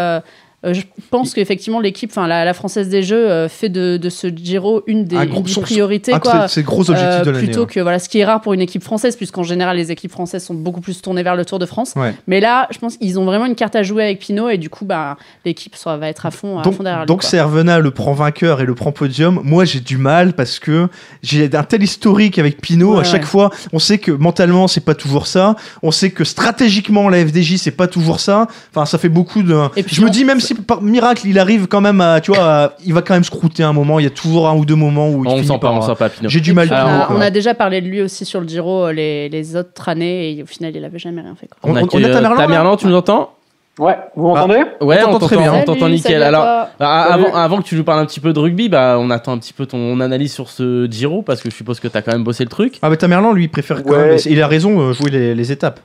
Euh, 0.66 0.74
je 0.74 0.82
pense 1.09 1.34
qu'effectivement, 1.34 1.80
l'équipe, 1.80 2.09
enfin 2.11 2.28
la, 2.28 2.45
la 2.45 2.53
Française 2.53 2.89
des 2.89 3.03
Jeux, 3.03 3.30
euh, 3.30 3.49
fait 3.49 3.70
de, 3.70 3.97
de 3.97 4.09
ce 4.09 4.28
Giro 4.28 4.84
une 4.88 5.05
des, 5.05 5.18
Un 5.18 5.24
une 5.24 5.30
gros- 5.30 5.41
des 5.41 5.51
son- 5.51 5.61
priorités. 5.61 6.14
De 6.14 6.18
quoi. 6.20 6.47
ses- 6.47 6.64
gros 6.64 6.89
objectifs 6.89 7.03
Euh, 7.22 7.24
de 7.24 7.32
l'année. 7.32 7.45
plutôt 7.45 7.61
ouais. 7.61 7.68
que 7.68 7.80
voilà 7.80 7.99
ce 7.99 8.07
qui 8.09 8.20
est 8.20 8.26
rare 8.26 8.41
pour 8.41 8.53
une 8.53 8.61
équipe 8.61 8.84
française 8.84 9.16
puisqu'en 9.16 9.43
général 9.43 9.78
les 9.78 9.91
équipes 9.91 10.11
françaises 10.11 10.43
sont 10.45 10.53
beaucoup 10.53 10.82
plus 10.82 11.01
tournées 11.01 11.24
vers 11.24 11.36
le 11.36 11.45
Tour 11.45 11.59
de 11.59 11.66
France 11.66 11.93
Ouais. 11.95 12.14
mais 12.28 12.39
là 12.39 12.68
je 12.72 12.78
pense 12.80 12.97
qu'ils 12.97 13.20
ont 13.20 13.26
vraiment 13.26 13.45
une 13.45 13.55
carte 13.55 13.76
à 13.76 13.84
jouer 13.84 14.03
avec 14.03 14.20
Pinot 14.20 14.49
et 14.49 14.57
du 14.57 14.70
coup 14.70 14.86
bah 14.86 15.18
l'équipe 15.45 15.76
va 15.86 16.07
être 16.07 16.26
à 16.26 16.32
fond, 16.32 16.59
à 16.59 16.64
Donc, 16.64 16.76
fond 16.76 16.84
derrière 16.84 17.01
lui, 17.01 17.07
donc. 17.07 17.24
Servena 17.24 17.80
le 17.80 17.91
prend 17.91 18.14
vainqueur 18.14 18.61
et 18.61 18.66
le 18.66 18.76
prend 18.76 18.91
podium. 18.91 19.41
Moi, 19.43 19.66
j'ai 19.66 19.80
du 19.80 19.97
mal 19.97 20.34
parce 20.34 20.59
que 20.59 20.88
j'ai 21.22 21.49
un 21.55 21.64
tel 21.64 21.84
historique 21.84 22.39
avec 22.39 22.61
Pinot. 22.61 22.93
Ouais, 22.95 23.01
à 23.01 23.03
chaque 23.03 23.22
ouais. 23.22 23.28
fois, 23.28 23.49
on 23.74 23.80
sait 23.80 23.97
que 23.97 24.11
mentalement, 24.11 24.68
c'est 24.68 24.82
pas 24.86 24.95
toujours 24.95 25.28
ça. 25.28 25.55
On 25.82 25.91
sait 25.91 26.11
que 26.11 26.24
stratégiquement, 26.24 27.09
la 27.09 27.26
FDJ, 27.26 27.57
c'est 27.57 27.72
pas 27.72 27.88
toujours 27.88 28.20
ça. 28.20 28.47
Enfin, 28.72 28.86
ça 28.86 28.97
fait 28.97 29.09
beaucoup 29.09 29.41
de. 29.43 29.55
Et 29.76 29.84
puis 29.84 29.95
je 29.95 30.01
me 30.01 30.09
dis, 30.09 30.24
même 30.26 30.39
si 30.39 30.53
par 30.62 30.82
miracle, 30.82 31.24
il 31.28 31.39
arrive 31.39 31.68
quand 31.68 31.82
même 31.82 31.99
à. 32.01 32.22
Tu 32.22 32.32
vois, 32.32 32.43
à- 32.43 32.72
il 32.86 32.93
va 32.93 33.01
quand 33.01 33.14
même 33.14 33.24
scrouter 33.24 33.64
un 33.64 33.74
moment. 33.74 33.99
Il 33.99 34.04
y 34.04 34.08
a 34.08 34.12
toujours 34.12 34.47
un 34.47 34.56
ou 34.56 34.66
deux 34.66 34.76
moments 34.76 35.10
où 35.10 35.24
il 35.26 35.28
On 35.30 35.36
finit 35.36 35.47
sent 35.47 35.54
pas, 35.54 35.60
par- 35.60 35.74
on 35.76 35.82
sent 35.82 35.95
pas. 35.97 36.10
J'ai 36.24 36.39
du 36.39 36.54
mal 36.54 36.68
du 36.68 36.74
on, 36.74 36.78
a, 36.78 37.08
on 37.12 37.22
a 37.22 37.30
déjà 37.30 37.54
parlé 37.54 37.82
de 37.82 37.88
lui 37.88 38.01
aussi 38.01 38.26
sur 38.26 38.41
le 38.41 38.47
Giro 38.47 38.86
euh, 38.88 38.91
les, 38.93 39.30
les 39.30 39.56
autres 39.56 39.89
années 39.89 40.32
et 40.38 40.43
au 40.43 40.45
final 40.45 40.76
il 40.76 40.84
avait 40.86 40.99
jamais 40.99 41.22
rien 41.22 41.36
fait 41.39 41.47
quoi. 41.47 41.58
On, 41.64 41.74
On- 41.74 41.76
a 41.76 41.82
on 41.82 42.04
a 42.04 42.08
euh, 42.08 42.14
Tamerlan, 42.38 42.72
là 42.72 42.78
tu 42.78 42.88
nous 42.88 42.95
entends 42.95 43.32
Ouais, 43.80 43.97
vous 44.16 44.28
m'entendez? 44.28 44.62
Ouais, 44.82 44.99
t'entend 45.01 45.16
on 45.16 45.20
très 45.20 45.36
t'entend, 45.36 45.51
bien. 45.51 45.62
on 45.62 45.66
t'entend 45.66 45.80
Salut, 45.80 45.93
nickel. 45.95 46.12
salut 46.12 46.24
à 46.24 46.28
Alors, 46.28 46.43
toi. 46.43 46.68
ah, 46.80 47.08
Salut. 47.10 47.26
avant, 47.26 47.36
avant 47.36 47.58
que 47.58 47.64
tu 47.64 47.76
nous 47.76 47.84
parles 47.84 48.01
un 48.01 48.06
petit 48.06 48.20
peu 48.20 48.32
de 48.32 48.38
rugby, 48.38 48.70
bah, 48.70 48.97
on 48.99 49.10
attend 49.10 49.32
un 49.32 49.39
petit 49.39 49.51
peu 49.51 49.66
ton 49.66 49.99
analyse 49.99 50.32
sur 50.32 50.47
ce 50.51 50.88
Giro 50.91 51.24
parce 51.24 51.41
que 51.41 51.49
je 51.49 51.56
suppose 51.56 51.80
que 51.80 51.88
tu 51.88 51.97
as 51.97 52.04
quand 52.04 52.12
même 52.12 52.24
bossé 52.24 52.43
le 52.43 52.51
truc. 52.51 52.78
Ah, 52.84 52.91
mais 52.91 52.97
Tamerlan, 52.97 53.34
lui, 53.34 53.45
il 53.45 53.49
préfère 53.49 53.82
quand 53.82 53.89
Ouais. 53.89 54.10
même. 54.10 54.20
Il 54.28 54.39
a 54.43 54.47
raison, 54.47 54.80
euh, 54.80 54.93
jouer 54.93 55.10
les, 55.10 55.34
les 55.34 55.51
étapes. 55.51 55.80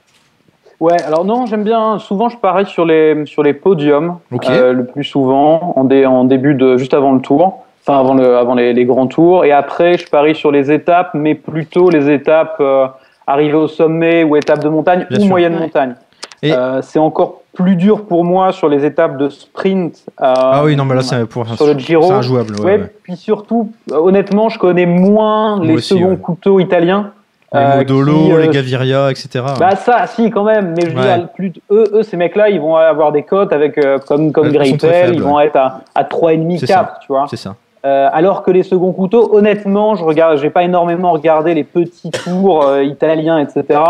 Ouais, 0.81 1.01
alors 1.03 1.25
non, 1.25 1.47
j'aime 1.47 1.65
bien. 1.65 1.99
Souvent, 1.99 2.29
je 2.29 2.37
parie 2.37 2.67
sur 2.67 2.85
les 2.85 3.27
sur 3.27 3.43
les 3.43 3.53
podiums, 3.53 4.19
Ok. 4.33 4.49
euh, 4.49 4.73
le 4.73 4.85
plus 4.87 5.03
souvent 5.05 5.73
en, 5.77 5.85
dé- 5.85 6.07
en 6.07 6.25
début 6.25 6.55
de 6.55 6.77
juste 6.77 6.95
avant 6.95 7.13
le 7.13 7.21
tour, 7.21 7.65
enfin 7.85 7.99
avant 7.99 8.15
le 8.15 8.37
avant 8.37 8.55
les, 8.55 8.73
les 8.73 8.85
grands 8.85 9.09
tours, 9.09 9.45
et 9.45 9.51
après, 9.51 9.99
je 9.99 10.09
parie 10.09 10.37
sur 10.37 10.53
les 10.53 10.71
étapes, 10.71 11.11
mais 11.15 11.35
plutôt 11.35 11.91
les 11.91 12.09
étapes 12.11 12.57
euh, 12.61 12.87
arrivées 13.27 13.57
au 13.57 13.67
sommet 13.67 14.23
ou 14.23 14.37
étapes 14.37 14.63
de 14.63 14.69
montagne 14.69 15.05
Bien 15.11 15.19
ou 15.19 15.23
sûr. 15.23 15.31
moyenne 15.31 15.55
Ouais. 15.55 15.61
montagne. 15.63 15.95
Et- 16.43 16.53
Euh, 16.53 16.81
c'est 16.83 17.01
encore 17.01 17.41
plus 17.53 17.75
dur 17.75 18.05
pour 18.07 18.25
moi 18.25 18.53
sur 18.53 18.69
les 18.69 18.85
étapes 18.85 19.17
de 19.19 19.29
sprint. 19.31 20.05
euh, 20.23 20.33
Ah 20.37 20.63
oui, 20.65 20.77
non, 20.77 20.85
mais 20.85 20.95
là, 20.95 21.03
c'est 21.03 21.27
pour 21.29 21.45
sur 21.49 21.67
le 21.67 21.77
Giro. 21.77 22.05
C'est 22.05 22.13
injouable. 22.13 22.55
ouais, 22.61 22.65
Ouais, 22.65 22.79
ouais. 22.83 22.93
puis 23.03 23.17
surtout, 23.17 23.73
honnêtement, 23.91 24.49
je 24.49 24.61
connais 24.61 24.87
moins 24.87 25.57
Moi 25.57 25.67
les 25.67 25.75
aussi, 25.75 25.89
seconds 25.95 26.11
ouais. 26.11 26.17
couteaux 26.19 26.61
italiens. 26.61 27.11
Les 27.55 27.61
euh, 27.61 27.77
Modolo, 27.79 28.25
qui, 28.27 28.33
euh, 28.33 28.41
les 28.43 28.49
Gaviria, 28.49 29.11
etc. 29.11 29.43
Bah 29.59 29.75
ça, 29.75 30.07
si 30.07 30.31
quand 30.31 30.45
même, 30.45 30.75
mais 30.77 30.85
je 30.91 30.95
veux 30.95 31.01
Ouais. 31.01 31.17
dire, 31.17 31.29
plus 31.35 31.53
eux, 31.71 31.85
eux, 31.95 32.03
ces 32.03 32.19
mecs-là, 32.19 32.51
ils 32.51 32.61
vont 32.61 32.77
avoir 32.77 33.11
des 33.11 33.23
cotes 33.23 33.53
avec 33.55 33.79
euh, 33.79 33.99
comme 33.99 34.33
comme 34.33 34.49
ils 34.49 34.53
sont 34.53 34.77
très 34.77 34.89
Greipel, 34.89 34.91
faibles, 35.07 35.15
ils 35.15 35.23
vont 35.23 35.41
être 35.41 35.57
à 35.57 35.81
à 35.95 36.05
3,5 36.05 36.59
C'est 36.59 36.67
4, 36.67 36.99
tu 37.01 37.07
vois. 37.09 37.27
c'est 37.31 37.37
ça. 37.37 37.55
Euh, 37.87 38.09
alors 38.13 38.43
que 38.43 38.51
les 38.51 38.65
seconds 38.65 38.93
couteaux, 38.93 39.35
honnêtement, 39.35 39.95
je 39.95 40.05
regarde, 40.05 40.37
j'ai 40.39 40.51
pas 40.51 40.63
énormément 40.65 41.13
regardé 41.13 41.55
les 41.55 41.65
petits 41.65 42.11
tours 42.11 42.67
euh, 42.67 42.83
italiens, 42.83 43.39
etc. 43.39 43.81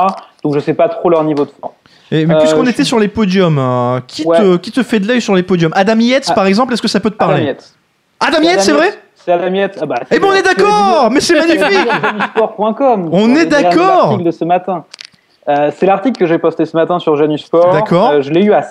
Donc 0.45 0.55
je 0.55 0.61
sais 0.61 0.75
pas 0.75 0.89
trop 0.89 1.09
leur 1.11 1.25
niveau 1.25 1.45
de 1.45 1.51
forme. 1.61 1.73
Et, 2.13 2.27
mais 2.27 2.37
puisqu'on 2.39 2.63
était 2.63 2.75
suis- 2.75 2.85
sur 2.85 2.99
les 3.01 3.09
podiums, 3.09 3.59
euh, 3.59 3.99
qui, 4.07 4.25
Ouais. 4.25 4.39
te, 4.39 4.57
qui 4.59 4.71
te 4.71 4.83
fait 4.85 5.01
de 5.01 5.09
l'œil 5.09 5.21
sur 5.21 5.35
les 5.35 5.43
podiums? 5.43 5.73
Adam 5.75 5.99
Yates, 5.99 6.27
Ah. 6.31 6.35
par 6.35 6.47
exemple, 6.47 6.75
est-ce 6.75 6.83
que 6.83 6.87
ça 6.89 7.01
peut 7.01 7.11
te 7.11 7.17
parler? 7.17 7.35
Adam 7.41 7.47
Yates. 7.47 7.75
Adam 8.21 8.43
Yates, 8.43 8.61
c'est 8.61 8.73
vrai? 8.73 8.91
C'est 9.29 9.35
Adam 9.35 9.55
Yates. 9.55 9.79
Ah 9.83 9.85
bah, 9.87 9.97
Eh 10.11 10.19
ben 10.19 10.27
on 10.31 10.33
est 10.33 10.43
d'accord 10.43 11.11
Mais 11.11 11.21
c'est 11.21 11.35
magnifique. 11.39 11.87
On 12.51 13.35
est 13.37 13.45
d'accord. 13.47 13.99
L'article 14.05 14.25
de 14.25 14.31
ce 14.31 14.45
matin. 14.47 14.85
Euh, 15.49 15.71
c'est 15.77 15.85
l'article 15.85 16.19
que 16.19 16.27
j'ai 16.27 16.39
posté 16.39 16.65
ce 16.65 16.75
matin 16.77 16.99
sur 16.99 17.15
Janusport. 17.17 17.73
D'accord. 17.73 18.11
Euh, 18.11 18.23
je 18.23 18.31
l'ai 18.31 18.43
eu 18.43 18.53
à. 18.53 18.65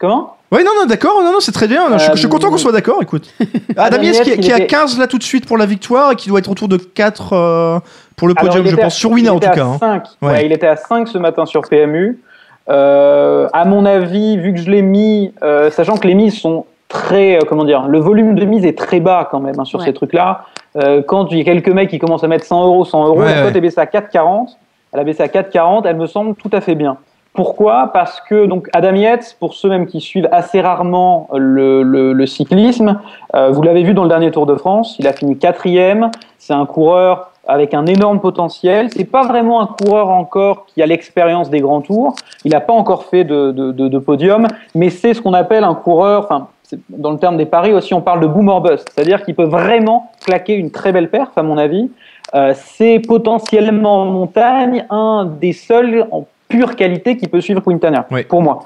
Comment? 0.00 0.36
Oui, 0.50 0.60
non, 0.64 0.70
non, 0.80 0.86
d'accord, 0.86 1.20
non, 1.22 1.32
non, 1.32 1.40
c'est 1.40 1.52
très 1.52 1.68
bien. 1.68 1.82
je, 1.92 1.98
suis- 1.98 2.12
je 2.14 2.18
suis 2.18 2.26
Euh, 2.26 2.30
content 2.30 2.48
qu'on 2.48 2.56
soit 2.56 2.72
d'accord, 2.72 3.02
écoute. 3.02 3.28
Adam 3.76 4.00
Yates 4.00 4.22
qui, 4.22 4.38
qui 4.38 4.50
à 4.52 4.56
était- 4.56 4.66
15 4.66 4.98
là 4.98 5.06
tout 5.06 5.18
de 5.18 5.22
suite 5.22 5.46
pour 5.46 5.58
la 5.58 5.66
victoire 5.66 6.12
et 6.12 6.16
qui 6.16 6.30
doit 6.30 6.38
être 6.38 6.50
autour 6.50 6.68
de 6.68 6.78
4 6.78 7.34
euh, 7.34 7.78
pour 8.16 8.28
le 8.28 8.34
podium, 8.34 8.66
je 8.66 8.76
pense, 8.76 8.84
à- 8.86 8.90
sur 8.90 9.10
Winner 9.10 9.28
il 9.28 9.30
en 9.32 9.40
tout 9.40 9.50
cas. 9.50 9.62
à 9.64 9.66
hein. 9.66 9.76
5. 9.78 10.02
Ouais. 10.22 10.28
Ouais, 10.30 10.46
il 10.46 10.52
était 10.52 10.68
à 10.68 10.76
5 10.76 11.06
ce 11.08 11.18
matin 11.18 11.44
sur 11.44 11.60
PMU. 11.68 12.18
À 12.66 13.64
mon 13.66 13.84
avis, 13.84 14.38
vu 14.38 14.54
que 14.54 14.60
je 14.60 14.70
l'ai 14.70 14.80
mis, 14.82 15.34
sachant 15.72 15.98
que 15.98 16.06
les 16.06 16.14
mises 16.14 16.38
sont 16.40 16.64
très, 16.88 17.36
euh, 17.36 17.40
comment 17.48 17.64
dire, 17.64 17.86
le 17.86 17.98
volume 17.98 18.34
de 18.34 18.44
mise 18.44 18.64
est 18.64 18.76
très 18.76 19.00
bas 19.00 19.28
quand 19.30 19.40
même 19.40 19.54
hein, 19.58 19.64
sur 19.64 19.78
Ouais. 19.80 19.84
ces 19.86 19.92
trucs-là. 19.92 20.42
Euh, 20.76 21.02
quand 21.06 21.26
il 21.30 21.38
y 21.38 21.40
a 21.40 21.44
quelques 21.44 21.68
mecs 21.68 21.90
qui 21.90 21.98
commencent 21.98 22.24
à 22.24 22.28
mettre 22.28 22.44
100 22.44 22.64
euros, 22.66 22.84
100 22.84 23.06
euros, 23.06 23.18
Ouais, 23.20 23.34
la 23.34 23.40
ouais. 23.42 23.46
cote 23.48 23.56
est 23.56 23.60
baissée 23.60 23.80
à 23.80 23.86
4,40. 23.86 24.56
Elle 24.92 25.00
a 25.00 25.04
baissé 25.04 25.22
à 25.22 25.28
4,40. 25.28 25.86
Elle 25.86 25.96
me 25.96 26.06
semble 26.06 26.34
tout 26.34 26.50
à 26.52 26.60
fait 26.60 26.74
bien. 26.74 26.96
Pourquoi? 27.34 27.90
Parce 27.92 28.20
que 28.20 28.46
donc 28.46 28.68
Adam 28.72 28.94
Yates, 28.94 29.36
pour 29.38 29.54
ceux 29.54 29.68
même 29.68 29.86
qui 29.86 30.00
suivent 30.00 30.28
assez 30.32 30.60
rarement 30.60 31.28
le, 31.34 31.82
le- 31.82 32.12
le 32.12 32.26
cyclisme, 32.26 32.98
euh, 33.36 33.50
vous 33.50 33.62
l'avez 33.62 33.82
vu 33.84 33.94
dans 33.94 34.02
le 34.02 34.08
dernier 34.08 34.30
Tour 34.30 34.46
de 34.46 34.56
France, 34.56 34.96
il 34.98 35.06
a 35.06 35.12
fini 35.12 35.36
quatrième. 35.38 36.10
C'est 36.38 36.54
un 36.54 36.66
coureur 36.66 37.30
avec 37.46 37.74
un 37.74 37.86
énorme 37.86 38.18
potentiel. 38.20 38.90
C'est 38.90 39.04
pas 39.04 39.22
vraiment 39.26 39.60
un 39.60 39.66
coureur 39.68 40.08
encore 40.10 40.66
qui 40.66 40.82
a 40.82 40.86
l'expérience 40.86 41.48
des 41.48 41.60
grands 41.60 41.80
tours. 41.80 42.14
Il 42.44 42.50
n'a 42.52 42.60
pas 42.60 42.72
encore 42.72 43.04
fait 43.04 43.24
de, 43.24 43.52
de, 43.52 43.72
de- 43.72 43.88
de 43.88 43.98
podium, 43.98 44.46
mais 44.74 44.90
c'est 44.90 45.14
ce 45.14 45.22
qu'on 45.22 45.34
appelle 45.34 45.64
un 45.64 45.74
coureur. 45.74 46.24
Enfin, 46.24 46.48
dans 46.88 47.10
le 47.12 47.18
terme 47.18 47.36
des 47.36 47.46
paris 47.46 47.72
aussi, 47.72 47.94
on 47.94 48.00
parle 48.00 48.20
de 48.20 48.26
boom 48.26 48.48
or 48.48 48.60
bust, 48.60 48.88
c'est-à-dire 48.94 49.22
qu'il 49.24 49.34
peut 49.34 49.44
vraiment 49.44 50.10
claquer 50.24 50.54
une 50.54 50.70
très 50.70 50.92
belle 50.92 51.10
perf, 51.10 51.30
à 51.36 51.42
mon 51.42 51.58
avis. 51.58 51.90
Euh, 52.34 52.52
c'est 52.54 53.00
potentiellement 53.00 54.02
en 54.02 54.06
montagne 54.06 54.84
un 54.90 55.24
des 55.40 55.52
seuls 55.52 56.06
en 56.10 56.26
pure 56.48 56.76
qualité 56.76 57.16
qui 57.16 57.26
peut 57.28 57.40
suivre 57.40 57.60
Quintana, 57.62 58.06
Oui. 58.10 58.24
pour 58.24 58.42
moi. 58.42 58.60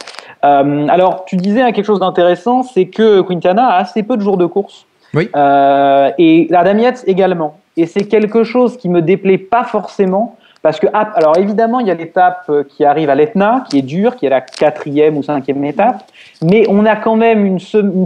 Euh, 0.44 0.86
alors, 0.88 1.24
tu 1.24 1.36
disais 1.36 1.62
hein, 1.62 1.72
quelque 1.72 1.84
chose 1.86 2.00
d'intéressant, 2.00 2.62
c'est 2.62 2.86
que 2.86 3.20
Quintana 3.20 3.66
a 3.66 3.76
assez 3.78 4.02
peu 4.02 4.16
de 4.16 4.22
jours 4.22 4.36
de 4.36 4.46
course. 4.46 4.86
Oui. 5.14 5.28
Euh, 5.36 6.10
et 6.18 6.48
Adam 6.52 6.78
Yates 6.78 7.04
également. 7.06 7.58
Et 7.76 7.86
c'est 7.86 8.04
quelque 8.04 8.44
chose 8.44 8.76
qui 8.76 8.88
me 8.88 9.02
déplaît 9.02 9.38
pas 9.38 9.64
forcément. 9.64 10.36
Parce 10.62 10.78
que, 10.78 10.86
ah, 10.92 11.10
alors 11.16 11.36
évidemment, 11.38 11.80
il 11.80 11.88
y 11.88 11.90
a 11.90 11.94
l'étape 11.94 12.44
euh, 12.48 12.62
qui 12.62 12.84
arrive 12.84 13.10
à 13.10 13.16
l'Etna, 13.16 13.64
qui 13.68 13.78
est 13.78 13.82
dure, 13.82 14.14
qui 14.16 14.26
est 14.26 14.30
la 14.30 14.40
quatrième 14.40 15.16
ou 15.16 15.22
cinquième 15.24 15.64
étape. 15.64 16.04
Mais 16.40 16.64
on 16.68 16.86
a 16.86 16.94
quand 16.94 17.16
même 17.16 17.44
une, 17.44 17.58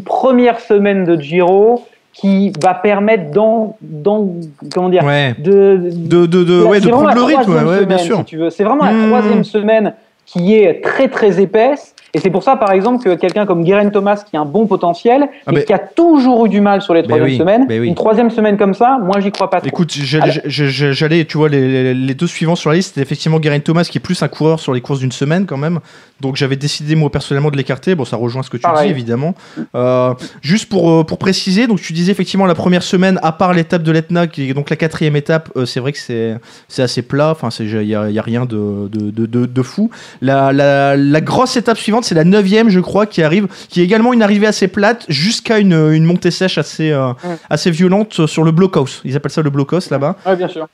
première 0.02 0.58
semaine 0.60 1.04
de 1.04 1.20
Giro 1.20 1.84
qui 2.14 2.50
va 2.62 2.72
permettre 2.72 3.30
d'en, 3.30 3.76
d'en- 3.82 4.28
comment 4.72 4.88
dire, 4.88 5.04
Ouais. 5.04 5.34
de, 5.38 5.90
De, 5.94 6.24
de, 6.24 6.44
de, 6.44 6.62
ouais, 6.64 6.80
de 6.80 6.88
prendre 6.88 7.14
le 7.14 7.22
rythme, 7.22 7.52
ouais, 7.52 7.84
bien 7.84 7.98
semaine, 7.98 7.98
sûr. 7.98 8.16
si 8.18 8.24
tu 8.24 8.36
veux. 8.38 8.48
C'est 8.48 8.64
vraiment 8.64 8.84
Mmh. 8.84 9.02
la 9.02 9.06
troisième 9.08 9.44
semaine 9.44 9.92
qui 10.26 10.54
est 10.54 10.82
très 10.82 11.08
très 11.08 11.40
épaisse. 11.40 11.94
Et 12.14 12.18
c'est 12.18 12.30
pour 12.30 12.42
ça, 12.42 12.56
par 12.56 12.70
exemple, 12.72 13.04
que 13.04 13.14
quelqu'un 13.14 13.44
comme 13.44 13.62
Guérin 13.62 13.90
Thomas, 13.90 14.24
qui 14.28 14.38
a 14.38 14.40
un 14.40 14.46
bon 14.46 14.66
potentiel, 14.66 15.28
Ah, 15.46 15.52
mais 15.52 15.64
qui 15.64 15.72
a 15.74 15.78
toujours 15.78 16.46
eu 16.46 16.48
du 16.48 16.62
mal 16.62 16.80
sur 16.80 16.94
les 16.94 17.02
troisièmes 17.02 17.26
oui, 17.26 17.36
semaines, 17.36 17.66
oui. 17.68 17.86
une 17.88 17.94
troisième 17.94 18.30
semaine 18.30 18.56
comme 18.56 18.72
ça, 18.72 18.98
moi, 19.02 19.20
j'y 19.20 19.30
crois 19.30 19.50
pas 19.50 19.58
trop. 19.60 19.68
Écoute, 19.68 19.92
j'allais, 19.92 21.24
tu 21.26 21.36
vois, 21.36 21.50
les, 21.50 22.14
deux 22.14 22.26
suivants 22.26 22.56
sur 22.56 22.70
la 22.70 22.76
liste, 22.76 22.90
c'était 22.90 23.02
effectivement 23.02 23.40
Geraint 23.42 23.60
Thomas, 23.60 23.82
qui 23.84 23.98
est 23.98 24.00
plus 24.00 24.22
un 24.22 24.28
coureur 24.28 24.60
sur 24.60 24.72
les 24.72 24.80
courses 24.80 25.00
d'une 25.00 25.12
semaine 25.12 25.44
quand 25.44 25.58
même. 25.58 25.80
Donc 26.22 26.36
j'avais 26.36 26.56
décidé 26.56 26.94
moi 26.94 27.10
personnellement 27.10 27.50
de 27.50 27.58
l'écarter. 27.58 27.94
Bon, 27.94 28.06
ça 28.06 28.16
rejoint 28.16 28.42
ce 28.42 28.48
que 28.48 28.56
tu 28.56 28.62
Pareil. 28.62 28.86
dis 28.88 28.90
évidemment. 28.94 29.34
Euh, 29.74 30.14
juste 30.40 30.70
pour, 30.70 30.90
euh, 30.90 31.04
pour 31.04 31.18
préciser, 31.18 31.66
donc 31.66 31.80
tu 31.82 31.92
disais 31.92 32.12
effectivement 32.12 32.46
la 32.46 32.54
première 32.54 32.82
semaine, 32.82 33.20
à 33.22 33.32
part 33.32 33.52
l'étape 33.52 33.82
de 33.82 33.92
l'Etna, 33.92 34.26
qui 34.26 34.48
est 34.48 34.54
donc 34.54 34.70
la 34.70 34.76
quatrième 34.76 35.16
étape, 35.16 35.50
euh, 35.56 35.66
c'est 35.66 35.80
vrai 35.80 35.92
que 35.92 35.98
c'est, 35.98 36.36
c'est 36.68 36.82
assez 36.82 37.02
plat. 37.02 37.32
Enfin, 37.32 37.50
il 37.60 37.70
y 37.84 37.94
a, 37.94 38.08
y 38.10 38.18
a 38.18 38.22
rien 38.22 38.46
de, 38.46 38.88
de- 38.88 39.26
de 39.46 39.62
fou. 39.62 39.90
La, 40.22 40.52
la, 40.52 40.96
la 40.96 41.20
grosse 41.20 41.56
étape 41.56 41.76
suivante, 41.78 42.04
c'est 42.04 42.14
la 42.14 42.24
neuvième, 42.24 42.68
je 42.68 42.80
crois, 42.80 43.06
qui 43.06 43.22
arrive, 43.22 43.48
qui 43.68 43.80
est 43.80 43.84
également 43.84 44.12
une 44.12 44.22
arrivée 44.22 44.46
assez 44.46 44.68
plate 44.68 45.04
jusqu'à 45.08 45.58
une, 45.58 45.74
une 45.92 46.04
montée 46.04 46.30
sèche 46.30 46.58
assez, 46.58 46.90
euh, 46.90 47.12
assez 47.50 47.70
violente 47.70 48.26
sur 48.26 48.44
le 48.44 48.50
blockhouse. 48.52 49.00
Ils 49.04 49.16
appellent 49.16 49.30
ça 49.32 49.42
le 49.42 49.50
blockhouse 49.50 49.90
là-bas. 49.90 50.16
Bien 50.36 50.48
sûr. 50.48 50.66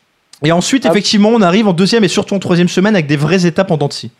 Et 0.45 0.53
ensuite, 0.53 0.87
Ah. 0.87 0.91
effectivement, 0.91 1.29
on 1.31 1.41
arrive 1.43 1.69
en 1.69 1.73
deuxième 1.73 2.05
et 2.05 2.09
surtout 2.09 2.35
en 2.35 2.39
troisième 2.39 2.69
semaine 2.69 2.95
avec 2.95 3.07
des 3.07 3.17
vraies 3.17 3.47
étapes 3.47 3.71
en 3.71 3.77
dents 3.77 3.89
de 3.89 3.93
scie. 3.93 4.11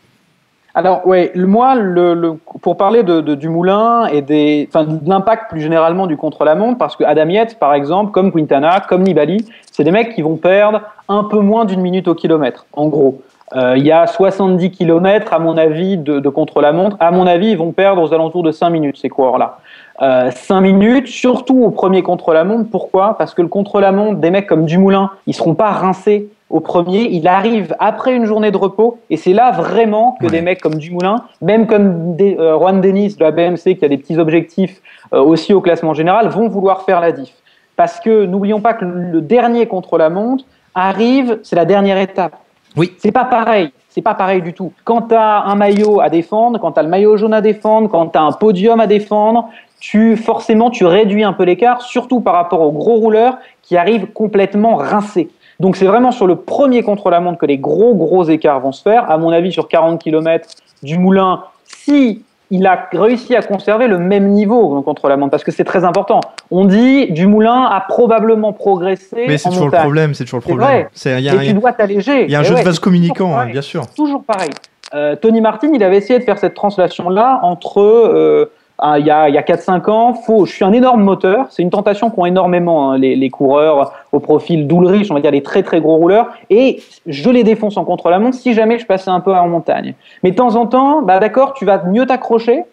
Alors, 0.75 1.05
ouais, 1.05 1.31
le- 1.35 1.45
moi, 1.45 1.75
le, 1.75 2.15
le- 2.15 2.33
pour 2.61 2.77
parler 2.77 3.03
de, 3.03 3.21
de- 3.21 3.35
du 3.35 3.47
moulin 3.47 4.07
et 4.07 4.23
des, 4.23 4.67
enfin, 4.69 4.85
de 4.85 5.07
l'impact 5.07 5.51
plus 5.51 5.61
généralement 5.61 6.07
du 6.07 6.17
contre-la-montre, 6.17 6.79
parce 6.79 6.95
que 6.95 7.03
Adam 7.03 7.29
Yates, 7.29 7.59
par 7.59 7.75
exemple, 7.75 8.11
comme 8.11 8.31
Quintana, 8.31 8.81
comme 8.89 9.03
Nibali, 9.03 9.45
c'est 9.71 9.83
des 9.83 9.91
mecs 9.91 10.15
qui 10.15 10.23
vont 10.23 10.35
perdre 10.37 10.81
un 11.07 11.25
peu 11.25 11.39
moins 11.41 11.65
d'une 11.65 11.81
minute 11.81 12.07
au 12.07 12.15
kilomètre, 12.15 12.65
en 12.73 12.87
gros. 12.87 13.21
Euh, 13.55 13.75
Il 13.77 13.85
y 13.85 13.91
a 13.91 14.07
70 14.07 14.71
km, 14.71 15.33
à 15.33 15.39
mon 15.39 15.57
avis, 15.57 15.97
de, 15.97 16.19
de 16.19 16.29
contre-la-montre. 16.29 16.97
À 16.99 17.11
mon 17.11 17.27
avis, 17.27 17.49
ils 17.51 17.57
vont 17.57 17.71
perdre 17.71 18.01
aux 18.01 18.13
alentours 18.13 18.43
de 18.43 18.51
5 18.51 18.69
minutes, 18.69 18.97
ces 18.97 19.09
coureurs-là. 19.09 19.57
Euh, 20.01 20.31
5 20.31 20.61
minutes, 20.61 21.07
surtout 21.07 21.63
au 21.63 21.69
premier 21.69 22.01
contre-la-montre. 22.01 22.69
Pourquoi? 22.71 23.15
Parce 23.17 23.33
que 23.33 23.41
le 23.43 23.47
contre-la-montre, 23.47 24.19
des 24.19 24.31
mecs 24.31 24.47
comme 24.47 24.65
Dumoulin, 24.65 25.11
ils 25.27 25.33
seront 25.35 25.53
pas 25.53 25.69
rincés 25.69 26.29
au 26.49 26.59
premier. 26.59 27.01
Il 27.11 27.27
arrive 27.27 27.75
après 27.79 28.15
une 28.15 28.25
journée 28.25 28.49
de 28.51 28.57
repos. 28.57 28.97
Et 29.11 29.17
c'est 29.17 29.33
là 29.33 29.51
vraiment 29.51 30.17
que 30.19 30.25
Ouais. 30.25 30.31
des 30.31 30.41
mecs 30.41 30.61
comme 30.61 30.75
Dumoulin, 30.75 31.17
même 31.41 31.67
comme 31.67 32.15
des, 32.15 32.35
euh, 32.39 32.57
Juan 32.57 32.81
Denis 32.81 33.15
de 33.15 33.23
la 33.23 33.31
BMC, 33.31 33.75
qui 33.77 33.85
a 33.85 33.87
des 33.87 33.97
petits 33.97 34.17
objectifs 34.17 34.81
euh, 35.13 35.21
aussi 35.21 35.53
au 35.53 35.61
classement 35.61 35.93
général, 35.93 36.27
vont 36.29 36.47
vouloir 36.47 36.81
faire 36.83 36.99
la 36.99 37.11
diff. 37.11 37.33
Parce 37.75 37.99
que 37.99 38.25
n'oublions 38.25 38.61
pas 38.61 38.73
que 38.73 38.85
le 38.85 39.21
dernier 39.21 39.65
contre-la-montre 39.67 40.43
arrive, 40.75 41.39
c'est 41.43 41.55
la 41.55 41.65
dernière 41.65 41.97
étape. 41.97 42.35
Oui. 42.75 42.93
C'est 42.97 43.11
pas 43.11 43.25
pareil. 43.25 43.71
C'est 43.89 44.01
pas 44.01 44.15
pareil 44.15 44.41
du 44.41 44.53
tout. 44.53 44.73
Quand 44.83 45.03
tu 45.03 45.15
as 45.15 45.43
un 45.43 45.55
maillot 45.55 46.01
à 46.01 46.09
défendre, 46.09 46.59
quand 46.59 46.71
tu 46.71 46.79
as 46.79 46.83
le 46.83 46.89
maillot 46.89 47.17
jaune 47.17 47.33
à 47.33 47.41
défendre, 47.41 47.89
quand 47.89 48.07
tu 48.07 48.17
as 48.17 48.21
un 48.23 48.31
podium 48.31 48.79
à 48.79 48.87
défendre, 48.87 49.49
tu 49.79 50.15
forcément 50.15 50.69
tu 50.69 50.85
réduis 50.85 51.23
un 51.23 51.33
peu 51.33 51.43
l'écart, 51.43 51.81
surtout 51.81 52.21
par 52.21 52.33
rapport 52.33 52.61
aux 52.61 52.71
gros 52.71 52.95
rouleurs 52.95 53.37
qui 53.61 53.77
arrivent 53.77 54.07
complètement 54.07 54.75
rincés. 54.75 55.29
Donc 55.59 55.75
c'est 55.75 55.85
vraiment 55.85 56.11
sur 56.11 56.25
le 56.25 56.37
premier 56.37 56.81
contre-la-montre 56.81 57.37
que 57.37 57.45
les 57.45 57.57
gros 57.57 57.93
gros 57.93 58.23
écarts 58.23 58.59
vont 58.61 58.71
se 58.71 58.81
faire. 58.81 59.09
À 59.11 59.17
mon 59.17 59.29
avis, 59.29 59.51
sur 59.51 59.67
40 59.67 60.01
km 60.01 60.49
du 60.81 60.97
Moulin, 60.97 61.43
si 61.65 62.23
il 62.55 62.67
a 62.67 62.87
réussi 62.93 63.35
à 63.35 63.41
conserver 63.41 63.87
le 63.87 63.97
même 63.97 64.27
niveau 64.29 64.81
contre 64.83 65.09
la 65.09 65.17
montre 65.17 65.31
parce 65.31 65.43
que 65.43 65.51
c'est 65.51 65.63
très 65.63 65.83
important. 65.83 66.19
On 66.51 66.65
dit 66.65 67.11
Dumoulin 67.11 67.63
a 67.65 67.81
probablement 67.81 68.53
progressé. 68.53 69.25
Mais 69.27 69.37
c'est 69.39 69.49
toujours 69.49 69.65
le 69.65 69.71
problème, 69.71 70.13
c'est 70.13 70.23
toujours 70.25 70.37
le 70.39 70.43
problème. 70.43 70.67
vrai. 70.95 71.21
Y 71.21 71.29
a, 71.29 71.33
Et 71.35 71.45
tu 71.45 71.49
a- 71.49 71.53
dois 71.53 71.73
t'alléger. 71.73 72.25
il 72.25 72.29
y 72.31 72.35
a 72.35 72.39
un 72.39 72.41
Et 72.43 72.45
jeu 72.45 72.53
ouais, 72.53 72.59
de 72.61 72.65
vase 72.65 72.77
communicant, 72.79 73.35
hein, 73.37 73.47
bien 73.47 73.61
sûr. 73.63 73.87
Toujours 73.95 74.23
pareil. 74.23 74.51
Euh, 74.93 75.15
Tony 75.15 75.41
Martin, 75.41 75.71
il 75.73 75.83
avait 75.83 75.97
essayé 75.97 76.19
de 76.19 76.23
faire 76.23 76.37
cette 76.37 76.53
translation-là 76.53 77.39
entre 77.41 77.81
euh, 77.81 78.51
ah, 78.79 78.99
il 78.99 79.05
y 79.05 79.11
a, 79.11 79.29
il 79.29 79.35
y 79.35 79.37
a 79.37 79.41
4-5 79.41 79.89
ans. 79.89 80.13
Faut, 80.13 80.45
je 80.45 80.53
suis 80.53 80.65
un 80.65 80.73
énorme 80.73 81.03
moteur. 81.03 81.47
C'est 81.51 81.61
une 81.61 81.69
tentation 81.69 82.09
qu'ont 82.09 82.25
énormément 82.25 82.91
hein, 82.91 82.97
les, 82.97 83.15
les 83.15 83.29
coureurs 83.29 83.93
au 84.11 84.19
profil 84.19 84.67
d'Ulrich, 84.67 85.07
on 85.11 85.13
va 85.13 85.21
dire 85.21 85.31
les 85.31 85.43
très 85.43 85.63
très 85.63 85.79
gros 85.79 85.95
rouleurs. 85.95 86.29
Et 86.49 86.81
je 87.05 87.29
les 87.29 87.43
défonce 87.43 87.77
en 87.77 87.85
contre-la-montre 87.85 88.35
si 88.35 88.53
jamais 88.53 88.79
je 88.79 88.85
passais 88.85 89.09
un 89.09 89.19
peu 89.19 89.33
en 89.33 89.47
montagne. 89.47 89.93
Mais 90.23 90.31
de 90.31 90.35
temps 90.35 90.55
en 90.55 90.65
temps, 90.65 91.01
bah, 91.01 91.19
d'accord, 91.19 91.53
tu 91.53 91.65
vas 91.65 91.83
mieux 91.83 92.05
t'accrocher, 92.05 92.63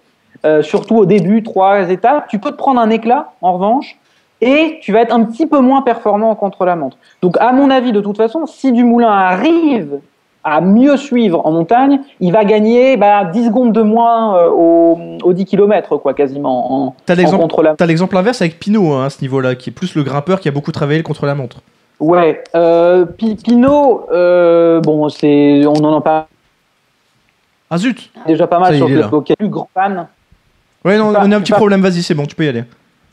euh, 0.45 0.63
surtout 0.63 0.97
au 0.97 1.07
début, 1.07 1.43
trois 1.43 1.91
étapes. 1.91 2.29
Tu 2.29 2.39
peux 2.39 2.51
te 2.51 2.57
prendre 2.57 2.81
un 2.81 2.91
éclat, 2.91 3.33
en 3.43 3.53
revanche, 3.53 3.97
et 4.41 4.79
tu 4.81 4.93
vas 4.93 5.03
être 5.03 5.15
un 5.15 5.25
petit 5.25 5.47
peu 5.47 5.61
moins 5.61 5.83
performant 5.83 6.31
en 6.31 6.35
contre-la-montre. 6.35 6.97
Donc, 7.21 7.37
à 7.41 7.53
mon 7.53 7.71
avis, 7.71 7.93
de 7.93 8.01
toute 8.01 8.17
façon, 8.17 8.47
si 8.47 8.73
Dumoulin 8.73 9.11
arrive 9.11 10.01
à 10.43 10.61
mieux 10.61 10.97
suivre 10.97 11.45
en 11.47 11.53
montagne, 11.53 12.01
il 12.20 12.32
va 12.32 12.45
gagner 12.45 12.97
bah, 12.97 13.24
10 13.26 13.47
secondes 13.47 13.72
de 13.72 13.82
moins 13.82 14.36
euh, 14.38 14.49
au, 14.51 14.99
au 15.22 15.32
10 15.32 15.45
km, 15.45 15.97
quoi, 15.99 16.14
quasiment, 16.14 16.86
en, 16.88 16.95
T'as 17.05 17.14
l'exemple 17.14 17.55
t'as 17.76 17.86
l'exemple 17.86 18.16
inverse 18.16 18.41
avec 18.41 18.59
Pinot 18.59 18.93
hein, 18.95 19.05
à 19.07 19.11
ce 19.11 19.20
niveau-là, 19.20 19.55
qui 19.55 19.70
est 19.70 19.72
plus 19.72 19.95
le 19.95 20.03
grimpeur 20.03 20.41
qui 20.41 20.49
a 20.49 20.51
beaucoup 20.53 20.72
travaillé 20.72 20.99
le 20.99 21.05
contre-la-montre. 21.05 21.59
Ouais, 21.99 22.43
euh, 22.55 23.05
Pi- 23.05 23.36
Pinot, 23.36 24.07
euh, 24.12 24.80
bon, 24.80 25.09
c'est, 25.11 25.66
on 25.66 25.74
en 25.84 25.99
a 25.99 26.01
pas 26.01 26.28
Ah 27.68 27.76
zut 27.76 28.11
déjà 28.26 28.47
pas 28.47 28.59
mal 28.59 28.74
sur 28.76 28.88
le 28.88 29.03
a 29.05 29.36
plus 29.36 29.49
grand 29.49 29.68
fan. 29.74 30.07
Ouais, 30.82 30.97
non, 30.97 31.09
on 31.09 31.14
a 31.32 31.36
un 31.36 31.41
petit 31.43 31.53
problème, 31.53 31.82
vas-y, 31.82 32.03
c'est 32.03 32.14
bon, 32.14 32.24
tu 32.24 32.34
peux 32.34 32.47
y 32.47 32.49
aller. 32.49 32.64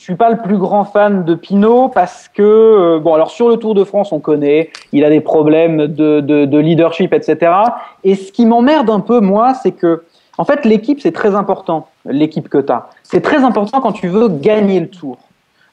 Suis 0.07 0.15
pas 0.15 0.29
le 0.29 0.37
plus 0.37 0.57
grand 0.57 0.85
fan 0.85 1.25
de 1.25 1.35
Pinot 1.35 1.89
parce 1.89 2.29
que, 2.29 2.41
euh, 2.41 2.97
bon, 2.97 3.13
alors 3.13 3.29
sur 3.29 3.49
le 3.49 3.57
Tour 3.57 3.75
de 3.75 3.83
France, 3.83 4.13
on 4.13 4.21
connaît, 4.21 4.69
il 4.93 5.03
a 5.03 5.09
des 5.09 5.19
problèmes 5.19 5.87
de 5.87 6.57
leadership, 6.59 7.13
etc. 7.13 7.51
Et 8.05 8.15
ce 8.15 8.31
qui 8.31 8.45
m'emmerde 8.45 8.89
un 8.89 9.01
peu, 9.01 9.19
moi, 9.19 9.53
c'est 9.53 9.73
que, 9.73 10.05
en 10.37 10.45
fait, 10.45 10.63
l'équipe, 10.63 11.01
c'est 11.01 11.11
très 11.11 11.35
important, 11.35 11.89
l'équipe 12.05 12.47
que 12.47 12.59
tu 12.59 12.71
as. 12.71 12.87
C'est 13.03 13.19
très 13.19 13.43
important 13.43 13.81
quand 13.81 13.91
tu 13.91 14.07
veux 14.07 14.29
gagner 14.29 14.79
le 14.79 14.87
Tour, 14.87 15.17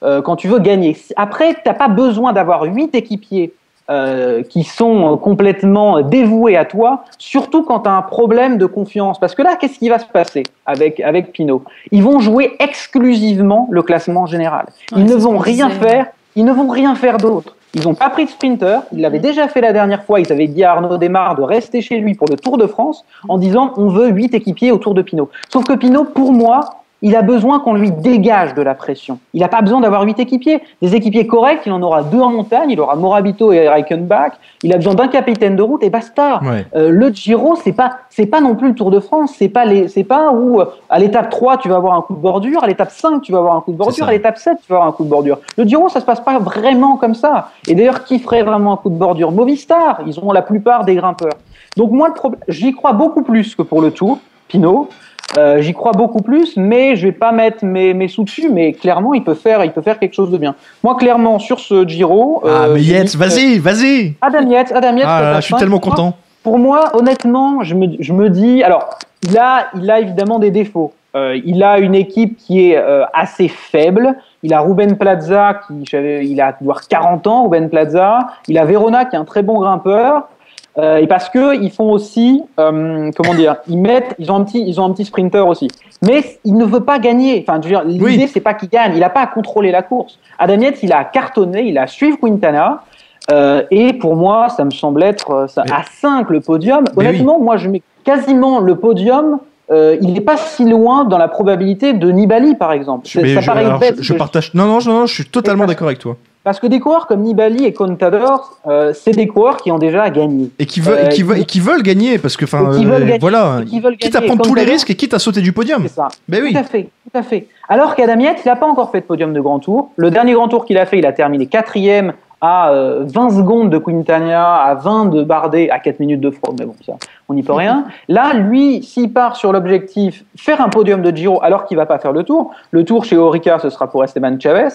euh, 0.03 0.20
quand 0.20 0.35
tu 0.35 0.49
veux 0.49 0.59
gagner. 0.59 0.97
Après, 1.14 1.55
t'as 1.62 1.74
pas 1.74 1.87
besoin 1.87 2.32
d'avoir 2.32 2.64
huit 2.64 2.93
équipiers 2.93 3.55
euh, 3.91 4.43
qui 4.43 4.62
sont 4.64 5.12
euh, 5.12 5.16
complètement 5.16 6.01
dévoués 6.01 6.57
à 6.57 6.64
toi, 6.64 7.05
surtout 7.18 7.62
quand 7.62 7.80
tu 7.80 7.89
as 7.89 7.93
un 7.93 8.03
problème 8.03 8.57
de 8.57 8.66
confiance. 8.66 9.18
Parce 9.18 9.35
que 9.35 9.43
là, 9.43 9.57
qu'est-ce 9.57 9.78
qui 9.78 9.89
va 9.91 9.99
se 9.99 10.07
passer 10.07 10.43
avec, 10.64 11.01
avec 11.01 11.32
Pinot 11.32 11.62
Ils 11.93 12.03
vont 12.03 12.18
jouer 12.18 12.57
exclusivement 12.61 13.68
le 13.70 13.82
classement 13.82 14.26
général. 14.26 14.66
Ils 14.93 14.99
Ouais, 14.99 15.05
ne 15.05 15.14
vont 15.14 15.37
rien 15.39 15.68
faire, 15.68 16.07
ils 16.37 16.45
ne 16.45 16.53
vont 16.53 16.68
rien 16.68 16.95
faire 16.95 17.18
d'autre. 17.18 17.57
Ils 17.74 17.82
n'ont 17.82 17.95
pas 17.95 18.09
pris 18.09 18.24
de 18.24 18.30
sprinter, 18.30 18.82
ils 18.93 19.01
l'avaient 19.01 19.18
déjà 19.18 19.49
fait 19.49 19.61
la 19.61 19.72
dernière 19.72 20.05
fois, 20.05 20.20
ils 20.20 20.32
avaient 20.32 20.47
dit 20.47 20.62
à 20.62 20.72
Arnaud 20.72 20.97
Desmar 20.97 21.35
de 21.35 21.43
rester 21.43 21.82
chez 21.82 21.99
lui 21.99 22.14
pour 22.14 22.28
le 22.30 22.37
Tour 22.37 22.57
de 22.57 22.68
France 22.68 23.05
en 23.28 23.37
disant 23.37 23.72
on 23.76 23.89
veut 23.89 24.09
huit 24.11 24.32
équipiers 24.32 24.70
autour 24.70 24.95
de 24.95 25.03
Pinot. 25.03 25.28
Sauf 25.53 25.64
que 25.64 25.72
Pinot, 25.72 26.05
pour 26.05 26.32
moi, 26.32 26.61
il 27.05 27.14
a 27.16 27.20
besoin 27.20 27.61
qu'on 27.61 27.74
lui 27.74 27.90
dégage 27.90 28.55
de 28.55 28.62
la 28.62 28.74
pression. 28.74 29.18
Il 29.34 29.42
n'a 29.42 29.48
pas 29.48 29.61
besoin 29.61 29.82
d'avoir 29.82 30.05
huit 30.05 30.18
équipiers. 30.18 30.62
Des 30.80 30.96
équipiers 30.96 31.26
corrects, 31.26 31.61
il 31.66 31.72
en 31.72 31.82
aura 31.82 32.02
deux 32.02 32.18
en 32.18 32.30
montagne, 32.30 32.70
il 32.70 32.80
aura 32.80 32.96
Morabito 32.96 33.52
et 33.52 33.68
Reichenbach, 33.68 34.32
il 34.62 34.72
a 34.72 34.76
besoin 34.76 34.94
d'un 34.94 35.09
capitaine 35.09 35.55
de 35.55 35.62
route 35.62 35.82
et 35.82 35.90
basta. 35.90 36.40
Ouais. 36.42 36.64
Euh, 36.74 36.88
le 36.88 37.11
Giro, 37.11 37.57
c'est 37.62 37.72
pas, 37.72 37.98
c'est 38.09 38.24
pas 38.24 38.40
non 38.40 38.55
plus 38.55 38.68
le 38.68 38.74
Tour 38.74 38.90
de 38.90 39.00
France. 39.00 39.34
C'est 39.36 39.50
pas 39.50 39.66
les, 39.66 39.88
c'est 39.88 40.02
pas 40.02 40.32
où 40.32 40.62
euh, 40.62 40.64
à 40.88 40.98
l'étape 40.98 41.28
3 41.28 41.59
tu 41.59 41.68
vas 41.68 41.76
avoir 41.76 41.92
un 41.92 42.00
coup 42.00 42.14
de 42.14 42.20
bordure, 42.20 42.64
à 42.64 42.66
l'étape 42.66 42.90
5 42.90 43.20
tu 43.20 43.32
vas 43.32 43.38
avoir 43.38 43.55
un 43.55 43.61
coup 43.61 43.72
de 43.72 43.76
bordure, 43.76 44.09
à 44.09 44.12
l'étape 44.12 44.38
7 44.38 44.57
tu 44.64 44.72
vas 44.72 44.76
avoir 44.76 44.88
un 44.88 44.92
coup 44.92 45.05
de 45.05 45.11
bordure. 45.11 45.40
Le 45.59 45.64
Giro, 45.64 45.90
ça 45.90 46.00
se 46.00 46.07
passe 46.07 46.22
pas 46.22 46.38
vraiment 46.38 46.96
comme 46.96 47.14
ça. 47.14 47.50
Et 47.68 47.74
d'ailleurs, 47.74 48.05
qui 48.05 48.18
ferait 48.18 48.44
vraiment 48.44 48.72
un 48.72 48.76
coup 48.78 48.88
de 48.88 48.96
bordure? 48.96 49.30
Movistar, 49.30 50.00
ils 50.07 50.18
ont 50.20 50.32
la 50.32 50.40
plupart 50.40 50.86
des 50.86 50.94
grimpeurs. 50.94 51.36
Donc 51.76 51.90
moi, 51.90 52.14
j'y 52.48 52.72
crois 52.72 52.94
beaucoup 52.94 53.22
plus 53.22 53.55
que 53.55 53.61
pour 53.62 53.82
le 53.82 53.90
Tour, 53.90 54.20
Pinot. 54.48 54.88
Euh, 55.37 55.61
j'y 55.61 55.72
crois 55.72 55.93
beaucoup 55.93 56.22
plus, 56.22 56.57
mais 56.57 56.97
je 56.97 57.07
vais 57.07 57.12
pas 57.12 57.32
mettre 57.32 57.64
mes, 57.64 57.95
mes 57.95 58.09
sous 58.09 58.24
dessus. 58.24 58.51
Mais 58.51 58.72
clairement, 58.72 59.14
il 59.14 59.24
peut 59.24 59.35
faire, 59.35 59.64
il 59.64 59.72
peut 59.72 59.82
faire 59.82 59.99
quelque 59.99 60.14
chose 60.14 60.30
de 60.30 60.39
bien. 60.39 60.55
Moi, 60.82 60.97
clairement, 60.97 61.39
sur 61.39 61.61
ce 61.61 61.87
Giro, 61.87 62.43
ah, 62.45 62.49
euh, 62.49 62.74
mais 62.74 62.82
Yates, 62.82 63.16
vas-y, 63.16 63.59
vas-y 63.59 64.14
Adam 64.20 64.49
Yates, 64.49 64.72
Adam 64.72 64.97
Yates, 64.97 65.07
Ah 65.09 65.20
là 65.22 65.37
je 65.41 65.47
suis 65.47 65.55
5. 65.55 65.59
tellement 65.59 65.80
content. 65.80 66.14
pour 66.43 66.59
moi, 66.59 66.91
honnêtement, 66.95 67.62
je 67.62 67.74
me, 67.74 67.89
je 67.99 68.12
me 68.12 68.30
dis, 68.30 68.62
alors, 68.62 68.99
il 69.22 69.37
a, 69.39 69.68
il 69.76 69.91
a 69.91 70.01
évidemment 70.01 70.39
des 70.39 70.51
défauts. 70.51 70.93
Euh, 71.16 71.39
il 71.45 71.62
a 71.62 71.78
une 71.78 71.95
équipe 71.95 72.37
qui 72.37 72.70
est 72.70 72.76
euh, 72.76 73.05
assez 73.12 73.47
faible. 73.49 74.16
Il 74.43 74.53
a 74.53 74.61
Ruben 74.61 74.97
Plaza, 74.97 75.61
qui, 75.66 75.85
il 75.95 76.41
a 76.41 76.53
doit 76.53 76.57
avoir 76.61 76.89
40 76.89 77.26
ans, 77.28 77.45
Ruben 77.45 77.70
Plaza. 77.70 78.18
Il 78.49 78.59
a 78.59 78.64
Verona, 78.64 79.05
qui 79.05 79.14
est 79.14 79.18
un 79.18 79.24
très 79.24 79.43
bon 79.43 79.61
grimpeur. 79.61 80.28
Euh, 80.77 80.97
et 80.97 81.07
parce 81.07 81.29
que 81.29 81.55
ils 81.62 81.70
font 81.70 81.91
aussi, 81.93 82.43
euh, 82.59 83.11
comment 83.16 83.35
dire, 83.35 83.57
ils 83.68 83.79
mettent, 83.79 84.14
ils 84.18 84.33
ont 84.33 84.37
un 84.37 84.45
petit, 84.45 84.64
ils 84.66 84.81
ont 84.81 84.85
un 84.87 84.91
petit 84.93 85.05
sprinter 85.05 85.47
aussi. 85.47 85.68
Mais 86.03 86.39
il 86.45 86.55
ne 86.57 86.64
veut 86.64 86.81
pas 86.81 86.99
gagner. 86.99 87.45
Enfin, 87.47 87.61
je 87.62 87.68
veux 87.68 87.75
dire, 87.75 87.85
l'idée 87.85 88.05
Oui. 88.05 88.29
c'est 88.33 88.41
pas 88.41 88.55
qu'il 88.55 88.68
gagne. 88.68 88.93
Il 88.95 89.01
n'a 89.01 89.09
pas 89.11 89.20
à 89.20 89.27
contrôler 89.29 89.70
la 89.70 89.83
course. 89.83 90.18
Adam 90.39 90.59
Yates, 90.61 90.83
il 90.83 90.93
a 90.93 91.05
cartonné, 91.05 91.62
il 91.62 91.79
a 91.79 91.87
suivi 91.87 92.16
Quintana. 92.16 92.83
Euh, 93.31 93.62
et 93.70 93.93
pour 93.95 94.16
moi, 94.16 94.49
ça 94.49 94.64
me 94.64 94.70
semble 94.70 95.03
être 95.05 95.47
ça, 95.49 95.62
Mais- 95.64 95.72
à 95.72 95.83
5 96.01 96.29
le 96.31 96.41
podium. 96.41 96.85
Honnêtement, 96.97 97.39
moi, 97.41 97.57
je 97.57 97.68
mets 97.68 97.83
quasiment 98.05 98.59
le 98.61 98.75
podium. 98.77 99.39
il 99.70 100.12
n'est 100.12 100.20
pas 100.20 100.37
si 100.37 100.68
loin 100.68 101.05
dans 101.05 101.16
la 101.18 101.27
probabilité 101.29 101.95
de 101.95 102.11
Nibali, 102.11 102.55
par 102.55 102.72
exemple. 102.72 103.09
Mais 103.14 103.33
ça 103.35 103.41
je- 103.41 103.47
paraît 103.47 103.64
alors, 103.64 103.79
bête. 103.79 103.95
je- 103.99 104.03
je 104.03 104.12
partage. 104.14 104.53
Non, 104.55 104.66
non, 104.66 104.79
je- 104.81 104.91
non, 104.91 105.07
je 105.07 105.14
suis 105.14 105.25
totalement 105.25 105.64
d'accord 105.66 105.87
avec 105.87 105.99
toi. 106.01 106.16
Parce 106.45 106.61
que 106.61 106.66
des 106.66 106.78
coureurs 106.78 107.07
comme 107.07 107.22
Nibali 107.22 107.64
et 107.64 107.72
Contador, 107.72 108.59
euh, 108.66 108.92
c'est 108.95 109.12
des 109.12 109.26
coureurs 109.26 109.57
qui 109.57 109.72
ont 109.72 109.78
déjà 109.78 110.11
gagné. 110.11 110.51
Et 110.59 110.66
qui 110.66 110.80
veulent, 110.80 110.99
Euh, 110.99 111.07
et 111.07 111.09
qui 111.09 111.22
veulent, 111.22 111.38
il- 111.38 111.42
et 111.42 111.45
qui 111.47 111.59
veulent 111.59 111.82
gagner, 111.82 112.18
parce 112.18 112.36
que, 112.36 112.45
enfin, 112.45 112.70
euh, 112.70 113.16
voilà. 113.18 113.61
Et 113.62 113.64
qui 113.64 113.80
veulent 113.80 113.97
Quitte 113.97 114.14
à 114.14 114.20
prendre 114.20 114.42
tous 114.45 114.55
les 114.55 114.64
risques 114.64 114.90
et 114.90 114.95
quitte 114.95 115.14
à 115.14 115.18
sauter 115.18 115.40
du 115.40 115.53
podium. 115.53 115.82
C'est 115.84 115.95
ça. 115.95 116.09
Ben 116.28 116.42
oui. 116.42 116.53
Tout 116.53 116.59
à 116.59 116.64
fait, 116.64 116.82
tout 116.82 117.18
à 117.18 117.22
fait. 117.22 117.47
Alors 117.68 117.95
qu'Adam 117.97 118.20
Yates, 118.20 118.40
il 118.45 118.49
n'a 118.49 118.57
pas 118.57 118.66
encore 118.66 118.90
fait 118.90 119.01
de 119.01 119.07
podium 119.07 119.32
de 119.32 119.40
grand 119.40 119.59
tour. 119.59 119.90
Le 119.97 120.11
dernier 120.11 120.34
grand 120.34 120.49
tour 120.49 120.66
qu'il 120.66 120.76
a 120.76 120.84
fait, 120.84 120.99
il 120.99 121.07
a 121.07 121.12
terminé 121.12 121.47
quatrième 121.47 122.12
à 122.47 122.70
euh, 122.72 123.05
20 123.07 123.30
secondes 123.30 123.70
de 123.70 123.78
Quintana, 123.78 124.57
à 124.57 124.74
20 124.74 125.07
de 125.07 125.22
Bardet, 125.22 125.70
à 125.70 125.78
4 125.78 125.99
minutes 126.01 126.20
de 126.20 126.30
Froome, 126.30 126.57
mais 126.59 126.66
bon, 126.66 126.74
ça, 126.84 126.92
on 127.28 127.34
n'y 127.34 127.42
peut 127.42 127.55
rien. 127.55 127.84
Là, 128.09 128.34
lui, 128.34 128.82
s'il 128.82 129.12
part 129.12 129.36
sur 129.36 129.51
l'objectif 129.51 130.24
faire 130.36 130.61
un 130.61 130.68
podium 130.68 131.01
de 131.01 131.11
Giro 131.16 131.40
alors 131.42 131.64
qu'il 131.64 131.78
va 131.78 131.86
pas 131.86 131.99
faire 131.99 132.12
le 132.12 132.22
tour, 132.22 132.51
le 132.70 132.84
tour 132.84 133.05
chez 133.07 133.16
Orica, 133.16 133.59
ce 133.59 133.70
sera 133.70 133.86
pour 133.90 134.05
Esteban 134.05 134.38
Chavez, 134.38 134.68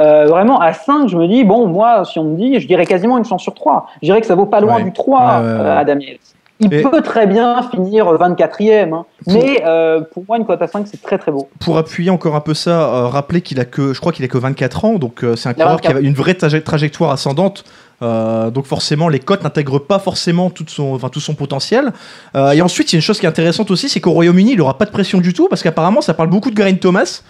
euh, 0.00 0.26
vraiment 0.26 0.60
à 0.60 0.74
5, 0.74 1.08
je 1.08 1.16
me 1.16 1.26
dis, 1.26 1.44
bon, 1.44 1.66
moi, 1.66 2.04
si 2.04 2.18
on 2.18 2.24
me 2.24 2.36
dit, 2.36 2.60
je 2.60 2.66
dirais 2.66 2.84
quasiment 2.84 3.16
une 3.16 3.24
chance 3.24 3.42
sur 3.42 3.54
3. 3.54 3.86
Je 4.02 4.06
dirais 4.08 4.20
que 4.20 4.26
ça 4.26 4.34
vaut 4.34 4.44
pas 4.46 4.60
loin 4.60 4.76
Ouais. 4.76 4.82
du 4.84 4.92
3, 4.92 5.18
Ouais, 5.20 5.26
ouais, 5.26 5.40
ouais. 5.54 5.60
euh, 5.60 5.78
Adam 5.78 5.98
Yates. 6.00 6.20
Il 6.64 6.74
Et- 6.74 6.82
peut 6.82 7.02
très 7.02 7.26
bien 7.26 7.62
finir 7.70 8.06
24e, 8.12 8.92
hein. 8.94 9.04
mais 9.26 9.62
euh, 9.66 10.00
pour 10.12 10.24
moi, 10.28 10.38
une 10.38 10.46
cote 10.46 10.62
à 10.62 10.66
5, 10.66 10.86
c'est 10.90 11.02
très 11.02 11.18
très 11.18 11.30
beau. 11.32 11.48
Pour 11.60 11.76
appuyer 11.78 12.10
encore 12.10 12.34
un 12.36 12.40
peu 12.40 12.54
ça, 12.54 12.82
euh, 12.94 13.06
rappelez 13.08 13.40
qu'il 13.42 13.60
a 13.60 13.64
que, 13.64 13.92
je 13.92 14.00
crois 14.00 14.12
qu'il 14.12 14.24
a 14.24 14.28
que 14.28 14.38
24 14.38 14.84
ans, 14.84 14.94
donc 14.94 15.22
euh, 15.24 15.36
c'est 15.36 15.48
un 15.48 15.54
coureur 15.54 15.80
qui 15.80 15.88
24. 15.88 16.04
a 16.04 16.06
une 16.08 16.14
vraie 16.14 16.32
traje- 16.32 16.62
trajectoire 16.62 17.10
ascendante. 17.10 17.64
euh, 18.02 18.50
donc 18.50 18.66
forcément, 18.66 19.08
les 19.08 19.18
cotes 19.20 19.44
n'intègrent 19.44 19.78
pas 19.78 19.98
forcément 19.98 20.50
tout 20.50 20.64
son, 20.66 20.94
enfin, 20.94 21.08
tout 21.08 21.20
son 21.20 21.34
potentiel. 21.34 21.92
Et 22.34 22.60
ensuite, 22.62 22.92
il 22.92 22.96
y 22.96 22.96
a 22.96 22.98
une 22.98 23.02
chose 23.02 23.18
qui 23.20 23.26
est 23.26 23.28
intéressante 23.28 23.70
aussi, 23.70 23.88
c'est 23.88 24.00
qu'au 24.00 24.10
Royaume-Uni, 24.12 24.52
il 24.52 24.58
n'aura 24.58 24.76
pas 24.78 24.84
de 24.84 24.90
pression 24.90 25.18
du 25.20 25.32
tout, 25.32 25.48
parce 25.48 25.62
qu'apparemment, 25.62 26.00
ça 26.00 26.12
parle 26.14 26.28
beaucoup 26.28 26.50
de 26.50 26.56
Geraint 26.56 26.74
Thomas. 26.74 27.22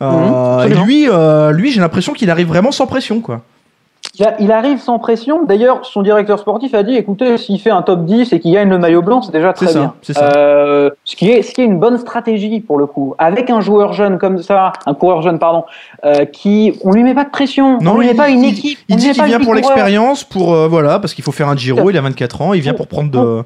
Mhm, 0.00 0.70
et 0.70 0.74
lui, 0.84 1.08
lui 1.52 1.72
j'ai 1.72 1.80
l'impression 1.80 2.12
qu'il 2.12 2.30
arrive 2.30 2.48
vraiment 2.48 2.72
sans 2.72 2.86
pression, 2.86 3.20
quoi. 3.20 3.42
Il, 4.18 4.24
a- 4.24 4.34
il 4.40 4.52
arrive 4.52 4.78
sans 4.80 4.98
pression. 4.98 5.44
D'ailleurs, 5.44 5.84
son 5.84 6.02
directeur 6.02 6.38
sportif 6.38 6.72
a 6.74 6.82
dit 6.82 6.94
écoutez, 6.96 7.36
s'il 7.36 7.58
fait 7.60 7.70
un 7.70 7.82
top 7.82 8.04
10 8.04 8.32
et 8.32 8.38
qu'il 8.40 8.52
gagne 8.52 8.68
le 8.68 8.78
maillot 8.78 9.02
blanc, 9.02 9.22
c'est 9.22 9.32
déjà 9.32 9.52
très 9.52 9.66
ça, 9.66 9.78
bien. 9.78 9.94
c'est 10.02 10.12
ça. 10.12 10.30
Euh, 10.36 10.90
ce, 11.04 11.16
qui 11.16 11.30
est, 11.30 11.42
ce 11.42 11.52
qui 11.52 11.60
est 11.62 11.64
une 11.64 11.80
bonne 11.80 11.98
stratégie 11.98 12.60
pour 12.60 12.78
le 12.78 12.86
coup. 12.86 13.14
Avec 13.18 13.50
un 13.50 13.60
joueur 13.60 13.92
jeune 13.92 14.18
comme 14.18 14.38
ça, 14.38 14.72
un 14.86 14.94
coureur 14.94 15.22
jeune, 15.22 15.38
pardon, 15.38 15.64
euh, 16.04 16.24
qui. 16.26 16.78
On 16.84 16.92
lui 16.92 17.02
met 17.02 17.14
pas 17.14 17.24
de 17.24 17.30
pression. 17.30 17.78
on 17.84 17.98
lui 17.98 18.06
met 18.06 18.12
il- 18.12 18.16
pas 18.16 18.28
une 18.28 18.44
équipe. 18.44 18.78
Il 18.88 18.96
dit 18.96 19.10
qu'il 19.10 19.24
vient 19.24 19.40
pour 19.40 19.54
l'expérience, 19.54 20.22
pour 20.24 20.54
euh, 20.54 20.68
voilà, 20.68 20.98
parce 21.00 21.12
qu'il 21.14 21.24
faut 21.24 21.32
faire 21.32 21.48
un 21.48 21.56
Giro. 21.56 21.90
Il 21.90 21.98
a 21.98 22.00
24 22.00 22.40
ans, 22.42 22.54
il 22.54 22.60
vient 22.60 22.74
pour 22.74 22.86
prendre 22.86 23.10
de, 23.10 23.42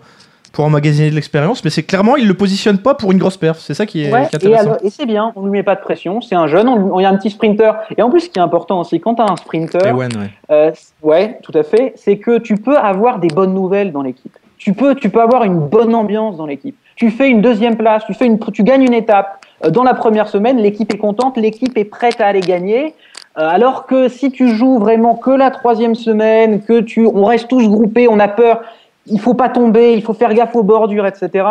pour 0.52 0.64
emmagasiner 0.64 1.10
de 1.10 1.14
l'expérience. 1.14 1.64
Mais 1.64 1.70
c'est 1.70 1.82
clairement, 1.82 2.16
il 2.16 2.26
le 2.26 2.34
positionne 2.34 2.78
pas 2.78 2.94
pour 2.94 3.12
une 3.12 3.18
grosse 3.18 3.36
perf. 3.36 3.58
C'est 3.58 3.74
ça 3.74 3.86
qui 3.86 4.04
est, 4.04 4.12
Ouais, 4.12 4.26
qui 4.28 4.36
est 4.36 4.42
et, 4.44 4.46
intéressant. 4.46 4.64
alors- 4.70 4.78
et 4.84 4.90
c'est 4.90 5.06
bien, 5.06 5.32
on 5.36 5.42
lui 5.44 5.50
met 5.50 5.62
pas 5.62 5.74
de 5.74 5.80
pression, 5.80 6.20
c'est 6.20 6.34
un 6.34 6.46
jeune, 6.46 6.68
on, 6.68 6.98
y 7.00 7.04
a 7.04 7.08
un 7.08 7.16
petit 7.16 7.30
sprinter. 7.30 7.72
Et 7.96 8.02
en 8.02 8.10
plus, 8.10 8.20
ce 8.20 8.30
qui 8.30 8.38
est 8.38 8.42
important 8.42 8.80
aussi, 8.80 9.00
quand 9.00 9.14
tu 9.16 9.22
as 9.22 9.30
un 9.30 9.36
sprinter, 9.36 9.94
ouais. 9.94 10.08
Euh, 10.50 10.70
ouais, 11.02 11.38
tout 11.42 11.52
à 11.54 11.62
fait. 11.62 11.92
C'est 11.96 12.16
que 12.18 12.38
tu 12.38 12.54
peux 12.56 12.76
avoir 12.76 13.18
des 13.18 13.28
bonnes 13.28 13.54
nouvelles 13.54 13.92
dans 13.92 14.02
l'équipe. 14.02 14.36
Tu 14.58 14.72
peux, 14.72 14.94
tu 14.96 15.08
peux 15.10 15.20
avoir 15.20 15.44
une 15.44 15.58
bonne 15.58 15.94
ambiance 15.94 16.36
dans 16.36 16.46
l'équipe. 16.46 16.76
Tu 16.96 17.10
fais 17.10 17.28
une 17.30 17.40
deuxième 17.40 17.76
place, 17.76 18.04
tu 18.06 18.14
fais 18.14 18.26
une, 18.26 18.38
tu 18.52 18.64
gagnes 18.64 18.82
une 18.82 18.94
étape. 18.94 19.44
Euh, 19.64 19.70
dans 19.70 19.84
la 19.84 19.94
première 19.94 20.28
semaine, 20.28 20.56
l'équipe 20.58 20.92
est 20.92 20.98
contente, 20.98 21.36
l'équipe 21.36 21.76
est 21.78 21.84
prête 21.84 22.20
à 22.20 22.26
aller 22.26 22.40
gagner. 22.40 22.94
Euh, 23.38 23.48
alors 23.48 23.86
que 23.86 24.08
si 24.08 24.32
tu 24.32 24.48
joues 24.48 24.78
vraiment 24.80 25.14
que 25.14 25.30
la 25.30 25.52
troisième 25.52 25.94
semaine, 25.94 26.60
que 26.62 26.80
tu, 26.80 27.06
on 27.06 27.24
reste 27.24 27.46
tous 27.48 27.68
groupés, 27.68 28.08
on 28.08 28.18
a 28.18 28.26
peur, 28.26 28.62
il 29.10 29.20
faut 29.20 29.34
pas 29.34 29.48
tomber, 29.48 29.94
il 29.94 30.02
faut 30.02 30.14
faire 30.14 30.34
gaffe 30.34 30.54
aux 30.56 30.62
bordures, 30.62 31.06
etc. 31.06 31.46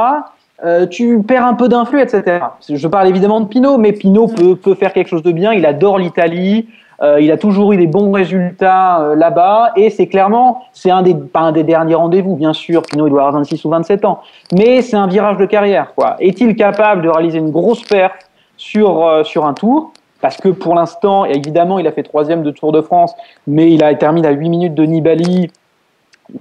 euh, 0.64 0.86
tu 0.88 1.22
perds 1.24 1.46
un 1.46 1.54
peu 1.54 1.68
d'influx, 1.68 2.02
etc. 2.02 2.40
Je 2.70 2.88
parle 2.88 3.08
évidemment 3.08 3.42
de 3.42 3.48
Pinot, 3.48 3.78
mais 3.78 3.92
Pinot 3.92 4.28
peut, 4.28 4.56
peut 4.56 4.76
faire 4.76 4.94
quelque 4.94 5.08
chose 5.08 5.24
de 5.24 5.32
bien. 5.32 5.54
Il 5.54 5.66
adore 5.66 6.00
l'Italie. 6.00 6.68
Euh, 7.02 7.22
il 7.22 7.32
a 7.32 7.38
toujours 7.38 7.74
eu 7.74 7.78
des 7.78 7.88
bons 7.88 8.12
résultats 8.12 9.02
euh, 9.02 9.16
là-bas 9.16 9.74
et 9.76 9.92
c'est 9.92 10.08
clairement, 10.08 10.64
c'est 10.74 10.90
un 10.90 11.04
des, 11.04 11.14
pas 11.14 11.42
un 11.42 11.52
des 11.52 11.64
derniers 11.64 11.96
rendez-vous, 11.96 12.36
bien 12.36 12.54
sûr. 12.54 12.82
Pinot, 12.82 13.08
il 13.08 13.12
doit 13.12 13.22
avoir 13.22 13.36
26 13.36 13.66
ou 13.66 13.70
27 13.70 14.06
ans, 14.06 14.22
mais 14.52 14.82
c'est 14.82 14.98
un 14.98 15.08
virage 15.08 15.38
de 15.38 15.46
carrière. 15.46 15.94
quoi. 15.94 16.16
Est-il 16.20 16.56
capable 16.56 17.04
de 17.04 17.10
réaliser 17.10 17.38
une 17.38 17.52
grosse 17.52 17.84
perte 17.84 18.28
sur, 18.58 19.06
euh, 19.06 19.24
sur 19.24 19.46
un 19.46 19.54
tour? 19.54 19.92
Parce 20.22 20.38
que 20.38 20.50
pour 20.50 20.74
l'instant, 20.74 21.26
évidemment, 21.26 21.78
il 21.78 21.86
a 21.86 21.92
fait 21.92 22.02
troisième 22.02 22.42
de 22.42 22.50
Tour 22.50 22.72
de 22.72 22.82
France, 22.82 23.14
mais 23.46 23.72
il 23.72 23.84
a 23.84 23.94
terminé 23.94 24.28
à 24.28 24.32
8 24.32 24.50
minutes 24.50 24.74
de 24.74 24.84
Nibali. 24.84 25.52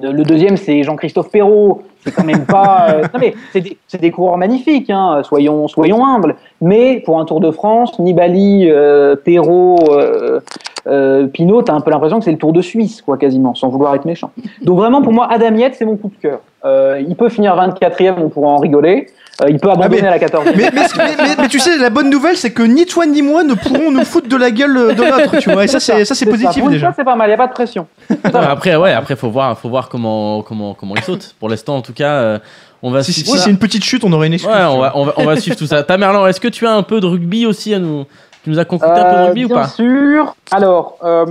Le 0.01 0.25
deuxième, 0.25 0.57
c'est 0.57 0.83
Jean-Christophe 0.83 1.31
Perrault. 1.31 1.83
C'est 2.01 2.13
quand 2.13 2.25
même 2.25 2.45
pas. 2.45 2.89
euh, 2.91 3.03
non 3.15 3.21
mais 3.21 3.35
c'est 3.53 3.61
des, 3.61 3.79
des 4.01 4.11
coureurs 4.11 4.37
magnifiques. 4.37 4.91
Hein, 4.91 5.23
soyons, 5.25 5.69
soyons 5.69 6.05
humbles. 6.05 6.37
Mais 6.61 7.01
pour 7.05 7.19
un 7.21 7.25
Tour 7.25 7.41
de 7.41 7.51
France, 7.51 7.99
Nibali, 7.99 8.69
euh, 8.71 9.17
Perrault, 9.17 9.77
euh, 9.91 10.41
euh, 10.87 11.27
Pinot, 11.27 11.63
t'as 11.63 11.73
un 11.75 11.81
peu 11.81 11.91
l'impression 11.91 12.19
que 12.19 12.25
c'est 12.25 12.33
le 12.33 12.39
Tour 12.39 12.53
de 12.53 12.63
Suisse, 12.63 13.03
quoi, 13.03 13.17
quasiment, 13.17 13.55
sans 13.55 13.69
vouloir 13.69 13.95
être 13.95 14.05
méchant. 14.05 14.31
Donc 14.63 14.79
vraiment, 14.79 15.03
pour 15.03 15.13
moi, 15.13 15.27
Adam 15.31 15.55
Yates, 15.57 15.75
c'est 15.75 15.85
mon 15.85 15.97
coup 15.97 16.09
de 16.09 16.21
cœur. 16.21 16.41
Euh, 16.65 17.03
il 17.07 17.17
peut 17.17 17.29
finir 17.29 17.57
24e, 17.57 18.15
on 18.19 18.29
pourra 18.29 18.49
en 18.49 18.57
rigoler. 18.59 19.09
Euh, 19.43 19.51
il 19.51 19.59
peut 19.59 19.71
abandonner 19.71 20.01
mais- 20.03 20.09
à 20.09 20.11
la 20.13 20.19
14e. 20.19 20.55
Mais, 20.57 20.71
mais, 20.73 20.81
mais- 20.97 21.05
mais- 21.19 21.37
mais 21.43 21.49
tu 21.49 21.59
sais, 21.59 21.77
la 21.77 21.91
bonne 21.91 22.09
nouvelle, 22.09 22.37
c'est 22.37 22.53
que 22.53 22.63
ni 22.63 22.87
toi 22.87 23.05
ni 23.07 23.21
moi 23.21 23.45
ne 23.45 23.55
pourrons 23.55 23.91
nous 23.91 24.05
foutre 24.05 24.29
de 24.29 24.37
la 24.37 24.51
gueule 24.51 24.95
de 24.95 25.03
l'autre, 25.03 25.39
tu 25.39 25.51
vois. 25.51 25.65
Et 25.65 25.69
ça, 25.69 25.79
c'est 25.81 26.05
ça, 26.07 26.15
c'est 26.15 26.25
positif 26.27 26.59
Pour 26.59 26.69
une 26.69 26.73
déjà. 26.75 26.87
fois, 26.87 26.95
c'est 26.97 27.05
pas 27.05 27.17
mal, 27.17 27.27
il 27.29 27.31
n'y 27.31 27.35
a 27.35 27.39
pas 27.39 27.47
de 27.49 27.53
pression. 27.53 27.87
Après, 28.33 28.77
ouais, 28.77 28.93
après 28.93 29.15
faut 29.17 29.29
voir, 29.31 29.59
faut 29.59 29.69
voir 29.69 29.89
comment, 29.91 30.43
comment, 30.43 30.73
comment 30.75 30.95
il 30.97 31.03
saute. 31.03 31.35
Pour 31.39 31.49
l'instant, 31.51 31.77
en 31.77 31.83
tout 31.83 31.93
cas, 31.93 32.13
euh, 32.13 32.39
on 32.83 32.91
va 32.91 33.03
Si, 33.03 33.13
suivre 33.13 33.29
si 33.33 33.37
ça. 33.39 33.45
c'est 33.45 33.51
une 33.51 33.59
petite 33.59 33.85
chute, 33.85 34.05
on 34.05 34.13
aurait 34.13 34.29
une 34.29 34.35
excuse. 34.35 34.51
Ouais, 34.55 34.65
on 34.65 34.79
va, 34.79 34.93
on 34.95 35.05
va, 35.05 35.13
on 35.19 35.25
va 35.25 35.37
suivre 35.37 35.57
tout 35.57 35.67
ça. 35.67 35.83
Tamerlan, 35.83 36.27
est-ce 36.27 36.41
que 36.41 36.49
tu 36.49 36.67
as 36.67 36.73
un 36.73 36.83
peu 36.83 37.01
de 37.01 37.07
rugby 37.07 37.45
aussi 37.47 37.75
à 37.75 37.79
nous 37.79 38.05
Tu 38.45 38.51
nous 38.51 38.59
as 38.59 38.65
concocté 38.65 38.99
un 39.01 39.05
peu 39.05 39.11
de 39.11 39.17
Euh, 39.17 39.27
rugby 39.27 39.45
ou 39.45 39.49
bien 39.49 39.57
pas? 39.59 39.67
sûr. 39.69 40.35
Alors, 40.53 40.97
euh, 41.05 41.27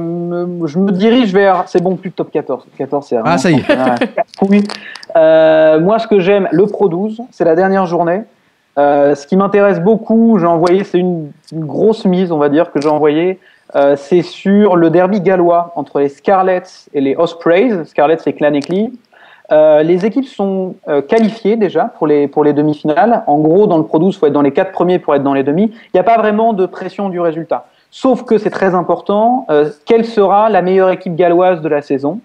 je 0.65 0.77
me 0.77 0.91
dirige 0.91 1.33
vers. 1.33 1.63
C'est 1.67 1.81
bon, 1.81 1.95
plus 1.95 2.09
de 2.11 2.15
top 2.15 2.29
14. 2.31 2.63
Top 2.65 2.73
14, 2.77 3.05
c'est 3.09 3.17
Ah, 3.23 3.37
ça 3.37 3.49
y 3.51 3.55
est. 3.55 3.59
est. 3.59 4.09
Oui. 4.47 4.63
Euh, 5.15 5.79
moi, 5.79 5.99
ce 5.99 6.07
que 6.07 6.19
j'aime, 6.19 6.47
le 6.51 6.65
Pro 6.65 6.89
12, 6.89 7.21
c'est 7.31 7.45
la 7.45 7.55
dernière 7.55 7.85
journée. 7.85 8.23
Euh, 8.77 9.15
ce 9.15 9.25
qui 9.25 9.37
m'intéresse 9.37 9.79
beaucoup, 9.79 10.37
j'ai 10.39 10.47
envoyé, 10.47 10.83
c'est 10.83 10.99
une, 10.99 11.31
grosse 11.53 12.05
mise, 12.05 12.31
on 12.31 12.37
va 12.37 12.49
dire, 12.49 12.71
que 12.71 12.81
j'ai 12.81 12.89
envoyée. 12.89 13.39
Euh, 13.75 13.95
c'est 13.95 14.21
sur 14.21 14.75
le 14.75 14.89
derby 14.89 15.21
gallois 15.21 15.71
entre 15.75 15.99
les 15.99 16.09
Scarlets 16.09 16.63
et 16.93 17.01
les 17.01 17.15
Ospreys. 17.15 17.85
Scarlets, 17.85 18.19
c'est 18.19 18.33
Claneckley. 18.33 18.91
Euh, 19.51 19.83
les 19.83 20.05
équipes 20.05 20.25
sont 20.25 20.75
euh, 20.87 21.01
qualifiées 21.01 21.55
déjà 21.55 21.85
pour 21.85 22.07
les, 22.07 22.27
pour 22.27 22.43
les 22.43 22.53
demi-finales. 22.53 23.23
En 23.27 23.39
gros, 23.39 23.67
dans 23.67 23.77
le 23.77 23.83
Pro 23.83 23.99
12, 23.99 24.15
il 24.15 24.17
faut 24.17 24.25
être 24.25 24.33
dans 24.33 24.41
les 24.41 24.51
quatre 24.51 24.71
premiers 24.71 24.99
pour 24.99 25.13
être 25.15 25.23
dans 25.23 25.33
les 25.33 25.43
demi. 25.43 25.71
Il 25.71 25.89
n'y 25.93 25.99
a 25.99 26.03
pas 26.03 26.17
vraiment 26.17 26.53
de 26.53 26.65
pression 26.65 27.09
du 27.09 27.19
résultat. 27.19 27.65
Sauf 27.91 28.23
que 28.23 28.37
c'est 28.37 28.49
très 28.49 28.73
important, 28.75 29.45
euh, 29.49 29.69
quelle 29.85 30.05
sera 30.05 30.49
la 30.49 30.61
meilleure 30.61 30.89
équipe 30.89 31.15
galloise 31.15 31.61
de 31.61 31.69
la 31.69 31.81
saison? 31.81 32.19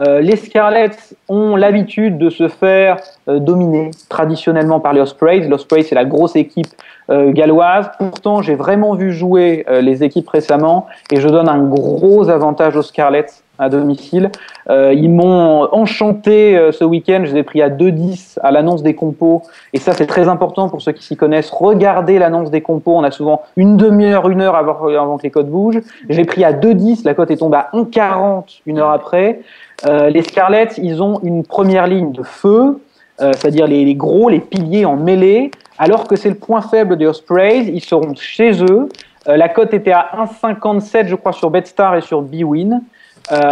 Euh, 0.00 0.20
Les 0.20 0.36
Scarlets 0.36 0.90
ont 1.28 1.56
l'habitude 1.56 2.18
de 2.18 2.28
se 2.30 2.48
faire 2.48 2.96
euh, 3.28 3.38
dominer 3.38 3.90
traditionnellement 4.08 4.80
par 4.80 4.92
les 4.92 5.00
Ospreys. 5.00 5.40
Les 5.40 5.52
Ospreys, 5.52 5.82
c'est 5.84 5.94
la 5.94 6.04
grosse 6.04 6.36
équipe 6.36 6.68
euh, 7.08 7.30
galloise. 7.30 7.88
Pourtant, 7.98 8.42
j'ai 8.42 8.56
vraiment 8.56 8.94
vu 8.94 9.12
jouer 9.12 9.64
euh, 9.68 9.80
les 9.80 10.02
équipes 10.02 10.28
récemment 10.28 10.86
et 11.12 11.20
je 11.20 11.28
donne 11.28 11.48
un 11.48 11.62
gros 11.62 12.28
avantage 12.30 12.76
aux 12.76 12.82
Scarlets 12.82 13.26
à 13.60 13.68
domicile. 13.68 14.32
Euh, 14.68 14.92
ils 14.92 15.08
m'ont 15.08 15.68
enchanté 15.72 16.60
ce 16.72 16.84
week-end. 16.84 17.22
Je 17.24 17.32
les 17.32 17.38
ai 17.38 17.42
pris 17.44 17.62
à 17.62 17.70
2-10 17.70 18.40
à 18.42 18.50
l'annonce 18.50 18.82
des 18.82 18.94
compos. 18.94 19.42
Et 19.72 19.78
ça, 19.78 19.92
c'est 19.92 20.06
très 20.06 20.28
important 20.28 20.68
pour 20.68 20.82
ceux 20.82 20.90
qui 20.90 21.04
s'y 21.04 21.16
connaissent. 21.16 21.50
Regardez 21.50 22.18
l'annonce 22.18 22.50
des 22.50 22.60
compos. 22.60 22.96
On 22.96 23.04
a 23.04 23.12
souvent 23.12 23.42
une 23.56 23.76
demi-heure, 23.76 24.28
une 24.28 24.40
heure 24.40 24.56
avant, 24.56 24.88
avant 24.88 25.16
que 25.16 25.22
les 25.22 25.30
cotes 25.30 25.48
bougent. 25.48 25.80
Je 26.10 26.16
l'ai 26.16 26.24
pris 26.24 26.42
à 26.42 26.52
2-10. 26.52 27.04
La 27.04 27.14
cote 27.14 27.30
est 27.30 27.36
tombée 27.36 27.58
à 27.58 27.70
1,40 27.72 28.62
une 28.66 28.78
heure 28.78 28.90
après. 28.90 29.40
Euh, 29.84 30.08
les 30.08 30.22
Scarlets, 30.22 30.70
ils 30.78 31.02
ont 31.02 31.20
une 31.22 31.44
première 31.44 31.86
ligne 31.86 32.12
de 32.12 32.22
feu, 32.22 32.80
euh, 33.20 33.32
c'est-à-dire 33.32 33.66
les, 33.66 33.94
gros, 33.94 34.28
les 34.28 34.40
piliers 34.40 34.84
en 34.84 34.96
mêlée, 34.96 35.50
alors 35.78 36.06
que 36.06 36.16
c'est 36.16 36.30
le 36.30 36.36
point 36.36 36.62
faible 36.62 36.96
des 36.96 37.06
Ospreys. 37.06 37.66
Ils 37.66 37.84
seront 37.84 38.14
chez 38.14 38.62
eux. 38.62 38.88
Euh, 39.28 39.36
la 39.36 39.48
cote 39.48 39.74
était 39.74 39.92
à 39.92 40.08
1,57, 40.42 41.08
je 41.08 41.14
crois, 41.14 41.32
sur 41.32 41.50
BetStar 41.50 41.96
et 41.96 42.00
sur 42.00 42.22
BWin. 42.22 42.80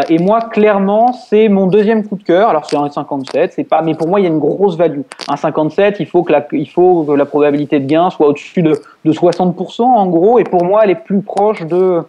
Et 0.09 0.19
moi, 0.19 0.41
clairement, 0.41 1.13
c'est 1.13 1.49
mon 1.49 1.67
deuxième 1.67 2.07
coup 2.07 2.15
de 2.15 2.23
cœur. 2.23 2.49
Alors, 2.49 2.65
c'est 2.65 2.77
un 2.77 2.89
57, 2.89 3.55
c'est 3.57 3.65
pas, 3.65 3.83
mais 3.83 3.95
pour 3.95 4.07
moi, 4.07 4.21
il 4.21 4.23
y 4.23 4.27
a 4.27 4.29
une 4.29 4.39
grosse 4.39 4.77
value. 4.77 5.01
Un 5.27 5.37
57, 5.37 5.97
il 5.99 6.07
faut 6.07 6.23
que 6.23 6.31
la, 6.31 6.47
il 6.53 6.71
faut 6.71 7.03
que 7.03 7.11
la 7.11 7.25
probabilité 7.25 7.81
de 7.81 7.87
gain 7.87 8.09
soit 8.11 8.29
au-dessus 8.29 8.63
de, 8.63 8.81
de 9.05 9.13
60%, 9.13 9.83
en 9.83 10.07
gros. 10.07 10.39
Et 10.39 10.45
pour 10.45 10.65
moi, 10.65 10.83
elle 10.85 10.91
est 10.91 10.95
plus 10.95 11.23
proche 11.23 11.63
de, 11.63 12.05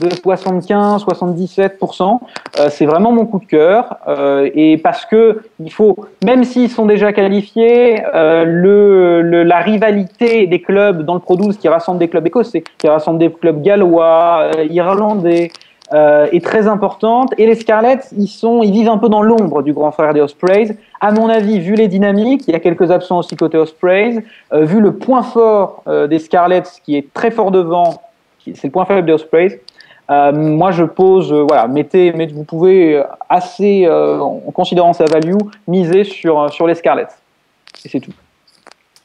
de 0.00 0.14
75, 0.14 1.04
77%. 1.04 2.18
Euh, 2.58 2.68
c'est 2.70 2.86
vraiment 2.86 3.12
mon 3.12 3.26
coup 3.26 3.38
de 3.38 3.44
cœur. 3.44 3.96
Euh, 4.06 4.50
et 4.54 4.78
parce 4.78 5.04
que 5.04 5.42
il 5.60 5.72
faut, 5.72 5.96
même 6.24 6.44
s'ils 6.44 6.70
sont 6.70 6.86
déjà 6.86 7.12
qualifiés, 7.12 8.02
euh, 8.14 8.44
le, 8.44 9.42
la 9.42 9.58
rivalité 9.58 10.46
des 10.46 10.60
clubs 10.60 11.02
dans 11.02 11.14
le 11.14 11.20
Pro 11.20 11.36
12 11.36 11.58
qui 11.58 11.68
rassemble 11.68 11.98
des 11.98 12.08
clubs 12.08 12.26
écossais, 12.26 12.64
qui 12.78 12.88
rassemble 12.88 13.18
des 13.18 13.30
clubs 13.30 13.62
gallois, 13.62 14.50
irlandais, 14.70 15.50
est 15.90 16.44
très 16.44 16.68
importante. 16.68 17.32
Et 17.38 17.46
les 17.46 17.54
Scarlets, 17.54 18.00
ils 18.16 18.28
sont, 18.28 18.62
ils 18.62 18.72
vivent 18.72 18.90
un 18.90 18.98
peu 18.98 19.08
dans 19.08 19.22
l'ombre 19.22 19.62
du 19.62 19.72
grand 19.72 19.90
frère 19.90 20.12
des 20.12 20.20
Ospreys. 20.20 20.76
À 21.00 21.12
mon 21.12 21.30
avis, 21.30 21.60
vu 21.60 21.74
les 21.74 21.88
dynamiques, 21.88 22.44
il 22.46 22.52
y 22.52 22.54
a 22.54 22.60
quelques 22.60 22.90
absents 22.90 23.18
aussi 23.18 23.36
côté 23.36 23.56
Ospreys. 23.56 24.22
Vu 24.52 24.80
le 24.80 24.92
point 24.92 25.22
fort 25.22 25.82
des 25.86 26.18
Scarlets, 26.18 26.64
qui 26.84 26.96
est 26.96 27.10
très 27.14 27.30
fort 27.30 27.50
devant, 27.50 28.02
c'est 28.54 28.64
le 28.64 28.70
point 28.70 28.84
faible 28.84 29.06
des 29.06 29.12
Ospreys. 29.12 29.60
Euh, 30.10 30.32
moi, 30.32 30.70
je 30.70 30.84
pose, 30.84 31.32
euh, 31.32 31.44
voilà, 31.46 31.68
mettez, 31.68 32.10
vous 32.32 32.44
pouvez 32.44 33.02
assez, 33.28 33.84
euh, 33.84 34.18
en 34.20 34.50
considérant 34.52 34.92
sa 34.92 35.04
value, 35.04 35.36
miser 35.66 36.04
sur 36.04 36.50
sur 36.52 36.66
les 36.66 36.74
Scarlets. 36.74 37.08
Et 37.84 37.88
c'est 37.88 38.00
tout. 38.00 38.12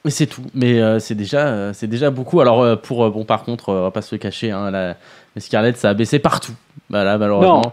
Mais 0.06 0.12
c'est 0.12 0.28
tout. 0.28 0.44
Mais 0.54 1.00
c'est 1.00 1.16
déjà, 1.16 1.74
c'est 1.74 1.88
déjà 1.88 2.10
beaucoup. 2.10 2.42
Alors 2.42 2.80
pour 2.82 3.10
bon, 3.10 3.24
par 3.24 3.44
contre, 3.44 3.70
on 3.70 3.84
va 3.84 3.92
pas 3.92 4.02
se 4.02 4.14
le 4.14 4.20
cacher, 4.20 4.52
hein, 4.52 4.72
la, 4.72 4.96
les 5.36 5.42
Scarlett, 5.42 5.78
ça 5.78 5.90
a 5.90 5.94
baissé 5.94 6.20
partout. 6.20 6.54
Voilà, 6.90 7.18
malheureusement. 7.18 7.62
Non. 7.62 7.72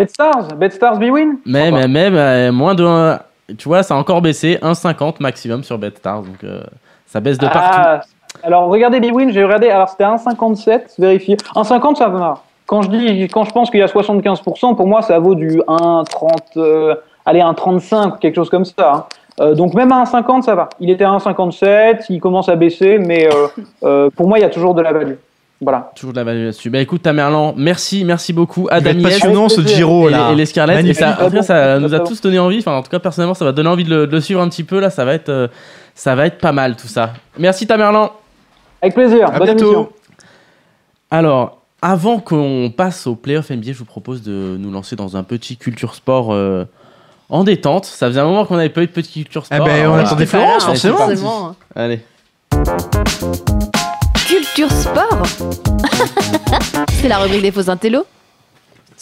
BetStars, 0.00 0.56
BetStars 0.56 0.98
Bwin. 0.98 1.38
Mais 1.44 1.70
même, 1.70 1.92
même 1.92 2.14
euh, 2.14 2.52
moins 2.52 2.74
de, 2.74 3.16
tu 3.58 3.68
vois, 3.68 3.82
ça 3.82 3.94
a 3.94 3.98
encore 3.98 4.22
baissé 4.22 4.58
1,50 4.62 5.16
maximum 5.20 5.62
sur 5.62 5.76
BetStars, 5.76 6.22
donc 6.22 6.42
euh, 6.42 6.62
ça 7.06 7.20
baisse 7.20 7.36
de 7.36 7.46
partout. 7.46 7.78
Ah, 7.78 8.00
alors 8.42 8.68
regardez 8.68 8.98
Bwin, 9.00 9.30
j'ai 9.30 9.44
regardé, 9.44 9.68
alors 9.68 9.90
c'était 9.90 10.04
1,57, 10.04 10.98
vérifié. 10.98 11.36
1,50 11.36 11.96
ça 11.96 12.08
va. 12.08 12.42
Quand 12.70 12.82
je 12.82 12.88
dis, 12.90 13.22
quand 13.28 13.42
je 13.42 13.50
pense 13.50 13.68
qu'il 13.68 13.80
y 13.80 13.82
a 13.82 13.86
75%, 13.86 14.76
pour 14.76 14.86
moi 14.86 15.02
ça 15.02 15.18
vaut 15.18 15.34
du 15.34 15.58
1,30, 15.66 16.28
euh, 16.56 16.94
allez 17.26 17.40
1,35 17.40 18.08
ou 18.14 18.16
quelque 18.18 18.36
chose 18.36 18.48
comme 18.48 18.64
ça. 18.64 18.92
hein. 18.94 19.04
Euh, 19.40 19.54
donc 19.54 19.74
même 19.74 19.90
à 19.90 20.04
1,50, 20.04 20.42
ça 20.42 20.54
va. 20.54 20.68
Il 20.78 20.88
était 20.90 21.02
à 21.02 21.10
1,57, 21.10 22.04
il 22.10 22.20
commence 22.20 22.48
à 22.48 22.54
baisser, 22.54 22.98
mais 22.98 23.26
euh, 23.26 23.48
euh, 23.82 24.10
pour 24.14 24.28
moi, 24.28 24.38
il 24.38 24.42
y 24.42 24.44
a 24.44 24.50
toujours 24.50 24.74
de 24.74 24.82
la 24.82 24.92
value. 24.92 25.14
Voilà. 25.60 25.90
Toujours 25.96 26.12
de 26.12 26.18
la 26.18 26.24
valeur 26.24 26.44
là-dessus. 26.44 26.70
Bah 26.70 26.78
écoute, 26.78 27.02
Tamerlan, 27.02 27.52
merci, 27.56 28.04
merci 28.04 28.32
beaucoup. 28.32 28.68
Adam 28.70 28.92
Yates 28.92 29.02
passionnant 29.02 29.48
ce 29.48 29.60
Giro 29.62 30.08
et, 30.08 30.12
là. 30.12 30.28
les- 30.28 30.32
et 30.32 30.36
les 30.36 30.46
Scarlett. 30.46 30.86
Et 30.86 30.94
ça, 30.94 31.18
cas, 31.32 31.42
ça 31.42 31.78
nous 31.80 31.92
a 31.94 32.00
tous 32.00 32.20
donné 32.22 32.38
envie. 32.38 32.58
Enfin, 32.60 32.76
en 32.76 32.82
tout 32.82 32.88
cas, 32.90 32.98
personnellement, 33.00 33.34
ça 33.34 33.44
va 33.44 33.52
donner 33.52 33.68
envie 33.68 33.84
de 33.84 33.90
le, 33.94 34.06
de 34.06 34.12
le 34.12 34.20
suivre 34.22 34.40
un 34.40 34.48
petit 34.48 34.64
peu. 34.64 34.78
Là, 34.80 34.88
ça 34.90 35.04
va 35.04 35.12
être, 35.14 35.28
euh, 35.28 35.48
ça 35.94 36.14
va 36.14 36.24
être 36.26 36.38
pas 36.38 36.52
mal 36.52 36.76
tout 36.76 36.86
ça. 36.86 37.10
Merci 37.38 37.66
Tamerlan. 37.66 38.10
Avec 38.80 38.94
plaisir. 38.94 39.28
À 39.28 39.38
Bonne 39.38 39.48
bientôt. 39.48 39.64
émission. 39.64 39.88
Alors, 41.10 41.59
avant 41.82 42.18
qu'on 42.20 42.72
passe 42.76 43.06
au 43.06 43.14
playoff 43.14 43.50
NBA, 43.50 43.72
je 43.72 43.78
vous 43.78 43.84
propose 43.84 44.22
de 44.22 44.56
nous 44.58 44.70
lancer 44.70 44.96
dans 44.96 45.16
un 45.16 45.22
petit 45.22 45.56
culture 45.56 45.94
sport 45.94 46.32
euh, 46.32 46.64
en 47.28 47.44
détente. 47.44 47.86
Ça 47.86 48.08
faisait 48.08 48.20
un 48.20 48.24
moment 48.24 48.44
qu'on 48.44 48.56
n'avait 48.56 48.68
pas 48.68 48.82
eu 48.82 48.86
de 48.86 48.92
petit 48.92 49.12
culture 49.24 49.44
Eh 49.50 49.54
sport. 49.54 49.66
ben, 49.66 49.80
Alors, 49.80 49.94
on 49.94 49.98
attendait 49.98 50.26
Florence, 50.26 50.64
forcément. 50.64 50.96
forcément. 50.98 51.56
Allez. 51.74 52.00
Culture 54.26 54.70
sport 54.70 55.22
C'est 57.00 57.08
la 57.08 57.18
rubrique 57.18 57.42
des 57.42 57.50
faux 57.52 57.68
intellos 57.70 58.04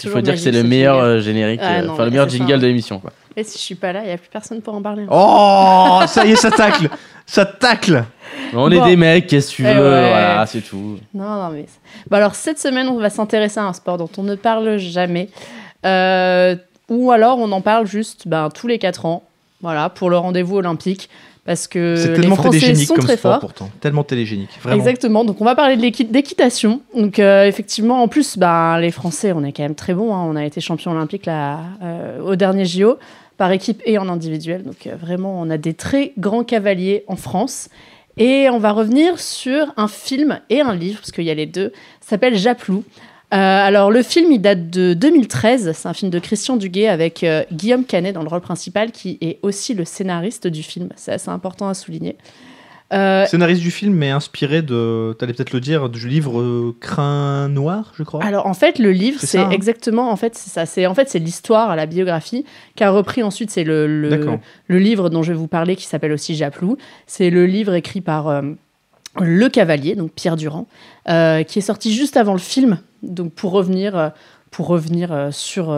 Il 0.05 0.11
faut 0.11 0.21
dire 0.21 0.35
que 0.35 0.41
c'est 0.41 0.53
le 0.53 0.63
meilleur 0.63 0.99
euh, 0.99 1.21
générique, 1.21 1.61
euh, 1.63 1.89
enfin 1.91 2.05
le 2.05 2.11
meilleur 2.11 2.29
jingle 2.29 2.53
ça. 2.53 2.59
de 2.59 2.67
l'émission. 2.67 3.03
Et 3.39 3.45
si 3.45 3.57
je 3.57 3.63
suis 3.63 3.75
pas 3.77 3.93
là, 3.93 4.01
il 4.03 4.07
n'y 4.07 4.13
a 4.13 4.19
plus 4.19 4.29
personne 4.31 4.61
pour 4.61 4.75
en 4.75 4.83
parler. 4.83 5.05
Oh, 5.11 6.01
ça 6.07 6.25
y 6.27 6.33
est, 6.33 6.37
ça 6.37 6.51
tacle. 6.51 6.89
Ça 7.27 7.45
tacle. 7.47 8.05
On 8.53 8.71
est 8.71 8.79
Bon. 8.79 8.87
des 8.87 8.97
mecs, 8.97 9.27
qu'est-ce 9.29 9.51
que 9.51 9.57
tu 9.57 9.63
Eh 9.67 9.75
veux, 9.75 9.81
ouais. 9.91 10.09
voilà, 10.09 10.45
c'est 10.47 10.61
tout. 10.61 10.99
Non, 11.15 11.25
non, 11.25 11.51
mais. 11.51 11.67
Bon, 12.11 12.17
alors, 12.17 12.35
cette 12.35 12.59
semaine, 12.59 12.89
on 12.89 12.99
va 12.99 13.11
s'intéresser 13.11 13.61
à 13.61 13.65
un 13.65 13.73
sport 13.73 13.97
dont 13.99 14.09
on 14.19 14.23
ne 14.23 14.35
parle 14.35 14.79
jamais. 14.79 15.29
Euh, 15.87 16.57
ou 16.89 17.13
alors, 17.13 17.39
on 17.39 17.53
en 17.53 17.61
parle 17.61 17.87
juste 17.87 18.27
ben, 18.27 18.49
tous 18.51 18.67
les 18.67 18.79
4 18.79 19.07
ans. 19.07 19.23
Voilà, 19.61 19.89
pour 19.89 20.11
le 20.11 20.17
rendez-vous 20.17 20.57
olympique. 20.57 21.09
Parce 21.45 21.67
que 21.67 21.97
C'est 21.97 22.09
les 22.09 22.21
tellement 22.21 22.35
Français 22.37 22.59
télégénique 22.61 22.87
sont 22.89 22.95
comme 22.95 23.05
très 23.05 23.17
sport 23.17 23.33
forts. 23.33 23.41
pourtant. 23.41 23.71
Tellement 23.81 24.05
télégénique. 24.05 24.51
Vraiment. 24.63 24.77
Exactement. 24.77 25.25
Donc, 25.25 25.41
on 25.41 25.47
va 25.47 25.55
parler 25.55 25.79
de 25.79 25.83
l'équi- 25.83 26.05
d'équitation. 26.05 26.83
Donc, 26.95 27.19
euh, 27.19 27.47
effectivement, 27.47 28.03
en 28.03 28.09
plus, 28.09 28.37
ben, 28.37 28.79
les 28.79 28.91
Français, 28.91 29.33
on 29.33 29.43
est 29.45 29.53
quand 29.53 29.63
même 29.63 29.75
très 29.75 29.95
bons. 29.95 30.15
hein. 30.15 30.27
On 30.29 30.37
a 30.37 30.45
été 30.45 30.61
champion 30.61 30.91
olympique 30.93 31.25
là, 31.25 31.61
euh, 31.83 32.21
au 32.21 32.37
dernier 32.37 32.67
JO, 32.67 32.99
par 33.39 33.53
équipe 33.53 33.81
et 33.87 33.97
en 33.97 34.09
individuel. 34.09 34.65
Donc, 34.65 34.87
euh, 34.87 34.97
vraiment, 34.97 35.41
on 35.41 35.49
a 35.49 35.57
des 35.57 35.73
très 35.73 36.13
grands 36.19 36.45
cavaliers 36.45 37.05
en 37.07 37.17
France. 37.17 37.71
Et 38.19 38.51
on 38.51 38.59
va 38.59 38.73
revenir 38.73 39.21
sur 39.21 39.73
un 39.77 39.87
film 39.87 40.41
et 40.51 40.61
un 40.61 40.75
livre, 40.75 40.99
parce 40.99 41.13
qu'il 41.13 41.25
y 41.25 41.31
a 41.31 41.35
les 41.35 41.47
deux. 41.47 41.73
S'appelle 42.01 42.37
Japlou. 42.37 42.83
Euh, 43.33 43.37
alors, 43.37 43.93
le 43.93 44.03
film, 44.03 44.33
il 44.33 44.41
date 44.41 44.71
de 44.71 44.93
2013. 44.93 45.71
C'est 45.73 45.89
un 45.89 45.95
film 45.95 46.11
de 46.11 46.19
Christian 46.19 46.57
Duguay 46.57 46.89
avec 46.89 47.23
euh, 47.23 47.45
Guillaume 47.53 47.85
Canet 47.85 48.13
dans 48.13 48.23
le 48.23 48.29
rôle 48.29 48.41
principal, 48.41 48.91
qui 48.91 49.19
est 49.21 49.39
aussi 49.43 49.73
le 49.73 49.85
scénariste 49.85 50.49
du 50.49 50.65
film. 50.65 50.89
C'est 50.97 51.13
assez 51.13 51.29
important 51.29 51.69
à 51.69 51.75
souligner. 51.75 52.17
Euh, 52.95 53.27
Scénariste 53.27 53.61
du 53.61 53.71
film 53.71 54.03
est 54.03 54.11
inspiré 54.11 54.63
de, 54.63 55.15
t'allais 55.19 55.35
peut-être 55.35 55.53
le 55.53 55.61
dire, 55.61 55.91
du 55.91 56.09
livre 56.09 56.41
euh, 56.41 56.75
Crin 56.81 57.49
Noir, 57.51 57.93
je 57.95 58.03
crois. 58.03 58.25
Alors 58.25 58.47
en 58.47 58.55
fait 58.55 58.79
le 58.79 58.93
livre 58.93 59.21
C'est 59.23 59.39
hein. 59.39 59.51
exactement 59.51 60.11
en 60.11 60.17
fait 60.17 60.35
c'est 60.35 60.49
ça 60.49 60.65
c'est 60.65 60.87
en 60.87 60.95
fait 60.95 61.11
c'est 61.11 61.19
l'histoire 61.19 61.77
la 61.77 61.85
biographie 61.85 62.47
qu'a 62.77 62.91
repris 62.91 63.23
ensuite 63.23 63.51
c'est 63.51 63.65
le, 63.65 63.87
le, 63.87 64.79
livre 64.79 65.11
dont 65.11 65.23
je 65.23 65.33
vais 65.33 65.39
vous 65.39 65.49
parler 65.49 65.77
qui 65.77 65.85
s'appelle 65.85 66.13
aussi 66.13 66.35
Japlou 66.35 66.79
c'est 67.07 67.29
le 67.29 67.45
livre 67.45 67.75
écrit 67.75 68.01
par 68.01 68.29
euh, 68.29 68.43
le 69.21 69.49
cavalier 69.51 69.95
donc 69.95 70.13
Pierre 70.13 70.37
Durand 70.37 70.67
euh, 71.11 71.43
qui 71.43 71.59
est 71.59 71.63
sorti 71.63 71.93
juste 71.93 72.17
avant 72.17 72.33
le 72.33 72.39
film 72.39 72.79
donc 73.03 73.35
pour 73.35 73.53
revenir 73.53 74.13
pour 74.51 74.67
revenir 74.67 75.29
sur 75.31 75.77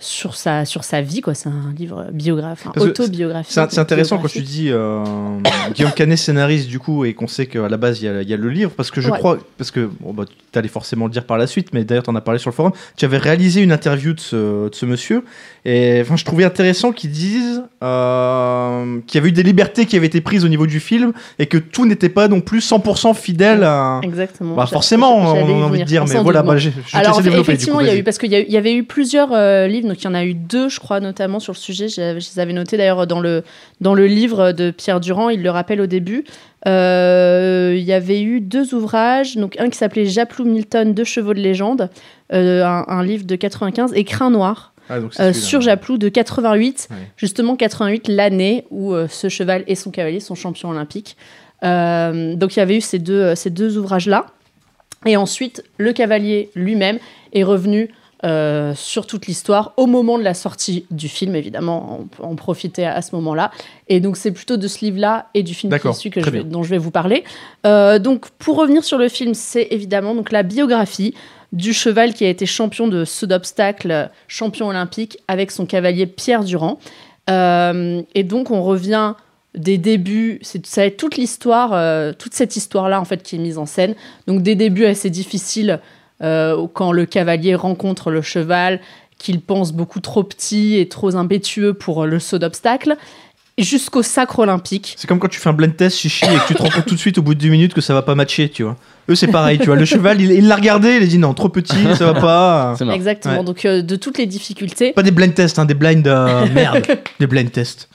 sur 0.00 0.34
sa 0.34 0.64
sur 0.64 0.82
sa 0.82 1.00
vie 1.02 1.20
quoi. 1.20 1.34
C'est 1.34 1.48
un 1.48 1.72
livre 1.78 2.06
biographe 2.12 2.66
autobiographique 2.76 3.52
C'est 3.52 3.78
intéressant 3.78 4.18
quand 4.18 4.28
tu 4.28 4.40
dis 4.42 4.68
euh, 4.70 5.04
Guillaume 5.74 5.92
Canet 5.92 6.16
scénariste 6.18 6.68
du 6.68 6.78
coup 6.78 7.04
et 7.04 7.12
qu'on 7.14 7.26
sait 7.28 7.46
qu'à 7.46 7.68
la 7.68 7.76
base 7.76 8.00
il 8.00 8.06
y, 8.06 8.08
a- 8.08 8.22
il 8.22 8.28
y 8.28 8.32
a 8.34 8.36
le 8.36 8.48
livre 8.48 8.70
parce 8.76 8.90
que 8.90 9.00
je 9.00 9.10
Ouais. 9.10 9.18
crois 9.18 9.38
parce 9.58 9.70
que 9.70 9.90
bon, 10.00 10.12
bah, 10.14 10.24
tu 10.52 10.58
allais 10.58 10.68
forcément 10.68 11.04
le 11.06 11.12
dire 11.12 11.24
par 11.24 11.36
la 11.38 11.46
suite 11.46 11.68
mais 11.74 11.84
d'ailleurs 11.84 12.04
tu 12.04 12.10
en 12.10 12.16
as 12.16 12.20
parlé 12.20 12.38
sur 12.40 12.50
le 12.50 12.54
forum. 12.54 12.72
Tu 12.96 13.04
avais 13.04 13.18
réalisé 13.18 13.60
une 13.62 13.72
interview 13.72 14.14
de 14.14 14.20
ce, 14.20 14.68
de 14.68 14.74
ce 14.74 14.86
monsieur 14.86 15.22
et 15.64 15.98
enfin 16.00 16.16
je 16.16 16.24
trouvais 16.24 16.44
intéressant 16.44 16.92
qu'ils 16.92 17.10
disent 17.10 17.62
euh, 17.82 19.00
qu'il 19.06 19.16
y 19.16 19.18
avait 19.18 19.28
eu 19.28 19.32
des 19.32 19.42
libertés 19.42 19.86
qui 19.86 19.96
avaient 19.96 20.06
été 20.06 20.20
prises 20.20 20.44
au 20.44 20.48
niveau 20.48 20.66
du 20.66 20.80
film 20.80 21.12
et 21.38 21.46
que 21.46 21.58
tout 21.58 21.86
n'était 21.86 22.08
pas 22.08 22.28
non 22.28 22.40
plus 22.40 22.60
100% 22.68 23.14
fidèle 23.14 23.64
à 23.64 24.00
exactement. 24.02 24.54
bah, 24.54 24.66
forcément 24.66 25.16
on 25.16 25.62
a 25.62 25.64
envie 25.66 25.80
de 25.80 25.84
dire 25.84 26.04
mais 26.06 26.20
voilà 26.20 26.42
bah, 26.42 26.56
j'ai- 26.56 26.72
Alors, 26.94 27.20
effectivement, 27.20 27.80
il 27.80 27.86
y 27.86 27.90
a 27.90 27.96
eu 27.96 28.02
parce 28.02 28.18
qu'il 28.18 28.30
y 28.32 28.56
avait 28.56 28.74
eu 28.74 28.84
plusieurs 28.84 29.32
euh, 29.32 29.66
livres, 29.66 29.88
donc 29.90 30.00
il 30.00 30.04
y 30.04 30.08
en 30.08 30.14
a 30.14 30.24
eu 30.24 30.34
deux, 30.34 30.68
je 30.68 30.78
crois, 30.78 31.00
notamment 31.00 31.40
sur 31.40 31.52
le 31.52 31.58
sujet. 31.58 31.88
Je, 31.88 32.20
je 32.20 32.30
les 32.34 32.38
avais 32.38 32.52
notés 32.52 32.76
d'ailleurs 32.76 33.06
dans 33.08 33.18
le 33.20 33.42
dans 33.80 33.94
le 33.94 34.06
livre 34.06 34.52
de 34.52 34.70
Pierre 34.70 35.00
Durand. 35.00 35.28
Il 35.30 35.42
le 35.42 35.50
rappelle 35.50 35.80
au 35.80 35.86
début. 35.86 36.24
Euh, 36.68 37.74
il 37.76 37.82
y 37.82 37.92
avait 37.92 38.22
eu 38.22 38.40
deux 38.40 38.74
ouvrages, 38.74 39.36
donc 39.36 39.58
un 39.58 39.68
qui 39.68 39.78
s'appelait 39.78 40.06
Japlou 40.06 40.44
Milton, 40.44 40.94
deux 40.94 41.04
chevaux 41.04 41.34
de 41.34 41.40
légende, 41.40 41.90
euh, 42.32 42.64
un, 42.64 42.84
un 42.86 43.02
livre 43.04 43.24
de 43.24 43.34
95, 43.34 43.92
et 43.94 44.04
Crin 44.04 44.30
noir 44.30 44.72
Ah, 44.88 44.98
euh, 45.20 45.32
sur 45.32 45.60
Japlou 45.60 45.98
de 45.98 46.08
88, 46.08 46.88
Ouais. 46.90 46.96
justement 47.16 47.56
88, 47.56 48.08
l'année 48.08 48.64
où 48.70 48.94
ce 49.08 49.28
cheval 49.28 49.64
et 49.66 49.74
son 49.74 49.90
cavalier 49.90 50.20
sont 50.20 50.34
champions 50.34 50.70
olympiques. 50.70 51.16
Donc 51.62 52.56
il 52.56 52.58
y 52.58 52.60
avait 52.62 52.76
eu 52.76 52.80
ces 52.80 52.98
deux, 52.98 53.34
ces 53.34 53.50
deux 53.50 53.76
ouvrages-là. 53.76 54.26
Et 55.06 55.16
ensuite, 55.16 55.64
le 55.78 55.92
cavalier 55.94 56.50
lui-même 56.54 56.98
est 57.32 57.42
revenu 57.42 57.88
euh, 58.24 58.74
sur 58.74 59.06
toute 59.06 59.26
l'histoire 59.26 59.72
au 59.76 59.86
moment 59.86 60.18
de 60.18 60.22
la 60.22 60.34
sortie 60.34 60.84
du 60.90 61.08
film, 61.08 61.34
évidemment, 61.34 61.98
on 62.00 62.04
peut 62.04 62.22
en 62.22 62.34
profiter 62.36 62.84
à, 62.84 62.94
à 62.94 63.02
ce 63.02 63.14
moment-là. 63.16 63.50
Et 63.88 64.00
donc 64.00 64.16
c'est 64.16 64.30
plutôt 64.32 64.56
de 64.56 64.68
ce 64.68 64.84
livre-là 64.84 65.26
et 65.34 65.42
du 65.42 65.54
film 65.54 65.70
qui 65.94 65.98
suit 65.98 66.10
que 66.10 66.20
je 66.20 66.28
vais- 66.30 66.44
dont 66.44 66.62
je 66.62 66.70
vais 66.70 66.78
vous 66.78 66.90
parler. 66.90 67.24
Euh, 67.66 67.98
donc 67.98 68.28
pour 68.38 68.56
revenir 68.56 68.84
sur 68.84 68.98
le 68.98 69.08
film, 69.08 69.32
c'est 69.34 69.68
évidemment 69.70 70.14
donc 70.14 70.32
la 70.32 70.42
biographie 70.42 71.14
du 71.52 71.72
cheval 71.72 72.12
qui 72.14 72.24
a 72.24 72.28
été 72.28 72.46
champion 72.46 72.86
de 72.88 73.04
saut 73.04 73.26
d'obstacle, 73.26 74.10
champion 74.28 74.68
olympique 74.68 75.18
avec 75.26 75.50
son 75.50 75.66
cavalier 75.66 76.06
Pierre 76.06 76.44
Durand. 76.44 76.78
Euh, 77.28 78.02
et 78.14 78.22
donc 78.24 78.50
on 78.50 78.62
revient 78.62 79.14
des 79.56 79.78
débuts, 79.78 80.38
c'est 80.42 80.64
ça 80.64 80.88
toute 80.90 81.16
l'histoire, 81.16 81.72
euh, 81.72 82.12
toute 82.16 82.34
cette 82.34 82.54
histoire-là 82.56 83.00
en 83.00 83.04
fait 83.04 83.22
qui 83.22 83.36
est 83.36 83.38
mise 83.38 83.58
en 83.58 83.66
scène. 83.66 83.94
Donc 84.26 84.42
des 84.42 84.54
débuts 84.54 84.84
assez 84.84 85.10
difficiles 85.10 85.80
euh, 86.22 86.66
quand 86.72 86.92
le 86.92 87.06
cavalier 87.06 87.54
rencontre 87.54 88.10
le 88.10 88.22
cheval, 88.22 88.80
qu'il 89.18 89.40
pense 89.40 89.72
beaucoup 89.72 90.00
trop 90.00 90.22
petit 90.22 90.78
et 90.78 90.88
trop 90.88 91.16
impétueux 91.16 91.74
pour 91.74 92.02
euh, 92.02 92.06
le 92.06 92.18
saut 92.18 92.38
d'obstacle, 92.38 92.96
jusqu'au 93.58 94.02
sacre 94.02 94.38
olympique. 94.38 94.94
C'est 94.96 95.06
comme 95.06 95.18
quand 95.18 95.28
tu 95.28 95.38
fais 95.38 95.50
un 95.50 95.52
blind 95.52 95.76
test 95.76 95.98
chichi 95.98 96.24
et 96.24 96.28
que 96.38 96.46
tu 96.46 96.54
te 96.54 96.62
rends 96.62 96.70
compte 96.70 96.86
tout 96.86 96.94
de 96.94 97.00
suite 97.00 97.18
au 97.18 97.22
bout 97.22 97.34
de 97.34 97.40
10 97.40 97.50
minutes 97.50 97.74
que 97.74 97.82
ça 97.82 97.92
va 97.92 98.00
pas 98.00 98.14
matcher, 98.14 98.48
tu 98.48 98.62
vois. 98.62 98.76
Eux, 99.10 99.14
c'est 99.14 99.26
pareil, 99.26 99.58
tu 99.58 99.66
vois. 99.66 99.76
Le 99.76 99.84
cheval, 99.84 100.18
il 100.20 100.46
l'a 100.48 100.56
regardé, 100.56 100.96
il 100.96 101.02
a 101.02 101.06
dit 101.06 101.18
non, 101.18 101.34
trop 101.34 101.50
petit, 101.50 101.76
ça 101.96 102.10
va 102.12 102.20
pas. 102.20 102.74
Exactement. 102.94 103.38
Ouais. 103.40 103.44
Donc 103.44 103.64
euh, 103.66 103.82
de 103.82 103.96
toutes 103.96 104.16
les 104.16 104.26
difficultés. 104.26 104.92
Pas 104.92 105.02
des 105.02 105.10
blind 105.10 105.34
tests, 105.34 105.58
hein, 105.58 105.66
des 105.66 105.74
blind. 105.74 106.06
euh, 106.06 106.46
merde. 106.54 106.86
des 107.18 107.26
blind 107.26 107.50
tests. 107.52 107.88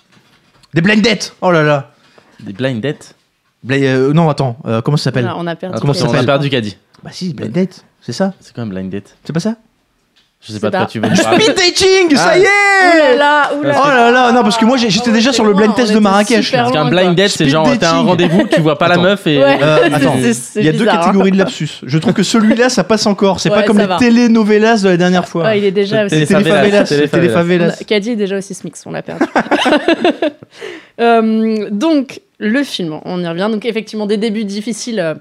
Des 0.76 0.82
blind 0.82 1.01
dates 1.01 1.36
Oh 1.41 1.51
là 1.51 1.63
là 1.63 1.93
Des 2.41 2.53
blind. 2.53 2.86
Bla- 3.63 3.78
euh, 3.78 4.13
Non, 4.13 4.30
attends, 4.30 4.57
euh, 4.67 4.82
comment 4.82 4.97
ça 4.97 5.05
s'appelle? 5.05 5.32
On 5.36 5.47
a 5.47 5.55
perdu. 5.55 5.80
Comment 5.80 5.93
ça 5.93 6.03
on 6.03 6.09
a 6.09 6.11
s'appelle? 6.11 6.26
perdu 6.28 6.49
Caddy. 6.49 6.78
Bah 7.06 7.12
si, 7.14 7.34
blind 7.34 7.51
date, 7.53 7.86
c'est 8.01 8.12
ça 8.14 8.34
C'est 8.41 8.53
quoi 8.53 8.64
un 8.64 8.68
blind 8.68 8.89
date 8.91 9.16
C'est 9.24 9.32
pas 9.32 9.39
ça? 9.39 9.56
Je 10.45 10.51
sais 10.51 10.60
pas 10.60 10.70
de 10.70 10.76
quoi 10.78 10.86
tu 10.86 10.99
veux 10.99 11.10
me 11.10 11.24
parler. 11.24 11.43
Speed 11.43 11.56
dating, 11.56 12.16
ça 12.16 12.32
Ah. 12.34 12.38
y 12.38 12.41
Oh 12.41 12.45
est 12.45 12.99
là 12.99 13.16
là, 13.16 13.51
oh 13.56 13.64
là 13.64 13.82
Oh 13.84 13.88
là 13.88 14.12
là, 14.12 14.32
non, 14.32 14.43
parce 14.43 14.58
que 14.58 14.66
moi, 14.66 14.78
j'étais 14.78 15.10
Oh, 15.10 15.12
déjà 15.12 15.34
sur 15.34 15.43
le 15.43 15.53
blind 15.56 15.74
test 15.74 15.91
de 15.91 15.97
Marrakech. 15.97 16.51
Parce 16.51 16.72
qu'un 16.72 16.88
blind 16.89 17.16
date, 17.16 17.30
c'est 17.32 17.47
genre 17.49 17.68
t'as 17.80 17.93
un 17.95 18.01
rendez-vous, 18.01 18.43
tu 18.51 18.62
vois 18.62 18.78
pas 18.78 18.88
la 18.88 18.97
meuf 18.97 19.26
et. 19.26 19.39
Ouais. 19.39 19.58
Euh, 19.62 19.89
attends, 19.93 20.16
C'est- 20.22 20.34
c'est 20.34 20.60
il 20.60 20.66
y 20.66 20.70
a 20.70 20.72
deux 20.72 20.80
bizarre, 20.80 20.95
hein. 20.95 21.06
catégories 21.06 21.32
de 21.32 21.38
lapsus. 21.38 21.70
Je 21.84 21.97
trouve 21.97 22.14
que 22.14 22.22
celui-là, 22.22 22.70
ça 22.70 22.84
passe 22.84 23.08
encore. 23.08 23.39
C'est 23.39 23.49
Ouais, 23.49 23.56
pas 23.56 23.64
comme 23.64 23.80
les 23.80 23.88
telenovelas 23.97 24.82
de 24.84 24.89
la 24.89 24.97
dernière 24.97 25.28
fois. 25.28 25.45
Ouais, 25.45 25.58
il 25.60 25.66
est 25.66 25.72
déjà 25.72 26.08
Téléfavelas, 26.08 27.78
Caddy 27.88 28.12
est 28.12 28.16
déjà 28.16 28.38
aussi 28.38 28.53
Smix, 28.53 28.84
on 28.86 28.91
l'a 28.91 29.01
perdu. 29.01 29.26
Euh, 31.01 31.68
donc, 31.72 32.22
le 32.39 32.64
film, 32.64 32.99
on 33.03 33.22
y 33.22 33.28
revient. 33.28 33.49
Donc, 33.51 33.66
effectivement, 33.66 34.06
des 34.06 34.16
débuts 34.18 34.45
difficiles 34.45 34.99
euh, 35.01 35.14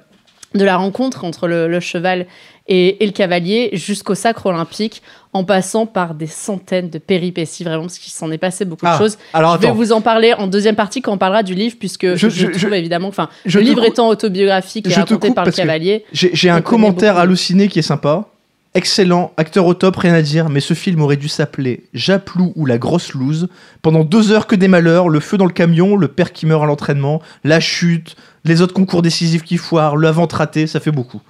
de 0.54 0.64
la 0.64 0.76
rencontre 0.76 1.24
entre 1.24 1.48
le, 1.48 1.68
le 1.68 1.80
cheval 1.80 2.26
et, 2.68 3.02
et 3.02 3.06
le 3.06 3.12
cavalier 3.12 3.70
jusqu'au 3.72 4.14
sacre 4.14 4.46
olympique, 4.46 5.02
en 5.32 5.42
passant 5.44 5.84
par 5.86 6.14
des 6.14 6.28
centaines 6.28 6.90
de 6.90 6.98
péripéties, 6.98 7.64
vraiment, 7.64 7.82
parce 7.82 7.98
qu'il 7.98 8.12
s'en 8.12 8.30
est 8.30 8.38
passé 8.38 8.64
beaucoup 8.64 8.86
Ah, 8.86 8.96
de 8.96 9.02
choses. 9.02 9.18
Alors 9.32 9.56
je 9.60 9.66
vais 9.66 9.72
vous 9.72 9.92
en 9.92 10.00
parler 10.00 10.32
en 10.32 10.46
deuxième 10.46 10.76
partie 10.76 11.02
quand 11.02 11.12
on 11.12 11.18
parlera 11.18 11.42
du 11.42 11.54
livre, 11.54 11.74
puisque 11.78 12.14
Je- 12.14 12.28
je, 12.28 12.28
je- 12.28 12.46
trouve 12.46 12.58
je- 12.70 12.74
évidemment, 12.74 13.08
enfin, 13.08 13.28
le 13.44 13.60
livre 13.60 13.84
étant 13.84 14.08
autobiographique 14.08 14.86
et 14.88 14.94
raconté 14.94 15.32
par 15.32 15.44
le 15.44 15.50
cavalier. 15.52 16.04
j'ai 16.12 16.50
un 16.50 16.60
commentaire 16.62 17.18
halluciné 17.18 17.68
qui 17.68 17.80
est 17.80 17.82
sympa. 17.82 18.28
Excellent, 18.76 19.30
acteur 19.36 19.66
au 19.66 19.74
top, 19.74 19.94
rien 19.96 20.14
à 20.14 20.22
dire, 20.22 20.48
mais 20.48 20.58
ce 20.58 20.74
film 20.74 21.00
aurait 21.00 21.16
dû 21.16 21.28
s'appeler 21.28 21.84
Japlou 21.94 22.52
ou 22.56 22.66
la 22.66 22.76
grosse 22.76 23.12
loose. 23.12 23.46
Pendant 23.82 24.02
deux 24.02 24.32
heures 24.32 24.48
que 24.48 24.56
des 24.56 24.66
malheurs, 24.66 25.08
le 25.08 25.20
feu 25.20 25.36
dans 25.36 25.46
le 25.46 25.52
camion, 25.52 25.94
le 25.94 26.08
père 26.08 26.32
qui 26.32 26.44
meurt 26.44 26.60
à 26.64 26.66
l'entraînement, 26.66 27.22
la 27.44 27.60
chute, 27.60 28.16
les 28.44 28.60
autres 28.60 28.74
concours 28.74 29.02
décisifs 29.02 29.42
qui 29.42 29.56
foirent, 29.56 29.96
le 29.96 30.08
ventre 30.08 30.36
raté, 30.36 30.66
ça 30.66 30.80
fait 30.80 30.90
beaucoup. 30.90 31.20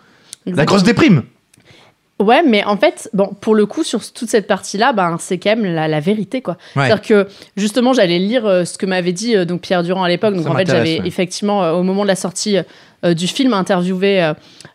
La 0.47 0.65
grosse 0.65 0.83
déprime 0.83 1.23
Ouais, 2.21 2.45
mais 2.47 2.63
en 2.65 2.77
fait, 2.77 3.11
bon, 3.13 3.35
pour 3.41 3.57
le 3.57 3.67
coup, 3.67 3.83
sur 3.83 4.01
toute 4.13 4.29
cette 4.29 4.47
partie-là, 4.47 4.93
ben, 4.93 5.17
c'est 5.19 5.39
quand 5.39 5.57
même 5.57 5.65
la, 5.65 5.89
la 5.89 5.99
vérité, 5.99 6.43
quoi. 6.43 6.57
Ouais. 6.77 6.87
C'est-à-dire 6.87 7.03
que, 7.03 7.29
justement, 7.57 7.93
j'allais 7.93 8.21
lire 8.21 8.47
euh, 8.47 8.65
ce 8.65 8.79
que 8.79 8.87
m'avait 8.87 9.13
dit 9.13 9.35
euh, 9.35 9.45
donc 9.45 9.63
Pierre 9.63 9.83
Durand 9.83 10.05
à 10.05 10.09
l'époque. 10.09 10.35
Donc, 10.35 10.45
Ça 10.45 10.51
en 10.51 10.55
fait, 10.55 10.67
j'avais 10.67 11.01
ouais. 11.01 11.07
effectivement, 11.07 11.65
euh, 11.65 11.73
au 11.73 11.83
moment 11.83 12.03
de 12.03 12.09
la 12.09 12.17
sortie 12.17 12.57
du 13.05 13.27
film, 13.27 13.53
interviewé 13.53 14.33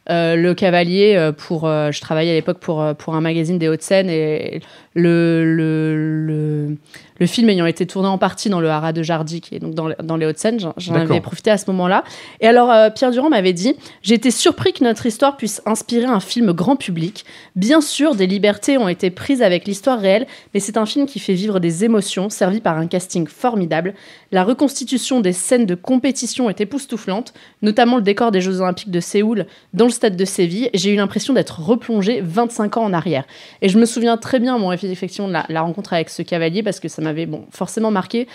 le 0.07 0.53
cavalier 0.53 1.31
pour. 1.35 1.61
je 1.61 1.99
travaillais 1.99 2.29
à 2.29 2.35
l'époque 2.35 2.59
pour, 2.59 2.85
pour 2.95 3.15
un 3.15 3.21
magazine 3.21 3.57
des 3.57 3.67
Hauts-de-Seine 3.67 4.07
et 4.07 4.61
le, 4.93 5.43
le, 5.55 6.27
le, 6.27 6.77
le 7.19 7.25
film 7.27 7.49
ayant 7.49 7.65
été 7.65 7.85
tourné 7.85 8.07
en 8.07 8.17
partie 8.17 8.49
dans 8.49 8.59
le 8.59 8.69
haras 8.69 8.93
de 8.93 9.03
Jardy, 9.03 9.41
qui 9.41 9.55
est 9.55 9.59
donc 9.59 9.73
dans, 9.73 9.87
le- 9.87 9.95
dans 10.03 10.15
les 10.17 10.25
Hauts-de-Seine, 10.25 10.59
j'en 10.59 10.93
avais 11.01 11.21
profité 11.21 11.51
à 11.51 11.57
ce 11.57 11.65
moment-là. 11.71 12.03
Et 12.41 12.47
alors, 12.47 12.71
euh, 12.71 12.89
Pierre 12.89 13.11
Durand 13.11 13.29
m'avait 13.29 13.53
dit 13.53 13.75
J'ai 14.01 14.15
été 14.15 14.31
surpris 14.31 14.73
que 14.73 14.83
notre 14.83 15.05
histoire 15.05 15.37
puisse 15.37 15.61
inspirer 15.65 16.05
un 16.05 16.19
film 16.19 16.51
grand 16.53 16.75
public. 16.75 17.25
Bien 17.55 17.81
sûr, 17.81 18.15
des 18.15 18.27
libertés 18.27 18.77
ont 18.77 18.87
été 18.87 19.09
prises 19.09 19.41
avec 19.41 19.65
l'histoire 19.65 19.99
réelle, 19.99 20.27
mais 20.53 20.59
c'est 20.59 20.77
un 20.77 20.85
film 20.85 21.05
qui 21.05 21.19
fait 21.19 21.33
vivre 21.33 21.59
des 21.59 21.83
émotions, 21.85 22.29
servi 22.29 22.59
par 22.61 22.77
un 22.77 22.87
casting 22.87 23.27
formidable. 23.27 23.93
La 24.31 24.43
reconstitution 24.43 25.19
des 25.19 25.33
scènes 25.33 25.65
de 25.65 25.75
compétition 25.75 26.49
est 26.49 26.61
époustouflante, 26.61 27.33
notamment 27.61 27.95
le 27.97 28.01
décor 28.03 28.31
des 28.31 28.41
Jeux 28.41 28.61
Olympiques 28.61 28.91
de 28.91 28.99
Séoul 28.99 29.45
dans 29.73 29.85
le 29.85 29.91
stade 29.91 30.15
de 30.15 30.25
Séville. 30.25 30.69
J'ai 30.73 30.93
eu 30.93 30.95
l'impression 30.95 31.33
d'être 31.33 31.59
replongé 31.61 32.21
25 32.23 32.77
ans 32.77 32.83
en 32.83 32.93
arrière. 32.93 33.25
Et 33.61 33.69
je 33.69 33.77
me 33.79 33.85
souviens 33.85 34.17
très 34.17 34.39
bien, 34.39 34.59
bon, 34.59 34.71
effectivement, 34.71 35.27
de 35.27 35.33
la, 35.33 35.45
la 35.49 35.61
rencontre 35.61 35.93
avec 35.93 36.09
ce 36.09 36.21
cavalier, 36.21 36.63
parce 36.63 36.79
que 36.79 36.87
ça 36.87 37.01
m'avait 37.09 37.25
bon, 37.25 37.45
forcément 37.51 37.91
marqué. 37.91 38.27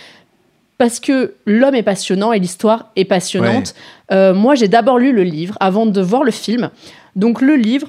Parce 0.77 0.99
que 0.99 1.35
l'homme 1.47 1.77
est 1.77 1.85
passionnant 1.85 2.33
et 2.33 2.41
l'histoire 2.41 2.91
est 2.97 3.05
passionnante. 3.05 3.75
Euh, 4.11 4.35
moi, 4.35 4.57
j'ai 4.57 4.67
d'abord 4.67 4.99
lu 4.99 5.13
le 5.13 5.23
livre 5.23 5.57
avant 5.61 5.87
de 5.87 6.01
voir 6.01 6.25
le 6.25 6.33
film. 6.33 6.69
Donc, 7.15 7.41
le 7.41 7.55
livre. 7.55 7.89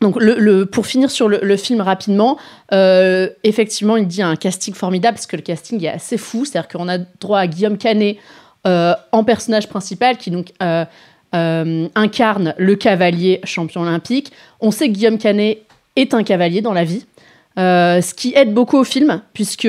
Donc, 0.00 0.16
le, 0.20 0.34
le- 0.36 0.66
pour 0.66 0.84
finir 0.86 1.10
sur 1.12 1.28
le, 1.28 1.38
le 1.42 1.56
film 1.56 1.80
rapidement, 1.80 2.36
euh, 2.72 3.28
effectivement, 3.44 3.96
il 3.96 4.06
dit 4.08 4.22
un 4.22 4.34
casting 4.34 4.74
formidable 4.74 5.14
parce 5.14 5.26
que 5.28 5.36
le 5.36 5.42
casting 5.42 5.82
est 5.84 5.88
assez 5.88 6.18
fou. 6.18 6.44
C'est-à-dire 6.44 6.68
qu'on 6.68 6.88
a 6.88 6.98
droit 6.98 7.38
à 7.38 7.46
Guillaume 7.46 7.78
Canet 7.78 8.16
euh, 8.66 8.94
en 9.12 9.22
personnage 9.22 9.68
principal 9.68 10.16
qui 10.16 10.30
donc 10.32 10.48
incarne 11.32 12.54
le 12.58 12.74
cavalier 12.74 13.40
champion 13.44 13.82
olympique. 13.82 14.32
On 14.60 14.70
sait 14.72 14.88
que 14.88 14.94
Guillaume 14.94 15.18
Canet 15.18 15.62
est 15.94 16.14
un 16.14 16.24
cavalier 16.24 16.62
dans 16.62 16.72
la 16.72 16.84
vie, 16.84 17.04
ce 17.56 18.14
qui 18.14 18.32
aide 18.34 18.54
beaucoup 18.54 18.78
au 18.78 18.84
film 18.84 19.20
puisque 19.34 19.68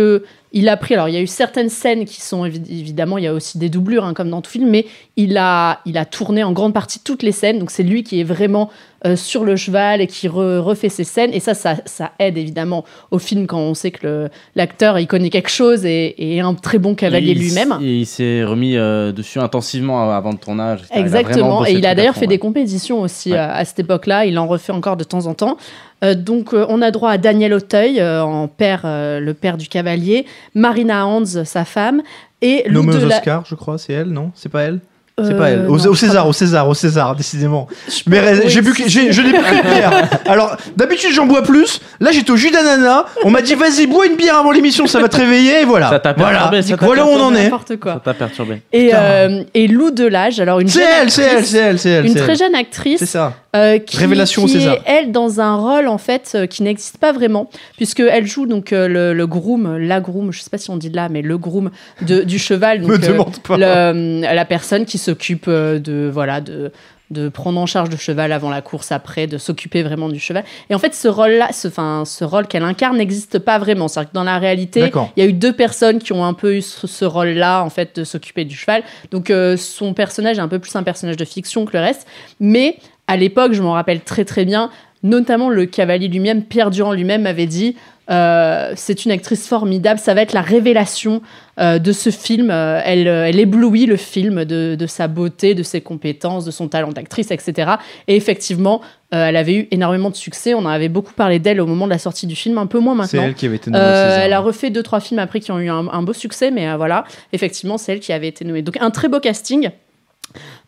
il 0.52 0.68
a 0.70 0.78
pris. 0.78 0.94
Alors, 0.96 1.10
il 1.10 1.14
y 1.14 1.18
a 1.18 1.22
eu 1.22 1.28
certaines 1.28 1.70
scènes 1.70 2.06
qui 2.06 2.22
sont 2.22 2.46
évi- 2.46 2.70
évidemment, 2.70 3.18
il 3.18 3.24
y 3.24 3.28
a 3.28 3.34
aussi 3.34 3.58
des 3.58 3.70
doublures 3.70 4.06
hein, 4.06 4.14
comme 4.14 4.30
dans 4.30 4.42
tout 4.42 4.52
film, 4.52 4.70
mais 4.70 4.86
il 5.16 5.40
il 5.86 5.98
a 5.98 6.06
tourné 6.06 6.44
en 6.44 6.52
grande 6.52 6.74
partie 6.74 7.00
toutes 7.00 7.24
les 7.24 7.32
scènes. 7.32 7.60
Donc, 7.60 7.72
c'est 7.72 7.84
lui 7.84 8.04
qui 8.04 8.20
est 8.20 8.24
vraiment 8.24 8.70
euh, 9.06 9.16
sur 9.16 9.44
le 9.44 9.56
cheval 9.56 10.02
et 10.02 10.08
qui 10.08 10.28
re- 10.28 10.58
refait 10.60 10.90
ses 10.90 11.04
scènes. 11.04 11.32
Et 11.34 11.40
ça, 11.40 11.54
ça, 11.54 11.76
ça 11.86 12.12
aide 12.20 12.38
évidemment 12.38 12.84
au 13.12 13.20
film 13.20 13.48
quand 13.48 13.60
on 13.60 13.74
sait 13.74 13.92
que 13.92 14.30
l'acteur 14.56 15.00
il 15.00 15.08
connaît 15.08 15.30
quelque 15.30 15.50
chose 15.50 15.86
et, 15.86 16.06
et 16.18 16.38
est 16.38 16.42
un 16.42 16.54
très 16.54 16.78
bon 16.80 16.96
cavalier 16.96 17.34
lui-même. 17.34 17.78
Et 17.82 18.00
il 18.00 18.06
s'est 18.06 18.44
remis 18.44 18.76
euh, 18.78 19.12
dessus 19.12 19.40
intensivement 19.40 20.12
avant 20.12 20.32
le 20.32 20.38
tournage. 20.38 20.82
Exactement. 20.92 21.66
Et 21.66 21.74
il 21.74 21.86
a 21.86 21.96
d'ailleurs 21.96 22.16
fait 22.16 22.22
ouais. 22.22 22.28
des 22.28 22.40
compétitions 22.40 23.02
aussi 23.02 23.32
Ouais. 23.32 23.38
euh, 23.38 23.54
à 23.54 23.66
cette 23.66 23.80
époque-là. 23.80 24.26
Il 24.26 24.38
en 24.40 24.48
refait 24.48 24.74
encore 24.74 24.98
de 24.98 25.04
temps 25.04 25.28
en 25.28 25.34
temps. 25.34 25.58
Euh, 26.04 26.16
donc, 26.16 26.54
euh, 26.54 26.66
on 26.70 26.82
a 26.82 26.92
droit 26.92 27.12
à 27.12 27.18
Daniel 27.18 27.54
Auteuil, 27.54 28.00
euh, 28.00 28.24
en 28.24 28.48
père, 28.48 28.84
euh, 28.86 29.20
le 29.20 29.34
père 29.34 29.58
du 29.58 29.68
cavalier, 29.68 30.26
Marina 30.56 31.06
Hans, 31.06 31.26
sa 31.26 31.66
femme, 31.66 32.02
et 32.42 32.64
Nommée 32.70 32.94
la- 33.06 33.44
je 33.46 33.56
crois, 33.56 33.78
c'est 33.78 33.92
elle, 33.92 34.08
non? 34.12 34.32
C'est 34.34 34.48
pas 34.50 34.62
elle? 34.64 34.80
C'est 35.26 35.34
Euh, 35.34 35.38
pas 35.38 35.50
elle. 35.50 35.68
Au, 35.68 35.78
non, 35.78 35.94
César, 35.94 36.28
au 36.28 36.34
César, 36.34 36.68
au 36.70 36.74
César, 36.74 37.16
décidément. 37.16 37.68
Je 37.88 38.02
Mais 38.08 38.20
oui, 38.20 38.40
j'ai 38.48 38.62
bu, 38.62 38.74
je 38.88 39.22
n'ai 39.22 39.32
plus 39.32 39.58
de 39.58 39.62
bière. 39.74 40.10
Alors, 40.28 40.56
d'habitude, 40.76 41.12
j'en 41.14 41.26
bois 41.26 41.44
plus. 41.44 41.82
Là, 42.00 42.12
j'étais 42.12 42.32
au 42.32 42.36
jus 42.36 42.52
d'ananas. 42.52 43.06
On 43.24 43.30
m'a 43.30 43.42
dit, 43.42 43.56
vas-y, 43.56 43.88
bois 43.88 44.06
une 44.08 44.16
bière 44.16 44.38
avant 44.38 44.52
l'émission, 44.52 44.88
ça 44.88 45.00
va 45.00 45.08
te 45.10 45.18
réveiller. 45.18 45.62
Et 45.62 45.66
voilà. 45.66 45.90
Ça 45.90 46.00
t'a 46.00 46.14
voilà. 46.14 46.32
perturbé, 46.50 46.62
ça 46.62 46.78
t'a 46.78 46.86
voilà 46.86 47.06
où 47.06 47.10
on 47.10 47.22
en 47.22 47.36
est. 47.36 47.44
N'importe 47.44 47.68
Ça 47.70 47.78
quoi. 47.78 48.02
t'a 48.04 48.14
perturbé. 48.14 48.62
Et, 48.74 48.92
euh, 48.94 49.44
et 49.54 49.68
Lou 49.68 49.92
Delage, 49.92 50.40
alors 50.40 50.60
une 50.60 50.68
C'est 50.68 50.80
jeune 50.82 50.90
elle, 51.04 51.12
c'est 51.12 51.22
elle, 51.24 51.30
actrice, 51.30 51.50
c'est 51.50 51.58
elle, 51.60 51.80
c'est 51.80 51.90
elle. 51.90 52.06
une 52.06 52.14
c'est 52.14 52.20
très 52.20 52.32
elle. 52.34 52.38
jeune 52.38 52.52
C'est 52.54 52.60
actrice 52.60 53.04
ça. 53.06 53.34
euh, 53.56 53.78
qui, 53.80 53.98
Révélation 53.98 54.44
au 54.44 54.46
qui 54.46 54.54
César. 54.54 54.76
est 54.76 54.82
elle 54.86 55.12
dans 55.12 55.40
un 55.42 55.56
rôle 55.56 55.88
en 55.88 55.98
fait 55.98 56.32
euh, 56.36 56.46
qui 56.46 56.64
n'existe 56.64 56.98
pas 56.98 57.12
vraiment 57.12 57.50
puisque 57.78 58.00
elle 58.02 58.26
joue 58.28 58.46
donc 58.46 58.72
euh, 58.74 58.88
le, 58.88 59.14
le 59.14 59.28
groom, 59.28 59.78
la 59.78 60.00
groom, 60.00 60.32
je 60.32 60.42
sais 60.42 60.50
pas 60.50 60.58
si 60.58 60.70
on 60.70 60.78
dit 60.78 60.90
là, 60.90 61.08
mais 61.10 61.22
le 61.22 61.38
groom 61.38 61.70
de, 62.02 62.22
du 62.22 62.40
cheval. 62.40 62.82
Donc, 62.82 62.90
Me 62.90 62.96
euh, 62.96 62.98
demande 62.98 63.38
pas. 63.40 63.58
le- 63.58 64.22
la 64.22 64.46
personne 64.46 64.86
qui 64.86 64.98
s'occupe 65.10 65.46
euh, 65.48 65.80
de 65.80 66.10
voilà 66.12 66.42
de 66.42 66.72
de 67.12 67.28
prendre 67.28 67.60
en 67.60 67.66
charge 67.66 67.90
le 67.90 67.98
cheval 67.98 68.32
avant 68.32 68.50
la 68.50 68.62
course, 68.62 68.92
après, 68.92 69.26
de 69.26 69.38
s'occuper 69.38 69.82
vraiment 69.82 70.10
du 70.10 70.20
cheval. 70.20 70.44
Et 70.70 70.76
en 70.76 70.80
fait, 70.80 70.94
ce 70.94 71.08
rôle-là, 71.08 71.52
ce, 71.52 71.68
enfin, 71.68 72.04
ce 72.06 72.24
rôle 72.24 72.46
qu'elle 72.46 72.64
incarne 72.64 72.98
n'existe 72.98 73.40
pas 73.40 73.58
vraiment. 73.58 73.88
C'est-à-dire 73.88 74.12
que 74.12 74.16
dans 74.16 74.24
la 74.24 74.38
réalité, 74.38 74.92
il 75.18 75.24
y 75.24 75.26
a 75.26 75.28
eu 75.28 75.34
deux 75.34 75.54
personnes 75.54 76.00
qui 76.00 76.14
ont 76.14 76.24
un 76.24 76.34
peu 76.34 76.58
eu 76.58 76.62
ce, 76.62 76.86
ce 76.86 77.06
rôle-là, 77.06 77.64
en 77.64 77.70
fait, 77.70 77.96
de 77.96 78.04
s'occuper 78.04 78.46
du 78.46 78.56
cheval. 78.56 78.84
Donc, 79.10 79.32
euh, 79.32 79.58
son 79.58 79.94
personnage 79.96 80.38
est 80.38 80.42
un 80.42 80.48
peu 80.48 80.60
plus 80.60 80.76
un 80.76 80.84
personnage 80.84 81.18
de 81.18 81.26
fiction 81.26 81.66
que 81.66 81.76
le 81.76 81.84
reste. 81.84 82.06
Mais 82.40 82.78
à 83.08 83.18
l'époque, 83.18 83.54
je 83.54 83.64
m'en 83.64 83.74
rappelle 83.74 84.02
très 84.02 84.24
très 84.24 84.46
bien, 84.46 84.70
notamment 85.04 85.50
le 85.50 85.66
cavalier 85.66 86.08
lui-même, 86.08 86.44
Pierre 86.44 86.72
Durand 86.72 86.94
lui-même 86.94 87.24
m'avait 87.24 87.48
dit 87.48 87.76
euh, 88.10 88.74
c'est 88.76 89.06
une 89.06 89.12
actrice 89.12 89.48
formidable, 89.48 90.00
ça 90.00 90.16
va 90.16 90.24
être 90.24 90.34
la 90.34 90.42
révélation 90.42 91.22
euh, 91.60 91.78
de 91.78 91.92
ce 91.92 92.10
film. 92.10 92.50
Euh, 92.50 92.82
elle, 92.84 93.08
elle 93.08 93.40
éblouit 93.40 93.86
le 93.86 93.98
film 93.98 94.46
de, 94.46 94.76
de 94.76 94.88
sa 94.88 95.08
beauté, 95.08 95.54
de 95.54 95.62
ses 95.62 95.82
compétences, 95.82 96.44
de 96.44 96.50
son 96.50 96.68
talent 96.68 96.92
d'actrice, 96.92 97.30
etc. 97.30 97.74
Et 98.08 98.16
effectivement, 98.16 98.82
elle 99.12 99.36
avait 99.36 99.56
eu 99.56 99.68
énormément 99.72 100.10
de 100.10 100.16
succès. 100.16 100.54
On 100.54 100.60
en 100.60 100.68
avait 100.68 100.90
beaucoup 100.90 101.14
parlé 101.14 101.40
d'elle 101.40 101.62
au 101.62 101.68
moment 101.68 101.86
de 101.86 101.92
la 101.92 102.00
sortie 102.00 102.26
du 102.26 102.36
film, 102.36 102.58
un 102.58 102.68
peu 102.68 102.80
moins 102.80 102.94
C'est 103.06 103.18
maintenant. 103.18 103.30
elle 103.30 103.36
qui 103.36 103.46
avait 103.46 103.56
été 103.58 103.72
nommée 103.72 103.84
elle 103.84 104.34
a 104.34 104.40
refait 104.40 104.70
deux 104.70 104.84
trois 104.84 105.00
films 105.00 105.20
après 105.20 105.40
qui 105.40 105.52
ont 105.52 105.60
eu 105.60 105.70
un, 105.70 105.88
un 105.88 106.02
beau 106.02 106.14
succès, 106.14 106.52
mais 106.52 106.76
voilà, 106.76 107.06
effectivement, 107.34 107.78
c'est 107.78 107.94
elle 107.94 108.00
qui 108.00 108.14
avait 108.14 108.28
été 108.28 108.44
nommée. 108.46 108.62
Donc 108.62 108.78
un 108.80 108.90
très 108.92 109.08
beau 109.08 109.20
casting, 109.20 109.70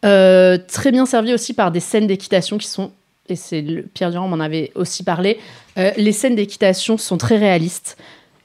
très 0.02 0.92
bien 0.92 1.06
servi 1.06 1.34
aussi 1.34 1.54
par 1.54 1.72
des 1.72 1.80
scènes 1.80 2.08
d'équitation 2.08 2.58
qui 2.58 2.68
sont, 2.68 2.92
et 3.32 3.86
Pierre 3.94 4.12
Durand 4.12 4.28
m'en 4.28 4.40
avait 4.40 4.72
aussi 4.76 5.04
parlé, 5.04 5.40
euh, 5.78 5.92
les 5.98 6.12
scènes 6.12 6.36
d'équitation 6.36 6.98
sont 6.98 7.18
très 7.18 7.38
réalistes. 7.38 7.98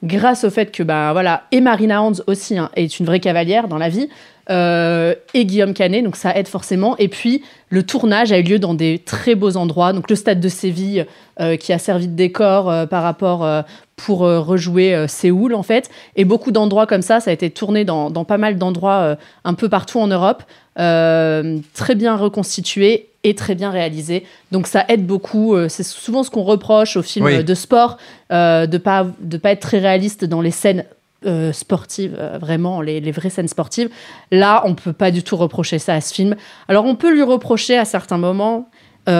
Grâce 0.05 0.45
au 0.45 0.51
fait 0.51 0.73
que 0.73 0.83
bah 0.83 1.13
voilà 1.13 1.45
et 1.53 1.63
Marina 1.63 2.03
Hans 2.03 2.13
aussi 2.27 2.59
hein, 2.59 2.71
est 2.77 3.01
une 3.01 3.07
vraie 3.07 3.19
cavalière 3.19 3.67
dans 3.67 3.79
la 3.79 3.89
vie 3.89 4.11
euh, 4.51 5.15
et 5.33 5.47
Guillaume 5.47 5.73
Canet 5.73 6.05
donc 6.05 6.17
ça 6.17 6.37
aide 6.37 6.49
forcément 6.49 6.99
et 6.99 7.09
puis 7.09 7.43
le 7.71 7.83
tournage 7.83 8.31
a 8.31 8.39
eu 8.39 8.43
lieu 8.43 8.59
dans 8.59 8.75
des 8.75 8.99
très 8.99 9.35
beaux 9.35 9.57
endroits 9.57 9.95
donc 9.95 10.11
le 10.11 10.15
stade 10.15 10.39
de 10.39 10.51
Séville 10.51 11.07
euh, 11.41 11.57
qui 11.57 11.73
a 11.73 11.79
servi 11.79 12.09
de 12.09 12.15
décor 12.15 12.87
par 12.89 13.03
rapport 13.03 13.49
pour 13.97 14.19
rejouer 14.19 15.07
Séoul 15.09 15.55
en 15.55 15.63
fait 15.63 15.89
et 16.15 16.27
beaucoup 16.27 16.53
d'endroits 16.53 16.87
comme 16.87 17.03
ça 17.03 17.21
ça 17.21 17.31
a 17.31 17.33
été 17.35 17.49
tourné 17.49 17.87
dans, 17.87 18.11
pas 18.27 18.39
mal 18.39 18.59
d'endroits 18.59 19.17
un 19.45 19.55
peu 19.55 19.71
partout 19.71 19.99
en 19.99 20.09
Europe 20.09 20.43
euh, 20.79 21.59
très 21.75 21.95
bien 21.95 22.17
reconstitué 22.17 23.09
et 23.25 23.35
très 23.35 23.55
bien 23.55 23.71
réalisé 23.71 24.25
donc 24.53 24.67
ça 24.67 24.85
aide 24.89 25.07
beaucoup 25.07 25.55
euh, 25.55 25.69
c'est 25.69 25.83
souvent 25.83 26.23
ce 26.23 26.31
qu'on 26.31 26.43
reproche 26.43 26.97
aux 26.97 27.03
films 27.03 27.27
Oui. 27.27 27.43
de 27.45 27.55
sport 27.55 27.97
euh, 28.33 28.67
de 28.67 28.79
pas 28.79 29.07
de 29.21 29.37
pas 29.39 29.51
être 29.53 29.61
très 29.61 29.79
réaliste 29.79 30.25
dans 30.25 30.41
les 30.41 30.51
scènes 30.51 30.85
euh, 31.25 31.51
sportives, 31.53 32.15
euh, 32.19 32.37
vraiment 32.39 32.83
les, 32.83 33.01
les 33.01 33.11
vraies 33.11 33.31
scènes 33.31 33.49
sportives. 33.49 33.89
Là, 34.31 34.63
on 34.67 34.75
peut 34.75 34.93
pas 34.93 35.11
du 35.11 35.23
tout 35.25 35.37
reprocher 35.37 35.79
ça 35.79 35.95
à 35.95 36.01
ce 36.01 36.13
film. 36.15 36.37
Alors, 36.69 36.85
on 36.85 36.95
peut 36.95 37.11
lui 37.13 37.23
reprocher 37.23 37.77
à 37.77 37.85
certains 37.87 38.19
moments. 38.19 38.69
c'est 39.07 39.13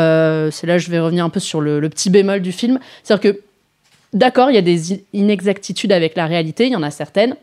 là 0.67 0.77
que 0.77 0.79
je 0.79 0.91
vais 0.91 1.01
revenir 1.01 1.25
un 1.25 1.31
peu 1.31 1.41
sur 1.41 1.61
le, 1.61 1.81
le 1.81 1.89
petit 1.89 2.11
bémol 2.11 2.43
du 2.43 2.53
film. 2.53 2.79
C'est-à-dire 3.03 3.33
que, 3.33 3.41
d'accord, 4.13 4.51
il 4.51 4.55
y 4.55 4.59
a 4.59 4.63
des 4.63 5.03
inexactitudes 5.15 5.91
avec 5.91 6.17
la 6.17 6.27
réalité, 6.27 6.67
il 6.67 6.73
y 6.73 6.77
en 6.77 6.83
a 6.83 6.91
certaines. 6.91 7.35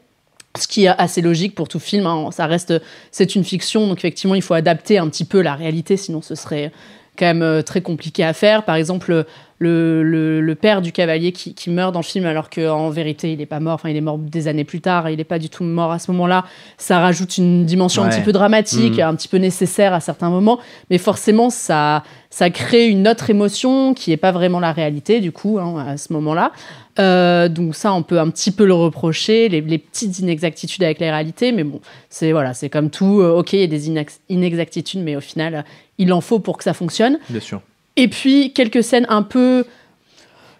Ce 0.59 0.67
qui 0.67 0.85
est 0.85 0.89
assez 0.89 1.21
logique 1.21 1.55
pour 1.55 1.67
tout 1.67 1.79
film, 1.79 2.05
hein. 2.05 2.29
ça 2.31 2.45
reste, 2.45 2.73
c'est 3.11 3.33
une 3.35 3.43
fiction, 3.43 3.87
donc 3.87 3.97
effectivement, 3.97 4.35
il 4.35 4.43
faut 4.43 4.53
adapter 4.53 4.99
un 4.99 5.09
petit 5.09 5.25
peu 5.25 5.41
la 5.41 5.55
réalité, 5.55 5.97
sinon 5.97 6.21
ce 6.21 6.35
serait 6.35 6.71
quand 7.17 7.25
même 7.25 7.41
euh, 7.41 7.61
très 7.61 7.81
compliqué 7.81 8.23
à 8.23 8.33
faire. 8.33 8.63
Par 8.63 8.75
exemple, 8.75 9.25
le, 9.59 10.03
le- 10.03 10.41
le 10.41 10.55
père 10.55 10.81
du 10.81 10.91
cavalier 10.91 11.31
qui, 11.31 11.53
qui 11.53 11.69
meurt 11.69 11.93
dans 11.93 11.99
le 12.01 12.05
film 12.05 12.25
alors 12.25 12.49
qu'en 12.49 12.89
vérité 12.89 13.31
il 13.31 13.37
n'est 13.37 13.45
pas 13.45 13.61
mort, 13.61 13.75
enfin 13.75 13.89
il 13.89 13.95
est 13.95 14.01
mort 14.01 14.17
des 14.17 14.49
années 14.49 14.65
plus 14.65 14.81
tard, 14.81 15.09
il 15.09 15.17
n'est 15.17 15.23
pas 15.23 15.39
du 15.39 15.47
tout 15.49 15.63
mort 15.63 15.91
à 15.91 15.99
ce 15.99 16.11
moment-là, 16.11 16.43
ça 16.77 16.99
rajoute 16.99 17.37
une 17.37 17.63
dimension 17.65 18.03
un 18.03 18.09
petit 18.09 18.19
peu 18.21 18.33
dramatique, 18.33 18.95
Mhm. 18.97 18.99
un 19.07 19.15
petit 19.15 19.29
peu 19.29 19.37
nécessaire 19.37 19.93
à 19.93 20.01
certains 20.01 20.29
moments, 20.29 20.59
mais 20.89 20.97
forcément 20.97 21.49
ça, 21.49 22.03
ça 22.29 22.49
crée 22.49 22.87
une 22.89 23.07
autre 23.07 23.29
émotion 23.29 23.93
qui 23.93 24.09
n'est 24.09 24.17
pas 24.17 24.33
vraiment 24.33 24.59
la 24.59 24.73
réalité 24.73 25.21
du 25.21 25.31
coup 25.31 25.59
hein, 25.59 25.85
à 25.87 25.95
ce 25.95 26.11
moment-là. 26.11 26.51
Euh, 26.99 27.47
donc 27.47 27.73
ça, 27.73 27.91
on 27.93 28.03
peut 28.03 28.19
un 28.19 28.29
petit 28.29 28.51
peu 28.51 28.65
le 28.65 28.73
reprocher, 28.73 29.49
les, 29.49 29.61
les 29.61 29.77
petites 29.79 30.19
inexactitudes 30.19 30.83
avec 30.83 30.99
les 30.99 31.09
réalités, 31.09 31.51
mais 31.51 31.63
bon, 31.63 31.79
c'est 32.09 32.31
voilà, 32.33 32.53
c'est 32.53 32.69
comme 32.69 32.89
tout. 32.91 33.21
euh, 33.21 33.39
ok, 33.39 33.53
il 33.53 33.61
y 33.61 33.63
a 33.63 33.67
des 33.67 33.89
inex- 33.89 34.19
inexactitudes, 34.29 35.01
mais 35.01 35.15
au 35.15 35.21
final, 35.21 35.63
il 35.97 36.13
en 36.13 36.21
faut 36.21 36.39
pour 36.39 36.57
que 36.57 36.63
ça 36.63 36.73
fonctionne. 36.73 37.19
Bien 37.29 37.39
sûr. 37.39 37.61
Et 37.95 38.07
puis 38.07 38.53
quelques 38.53 38.83
scènes 38.83 39.05
un 39.09 39.23
peu. 39.23 39.65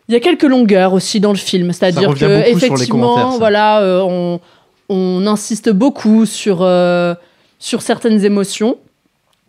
Il 0.10 0.14
y 0.14 0.18
a 0.18 0.20
quelques 0.20 0.44
longueurs 0.44 0.94
aussi 0.94 1.20
dans 1.20 1.32
le 1.32 1.38
film, 1.38 1.72
c'est-à-dire 1.72 2.14
que 2.14 2.50
effectivement, 2.50 3.38
voilà, 3.38 3.82
euh, 3.82 4.02
on, 4.02 4.40
on 4.90 5.26
insiste 5.28 5.70
beaucoup 5.70 6.26
sur 6.26 6.62
euh, 6.62 7.16
sur 7.57 7.82
certaines 7.82 8.24
émotions. 8.26 8.78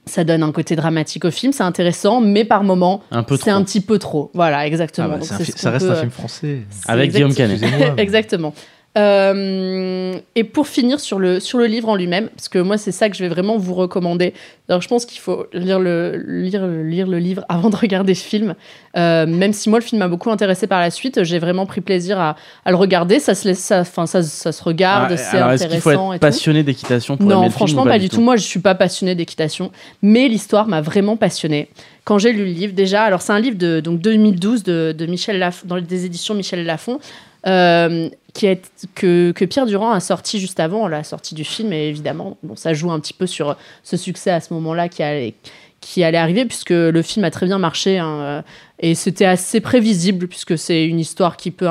Ça 0.06 0.22
donne 0.22 0.42
un 0.42 0.52
côté 0.52 0.76
dramatique 0.76 1.24
au 1.24 1.30
film, 1.30 1.52
c'est 1.52 1.62
intéressant, 1.62 2.20
mais 2.20 2.44
par 2.44 2.62
moments, 2.62 3.02
Un 3.10 3.22
peu 3.22 3.38
c'est 3.38 3.50
un 3.50 3.62
petit 3.64 3.80
peu 3.80 3.98
trop. 3.98 4.30
Voilà, 4.34 4.66
exactement. 4.66 5.06
Ah 5.10 5.16
bah, 5.16 5.18
Donc, 5.18 5.26
ce 5.26 5.52
ça 5.56 5.70
reste 5.70 5.86
peut, 5.86 5.92
un 5.92 5.96
film 5.96 6.10
français. 6.10 6.58
Avec 6.86 7.10
Guillaume 7.10 7.34
Canet. 7.34 7.62
Exactement. 7.96 8.52
Euh, 8.96 10.14
et 10.36 10.44
pour 10.44 10.68
finir 10.68 11.00
sur 11.00 11.18
le, 11.18 11.40
sur 11.40 11.58
le 11.58 11.66
livre 11.66 11.88
en 11.88 11.96
lui-même, 11.96 12.28
parce 12.28 12.48
que 12.48 12.60
moi 12.60 12.78
c'est 12.78 12.92
ça 12.92 13.10
que 13.10 13.16
je 13.16 13.24
vais 13.24 13.28
vraiment 13.28 13.56
vous 13.56 13.74
recommander. 13.74 14.34
Alors 14.68 14.82
je 14.82 14.88
pense 14.88 15.04
qu'il 15.04 15.18
faut 15.18 15.46
lire 15.52 15.80
le, 15.80 16.22
lire, 16.28 16.64
lire 16.66 17.08
le 17.08 17.18
livre 17.18 17.44
avant 17.48 17.70
de 17.70 17.76
regarder 17.76 18.14
ce 18.14 18.24
film. 18.24 18.54
Euh, 18.96 19.26
même 19.26 19.52
si 19.52 19.68
moi 19.68 19.80
le 19.80 19.84
film 19.84 19.98
m'a 19.98 20.06
beaucoup 20.06 20.30
intéressé 20.30 20.68
par 20.68 20.80
la 20.80 20.92
suite, 20.92 21.24
j'ai 21.24 21.40
vraiment 21.40 21.66
pris 21.66 21.80
plaisir 21.80 22.20
à, 22.20 22.36
à 22.64 22.70
le 22.70 22.76
regarder. 22.76 23.18
Ça 23.18 23.34
se, 23.34 23.48
laisse, 23.48 23.58
ça, 23.58 23.82
ça, 23.82 24.22
ça 24.22 24.52
se 24.52 24.62
regarde, 24.62 25.16
c'est 25.16 25.38
alors, 25.38 25.50
est-ce 25.50 25.64
faut 25.64 25.90
intéressant. 25.90 26.12
être 26.12 26.16
et 26.16 26.20
passionné 26.20 26.62
d'équitation 26.62 27.16
pour 27.16 27.26
Non, 27.26 27.36
le 27.36 27.42
film 27.42 27.52
franchement, 27.52 27.84
pas, 27.84 27.98
du 27.98 28.08
tout. 28.08 28.20
Moi, 28.20 28.36
je 28.36 28.44
suis 28.44 28.60
pas 28.60 28.76
passionnée 28.76 29.16
d'équitation, 29.16 29.72
mais 30.02 30.28
l'histoire 30.28 30.68
m'a 30.68 30.80
vraiment 30.80 31.16
passionnée. 31.16 31.68
Quand 32.04 32.18
j'ai 32.18 32.32
lu 32.32 32.44
le 32.44 32.50
livre, 32.52 32.74
déjà, 32.74 33.02
alors 33.02 33.22
c'est 33.22 33.32
un 33.32 33.40
livre 33.40 33.56
de 33.56 33.80
donc 33.80 34.00
2012 34.00 34.62
de, 34.62 34.94
de 34.96 35.06
Michel 35.06 35.38
Laf, 35.40 35.66
dans 35.66 35.80
des 35.80 36.04
éditions 36.04 36.34
Michel 36.34 36.64
Lafon, 36.64 37.00
euh, 37.46 38.08
que, 38.34 39.44
Pierre 39.44 39.66
Durand 39.66 39.92
a 39.92 40.00
sorti 40.00 40.40
juste 40.40 40.60
avant 40.60 40.88
la 40.88 41.04
sortie 41.04 41.34
du 41.34 41.44
film, 41.44 41.72
et 41.72 41.88
évidemment, 41.88 42.36
bon, 42.42 42.56
ça 42.56 42.74
joue 42.74 42.90
un 42.90 43.00
petit 43.00 43.12
peu 43.12 43.26
sur 43.26 43.56
ce 43.82 43.96
succès 43.96 44.30
à 44.30 44.40
ce 44.40 44.52
moment-là 44.54 44.88
qui 44.88 45.02
allait, 45.02 46.16
arriver, 46.16 46.44
puisque 46.44 46.70
le 46.70 47.02
film 47.02 47.24
a 47.24 47.30
très 47.30 47.46
bien 47.46 47.58
marché, 47.58 47.98
hein, 47.98 48.20
euh, 48.20 48.42
et 48.80 48.94
c'était 48.94 49.24
assez 49.24 49.60
prévisible, 49.60 50.26
puisque 50.28 50.58
c'est 50.58 50.84
une 50.84 50.98
histoire 50.98 51.36
qui 51.36 51.50
peut, 51.50 51.68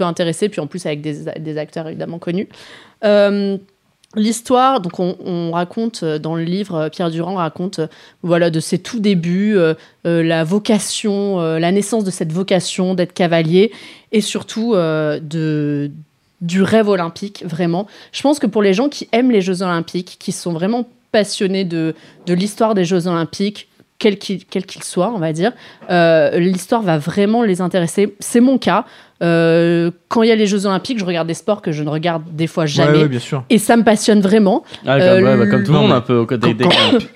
intéresser, 0.00 0.48
puis 0.48 0.60
en 0.60 0.66
plus 0.66 0.86
avec 0.86 1.02
des, 1.02 1.24
des 1.38 1.58
acteurs 1.58 1.86
évidemment 1.88 2.18
connus. 2.18 2.48
Euh, 3.04 3.58
L'histoire, 4.16 4.80
donc 4.80 4.98
on, 4.98 5.16
on 5.24 5.52
raconte 5.52 6.02
euh, 6.02 6.18
dans 6.18 6.34
le 6.34 6.42
livre, 6.42 6.74
euh, 6.74 6.88
Pierre 6.88 7.12
Durand 7.12 7.36
raconte 7.36 7.78
euh, 7.78 7.86
voilà 8.24 8.50
de 8.50 8.58
ses 8.58 8.80
tout 8.80 8.98
débuts, 8.98 9.56
la 10.04 10.42
vocation, 10.42 11.38
la 11.38 11.72
naissance 11.72 12.02
de 12.04 12.10
cette 12.10 12.32
vocation 12.32 12.94
d'être 12.94 13.12
cavalier 13.12 13.70
et 14.12 14.20
surtout 14.20 14.74
de 14.74 15.90
du 16.40 16.62
rêve 16.62 16.88
olympique 16.88 17.44
vraiment. 17.46 17.86
Je 18.12 18.22
pense 18.22 18.38
que 18.38 18.46
pour 18.46 18.62
les 18.62 18.72
gens 18.74 18.88
qui 18.88 19.08
aiment 19.12 19.30
les 19.30 19.42
Jeux 19.42 19.62
olympiques, 19.62 20.16
qui 20.18 20.32
sont 20.32 20.52
vraiment 20.52 20.88
passionnés 21.12 21.64
de 21.64 21.94
l'histoire 22.26 22.74
des 22.74 22.84
Jeux 22.84 23.06
olympiques, 23.06 23.68
quel 23.98 24.18
qu'il 24.18 24.44
qu'il 24.44 24.82
soit, 24.82 25.12
on 25.14 25.18
va 25.18 25.32
dire, 25.32 25.52
l'histoire 25.88 26.82
va 26.82 26.98
vraiment 26.98 27.42
les 27.42 27.60
intéresser. 27.60 28.16
C'est 28.20 28.40
mon 28.40 28.58
cas. 28.58 28.86
Euh, 29.22 29.90
quand 30.08 30.22
il 30.22 30.28
y 30.28 30.32
a 30.32 30.34
les 30.34 30.46
Jeux 30.46 30.64
olympiques, 30.66 30.98
je 30.98 31.04
regarde 31.04 31.28
des 31.28 31.34
sports 31.34 31.60
que 31.60 31.72
je 31.72 31.82
ne 31.82 31.88
regarde 31.90 32.22
des 32.32 32.46
fois 32.46 32.64
jamais. 32.66 32.92
Ouais, 32.92 33.02
ouais, 33.02 33.08
bien 33.08 33.18
sûr. 33.18 33.44
Et 33.50 33.58
ça 33.58 33.76
me 33.76 33.84
passionne 33.84 34.20
vraiment. 34.20 34.64
Ah, 34.86 34.98
comme, 34.98 35.08
Euh, 35.08 35.22
ouais, 35.22 35.36
bah, 35.36 35.46
comme 35.46 35.62
tout 35.62 35.72
le 35.72 35.76
non, 35.78 35.82
monde, 35.88 35.92
un 35.92 36.00
peu. 36.00 36.16
au 36.16 36.26
côté 36.26 36.54
des- 36.54 36.64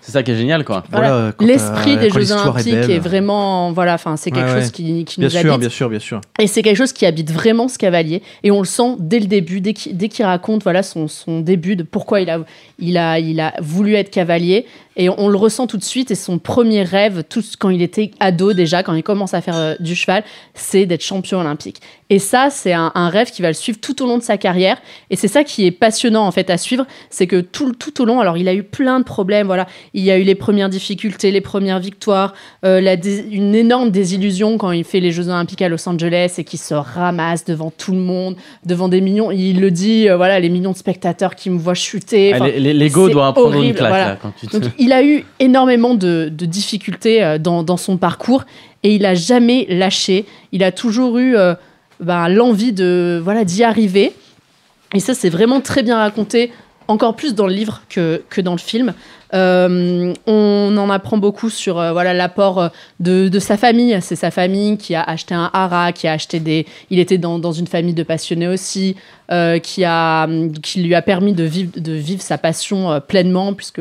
C'est 0.02 0.12
ça 0.12 0.22
qui 0.22 0.32
est 0.32 0.36
génial, 0.36 0.64
quoi. 0.64 0.84
Voilà. 0.90 1.08
Voilà, 1.16 1.32
quand, 1.32 1.44
L'esprit 1.46 1.96
euh, 1.96 2.00
des 2.00 2.10
Jeux 2.10 2.32
olympiques 2.32 2.74
est, 2.90 2.98
vraiment, 2.98 3.72
voilà, 3.72 3.94
enfin, 3.94 4.16
c'est 4.16 4.30
quelque 4.30 4.52
Ouais, 4.52 4.60
chose 4.60 4.70
qui, 4.70 5.04
qui 5.04 5.20
Bien 5.20 5.28
nous 5.28 5.34
sûr, 5.34 5.50
habite. 5.50 5.60
bien 5.60 5.68
sûr, 5.70 5.88
bien 5.88 5.98
sûr. 5.98 6.20
Et 6.38 6.46
c'est 6.46 6.62
quelque 6.62 6.76
chose 6.76 6.92
qui 6.92 7.06
habite 7.06 7.30
vraiment 7.32 7.68
ce 7.68 7.78
cavalier. 7.78 8.22
Et 8.42 8.50
on 8.50 8.58
le 8.60 8.66
sent 8.66 8.96
dès 8.98 9.18
le 9.20 9.26
début, 9.26 9.60
dès 9.60 9.72
qu'il 9.72 9.96
dès 9.96 10.08
qu'il 10.08 10.24
raconte 10.26 10.62
voilà, 10.62 10.82
son, 10.82 11.08
son 11.08 11.40
début 11.40 11.76
de 11.76 11.82
pourquoi 11.84 12.20
il 12.20 12.28
a, 12.28 12.38
il, 12.78 12.98
a, 12.98 13.18
il 13.18 13.40
a 13.40 13.54
voulu 13.62 13.94
être 13.94 14.10
cavalier. 14.10 14.66
Et 14.96 15.08
on, 15.08 15.28
le 15.28 15.36
ressent 15.36 15.66
tout 15.66 15.76
de 15.76 15.84
suite. 15.84 16.10
Et 16.10 16.14
son 16.14 16.38
premier 16.38 16.82
rêve, 16.82 17.24
tout, 17.28 17.42
quand 17.58 17.70
il 17.70 17.82
était 17.82 18.10
ado 18.20 18.52
déjà, 18.52 18.82
quand 18.82 18.94
il 18.94 19.02
commence 19.02 19.34
à 19.34 19.40
faire 19.40 19.56
euh, 19.56 19.74
du 19.80 19.94
cheval, 19.94 20.24
c'est 20.54 20.86
d'être 20.86 21.02
champion 21.02 21.40
olympique. 21.40 21.80
Et 22.10 22.18
ça, 22.18 22.48
c'est 22.50 22.74
un, 22.74 22.92
un 22.94 23.08
rêve 23.08 23.30
qui 23.30 23.40
va 23.40 23.48
le 23.48 23.54
suivre 23.54 23.78
tout 23.80 24.02
au 24.02 24.06
long 24.06 24.18
de 24.18 24.22
sa 24.22 24.36
carrière. 24.36 24.76
Et 25.08 25.16
c'est 25.16 25.26
ça 25.26 25.42
qui 25.42 25.64
est 25.66 25.70
passionnant 25.70 26.26
en 26.26 26.30
fait 26.32 26.50
à 26.50 26.58
suivre, 26.58 26.86
c'est 27.08 27.26
que 27.26 27.40
tout, 27.40 27.72
tout 27.72 28.02
au 28.02 28.04
long, 28.04 28.20
alors 28.20 28.36
il 28.36 28.46
a 28.46 28.52
eu 28.54 28.62
plein 28.62 28.98
de 29.00 29.04
problèmes. 29.04 29.46
Voilà, 29.46 29.66
il 29.94 30.04
y 30.04 30.10
a 30.10 30.18
eu 30.18 30.22
les 30.22 30.34
premières 30.34 30.68
difficultés, 30.68 31.30
les 31.30 31.40
premières 31.40 31.80
victoires, 31.80 32.34
euh, 32.64 32.80
la 32.82 32.94
une 33.30 33.54
énorme 33.54 33.90
désillusion 33.90 34.58
quand 34.58 34.70
il 34.72 34.84
fait 34.84 35.00
les 35.00 35.12
Jeux 35.12 35.28
Olympiques 35.28 35.62
à 35.62 35.68
Los 35.70 35.88
Angeles 35.88 36.34
et 36.36 36.44
qu'il 36.44 36.58
se 36.58 36.74
ramasse 36.74 37.46
devant 37.46 37.70
tout 37.70 37.92
le 37.92 37.98
monde, 38.00 38.36
devant 38.66 38.88
des 38.88 39.00
millions. 39.00 39.30
Il 39.30 39.60
le 39.62 39.70
dit, 39.70 40.08
euh, 40.08 40.16
voilà, 40.18 40.40
les 40.40 40.50
millions 40.50 40.72
de 40.72 40.76
spectateurs 40.76 41.34
qui 41.34 41.48
me 41.48 41.58
voient 41.58 41.72
chuter. 41.74 42.34
Ah, 42.34 42.46
L'ego 42.48 43.08
doit 43.08 43.32
prendre 43.32 43.48
une 43.52 43.56
horrible, 43.56 43.78
claque, 43.78 43.88
voilà. 43.90 44.06
là, 44.08 44.18
quand 44.20 44.32
tu 44.38 44.46
te- 44.46 44.56
donc, 44.58 44.70
il 44.78 44.92
a 44.92 45.02
eu 45.02 45.24
énormément 45.40 45.94
de, 45.94 46.30
de 46.30 46.44
difficultés 46.46 47.24
euh, 47.24 47.38
dans, 47.38 47.62
dans 47.62 47.78
son 47.78 47.96
parcours 47.96 48.44
et 48.82 48.94
il 48.94 49.06
a 49.06 49.14
jamais 49.14 49.64
lâché. 49.70 50.26
Il 50.52 50.62
a 50.62 50.70
toujours 50.70 51.16
eu 51.18 51.34
ben, 52.00 52.28
l'envie 52.28 52.72
de 52.72 53.20
voilà 53.22 53.44
d'y 53.44 53.64
arriver. 53.64 54.12
Et 54.94 55.00
ça, 55.00 55.12
c'est 55.12 55.28
vraiment 55.28 55.60
très 55.60 55.82
bien 55.82 55.98
raconté, 55.98 56.52
encore 56.88 57.16
plus 57.16 57.34
dans 57.34 57.46
le 57.46 57.54
livre 57.54 57.82
que, 57.88 58.22
que 58.28 58.40
dans 58.40 58.52
le 58.52 58.58
film. 58.58 58.94
Euh, 59.32 60.14
on 60.26 60.76
en 60.76 60.90
apprend 60.90 61.16
beaucoup 61.18 61.50
sur 61.50 61.80
euh, 61.80 61.92
voilà 61.92 62.14
l'apport 62.14 62.60
euh, 62.60 62.68
de, 63.00 63.28
de 63.28 63.38
sa 63.40 63.56
famille. 63.56 63.98
C'est 64.00 64.16
sa 64.16 64.30
famille 64.30 64.76
qui 64.76 64.94
a 64.94 65.02
acheté 65.02 65.34
un 65.34 65.50
hara, 65.52 65.92
qui 65.92 66.06
a 66.06 66.12
acheté 66.12 66.38
des. 66.38 66.66
Il 66.90 67.00
était 67.00 67.18
dans, 67.18 67.38
dans 67.40 67.50
une 67.50 67.66
famille 67.66 67.94
de 67.94 68.02
passionnés 68.04 68.46
aussi, 68.46 68.96
qui 69.62 69.84
a 69.84 70.28
qui 70.62 70.82
lui 70.82 70.94
a 70.94 71.02
permis 71.02 71.32
de 71.32 71.44
vivre 71.44 71.72
de 71.74 71.92
vivre 71.92 72.22
sa 72.22 72.36
passion 72.38 73.00
pleinement 73.08 73.54
puisque 73.54 73.80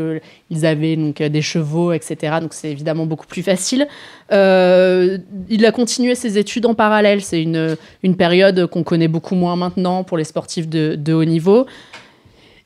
ils 0.49 0.65
avaient 0.65 0.95
donc 0.95 1.21
des 1.21 1.41
chevaux, 1.41 1.91
etc. 1.91 2.38
Donc 2.41 2.53
c'est 2.53 2.71
évidemment 2.71 3.05
beaucoup 3.05 3.27
plus 3.27 3.43
facile. 3.43 3.88
Il 4.31 5.65
a 5.65 5.71
continué 5.73 6.15
ses 6.15 6.38
études 6.38 6.65
en 6.65 6.73
parallèle. 6.73 7.21
C'est 7.21 7.41
une 7.41 7.77
une 8.03 8.15
période 8.15 8.67
qu'on 8.67 8.84
connaît 8.84 9.09
beaucoup 9.09 9.35
moins 9.35 9.57
maintenant 9.57 10.05
pour 10.05 10.17
les 10.17 10.23
sportifs 10.23 10.69
de, 10.69 10.95
de 10.97 11.13
haut 11.13 11.25
niveau. 11.25 11.67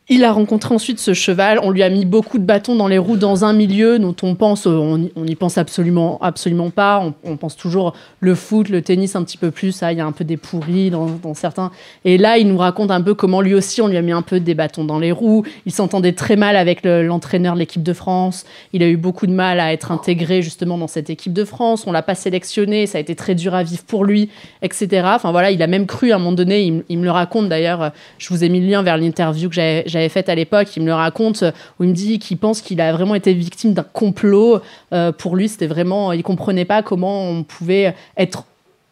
Il 0.09 0.23
a 0.23 0.31
rencontré 0.31 0.73
ensuite 0.73 0.99
ce 0.99 1.13
cheval. 1.13 1.59
On 1.61 1.69
lui 1.69 1.83
a 1.83 1.89
mis 1.89 2.05
beaucoup 2.05 2.37
de 2.37 2.45
bâtons 2.45 2.77
dans 2.77 2.87
les 2.87 2.97
roues 2.97 3.17
dans 3.17 3.43
un 3.43 3.51
milieu 3.51 3.99
dont 3.99 4.15
on 4.23 4.35
pense, 4.35 4.65
on 4.65 5.09
n'y 5.17 5.35
pense 5.35 5.57
absolument, 5.57 6.17
absolument 6.21 6.69
pas. 6.69 7.13
On, 7.25 7.35
pense 7.35 7.57
toujours 7.57 7.93
le 8.21 8.33
foot, 8.33 8.69
le 8.69 8.81
tennis 8.81 9.17
un 9.17 9.23
petit 9.25 9.35
peu 9.35 9.51
plus. 9.51 9.73
Ça, 9.73 9.91
il 9.91 9.97
y 9.97 10.01
a 10.01 10.05
un 10.05 10.13
peu 10.13 10.23
des 10.23 10.37
pourris 10.37 10.91
dans, 10.91 11.33
certains. 11.33 11.71
Et 12.05 12.17
là, 12.17 12.37
il 12.37 12.47
nous 12.47 12.57
raconte 12.57 12.89
un 12.89 13.01
peu 13.01 13.15
comment 13.15 13.41
lui 13.41 13.53
aussi, 13.53 13.81
on 13.81 13.87
lui 13.89 13.97
a 13.97 14.01
mis 14.01 14.13
un 14.13 14.21
peu 14.21 14.39
des 14.39 14.53
bâtons 14.53 14.85
dans 14.85 14.97
les 14.97 15.11
roues. 15.11 15.43
Il 15.65 15.73
s'entendait 15.73 16.13
très 16.13 16.37
mal 16.37 16.55
avec 16.55 16.85
le- 16.85 17.05
l'entraîneur 17.05 17.55
de 17.55 17.59
l'équipe 17.59 17.83
de 17.83 17.91
France. 17.91 18.45
Il 18.71 18.83
a 18.83 18.87
eu 18.87 18.95
beaucoup 18.95 19.27
de 19.27 19.33
mal 19.33 19.59
à 19.59 19.73
être 19.73 19.91
intégré 19.91 20.41
justement 20.41 20.77
dans 20.77 20.87
cette 20.87 21.09
équipe 21.09 21.33
de 21.33 21.43
France. 21.43 21.85
On 21.85 21.91
l'a 21.91 22.01
pas 22.01 22.15
sélectionné. 22.15 22.87
Ça 22.87 22.97
a 22.97 23.01
été 23.01 23.13
très 23.13 23.35
dur 23.35 23.53
à 23.53 23.63
vivre 23.63 23.83
pour 23.83 24.05
lui, 24.05 24.29
etc. 24.61 25.01
Enfin 25.03 25.33
voilà, 25.33 25.51
il 25.51 25.61
a 25.61 25.67
même 25.67 25.85
cru 25.85 26.13
à 26.13 26.15
un 26.15 26.19
moment 26.19 26.31
donné. 26.31 26.61
Il, 26.61 26.85
il 26.87 26.97
me 26.97 27.03
le 27.03 27.11
raconte 27.11 27.49
d'ailleurs. 27.49 27.91
Je 28.19 28.29
vous 28.29 28.45
ai 28.45 28.47
mis 28.47 28.61
le 28.61 28.67
lien 28.67 28.83
vers 28.83 28.95
l'interview 28.95 29.49
que 29.49 29.55
j'avais 29.55 29.96
j'avais 29.97 30.09
faite 30.09 30.29
à 30.29 30.35
l'époque. 30.35 30.67
Il 30.77 30.81
me 30.83 30.87
le 30.87 30.93
raconte 30.93 31.43
euh, 31.43 31.51
où 31.79 31.83
il 31.83 31.89
me 31.89 31.93
dit 31.95 32.19
qu'il 32.19 32.37
pense 32.37 32.61
qu'il 32.61 32.79
a 32.81 32.91
vraiment 32.93 33.15
été 33.15 33.33
victime 33.33 33.73
d'un 33.73 33.83
complot. 33.83 34.59
Euh, 34.93 35.11
pour 35.11 35.35
lui, 35.35 35.49
c'était 35.49 35.67
vraiment, 35.67 36.11
il 36.13 36.23
comprenait 36.23 36.65
pas 36.65 36.81
comment 36.81 37.29
on 37.29 37.43
pouvait 37.43 37.93
être 38.17 38.45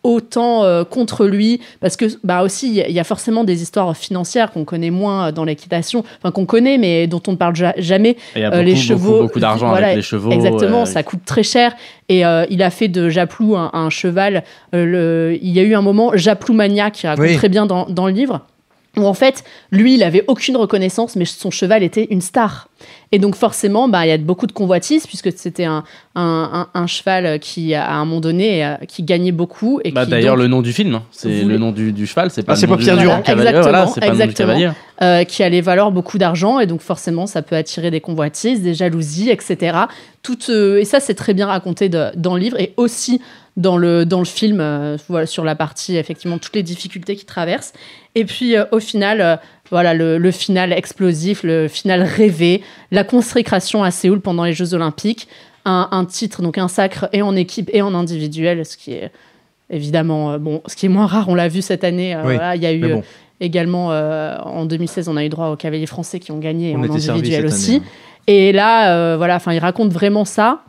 autant 0.03 0.63
euh, 0.63 0.83
contre 0.83 1.25
lui 1.25 1.59
parce 1.81 1.97
que 1.97 2.05
bah 2.23 2.43
aussi 2.43 2.67
il 2.67 2.75
y 2.75 2.81
a- 2.83 2.87
il 2.87 2.93
y 2.93 2.99
a 2.99 3.03
forcément 3.03 3.43
des 3.43 3.63
histoires 3.63 3.97
financières 3.97 4.51
qu'on 4.51 4.63
connaît 4.63 4.91
moins 4.91 5.31
dans 5.31 5.43
l'équitation 5.45 6.03
enfin 6.19 6.29
qu'on 6.31 6.45
connaît 6.45 6.77
mais 6.77 7.07
dont 7.07 7.23
on 7.27 7.31
ne 7.31 7.37
parle 7.37 7.55
ja- 7.55 7.73
jamais 7.77 8.15
Il 8.35 8.43
y 8.43 8.45
a 8.45 8.49
Euh, 8.49 8.51
beaucoup, 8.51 8.63
les 8.65 8.71
beaucoup, 8.73 8.83
chevaux, 8.83 9.21
beaucoup 9.23 9.39
d'argent 9.39 9.69
voilà, 9.69 9.87
avec 9.87 9.97
les 9.97 10.03
chevaux. 10.03 10.29
Exactement, 10.29 10.83
euh, 10.83 10.85
ça 10.85 11.01
coûte 11.01 11.21
très 11.25 11.41
cher. 11.41 11.73
Et 12.07 12.23
euh, 12.23 12.45
il 12.51 12.61
a 12.61 12.69
fait 12.69 12.87
de 12.87 13.09
Japlou 13.09 13.55
un, 13.55 13.71
un 13.73 13.89
cheval. 13.89 14.43
euh, 14.75 14.85
le- 14.85 15.39
il 15.41 15.49
y 15.49 15.59
a 15.59 15.63
eu 15.63 15.73
un 15.73 15.81
moment, 15.81 16.11
Japlou 16.13 16.53
Mania, 16.53 16.91
qui 16.91 17.07
raconte 17.07 17.25
Oui. 17.25 17.35
très 17.35 17.49
bien 17.49 17.65
dans, 17.65 17.87
dans 17.87 18.05
le 18.05 18.13
livre, 18.13 18.41
où 18.97 19.05
en 19.05 19.13
fait, 19.13 19.43
lui, 19.71 19.95
il 19.95 20.03
avait 20.03 20.23
aucune 20.27 20.57
reconnaissance, 20.57 21.15
mais 21.15 21.25
son 21.25 21.51
cheval 21.51 21.83
était 21.83 22.07
une 22.09 22.21
star. 22.21 22.69
Et 23.11 23.19
donc 23.19 23.35
forcément, 23.35 23.87
bah, 23.87 24.05
il 24.05 24.09
y 24.09 24.11
a 24.11 24.17
beaucoup 24.17 24.47
de 24.47 24.51
convoitises, 24.51 25.07
puisque 25.07 25.31
c'était 25.37 25.65
un, 25.65 25.83
un, 26.15 26.67
un- 26.73 26.79
un 26.81 26.87
cheval 26.87 27.39
qui, 27.39 27.73
à 27.75 27.93
un 27.93 28.05
moment 28.05 28.19
donné, 28.21 28.65
euh, 28.65 28.75
qui 28.87 29.03
gagnait 29.03 29.31
beaucoup. 29.31 29.79
Et 29.83 29.91
Bah, 29.91 30.05
qui, 30.05 30.11
D'ailleurs, 30.11 30.35
donc, 30.35 30.43
le 30.43 30.47
nom 30.47 30.61
du 30.61 30.73
film, 30.73 30.95
hein. 30.95 31.03
c'est 31.11 31.29
voulait- 31.29 31.43
le 31.53 31.57
nom 31.57 31.71
du, 31.71 31.91
du 31.93 32.07
cheval, 32.07 32.29
c'est 32.31 32.43
pas, 32.43 32.53
Ah, 32.53 32.55
c'est 32.55 32.67
pas 32.67 32.77
Pierre 32.77 32.95
du 32.97 33.03
Durand. 33.03 33.17
Exactement, 33.25 33.61
voilà, 33.61 33.87
c'est 33.87 33.99
pas 33.99 34.05
le 34.07 34.11
nom 34.13 34.17
du 34.17 34.23
exactement. 34.31 34.73
euh, 35.01 35.23
qui 35.23 35.43
allait 35.43 35.61
valoir 35.61 35.91
beaucoup 35.91 36.17
d'argent 36.17 36.59
et 36.59 36.67
donc 36.67 36.81
forcément 36.81 37.25
ça 37.27 37.41
peut 37.41 37.55
attirer 37.55 37.91
des 37.91 38.01
convoitises, 38.01 38.61
des 38.61 38.73
jalousies, 38.73 39.29
etc. 39.29 39.77
Tout, 40.23 40.37
euh, 40.49 40.79
et 40.79 40.85
ça 40.85 40.99
c'est 40.99 41.15
très 41.15 41.33
bien 41.33 41.47
raconté 41.47 41.89
de- 41.89 42.11
dans 42.15 42.35
le 42.35 42.39
livre 42.41 42.59
et 42.59 42.73
aussi 42.77 43.21
dans 43.57 43.77
le, 43.77 44.05
dans 44.05 44.19
le 44.19 44.25
film 44.25 44.59
euh, 44.59 44.97
voilà, 45.07 45.25
sur 45.25 45.43
la 45.45 45.55
partie 45.55 45.95
effectivement 45.95 46.37
toutes 46.39 46.55
les 46.55 46.63
difficultés 46.63 47.15
qu'il 47.15 47.25
traverse. 47.25 47.71
Et 48.15 48.25
puis 48.25 48.55
euh, 48.57 48.65
au 48.71 48.79
final, 48.79 49.21
euh, 49.21 49.35
voilà 49.71 49.93
le, 49.93 50.17
le 50.17 50.31
final 50.31 50.71
explosif, 50.73 51.43
le 51.43 51.67
final 51.67 52.01
rêvé, 52.03 52.61
la 52.91 53.03
consécration 53.03 53.83
à 53.83 53.91
Séoul 53.91 54.21
pendant 54.21 54.43
les 54.43 54.53
Jeux 54.53 54.73
Olympiques, 54.73 55.27
un, 55.65 55.87
un 55.91 56.05
titre 56.05 56.41
donc 56.41 56.57
un 56.57 56.67
sacre 56.67 57.09
et 57.13 57.21
en 57.21 57.35
équipe 57.35 57.69
et 57.73 57.81
en 57.81 57.93
individuel, 57.95 58.65
ce 58.65 58.77
qui 58.77 58.93
est 58.93 59.11
évidemment 59.69 60.31
euh, 60.33 60.37
bon, 60.37 60.61
ce 60.67 60.75
qui 60.75 60.85
est 60.85 60.89
moins 60.89 61.07
rare. 61.07 61.27
On 61.29 61.35
l'a 61.35 61.47
vu 61.47 61.61
cette 61.61 61.83
année. 61.83 62.13
euh, 62.15 62.19
Oui, 62.23 62.35
voilà, 62.35 62.55
il 62.55 62.61
y 62.61 62.65
a 62.67 62.73
eu 62.73 62.81
bon, 62.93 63.03
Également, 63.41 63.91
euh, 63.91 64.37
en 64.45 64.63
2016, 64.65 65.09
on 65.09 65.17
a 65.17 65.25
eu 65.25 65.27
droit 65.29 65.49
aux 65.49 65.57
cavaliers 65.57 65.87
français 65.87 66.19
qui 66.19 66.31
ont 66.31 66.37
gagné 66.39 66.73
on 66.73 66.79
en 66.79 66.83
individuel 66.83 67.45
aussi. 67.47 67.71
année. 67.75 67.81
hein. 67.85 68.21
Et 68.27 68.51
là, 68.53 68.95
euh, 68.95 69.17
voilà, 69.17 69.35
enfin, 69.35 69.51
il 69.51 69.59
raconte 69.59 69.91
vraiment 69.91 70.23
ça. 70.23 70.61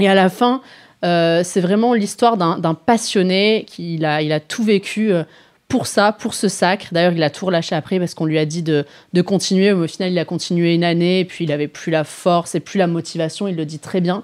Et 0.00 0.08
à 0.08 0.14
la 0.16 0.28
fin, 0.28 0.60
euh, 1.04 1.42
c'est 1.44 1.60
vraiment 1.60 1.94
l'histoire 1.94 2.36
d'un 2.36 2.74
passionné 2.74 3.64
qui 3.68 3.94
il 3.94 4.04
a, 4.04 4.22
il 4.22 4.32
a 4.32 4.40
tout 4.40 4.64
vécu 4.64 5.12
euh, 5.12 5.22
pour 5.70 5.86
ça, 5.86 6.12
pour 6.12 6.34
ce 6.34 6.48
sacre. 6.48 6.88
D'ailleurs, 6.92 7.12
il 7.12 7.22
a 7.22 7.30
tout 7.30 7.46
relâché 7.46 7.74
après 7.74 7.98
parce 7.98 8.12
qu'on 8.12 8.26
lui 8.26 8.38
a 8.38 8.44
dit 8.44 8.62
de, 8.62 8.84
continuer. 9.22 9.72
Au 9.72 9.86
final, 9.86 10.10
il 10.10 10.18
a 10.18 10.26
continué 10.26 10.74
une 10.74 10.84
année 10.84 11.20
et 11.20 11.24
puis 11.24 11.44
il 11.44 11.52
avait 11.52 11.68
plus 11.68 11.90
la 11.90 12.04
force 12.04 12.54
et 12.54 12.60
plus 12.60 12.76
la 12.76 12.88
motivation. 12.88 13.48
Il 13.48 13.56
le 13.56 13.64
dit 13.64 13.78
très 13.78 14.02
bien. 14.02 14.22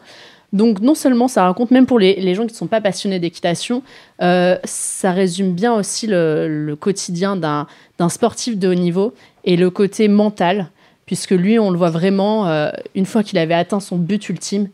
Donc 0.52 0.81
non 0.81 0.94
seulement 0.94 1.28
ça 1.28 1.44
raconte, 1.44 1.70
même 1.70 1.86
pour 1.86 1.98
les, 1.98 2.35
gens 2.35 2.47
qui 2.47 2.52
ne 2.52 2.56
sont 2.56 2.66
pas 2.66 2.81
passionnés 2.81 3.18
d'équitation, 3.18 3.82
euh, 4.23 4.56
ça 4.64 5.12
résume 5.12 5.52
bien 5.52 5.74
aussi 5.74 6.06
le, 6.06 6.77
quotidien 6.78 7.36
d'un 7.36 7.66
d'un 7.98 8.09
sportif 8.09 8.59
de 8.59 8.68
haut 8.68 8.74
niveau 8.74 9.14
et 9.44 9.56
le 9.56 9.70
côté 9.70 10.09
mental, 10.09 10.70
puisque 11.06 11.31
lui, 11.31 11.59
on 11.59 11.70
le 11.70 11.78
voit 11.78 11.90
vraiment, 11.90 12.48
euh, 12.48 12.70
une 12.94 13.06
fois 13.06 13.23
qu'il 13.23 13.39
avait 13.39 13.55
atteint 13.55 13.81
son 13.81 13.97
but 13.97 14.28
ultime, 14.28 14.68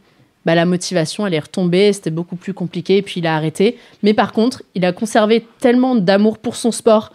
bah, 0.45 0.55
la 0.55 0.65
motivation, 0.65 1.27
elle 1.27 1.35
est 1.35 1.41
retombée, 1.41 1.93
c'était 1.93 2.11
beaucoup 2.11 2.37
plus 2.37 2.55
compliqué, 2.55 2.99
et 2.99 3.03
puis 3.03 3.21
il 3.21 3.27
a 3.27 3.37
arrêté. 3.37 3.79
Mais 4.03 4.15
par 4.15 4.33
contre, 4.33 4.63
il 4.75 4.85
a 4.85 4.93
conservé 4.93 5.47
tellement 5.61 5.95
d'amour 5.95 6.39
pour 6.39 6.57
son 6.57 6.73
sport 6.73 7.13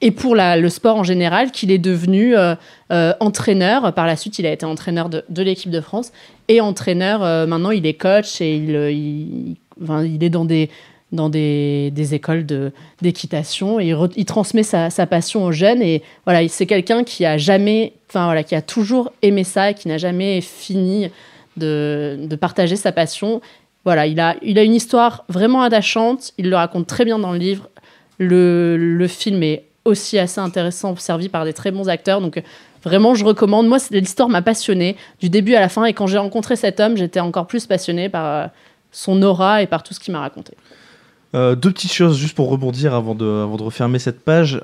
et 0.00 0.10
pour 0.10 0.34
le 0.34 0.68
sport 0.68 0.96
en 0.96 1.04
général 1.04 1.50
qu'il 1.50 1.70
est 1.70 1.78
devenu 1.78 2.36
euh, 2.36 2.54
euh, 2.90 3.12
entraîneur. 3.20 3.92
Par 3.92 4.06
la 4.06 4.16
suite, 4.16 4.38
il 4.38 4.46
a 4.46 4.52
été 4.52 4.64
entraîneur 4.64 5.08
de, 5.10 5.42
l'équipe 5.42 5.70
de 5.70 5.80
France 5.80 6.12
et 6.48 6.60
entraîneur. 6.60 7.22
euh, 7.22 7.46
maintenant, 7.46 7.70
il 7.70 7.86
est 7.86 7.94
coach 7.94 8.40
et 8.40 8.56
il, 8.56 9.56
est 10.20 10.30
dans 10.30 10.44
des, 11.28 12.14
écoles 12.14 12.46
d'équitation 13.02 13.78
il, 13.78 14.24
transmet 14.24 14.62
sa, 14.62 14.88
sa 14.88 15.06
passion 15.06 15.44
aux 15.44 15.52
jeunes. 15.52 15.82
Et 15.82 16.02
voilà, 16.24 16.46
c'est 16.48 16.66
quelqu'un 16.66 17.04
qui 17.04 17.26
a 17.26 17.36
jamais, 17.36 17.92
enfin 18.08 18.24
voilà, 18.24 18.42
qui 18.42 18.54
a 18.54 18.62
toujours 18.62 19.12
aimé 19.20 19.44
ça 19.44 19.72
et 19.72 19.74
qui 19.74 19.88
n'a 19.88 19.98
jamais 19.98 20.40
fini 20.40 21.10
de, 21.56 22.18
de 22.20 22.36
partager 22.36 22.76
sa 22.76 22.92
passion. 22.92 23.40
Voilà, 23.84 24.06
il 24.06 24.20
a, 24.20 24.36
il 24.42 24.58
a 24.58 24.62
une 24.62 24.74
histoire 24.74 25.24
vraiment 25.28 25.62
attachante. 25.62 26.32
Il 26.36 26.50
le 26.50 26.56
raconte 26.56 26.86
très 26.86 27.04
bien 27.04 27.18
dans 27.18 27.32
le 27.32 27.38
livre. 27.38 27.68
Le, 28.18 28.76
le 28.76 29.06
film 29.08 29.42
est 29.42 29.64
aussi 29.86 30.18
assez 30.18 30.40
intéressant, 30.40 30.94
servi 30.96 31.30
par 31.30 31.46
des 31.46 31.54
très 31.54 31.70
bons 31.70 31.88
acteurs. 31.88 32.20
Donc, 32.20 32.36
euh, 32.36 32.42
vraiment, 32.84 33.14
je 33.14 33.24
recommande. 33.24 33.66
Moi, 33.66 33.78
l'histoire 33.90 34.28
m'a 34.28 34.42
passionnée 34.42 34.96
du 35.20 35.30
début 35.30 35.54
à 35.54 35.60
la 35.60 35.70
fin. 35.70 35.86
Et 35.86 35.94
quand 35.94 36.06
j'ai 36.06 36.18
rencontré 36.18 36.56
cet 36.56 36.80
homme, 36.80 36.98
j'étais 36.98 37.20
encore 37.20 37.46
plus 37.46 37.66
passionnée 37.66 38.10
par 38.10 38.26
euh, 38.26 38.46
son 38.92 39.22
aura 39.22 39.62
et 39.62 39.66
par 39.66 39.82
tout 39.82 39.94
ce 39.94 40.00
qu'il 40.00 40.12
m'a 40.12 40.20
raconté. 40.20 40.52
Euh, 41.34 41.54
deux 41.54 41.70
petites 41.70 41.92
choses 41.92 42.18
juste 42.18 42.34
pour 42.34 42.50
rebondir 42.50 42.92
avant 42.92 43.14
de, 43.14 43.24
avant 43.24 43.56
de 43.56 43.62
refermer 43.62 43.98
cette 43.98 44.20
page. 44.22 44.60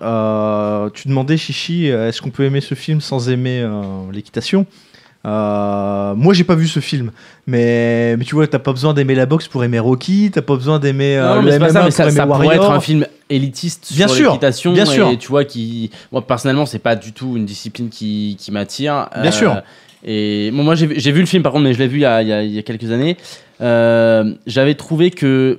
Tu 0.93 1.09
demandais, 1.09 1.39
Chichi, 1.39 1.87
est-ce 1.87 2.21
qu'on 2.21 2.31
peut 2.31 2.45
aimer 2.45 2.61
ce 2.61 2.75
film 2.75 3.01
sans 3.01 3.31
aimer 3.31 3.67
l'équitation? 4.13 4.67
Euh, 5.27 6.15
Moi, 6.15 6.35
j'ai 6.35 6.45
pas 6.45 6.55
vu 6.55 6.69
ce 6.69 6.81
film, 6.81 7.11
mais, 7.47 8.17
mais 8.17 8.25
tu 8.25 8.35
vois, 8.35 8.47
t'as 8.47 8.59
pas 8.61 8.73
besoin 8.73 8.95
d'aimer 8.95 9.15
la 9.15 9.27
boxe 9.27 9.49
pour 9.49 9.65
aimer 9.65 9.79
Rocky, 9.81 10.31
t'as 10.33 10.43
pas 10.43 10.55
besoin 10.55 10.79
d'aimer 10.79 11.17
euh, 11.19 11.43
le 11.43 11.59
MMA 11.59 11.69
ça, 11.71 11.83
pour 11.83 11.93
ça, 11.93 12.03
aimer 12.05 12.13
ça 12.13 12.27
pourrait 12.27 12.55
être 12.57 12.71
un 12.71 12.81
film 12.81 13.07
élitiste 13.29 13.93
Bien 13.93 14.07
sur 14.09 14.17
sûr, 14.17 14.27
l'équitation. 14.31 14.73
bien 14.73 14.85
sûr. 14.85 15.09
Et 15.11 15.17
tu 15.17 15.29
vois, 15.29 15.45
qui, 15.45 15.91
moi 16.13 16.25
personnellement, 16.27 16.65
c'est 16.67 16.79
pas 16.79 16.95
du 16.97 17.13
tout 17.13 17.37
une 17.37 17.45
discipline 17.45 17.89
qui, 17.89 18.37
qui 18.39 18.53
m'attire. 18.53 19.09
Bien 19.21 19.33
sûr. 19.33 19.63
Et 20.05 20.51
bon, 20.53 20.63
moi, 20.63 20.77
j'ai 20.77 20.87
vu- 20.87 20.95
j'ai 20.99 21.11
vu 21.11 21.21
le 21.21 21.27
film 21.27 21.43
par 21.43 21.51
contre, 21.53 21.65
mais 21.65 21.75
je 21.75 21.79
l'ai 21.81 21.89
vu 21.89 21.99
il 21.99 22.03
y, 22.03 22.05
a, 22.07 22.23
il 22.23 22.29
y 22.29 22.33
a- 22.33 22.43
il 22.45 22.53
y 22.53 22.59
a 22.59 22.63
quelques 22.63 22.93
années. 22.93 23.17
Euh, 23.61 24.33
J'avais 24.47 24.75
trouvé 24.75 25.11
que, 25.11 25.59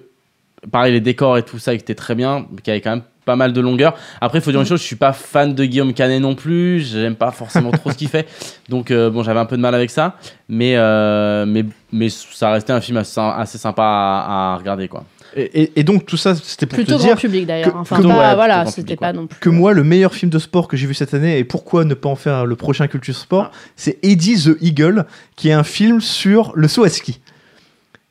pareil, 0.71 0.93
les 0.93 1.01
décors 1.01 1.37
et 1.37 1.43
tout 1.43 1.59
ça 1.59 1.73
étaient 1.73 1.95
très 1.95 2.15
bien, 2.15 2.45
mais 2.51 2.61
qu'il 2.61 2.71
y 2.71 2.71
avait 2.71 2.81
quand 2.81 2.91
même 2.91 3.01
pas 3.27 3.35
mal 3.35 3.53
de 3.53 3.61
longueur. 3.61 3.93
Après, 4.21 4.39
il 4.39 4.41
faut 4.41 4.49
dire 4.49 4.59
une 4.61 4.65
chose, 4.65 4.79
je 4.81 4.85
suis 4.85 4.95
pas 4.95 5.13
fan 5.13 5.53
de 5.53 5.63
Guillaume 5.65 5.93
Canet 5.93 6.19
non 6.19 6.33
plus. 6.33 6.79
J'aime 6.79 7.15
pas 7.15 7.29
forcément 7.29 7.69
trop 7.69 7.91
ce 7.91 7.95
qu'il 7.97 8.07
fait. 8.07 8.25
Donc, 8.69 8.89
euh, 8.89 9.11
bon, 9.11 9.21
j'avais 9.21 9.39
un 9.39 9.45
peu 9.45 9.57
de 9.57 9.61
mal 9.61 9.75
avec 9.75 9.91
ça. 9.91 10.15
Mais, 10.49 10.73
euh, 10.77 11.45
mais, 11.45 11.65
mais 11.91 12.07
ça 12.09 12.49
restait 12.51 12.73
un 12.73 12.81
film 12.81 12.97
assez, 12.97 13.19
assez 13.21 13.57
sympa 13.59 13.83
à, 13.83 14.53
à 14.53 14.57
regarder, 14.57 14.87
quoi. 14.87 15.03
Et, 15.35 15.61
et- 15.63 15.79
et 15.81 15.83
donc, 15.83 16.05
tout 16.05 16.15
ça, 16.17 16.33
c'était 16.35 16.65
pour 16.65 16.77
Plutôt 16.77 16.97
te 16.97 17.01
dire 17.01 17.17
public 17.17 17.45
d'ailleurs. 17.45 17.75
Enfin, 17.75 17.97
que- 17.97 18.03
pas- 18.03 18.29
ouais, 18.29 18.35
voilà, 18.35 18.65
c'était 18.65 18.95
pas 18.95 19.11
non 19.13 19.27
plus. 19.27 19.37
que 19.39 19.49
moi, 19.49 19.73
le 19.73 19.83
meilleur 19.83 20.13
film 20.13 20.31
de 20.31 20.39
sport 20.39 20.67
que 20.69 20.77
j'ai 20.77 20.87
vu 20.87 20.93
cette 20.93 21.13
année, 21.13 21.37
et 21.37 21.43
pourquoi 21.43 21.83
ne 21.83 21.93
pas 21.93 22.07
en 22.09 22.15
faire 22.15 22.45
le 22.45 22.55
prochain 22.55 22.87
Culture 22.87 23.13
Sport, 23.15 23.51
c'est 23.75 23.99
Eddie 24.03 24.41
the 24.45 24.57
Eagle, 24.63 25.05
qui 25.35 25.49
est 25.49 25.53
un 25.53 25.65
film 25.65 25.99
sur 25.99 26.53
le 26.55 26.67
saut 26.69 26.85
à 26.85 26.89
ski. 26.89 27.19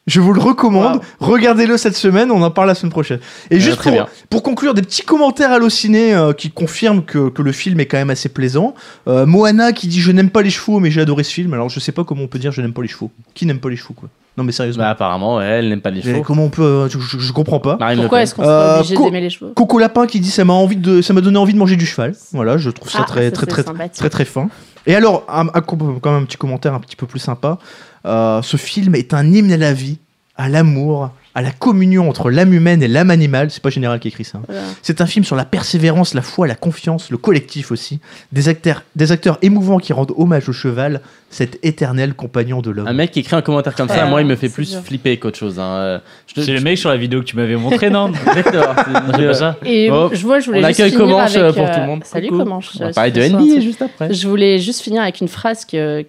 Je 0.06 0.20
vous 0.20 0.32
le 0.32 0.40
recommande, 0.40 1.00
regardez-le 1.18 1.76
cette 1.76 1.96
semaine, 1.96 2.30
on 2.30 2.40
en 2.42 2.50
parle 2.52 2.68
la 2.68 2.76
semaine 2.76 2.92
prochaine. 2.92 3.18
Et 3.50 3.56
Euh, 3.56 3.58
juste 3.60 3.78
très 3.78 3.90
pour, 4.30 4.44
conclure, 4.44 4.72
des 4.72 4.82
petits 4.82 5.02
commentaires 5.02 5.50
hallucinés 5.50 6.14
euh, 6.14 6.32
qui 6.32 6.50
confirment 6.50 7.02
que, 7.02 7.28
que 7.28 7.42
le 7.42 7.50
film 7.50 7.80
est 7.80 7.86
quand 7.86 7.96
même 7.96 8.10
assez 8.10 8.28
plaisant. 8.28 8.74
Euh, 9.08 9.26
Moana 9.26 9.72
qui 9.72 9.88
dit 9.88 10.00
Je 10.00 10.12
n'aime 10.12 10.30
pas 10.30 10.42
les 10.42 10.50
chevaux, 10.50 10.78
mais 10.78 10.92
j'ai 10.92 11.00
adoré 11.00 11.24
ce 11.24 11.32
film. 11.32 11.52
Alors 11.54 11.68
je 11.70 11.80
sais 11.80 11.90
pas 11.90 12.04
comment 12.04 12.22
on 12.22 12.28
peut 12.28 12.38
dire 12.38 12.52
Je 12.52 12.62
n'aime 12.62 12.72
pas 12.72 12.82
les 12.82 12.88
chevaux. 12.88 13.10
Qui 13.34 13.46
n'aime 13.46 13.58
pas 13.58 13.68
les 13.68 13.74
chevaux, 13.76 13.94
quoi? 13.94 14.08
Non, 14.38 14.44
mais 14.44 14.52
sérieusement. 14.52 14.84
Bah, 14.84 14.90
apparemment, 14.90 15.36
ouais, 15.38 15.44
elle 15.46 15.70
n'aime 15.70 15.80
pas 15.80 15.90
les 15.90 16.02
Mais 16.04 16.12
chevaux. 16.12 16.22
comment 16.22 16.44
on 16.44 16.50
peut. 16.50 16.62
euh, 16.62 16.88
je, 16.88 16.98
je- 17.00 17.18
je 17.18 17.32
comprends 17.32 17.58
pas. 17.58 17.76
Marine 17.80 17.98
Pourquoi 18.00 18.22
est-ce 18.22 18.34
qu'on 18.34 18.42
Euh, 18.44 18.78
obligé 18.78 18.94
d'aimer 18.96 19.20
les 19.22 19.30
chevaux? 19.30 19.50
Coco 19.56 19.78
Lapin 19.78 20.06
qui 20.06 20.20
dit 20.20 20.30
ça 20.30 20.44
m'a 20.44 20.52
envie 20.52 20.76
de 20.76 21.02
ça 21.02 21.14
m'a 21.14 21.20
donné 21.20 21.38
envie 21.38 21.54
de 21.54 21.58
manger 21.58 21.74
du 21.76 21.86
cheval. 21.86 22.14
Voilà, 22.32 22.58
je 22.58 22.70
trouve 22.70 22.90
ça 22.90 22.98
Ah, 23.00 23.04
très 23.06 23.24
ça, 23.24 23.30
très 23.32 23.46
très, 23.46 23.62
sympathique. 23.64 23.94
très 23.94 24.10
très 24.10 24.24
fin. 24.24 24.48
Et 24.86 24.94
alors 24.94 25.24
un, 25.28 25.46
quand 25.46 25.76
même 25.76 26.22
un 26.22 26.24
petit 26.24 26.36
commentaire 26.36 26.74
un 26.74 26.80
petit 26.80 26.96
peu 26.96 27.06
plus 27.06 27.18
sympa. 27.18 27.58
Euh, 28.06 28.40
ce 28.42 28.56
film 28.56 28.94
est 28.94 29.14
un 29.14 29.30
hymne 29.32 29.52
à 29.52 29.56
la 29.56 29.72
vie, 29.72 29.98
à 30.36 30.48
l'amour, 30.48 31.10
à 31.36 31.42
la 31.42 31.50
communion 31.50 32.08
entre 32.08 32.30
l'âme 32.30 32.54
humaine 32.54 32.82
et 32.82 32.88
l'âme 32.88 33.10
animale. 33.10 33.50
C'est 33.50 33.62
pas 33.62 33.68
général 33.68 34.00
qui 34.00 34.08
écrit 34.08 34.24
ça. 34.24 34.38
hein. 34.38 34.42
Voilà. 34.48 34.62
C'est 34.80 35.02
un 35.02 35.06
film 35.06 35.22
sur 35.22 35.36
la 35.36 35.44
persévérance, 35.44 36.14
la 36.14 36.22
foi, 36.22 36.46
la 36.46 36.54
confiance, 36.54 37.10
le 37.10 37.18
collectif 37.18 37.70
aussi. 37.70 38.00
Des 38.32 38.48
acteurs, 38.48 38.82
des 38.96 39.12
acteurs 39.12 39.36
émouvants 39.42 39.76
qui 39.78 39.92
rendent 39.92 40.12
hommage 40.16 40.48
au 40.48 40.52
cheval, 40.54 41.02
cet 41.28 41.58
éternel 41.62 42.14
compagnon 42.14 42.62
de 42.62 42.70
l'homme. 42.70 42.88
Un 42.88 42.94
mec 42.94 43.10
qui 43.10 43.20
écrit 43.20 43.36
un 43.36 43.42
commentaire 43.42 43.74
comme 43.74 43.88
ça, 43.88 44.04
Ouais, 44.04 44.08
moi, 44.10 44.22
il 44.22 44.26
me 44.26 44.34
fait 44.34 44.48
plus 44.48 44.70
dur. 44.70 44.80
flipper 44.80 45.18
qu'autre 45.18 45.38
chose. 45.38 45.58
hein. 45.60 45.74
Euh, 45.74 45.98
C'est 46.34 46.54
le 46.54 46.60
mec 46.60 46.78
sur 46.78 46.88
la 46.88 46.96
vidéo 46.96 47.20
que 47.20 47.26
tu 47.26 47.36
m'avais 47.36 47.56
montré, 47.56 47.90
non 47.90 48.10
Exactement. 48.28 48.74
C'est 49.14 49.26
pas 49.26 49.34
ça 49.34 49.56
Et 49.66 49.90
Bon, 49.90 50.08
je 50.14 50.22
vois, 50.22 50.40
je 50.40 50.46
voulais 50.46 50.64
On 50.64 50.66
juste 50.68 50.80
accueille 50.80 50.92
finir 50.92 51.06
Comanche 51.06 51.36
avec, 51.36 51.54
pour 51.54 51.64
euh, 51.66 51.74
tout 51.74 51.80
le 51.80 51.86
monde. 51.86 52.04
Salut. 52.04 52.28
Comanche. 52.28 52.70
On 52.76 52.78
va 52.78 52.86
euh, 52.86 52.92
parler 52.92 53.10
de 53.12 53.22
NBA 53.28 53.60
juste 53.60 53.82
après. 53.82 54.12
Je 54.14 54.26
voulais 54.26 54.58
juste 54.58 54.80
finir 54.80 55.02
avec 55.02 55.20
une 55.20 55.28
phrase 55.28 55.66
que, 55.66 56.06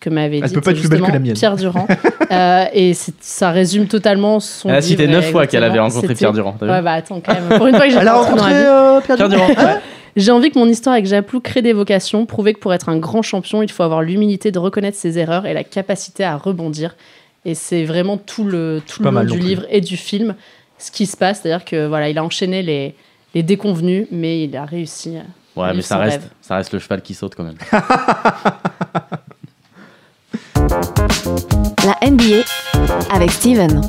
que 0.00 0.10
m'avait 0.10 0.38
Elle 0.38 0.44
dit 0.44 0.54
peut 0.54 0.60
pas 0.60 0.70
être 0.72 0.80
plus 0.80 0.88
belle 0.88 1.02
que 1.02 1.12
la 1.12 1.18
mienne. 1.18 1.34
Pierre 1.34 1.56
Durand. 1.56 1.86
Euh, 2.30 2.66
et 2.72 2.94
ça 2.94 3.50
résume 3.50 3.88
totalement 3.88 4.38
son 4.38 4.68
Elle 4.68 4.76
a 4.76 4.82
cité 4.82 5.08
neuf 5.08 5.32
fois 5.32 5.48
qu'elle 5.48 5.64
avait 5.64 5.80
rencontré 5.80 6.14
Pierre 6.14 6.32
Durand. 6.32 6.56
Ouais, 6.62 6.80
bah 6.80 6.92
attends, 6.92 7.20
quand 7.20 7.34
même. 7.34 7.58
Pour 7.58 7.66
une 7.66 7.74
fois 7.74 7.88
que 7.88 7.92
j'ai 7.92 7.98
rencontré 7.98 8.52
euh, 8.54 9.00
Pierre 9.00 9.16
Pierre 9.16 9.28
Durand 9.28 9.48
Durand. 9.48 9.64
ouais. 9.64 9.80
J'ai 10.14 10.30
envie 10.30 10.52
que 10.52 10.58
mon 10.58 10.68
histoire 10.68 10.94
avec 10.94 11.06
Japlou 11.06 11.40
crée 11.40 11.60
des 11.60 11.72
vocations, 11.72 12.26
prouver 12.26 12.54
que 12.54 12.60
pour 12.60 12.72
être 12.72 12.88
un 12.88 12.98
grand 12.98 13.22
champion, 13.22 13.62
il 13.64 13.70
faut 13.72 13.82
avoir 13.82 14.02
l'humilité 14.02 14.52
de 14.52 14.60
reconnaître 14.60 14.96
ses 14.96 15.18
erreurs 15.18 15.44
et 15.44 15.54
la 15.54 15.64
capacité 15.64 16.22
à 16.22 16.36
rebondir. 16.36 16.94
Et 17.44 17.56
c'est 17.56 17.82
vraiment 17.84 18.16
tout 18.16 18.44
le, 18.44 18.80
tout 18.86 19.02
Pas 19.02 19.10
le 19.10 19.14
long 19.16 19.22
mal 19.22 19.26
du 19.26 19.40
livre 19.40 19.64
et 19.68 19.80
du 19.80 19.96
film 19.96 20.36
ce 20.78 20.92
qui 20.92 21.06
se 21.06 21.16
passe. 21.16 21.40
C'est-à-dire 21.42 21.64
que 21.64 21.86
voilà, 21.86 22.08
il 22.08 22.18
a 22.18 22.22
enchaîné 22.24 22.62
les, 22.62 22.94
les 23.34 23.42
déconvenus, 23.42 24.06
mais 24.10 24.44
il 24.44 24.56
a 24.56 24.64
réussi. 24.64 25.16
à 25.16 25.22
Ouais, 25.60 25.74
mais 25.74 25.82
ça 25.82 25.98
reste, 25.98 26.22
ça 26.40 26.56
reste 26.56 26.72
le 26.72 26.78
cheval 26.78 27.02
qui 27.02 27.14
saute 27.14 27.34
quand 27.34 27.44
même. 27.44 27.58
La 31.90 32.08
NBA 32.08 32.44
avec 33.12 33.32
Steven. 33.32 33.80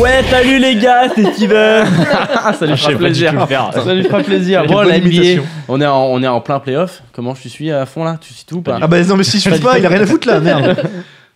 Ouais, 0.00 0.22
salut 0.30 0.58
les 0.58 0.76
gars, 0.76 1.08
c'est 1.14 1.30
Steven 1.34 1.86
Ah, 2.42 2.54
ça 2.54 2.64
lui 2.64 2.74
fera 2.74 2.92
plaisir. 2.96 3.46
Ça 3.74 3.94
lui 3.94 4.02
fera 4.04 4.20
plaisir. 4.22 4.64
Bon, 4.64 4.80
la 4.80 4.98
NBA, 4.98 5.42
on 5.68 5.78
est, 5.82 5.86
en, 5.86 6.04
on 6.06 6.22
est 6.22 6.26
en 6.26 6.40
plein 6.40 6.58
playoff. 6.58 7.02
Comment 7.12 7.34
je 7.34 7.48
suis 7.48 7.70
à 7.70 7.84
fond 7.84 8.02
là? 8.04 8.16
Tu 8.18 8.32
suis 8.32 8.46
tout 8.46 8.56
ou 8.56 8.62
pas? 8.62 8.78
Ah 8.80 8.86
bah 8.86 9.02
non 9.02 9.16
mais 9.16 9.24
si 9.24 9.38
je 9.38 9.50
suis 9.50 9.60
pas, 9.60 9.78
il 9.78 9.84
a 9.84 9.90
rien 9.90 10.00
à 10.00 10.06
foutre 10.06 10.26
là, 10.26 10.40
merde. 10.40 10.76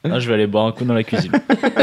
Ah, 0.03 0.19
je 0.19 0.27
vais 0.29 0.33
aller 0.33 0.47
boire 0.47 0.65
un 0.65 0.73
coup 0.73 0.85
dans 0.87 0.95
la 0.95 1.03
cuisine. 1.03 1.31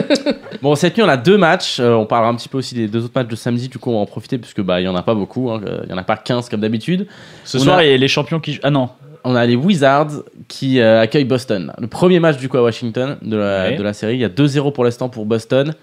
Bon, 0.63 0.73
cette 0.73 0.97
nuit, 0.97 1.03
on 1.03 1.07
a 1.07 1.17
deux 1.17 1.37
matchs. 1.37 1.77
Euh, 1.79 1.93
on 1.93 2.07
parlera 2.07 2.31
un 2.31 2.35
petit 2.35 2.49
peu 2.49 2.57
aussi 2.57 2.73
des 2.73 2.87
deux 2.87 3.03
autres 3.05 3.13
matchs 3.15 3.27
de 3.27 3.35
samedi. 3.35 3.67
Du 3.69 3.77
coup, 3.77 3.91
on 3.91 3.93
va 3.93 3.99
en 3.99 4.05
profiter 4.07 4.39
parce 4.39 4.55
que 4.55 4.63
bah, 4.63 4.81
il 4.81 4.85
y 4.85 4.87
en 4.87 4.95
a 4.95 5.03
pas 5.03 5.13
beaucoup. 5.13 5.51
hein. 5.51 5.61
Euh, 5.63 5.81
Il 5.83 5.91
y 5.91 5.93
en 5.93 5.99
a 5.99 6.03
pas 6.03 6.17
15 6.17 6.49
comme 6.49 6.61
d'habitude. 6.61 7.05
Ce 7.43 7.59
On 7.59 7.61
soir, 7.61 7.77
a- 7.77 7.85
il 7.85 7.91
y 7.91 7.93
a 7.93 7.97
les 7.97 8.07
champions 8.07 8.39
qui. 8.39 8.59
Ah 8.63 8.71
non, 8.71 8.89
On 9.29 9.35
a 9.35 9.45
les 9.45 9.57
Wizards 9.57 10.23
qui 10.47 10.79
euh, 10.79 11.01
accueillent 11.01 11.25
Boston. 11.25 11.73
Le 11.77 11.87
premier 11.87 12.21
match 12.21 12.37
du 12.37 12.47
coup 12.47 12.57
à 12.57 12.63
Washington 12.63 13.17
de 13.21 13.35
la, 13.35 13.63
Ouais. 13.69 13.75
de 13.75 13.83
la 13.83 13.91
série. 13.91 14.13
Il 14.13 14.21
y 14.21 14.23
a 14.23 14.29
2-0 14.29 14.71
pour 14.71 14.85
l'instant 14.85 15.09
pour 15.09 15.25
Boston. 15.25 15.73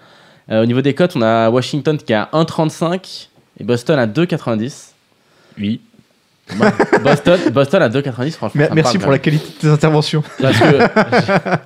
Euh, 0.49 0.63
au 0.63 0.65
niveau 0.65 0.81
des 0.81 0.95
cotes, 0.95 1.15
on 1.15 1.21
a 1.21 1.49
Washington 1.51 1.95
qui 1.97 2.11
est 2.11 2.15
à 2.15 2.29
1,35 2.33 3.27
et 3.59 3.63
Boston 3.63 3.99
à 3.99 4.07
2,90. 4.07 4.93
oui. 5.59 5.79
Bah, 6.59 6.71
Boston, 7.03 7.39
Boston 7.51 7.81
à 7.83 7.89
2,90 7.89 8.31
franchement. 8.31 8.65
Merci 8.73 8.97
pour 8.99 9.11
la 9.11 9.19
qualité 9.19 9.45
de 9.47 9.61
tes 9.61 9.67
interventions. 9.67 10.23
Parce 10.41 10.59
que 10.59 10.65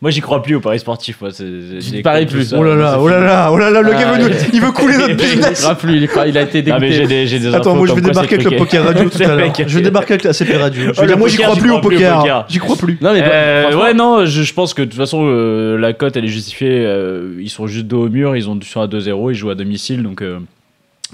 Moi, 0.00 0.12
j'y 0.12 0.20
crois 0.20 0.42
plus 0.42 0.54
au 0.54 0.60
paris 0.60 0.78
sportif. 0.78 1.20
Moi. 1.20 1.30
J'y 1.78 2.02
parie 2.02 2.24
plus. 2.26 2.54
Oh 2.56 2.62
là 2.62 2.76
là, 2.76 2.98
oh 3.00 3.08
là 3.08 3.18
là, 3.18 3.50
oh 3.52 3.56
là 3.58 3.68
là, 3.70 3.82
le 3.82 3.90
Ah, 3.92 4.00
gars 4.00 4.12
veut 4.12 4.18
nous- 4.22 4.28
il- 4.28 4.54
il 4.54 4.60
veut 4.60 4.70
couler 4.70 4.96
notre 4.96 5.10
il 5.10 5.16
business. 5.16 5.60
croit 5.60 5.74
plus, 5.74 5.96
il, 5.96 6.08
il 6.28 6.38
a 6.38 6.42
été 6.42 6.64
Ah, 6.70 6.78
dégoûté. 6.78 7.48
Attends, 7.52 7.74
moi 7.74 7.86
je 7.88 7.94
vais 7.94 8.00
débarquer 8.02 8.34
avec 8.36 8.48
le 8.50 8.56
poker 8.58 8.84
radio 8.84 9.10
tout 9.10 9.22
à 9.22 9.26
l'heure. 9.26 9.36
mec. 9.38 9.64
Je 9.66 9.74
vais 9.76 9.82
débarquer 9.82 10.12
avec 10.12 10.24
la 10.24 10.32
CP 10.32 10.56
radio. 10.56 10.92
Je 10.94 11.02
Oh, 11.02 11.18
moi 11.18 11.28
j'y 11.28 11.38
crois 11.38 11.56
plus 11.56 11.70
au 11.72 11.80
poker. 11.80 12.46
J'y 12.48 12.58
crois 12.60 12.76
plus. 12.76 12.96
Non 13.00 13.12
mais 13.12 13.22
Euh, 13.24 13.74
ouais, 13.76 13.92
non, 13.92 14.24
je, 14.24 14.54
pense 14.54 14.72
que 14.72 14.82
de 14.82 14.86
toute 14.86 14.96
façon, 14.98 15.24
euh, 15.26 15.76
la 15.76 15.92
cote 15.92 16.16
elle 16.16 16.24
est 16.26 16.28
justifiée. 16.28 16.84
euh, 16.86 17.34
ils 17.40 17.50
sont 17.50 17.66
juste 17.66 17.86
dos 17.86 18.06
au 18.06 18.08
mur, 18.08 18.36
ils 18.36 18.48
ont 18.48 18.56
sont 18.62 18.80
à 18.80 18.86
2-0, 18.86 19.30
ils 19.32 19.34
jouent 19.34 19.50
à 19.50 19.56
domicile. 19.56 20.04
Donc, 20.04 20.22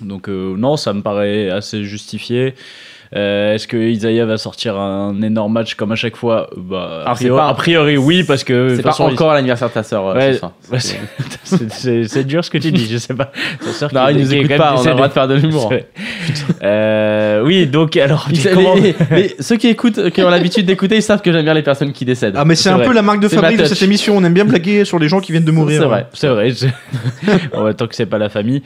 donc 0.03 0.29
non, 0.29 0.77
ça 0.77 0.93
me 0.93 1.01
paraît 1.01 1.49
assez 1.49 1.85
justifié. 1.85 2.55
Euh, 3.17 3.55
Est-ce 3.55 3.69
que 3.69 3.77
Isaiah 3.77 4.25
va 4.27 4.39
sortir 4.39 4.77
un 4.77 5.23
énorme 5.23 5.53
match 5.53 5.75
comme 5.75 5.93
à 5.93 5.97
chaque 5.97 6.17
fois 6.17 6.51
bah, 6.57 7.03
a, 7.07 7.11
Alors, 7.11 7.15
priori, 7.15 7.39
pas- 7.39 7.49
a 7.49 7.55
priori, 7.55 7.97
oui, 7.97 8.25
parce 8.25 8.43
que. 8.43 8.75
C'est 8.77 8.83
pas 8.83 8.91
façon, 8.91 9.05
encore 9.05 9.33
l'anniversaire 9.35 9.69
de 9.69 9.75
ta 9.75 9.83
sœur. 9.85 10.09
euh, 10.09 10.15
Ouais, 10.73 10.79
c'est- 10.79 12.25
dur 12.25 12.45
ce 12.45 12.51
que 12.51 12.59
tu 12.59 12.73
dis, 12.73 12.89
je 12.91 12.99
sais 12.99 13.15
pas. 13.15 13.31
Ta 13.65 13.71
sœur 13.71 13.95
Non, 13.95 14.07
qui- 14.07 14.13
il 14.15 14.23
nous 14.23 14.29
qui 14.29 14.37
écoute 14.39 14.57
pas, 14.57 14.75
on 14.77 14.83
a 14.85 14.89
le 14.89 14.95
droit 14.95 15.09
de 15.09 15.13
faire 15.13 15.29
de 15.29 15.35
l'humour. 15.35 15.73
Euh, 16.63 17.43
oui, 17.45 17.67
donc 17.67 17.97
alors. 17.97 18.27
Comment- 18.53 18.75
les- 18.75 18.95
les- 19.11 19.35
ceux 19.39 19.57
qui 19.57 19.69
écoutent, 19.69 20.11
qui 20.11 20.23
ont 20.23 20.31
l'habitude 20.31 20.65
d'écouter, 20.67 20.97
ils 20.97 21.03
savent 21.03 21.21
que 21.21 21.31
j'aime 21.31 21.45
bien 21.45 21.55
les 21.55 21.63
personnes 21.63 21.93
qui 21.93 22.05
décèdent. 22.05 22.35
Ah, 22.37 22.45
mais 22.45 22.55
c'est 22.55 22.71
un 22.71 22.77
vrai. 22.77 22.87
peu 22.87 22.93
la 22.95 23.03
marque 23.03 23.21
de 23.21 23.29
fabrique 23.29 23.59
de 23.59 23.65
cette 23.67 23.83
émission. 23.83 24.17
On 24.17 24.25
aime 24.25 24.33
bien 24.35 24.45
blaguer 24.45 24.85
sur 24.85 24.99
les 24.99 25.09
gens 25.09 25.21
qui 25.21 25.33
viennent 25.33 25.45
de 25.45 25.51
mourir. 25.51 25.81
C'est 25.81 25.87
vrai. 25.87 26.07
C'est 26.15 26.29
vrai. 26.29 26.53
bon, 27.53 27.73
tant 27.77 27.87
que 27.87 27.95
c'est 27.95 28.07
pas 28.07 28.19
la 28.19 28.29
famille. 28.29 28.63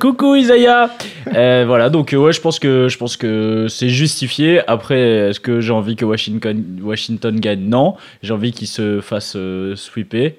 Coucou 0.00 0.34
Isaiah. 0.34 0.90
Voilà. 1.32 1.88
Donc 1.90 2.14
ouais, 2.16 2.32
je 2.32 2.40
pense 2.40 2.58
que 2.58 2.88
je 2.88 2.98
pense 2.98 3.16
que 3.16 3.29
c'est 3.68 3.88
justifié. 3.88 4.60
Après, 4.68 5.00
est-ce 5.30 5.40
que 5.40 5.60
j'ai 5.60 5.72
envie 5.72 5.96
que 5.96 6.04
Washington 6.04 6.62
Washington 6.82 7.38
gagne? 7.40 7.60
Non. 7.68 7.94
J'ai 8.22 8.32
envie 8.32 8.52
qu'il 8.52 8.66
se 8.68 9.00
fasse 9.00 9.34
euh, 9.36 9.76
sweeper. 9.76 10.32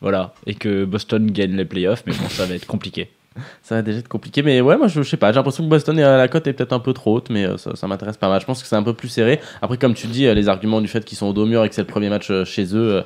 Voilà. 0.00 0.34
Et 0.46 0.54
que 0.54 0.84
Boston 0.84 1.30
gagne 1.30 1.56
les 1.56 1.64
playoffs. 1.64 2.02
Mais 2.06 2.12
bon, 2.12 2.28
ça 2.28 2.46
va 2.46 2.54
être 2.54 2.66
compliqué. 2.66 3.08
Ça 3.64 3.74
va 3.74 3.82
déjà 3.82 3.98
être 3.98 4.06
compliqué, 4.06 4.42
mais 4.42 4.60
ouais, 4.60 4.76
moi 4.76 4.86
je, 4.86 5.02
je 5.02 5.08
sais 5.08 5.16
pas. 5.16 5.32
J'ai 5.32 5.36
l'impression 5.36 5.64
que 5.64 5.68
Boston, 5.68 5.98
euh, 5.98 6.18
la 6.18 6.28
cote 6.28 6.46
est 6.46 6.52
peut-être 6.52 6.72
un 6.72 6.78
peu 6.78 6.92
trop 6.92 7.16
haute, 7.16 7.30
mais 7.30 7.44
euh, 7.44 7.56
ça, 7.56 7.74
ça 7.74 7.88
m'intéresse 7.88 8.16
pas 8.16 8.28
mal. 8.28 8.40
Je 8.40 8.46
pense 8.46 8.62
que 8.62 8.68
c'est 8.68 8.76
un 8.76 8.82
peu 8.84 8.92
plus 8.94 9.08
serré. 9.08 9.40
Après, 9.60 9.76
comme 9.76 9.94
tu 9.94 10.06
dis, 10.06 10.26
euh, 10.28 10.34
les 10.34 10.48
arguments 10.48 10.80
du 10.80 10.86
fait 10.86 11.04
qu'ils 11.04 11.18
sont 11.18 11.26
au 11.26 11.32
dos 11.32 11.44
mur 11.44 11.64
et 11.64 11.68
que 11.68 11.74
c'est 11.74 11.80
le 11.80 11.88
premier 11.88 12.08
match 12.10 12.30
euh, 12.30 12.44
chez 12.44 12.76
eux. 12.76 13.02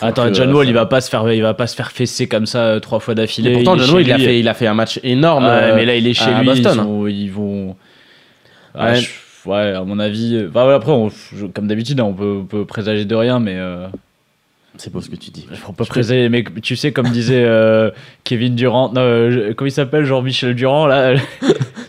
Attends, 0.00 0.32
John 0.32 0.52
Wall, 0.54 0.66
ça- 0.66 0.70
il 0.70 0.74
va 0.74 0.86
pas 0.86 1.00
se 1.00 1.10
faire, 1.10 1.32
il 1.32 1.42
va 1.42 1.54
pas 1.54 1.66
se 1.66 1.74
faire 1.74 1.90
fesser 1.90 2.28
comme 2.28 2.46
ça 2.46 2.78
trois 2.80 3.00
fois 3.00 3.16
d'affilée. 3.16 3.54
Pourtant, 3.54 3.74
Il 3.74 3.80
John 3.82 3.94
Wall, 3.96 4.02
il 4.02 4.12
a, 4.12 4.18
fait, 4.18 4.38
il 4.38 4.46
a 4.48 4.54
fait 4.54 4.66
un 4.68 4.74
match 4.74 5.00
énorme. 5.02 5.44
Euh, 5.46 5.74
mais 5.74 5.84
là, 5.84 5.96
il 5.96 6.06
est 6.06 6.14
chez 6.14 6.32
lui. 6.32 6.44
Boston. 6.46 6.72
Ils, 6.72 6.82
sont- 6.84 7.06
ils 7.08 7.28
vont. 7.32 7.76
Ah, 8.76 8.92
Ouais. 8.92 8.96
je- 9.00 9.48
ouais, 9.48 9.72
à 9.72 9.84
mon 9.84 9.98
avis. 9.98 10.36
euh, 10.36 10.48
Bah 10.48 10.66
ouais, 10.66 10.74
après, 10.74 10.92
on- 10.92 11.08
je- 11.08 11.46
comme 11.46 11.66
d'habitude, 11.66 11.98
hein, 12.00 12.04
on 12.04 12.14
peut, 12.14 12.38
on 12.42 12.44
peut 12.46 12.64
présager 12.66 13.04
de 13.04 13.14
rien, 13.14 13.38
mais. 13.40 13.56
C'est 14.78 14.92
beau 14.92 15.00
ce 15.00 15.08
que 15.08 15.16
tu 15.16 15.30
dis. 15.30 15.46
on 15.68 15.72
peut 15.72 15.84
présager, 15.84 16.28
mais 16.28 16.44
tu 16.62 16.76
sais, 16.76 16.92
comme 16.92 17.08
disait 17.08 17.44
euh, 17.44 17.90
Kevin 18.24 18.54
Durant, 18.54 18.92
non, 18.92 19.00
euh, 19.00 19.54
comment 19.56 19.68
il 19.68 19.72
s'appelle, 19.72 20.04
Jean-Michel 20.04 20.54
Durand, 20.54 20.86
là? 20.86 21.14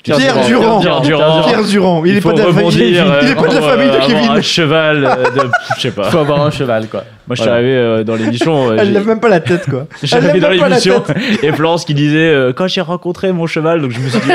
Pierre 0.03 0.17
Durand. 0.47 0.79
Pierre 0.79 1.01
Durand. 1.01 1.43
Pierre 1.43 1.63
Durand. 1.63 2.05
Il, 2.05 2.17
est 2.17 2.21
faut 2.21 2.31
pas 2.31 2.35
de 2.35 2.47
la 2.47 2.53
famille. 2.53 2.89
Il 2.89 2.95
est 2.95 3.35
pas 3.35 3.47
de 3.47 3.53
la 3.53 3.61
euh, 3.61 3.61
famille 3.61 3.91
de 3.91 4.07
Kevin. 4.07 4.29
Un 4.31 4.41
cheval 4.41 5.01
de. 5.01 5.41
Je 5.75 5.81
sais 5.81 5.91
pas. 5.91 6.05
Faut 6.05 6.19
avoir 6.19 6.43
un 6.43 6.51
cheval, 6.51 6.87
quoi. 6.87 7.03
Moi, 7.27 7.35
je 7.35 7.41
suis 7.41 7.49
Voilà. 7.49 7.61
arrivé 7.61 8.03
dans 8.05 8.15
l'émission. 8.15 8.73
Elle 8.77 8.93
lève 8.93 9.05
même 9.05 9.19
pas 9.19 9.27
la 9.27 9.41
tête, 9.41 9.69
quoi. 9.69 9.87
Elle 10.01 10.07
J'arrivais 10.07 10.39
lève 10.39 10.59
dans 10.59 10.67
l'émission 10.67 11.03
et 11.43 11.51
Florence 11.51 11.83
qui 11.83 11.93
disait 11.93 12.53
quand 12.55 12.67
j'ai 12.67 12.81
rencontré 12.81 13.31
mon 13.33 13.47
cheval 13.47 13.81
donc 13.81 13.91
je 13.91 13.99
me 13.99 14.07
suis 14.07 14.19
dit 14.19 14.27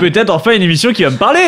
peut-être 0.00 0.30
enfin 0.30 0.52
une 0.52 0.62
émission 0.62 0.92
qui 0.92 1.04
va 1.04 1.10
me 1.10 1.16
parler 1.16 1.40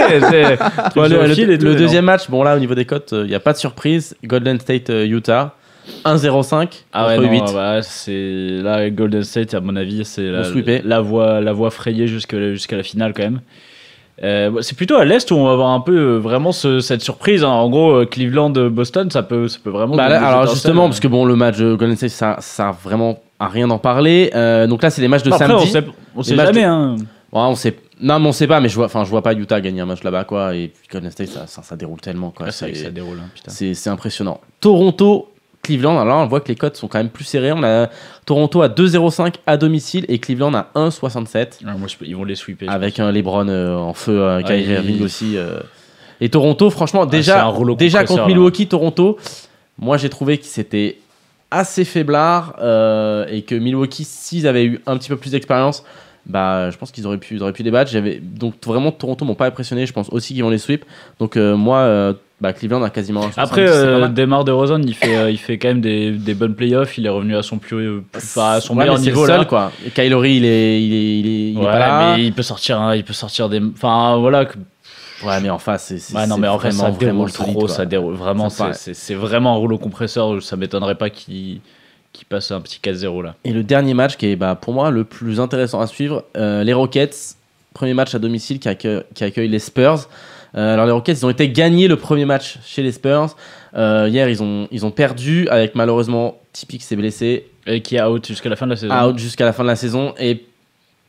le, 0.97 1.75
deuxième 1.75 2.05
match, 2.05 2.29
bon 2.29 2.43
là 2.43 2.57
au 2.57 2.59
niveau 2.59 2.75
des 2.75 2.85
cotes, 2.85 3.13
il 3.13 3.29
n'y 3.29 3.35
a 3.35 3.41
pas 3.41 3.53
de 3.53 3.59
surprise. 3.59 4.17
Golden 4.25 4.61
State 4.61 4.91
Utah 4.91 5.55
1-0-5 6.05 6.69
Ah 6.93 7.07
ouais, 7.09 7.17
contre 7.17 7.27
non, 7.29 7.47
8. 7.47 7.55
bah, 7.55 7.83
c'est 7.83 8.59
là 8.63 8.89
Golden 8.91 9.23
State 9.25 9.55
à 9.55 9.61
mon 9.61 9.77
avis 9.77 10.05
c'est 10.05 10.23
la, 10.85 11.01
voie 11.01 11.41
la 11.41 11.53
voie 11.53 11.71
frayée 11.71 12.07
jusqu'à 12.07 12.39
jusqu'à 12.53 12.77
la 12.77 12.83
finale 12.83 13.13
quand 13.15 13.23
même. 13.23 13.41
Euh, 14.23 14.61
c'est 14.61 14.77
plutôt 14.77 14.97
à 14.97 15.07
l'est 15.07 15.31
où 15.31 15.35
on 15.35 15.47
va 15.47 15.53
avoir 15.53 15.71
un 15.71 15.81
peu 15.81 15.97
euh, 15.97 16.19
vraiment 16.19 16.53
ce- 16.53 16.81
cette 16.81 17.01
surprise. 17.01 17.43
hein. 17.43 17.49
En 17.49 17.71
gros, 17.71 17.93
euh, 17.93 18.05
Cleveland, 18.05 18.53
euh, 18.59 18.69
Boston, 18.69 19.11
ça 19.11 19.23
peut, 19.23 19.49
ça 19.49 19.59
peut 19.65 19.71
vraiment. 19.71 19.97
Bah 19.97 20.11
là, 20.11 20.23
alors 20.23 20.47
justement, 20.47 20.89
parce 20.89 21.01
que 21.01 21.09
bon, 21.09 21.25
le 21.25 21.37
match 21.37 21.57
de 21.57 21.75
Golden 21.75 21.97
State, 21.97 22.11
ça, 22.11 22.37
ça 22.41 22.69
a 22.69 22.73
vraiment 22.73 23.19
à 23.39 23.49
rien 23.49 23.67
d'en 23.67 23.79
parler. 23.79 24.31
Euh, 24.35 24.67
donc 24.67 24.83
là, 24.83 24.91
c'est 24.91 25.01
les 25.01 25.09
matchs 25.09 25.23
de 25.23 25.33
Après, 25.33 25.47
samedi. 25.47 25.65
on 25.65 25.67
sait, 25.73 25.85
on 26.17 26.23
sait 26.23 26.37
jamais. 26.37 26.53
de- 26.53 26.67
Hein. 26.67 26.97
Ouais, 27.33 27.41
on 27.41 27.55
sait. 27.55 27.77
Non, 28.03 28.19
mais 28.19 28.29
on 28.29 28.33
sait 28.33 28.47
pas. 28.47 28.61
Mais 28.61 28.69
je 28.69 28.75
vois, 28.75 28.87
enfin, 28.87 29.05
je 29.05 29.09
vois 29.11 29.23
pas 29.23 29.33
Utah 29.33 29.59
gagner 29.63 29.81
un 29.81 29.87
match 29.87 30.03
là-bas, 30.03 30.25
quoi. 30.25 30.55
Et 30.55 30.69
puis 30.69 30.87
Golden 30.93 31.11
State, 31.11 31.29
ça, 31.29 31.47
ça, 31.47 31.63
ça 31.63 31.75
déroule 31.77 32.01
tellement, 32.03 32.31
quoi. 32.31 32.51
C'est 32.51 32.75
ça 32.75 32.91
déroule. 32.91 33.21
hein, 33.25 33.31
c'est 33.49 33.89
impressionnant. 33.89 34.39
Toronto, 34.61 35.30
Cleveland. 35.63 35.99
Alors 36.01 36.19
là, 36.19 36.25
on 36.25 36.27
voit 36.27 36.41
que 36.41 36.49
les 36.49 36.57
cotes 36.57 36.77
sont 36.77 36.89
quand 36.89 36.99
même 36.99 37.11
plus 37.11 37.25
serrées. 37.25 37.53
On 37.53 37.63
a 37.63 37.89
Toronto 38.27 38.63
à 38.63 38.69
2,05 38.69 39.35
à 39.47 39.57
domicile 39.57 40.05
et 40.09 40.19
Cleveland 40.19 40.55
à 40.55 40.71
1,67 40.75 41.61
Ah, 41.67 41.75
ils 42.03 42.17
vont 42.17 42.25
les 42.25 42.35
sweeper. 42.35 42.71
avec 42.71 42.99
un 42.99 43.11
LeBron 43.13 43.49
euh, 43.49 43.77
en 43.77 43.93
feu, 43.95 44.21
euh, 44.21 44.43
Kyrie 44.43 44.65
Irving 44.65 45.03
aussi. 45.03 45.37
euh. 45.37 45.61
Et 46.21 46.29
Toronto, 46.29 46.71
franchement, 46.71 47.05
c'est 47.05 47.11
déjà, 47.17 47.47
un 47.47 47.75
déjà 47.75 48.05
contre 48.05 48.23
là. 48.23 48.27
Milwaukee, 48.27 48.67
Toronto, 48.67 49.19
moi 49.79 49.97
j'ai 49.97 50.11
trouvé 50.11 50.39
que 50.39 50.45
c'était 50.45 50.99
assez 51.51 51.85
faiblard 51.85 52.57
euh, 52.61 53.27
et 53.29 53.43
que 53.43 53.55
Milwaukee, 53.55 54.05
s'ils 54.05 54.47
avaient 54.47 54.65
eu 54.65 54.81
un 54.87 54.97
petit 54.99 55.09
peu 55.09 55.17
plus 55.17 55.31
d'expérience, 55.33 55.83
bah, 56.27 56.71
je 56.71 56.77
pense 56.77 56.93
qu'ils 56.93 57.07
auraient 57.07 57.19
pu, 57.19 57.35
ils 57.37 57.43
auraient 57.43 57.53
pu 57.55 57.63
débattre. 57.63 57.91
J'avais 57.91 58.21
donc 58.21 58.55
vraiment 58.65 58.93
Toronto 58.93 59.25
m'ont 59.25 59.35
pas 59.35 59.47
impressionné. 59.47 59.87
Je 59.87 59.93
pense 59.93 60.11
aussi 60.11 60.35
qu'ils 60.35 60.43
vont 60.45 60.51
les 60.51 60.59
sweep. 60.59 60.85
Donc 61.19 61.37
euh, 61.37 61.57
moi, 61.57 61.79
euh, 61.79 62.13
bah, 62.41 62.53
Cleveland 62.53 62.83
a 62.83 62.91
quasiment. 62.91 63.25
un 63.25 63.31
Après, 63.37 63.67
70, 63.67 63.73
c'est 63.73 64.01
pas 64.01 64.07
euh. 64.07 64.09
Demar 64.09 64.45
DeRozan, 64.45 64.81
il 64.83 64.95
fait, 64.95 65.15
euh, 65.17 65.31
il 65.31 65.39
fait 65.39 65.59
quand 65.59 65.69
même 65.69 65.81
des, 65.81 66.11
des 66.13 66.35
bonnes 66.35 66.55
playoffs. 66.55 66.97
Il 66.99 67.07
est 67.07 67.11
revenu 67.11 67.37
à 67.37 67.43
son 67.43 67.59
plus, 67.59 68.01
plus- 68.01 68.03
enfin, 68.17 68.53
à 68.53 68.61
son 68.61 68.75
Ouais, 68.75 68.81
meilleur 68.85 68.99
niveau 68.99 69.27
seul, 69.27 69.41
là. 69.41 69.45
quoi. 69.45 69.73
Et 69.87 69.91
Kylori, 69.91 70.37
il 70.37 70.45
est, 70.45 70.83
il 70.83 70.93
est, 70.95 71.19
il 71.21 71.27
est, 71.27 71.51
il 71.53 71.57
est 71.57 71.61
Ouais, 71.61 71.65
pas 71.67 71.79
là. 71.79 72.15
mais 72.17 72.25
il 72.25 72.33
peut 72.33 72.43
sortir, 72.43 72.95
il 72.95 73.05
peut 73.05 73.13
sortir 73.13 73.49
des, 73.49 73.61
enfin 73.75 74.17
voilà. 74.17 74.45
que- 74.47 74.57
Ouais, 75.25 75.39
mais 75.43 75.51
en 75.51 75.59
face, 75.59 75.93
c'est. 75.99 76.17
Ouais, 76.17 76.27
non, 76.27 76.39
mais 76.39 76.49
en 76.49 76.57
vraiment, 76.57 76.85
ça 76.85 76.91
déroule 76.93 77.31
trop, 77.31 77.69
ça 77.69 77.85
déroule 77.85 78.15
vraiment. 78.15 78.49
C'est 78.49 79.15
vraiment 79.15 79.53
un 79.55 79.59
rouleau 79.59 79.77
compresseur. 79.79 80.43
Ça 80.43 80.57
m'étonnerait 80.57 80.95
pas 80.95 81.11
qu'il 81.11 81.61
qu'il 82.13 82.25
passe 82.27 82.51
un 82.51 82.61
petit 82.61 82.81
4-0 82.83 83.23
là. 83.23 83.35
Et 83.45 83.53
le 83.53 83.63
dernier 83.63 83.95
match 83.95 84.17
qui 84.17 84.27
est 84.27 84.35
bah, 84.37 84.57
pour 84.61 84.75
moi 84.75 84.91
le 84.91 85.05
plus 85.05 85.39
intéressant 85.39 85.81
à 85.81 85.87
suivre, 85.87 86.25
euh, 86.37 86.65
les 86.65 86.73
Rockets, 86.73 87.37
premier 87.73 87.95
match 87.95 88.15
à 88.17 88.19
domicile 88.19 88.59
qui 88.59 88.69
accueille, 88.69 89.03
qui 89.15 89.23
accueille 89.23 89.47
les 89.49 89.61
Spurs. 89.61 90.09
Euh, 90.57 90.75
alors 90.75 90.87
les 90.87 90.93
Rockets, 90.93 91.19
ils 91.19 91.27
ont 91.27 91.31
été 91.31 91.49
gagnés 91.49 91.89
le 91.89 91.97
premier 91.97 92.25
match 92.25 92.59
chez 92.65 92.83
les 92.83 92.93
Spurs. 92.93 93.37
Euh, 93.77 94.09
hier, 94.11 94.29
ils 94.29 94.43
ont, 94.43 94.67
ils 94.71 94.85
ont 94.85 94.91
perdu 94.91 95.49
avec 95.49 95.75
malheureusement 95.75 96.39
Tipeee 96.53 96.79
qui 96.79 96.85
s'est 96.85 96.97
blessé, 96.97 97.47
Et 97.67 97.83
qui 97.83 97.97
est 97.97 98.03
out 98.03 98.27
jusqu'à 98.27 98.49
la 98.49 98.57
fin 98.57 98.67
de 98.67 98.73
la 98.73 98.77
saison. 98.77 98.95
out 98.95 99.19
jusqu'à 99.19 99.45
la 99.45 99.53
fin 99.53 99.63
de 99.63 99.69
la 99.69 99.77
saison 99.77 100.15
et 100.19 100.45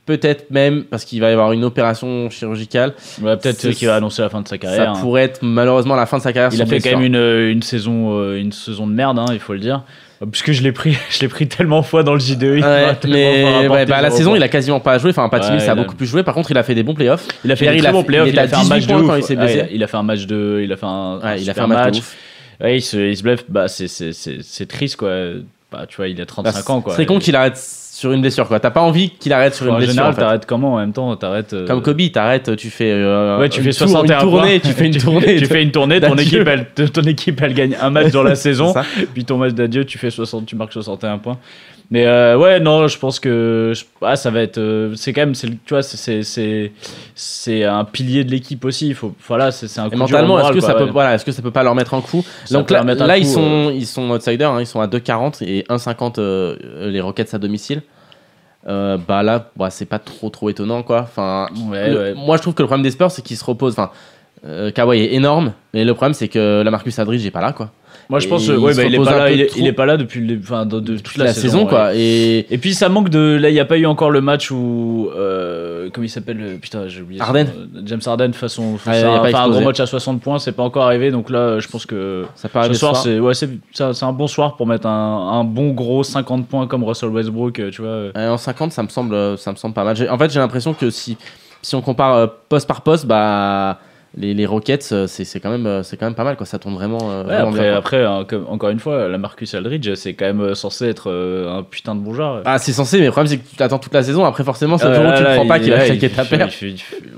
peut-être 0.06 0.52
même 0.52 0.84
parce 0.84 1.06
qu'il 1.06 1.22
va 1.22 1.30
y 1.30 1.34
avoir 1.34 1.52
une 1.52 1.64
opération 1.64 2.30
chirurgicale, 2.30 2.94
Ouais, 3.22 3.38
Peut-être 3.38 3.70
qu'il 3.72 3.88
va 3.88 3.96
annoncer 3.96 4.22
la 4.22 4.30
fin 4.30 4.42
de 4.42 4.48
sa 4.48 4.58
carrière. 4.58 4.84
ça 4.86 4.92
hein. 4.92 5.02
pourrait 5.02 5.24
être 5.24 5.40
malheureusement 5.42 5.96
la 5.96 6.06
fin 6.06 6.18
de 6.18 6.24
sa 6.24 6.34
carrière. 6.34 6.52
Il 6.54 6.62
a 6.62 6.66
fait 6.66 6.80
quand 6.80 6.98
même 7.00 7.04
une, 7.04 7.50
une 7.50 7.62
saison, 7.62 8.18
euh, 8.20 8.38
une 8.40 8.52
saison 8.52 8.88
de 8.88 8.94
merde, 8.94 9.20
hein, 9.20 9.26
il 9.32 9.40
faut 9.40 9.54
le 9.54 9.60
dire. 9.60 9.84
Euh, 10.22 10.26
Puisque 10.26 10.52
je 10.52 10.62
l'ai 10.64 10.72
pris, 10.72 10.98
je 11.10 11.20
l'ai 11.22 11.28
pris 11.28 11.48
tellement 11.48 11.84
fois 11.84 12.04
dans 12.04 12.14
le 12.14 12.20
JDE. 12.20 12.44
Ouais, 12.44 12.98
mais 13.08 13.68
ouais, 13.68 13.86
bah, 13.86 14.02
la 14.02 14.12
saison, 14.12 14.36
il 14.36 14.44
a 14.44 14.50
quasiment 14.50 14.80
pas 14.80 14.98
joué. 14.98 15.12
Enfin, 15.12 15.30
Pat 15.30 15.44
Ouais, 15.44 15.52
Mills 15.52 15.68
a 15.70 15.72
a- 15.72 15.76
beaucoup 15.76 15.96
plus 15.96 16.08
joué. 16.08 16.24
Par 16.24 16.34
contre, 16.34 16.52
il 16.52 16.58
a 16.58 16.64
fait 16.64 16.76
des 16.76 16.84
bons 16.84 16.94
playoffs. 16.94 17.28
Il 17.44 17.52
a 17.52 17.56
fait 17.56 17.68
des 17.68 17.76
il 17.76 17.80
très 17.82 17.90
a 17.90 17.92
bons 17.92 18.04
playoffs. 18.04 18.30
il 18.30 18.40
a 18.40 18.48
fait 18.48 18.56
un 18.56 18.60
18 18.62 18.70
match 18.70 18.88
de 18.88 18.94
ouf. 18.96 19.08
quand 19.08 19.16
il 19.30 19.36
blessé. 19.38 19.68
il 19.72 19.84
a 19.84 19.88
fait 19.88 19.98
un 19.98 20.04
match 20.04 20.26
de, 20.26 20.62
il 20.64 20.72
a 20.72 20.78
fait 20.78 20.86
un, 20.86 21.20
il 21.38 21.50
a 21.50 21.54
fait 21.54 21.62
un 21.62 21.68
match 21.68 21.98
il 22.64 22.82
se, 22.82 22.98
il 22.98 23.18
se 23.18 23.24
bluffe. 23.24 23.46
Bah, 23.50 23.68
c'est 23.68 24.68
triste 24.68 24.98
quoi. 24.98 25.12
Bah, 25.72 25.86
tu 25.88 25.98
vois, 25.98 26.08
il 26.10 26.20
a 26.22 26.26
35 26.26 26.70
ans 26.70 26.82
quoi. 26.82 26.96
C'est 26.96 27.06
con 27.06 27.18
qu'il 27.20 27.36
arrête 27.36 27.58
sur 28.02 28.12
une 28.12 28.22
blessure. 28.22 28.48
quoi. 28.48 28.60
T'as 28.60 28.72
pas 28.72 28.82
envie 28.82 29.12
qu'il 29.12 29.32
arrête 29.32 29.54
sur 29.54 29.66
une 29.68 29.74
En 29.74 29.78
blessure. 29.78 29.92
général, 29.94 30.12
en 30.12 30.16
fait. 30.16 30.22
t'arrêtes 30.22 30.46
comment 30.48 30.74
en 30.74 30.78
même 30.80 30.92
temps 30.92 31.16
T'arrêtes. 31.16 31.54
euh, 31.54 31.68
Comme 31.68 31.82
Kobe, 31.84 32.02
t'arrêtes, 32.12 32.56
tu 32.56 32.70
fais. 32.72 32.92
euh, 32.92 33.38
Ouais, 33.40 33.48
tu 33.48 33.62
fais 33.62 33.70
tour- 33.70 33.88
61 33.88 34.16
une 34.16 34.22
tournée, 34.30 34.60
points. 34.60 34.70
tu 34.72 34.76
fais 34.76 34.86
une 34.88 34.98
tournée. 34.98 35.36
tu 35.38 35.46
fais 35.46 35.62
une 35.64 35.72
tournée, 35.72 36.02
ton 36.02 36.16
équipe, 36.16 36.48
elle, 36.48 36.66
ton 36.92 37.04
équipe, 37.04 37.40
elle 37.42 37.54
gagne 37.54 37.78
un 37.80 37.90
match 37.92 38.12
dans 38.12 38.24
la 38.24 38.36
saison. 38.46 38.74
Puis 39.14 39.24
ton 39.24 39.38
match 39.38 39.54
d'adieu, 39.54 39.86
tu 39.86 39.98
fais 40.00 40.10
60, 40.10 40.46
tu 40.48 40.56
marques 40.56 40.74
61 40.74 41.20
points. 41.20 41.38
Mais 41.94 42.06
euh, 42.06 42.38
ouais, 42.38 42.62
non, 42.62 42.88
je 42.88 42.98
pense 42.98 43.20
que 43.20 43.74
je- 43.76 43.84
ah, 44.02 44.16
ça 44.16 44.32
va 44.32 44.42
être. 44.42 44.58
euh, 44.58 44.94
c'est 44.96 45.12
quand 45.12 45.22
même, 45.24 45.34
tu 45.36 45.50
vois, 45.70 45.84
c'est, 45.84 45.98
c'est, 45.98 46.24
c'est, 46.24 46.72
c'est 47.16 47.66
un 47.66 47.84
pilier 47.84 48.24
de 48.24 48.32
l'équipe 48.32 48.64
aussi. 48.64 48.88
Il 48.88 48.96
faut, 48.96 49.14
voilà, 49.28 49.52
c'est, 49.52 49.78
un 49.78 49.90
coup 49.90 49.98
mentalement, 49.98 50.40
est-ce 50.40 50.54
que 50.54 50.60
quoi, 50.60 50.68
ça 50.70 50.74
peut, 50.76 50.86
ouais. 50.86 50.90
voilà, 50.92 51.16
est-ce 51.16 51.26
que 51.26 51.34
ça 51.34 51.42
peut 51.42 51.52
pas 51.52 51.64
leur 51.64 51.76
mettre 51.76 51.94
un 51.94 52.00
coup 52.02 52.24
Ça 52.46 52.56
Donc 52.58 52.70
peut 52.70 52.76
là, 52.76 52.84
là, 52.86 53.16
coup, 53.16 53.22
ils 53.22 53.28
sont, 53.28 53.72
ils 53.76 53.86
sont 53.86 54.10
outsiders. 54.10 54.52
hein, 54.52 54.62
ils 54.62 54.66
sont 54.68 54.80
à 54.80 54.88
2,40 54.88 55.44
et 55.44 55.66
1,50 55.70 56.18
euh, 56.20 56.56
les 56.90 57.02
Rockets 57.02 57.34
à 57.34 57.38
domicile. 57.40 57.82
Euh, 58.68 58.98
bah 59.08 59.22
là, 59.24 59.50
bah, 59.58 59.70
c'est 59.72 59.86
pas 59.88 60.00
trop 60.00 60.30
trop 60.30 60.50
étonnant 60.50 60.84
quoi. 60.84 61.02
Enfin, 61.02 61.48
Ouais, 61.70 61.90
le- 61.90 62.00
ouais. 62.00 62.14
moi 62.14 62.38
je 62.38 62.44
trouve 62.44 62.54
que 62.54 62.62
le 62.62 62.68
problème 62.68 62.84
des 62.84 62.92
Spurs 62.92 63.10
c'est 63.12 63.24
qu'ils 63.24 63.36
se 63.38 63.44
reposent. 63.44 63.74
Enfin, 63.74 63.90
euh, 64.46 64.70
Kawhi 64.72 65.00
est 65.02 65.14
énorme, 65.16 65.54
mais 65.74 65.84
le 65.84 65.94
problème 65.96 66.14
c'est 66.14 66.28
que 66.28 66.62
la 66.64 66.70
Marcus 66.72 66.98
Aldridge 67.00 67.26
est 67.26 67.32
pas 67.32 67.42
là 67.42 67.54
quoi. 67.54 67.72
Moi, 68.12 68.20
je 68.20 68.28
pense, 68.28 68.48
euh, 68.50 68.58
ouais, 68.58 68.76
bah, 68.76 68.84
il 68.84 68.94
est 68.94 68.98
pas 69.04 69.18
là. 69.18 69.26
peu 69.28 69.34
Il 69.34 69.42
est, 69.42 69.46
trop. 69.48 69.60
il 69.60 69.68
est 69.68 69.72
pas 69.74 69.86
là 69.88 69.98
depuis, 69.98 70.20
le- 70.20 70.40
enfin, 70.44 70.66
de, 70.68 70.80
de 70.80 70.98
toute 70.98 71.18
la, 71.18 71.26
la, 71.26 71.34
saison, 71.34 71.64
ouais. 71.64 71.68
quoi. 71.70 71.96
Et 71.96 72.46
Et 72.54 72.58
puis 72.60 72.74
ça 72.76 72.90
manque 72.90 73.10
de. 73.10 73.38
Là, 73.42 73.50
il 73.50 73.54
n'y 73.54 73.60
a 73.60 73.66
pas 73.66 73.78
eu 73.78 73.86
encore 73.88 74.12
le 74.12 74.22
match 74.22 74.52
où. 74.52 75.10
Euh, 75.16 75.90
comment 75.94 76.06
il 76.06 76.10
s'appelle 76.10 76.38
le- 76.38 76.58
Putain, 76.58 76.88
j'ai 76.88 77.02
oublié. 77.02 77.20
son 77.22 77.32
nom. 77.34 77.40
Euh, 77.40 77.46
James 77.86 78.02
Harden 78.06 78.34
façon. 78.34 78.78
Ah, 78.86 79.00
il 79.00 79.06
a 79.06 79.32
pas 79.32 79.42
un 79.44 79.50
gros 79.50 79.62
match 79.62 79.80
à 79.80 79.86
60 79.88 80.22
points, 80.22 80.38
c'est 80.40 80.52
pas 80.52 80.64
encore 80.64 80.84
arrivé. 80.84 81.10
Donc 81.10 81.30
là, 81.30 81.60
je 81.60 81.68
pense 81.68 81.86
que. 81.86 82.26
ça 82.36 82.50
peut 82.50 82.60
arriver 82.60 82.74
ce 82.76 82.80
soir, 82.82 82.96
ce 82.98 83.04
soir. 83.18 83.34
c'est 83.34 83.46
ouais, 83.48 83.90
c'est 83.94 84.04
un 84.06 84.14
bon 84.14 84.28
soir 84.28 84.56
pour 84.58 84.68
mettre 84.68 84.88
un, 84.88 85.40
un 85.40 85.44
bon 85.44 85.72
gros 85.72 86.04
50 86.04 86.48
points 86.48 86.68
comme 86.68 86.84
Russell 86.84 87.10
Westbrook, 87.10 87.60
euh, 87.60 87.72
tu 87.72 87.82
vois. 87.82 87.92
euh. 87.92 88.12
En 88.34 88.38
50, 88.38 88.72
ça 88.74 88.84
me 88.84 88.90
semble, 88.90 89.38
ça 89.38 89.52
me 89.52 89.56
semble 89.58 89.74
pas 89.74 89.84
mal. 89.84 89.96
En 90.10 90.18
fait, 90.18 90.32
j'ai 90.32 90.40
l'impression 90.40 90.74
que 90.74 90.90
si, 90.90 91.18
si 91.62 91.76
on 91.76 91.82
compare 91.82 92.30
poste 92.50 92.68
par 92.68 92.82
poste, 92.82 93.06
bah, 93.06 93.80
les, 94.18 94.34
les 94.34 94.46
Rockets, 94.46 94.90
euh, 94.92 95.08
c'est 95.08 95.24
c'est 95.24 95.40
quand, 95.40 95.50
même, 95.50 95.66
euh, 95.66 95.84
c'est 95.84 95.96
quand 95.96 96.06
même 96.06 96.16
pas 96.16 96.26
mal, 96.26 96.36
quoi. 96.36 96.46
ça 96.46 96.60
tourne 96.60 96.74
vraiment. 96.76 96.98
euh, 97.12 97.22
Ouais, 97.24 97.28
vraiment 97.36 97.48
après, 97.52 97.62
bien, 97.70 97.76
après 97.78 98.04
hein, 98.06 98.26
comme- 98.28 98.46
encore 98.50 98.70
une 98.70 98.80
fois, 98.80 99.08
la 99.08 99.18
Marcus 99.18 99.54
Aldridge, 99.56 99.94
c'est 99.96 100.14
quand 100.14 100.26
même 100.26 100.54
censé 100.54 100.88
être 100.88 101.10
euh, 101.10 101.50
un 101.60 101.64
putain 101.64 101.96
de 101.96 102.02
bon 102.02 102.14
joueur. 102.14 102.42
Ah, 102.46 102.58
c'est 102.60 102.74
censé, 102.74 103.00
mais 103.00 103.06
le 103.06 103.12
problème, 103.12 103.28
c'est 103.32 103.38
que 103.38 103.48
tu 103.50 103.56
t'attends 103.56 103.80
toute 103.80 103.94
la 103.94 104.04
saison. 104.04 104.26
Après, 104.26 104.44
forcément, 104.44 104.78
c'est 104.78 104.86
Ah, 104.86 104.90
le 104.90 104.96
jour 104.96 105.06
où 105.06 105.08
là, 105.08 105.18
tu 105.18 105.24
ne 105.24 105.36
prends 105.36 105.48
pas 105.48 105.58
il- 105.60 105.64
qu'il 105.64 105.72
va 105.74 105.88
il 105.88 106.10
ta 106.12 106.26
paire. 106.26 106.50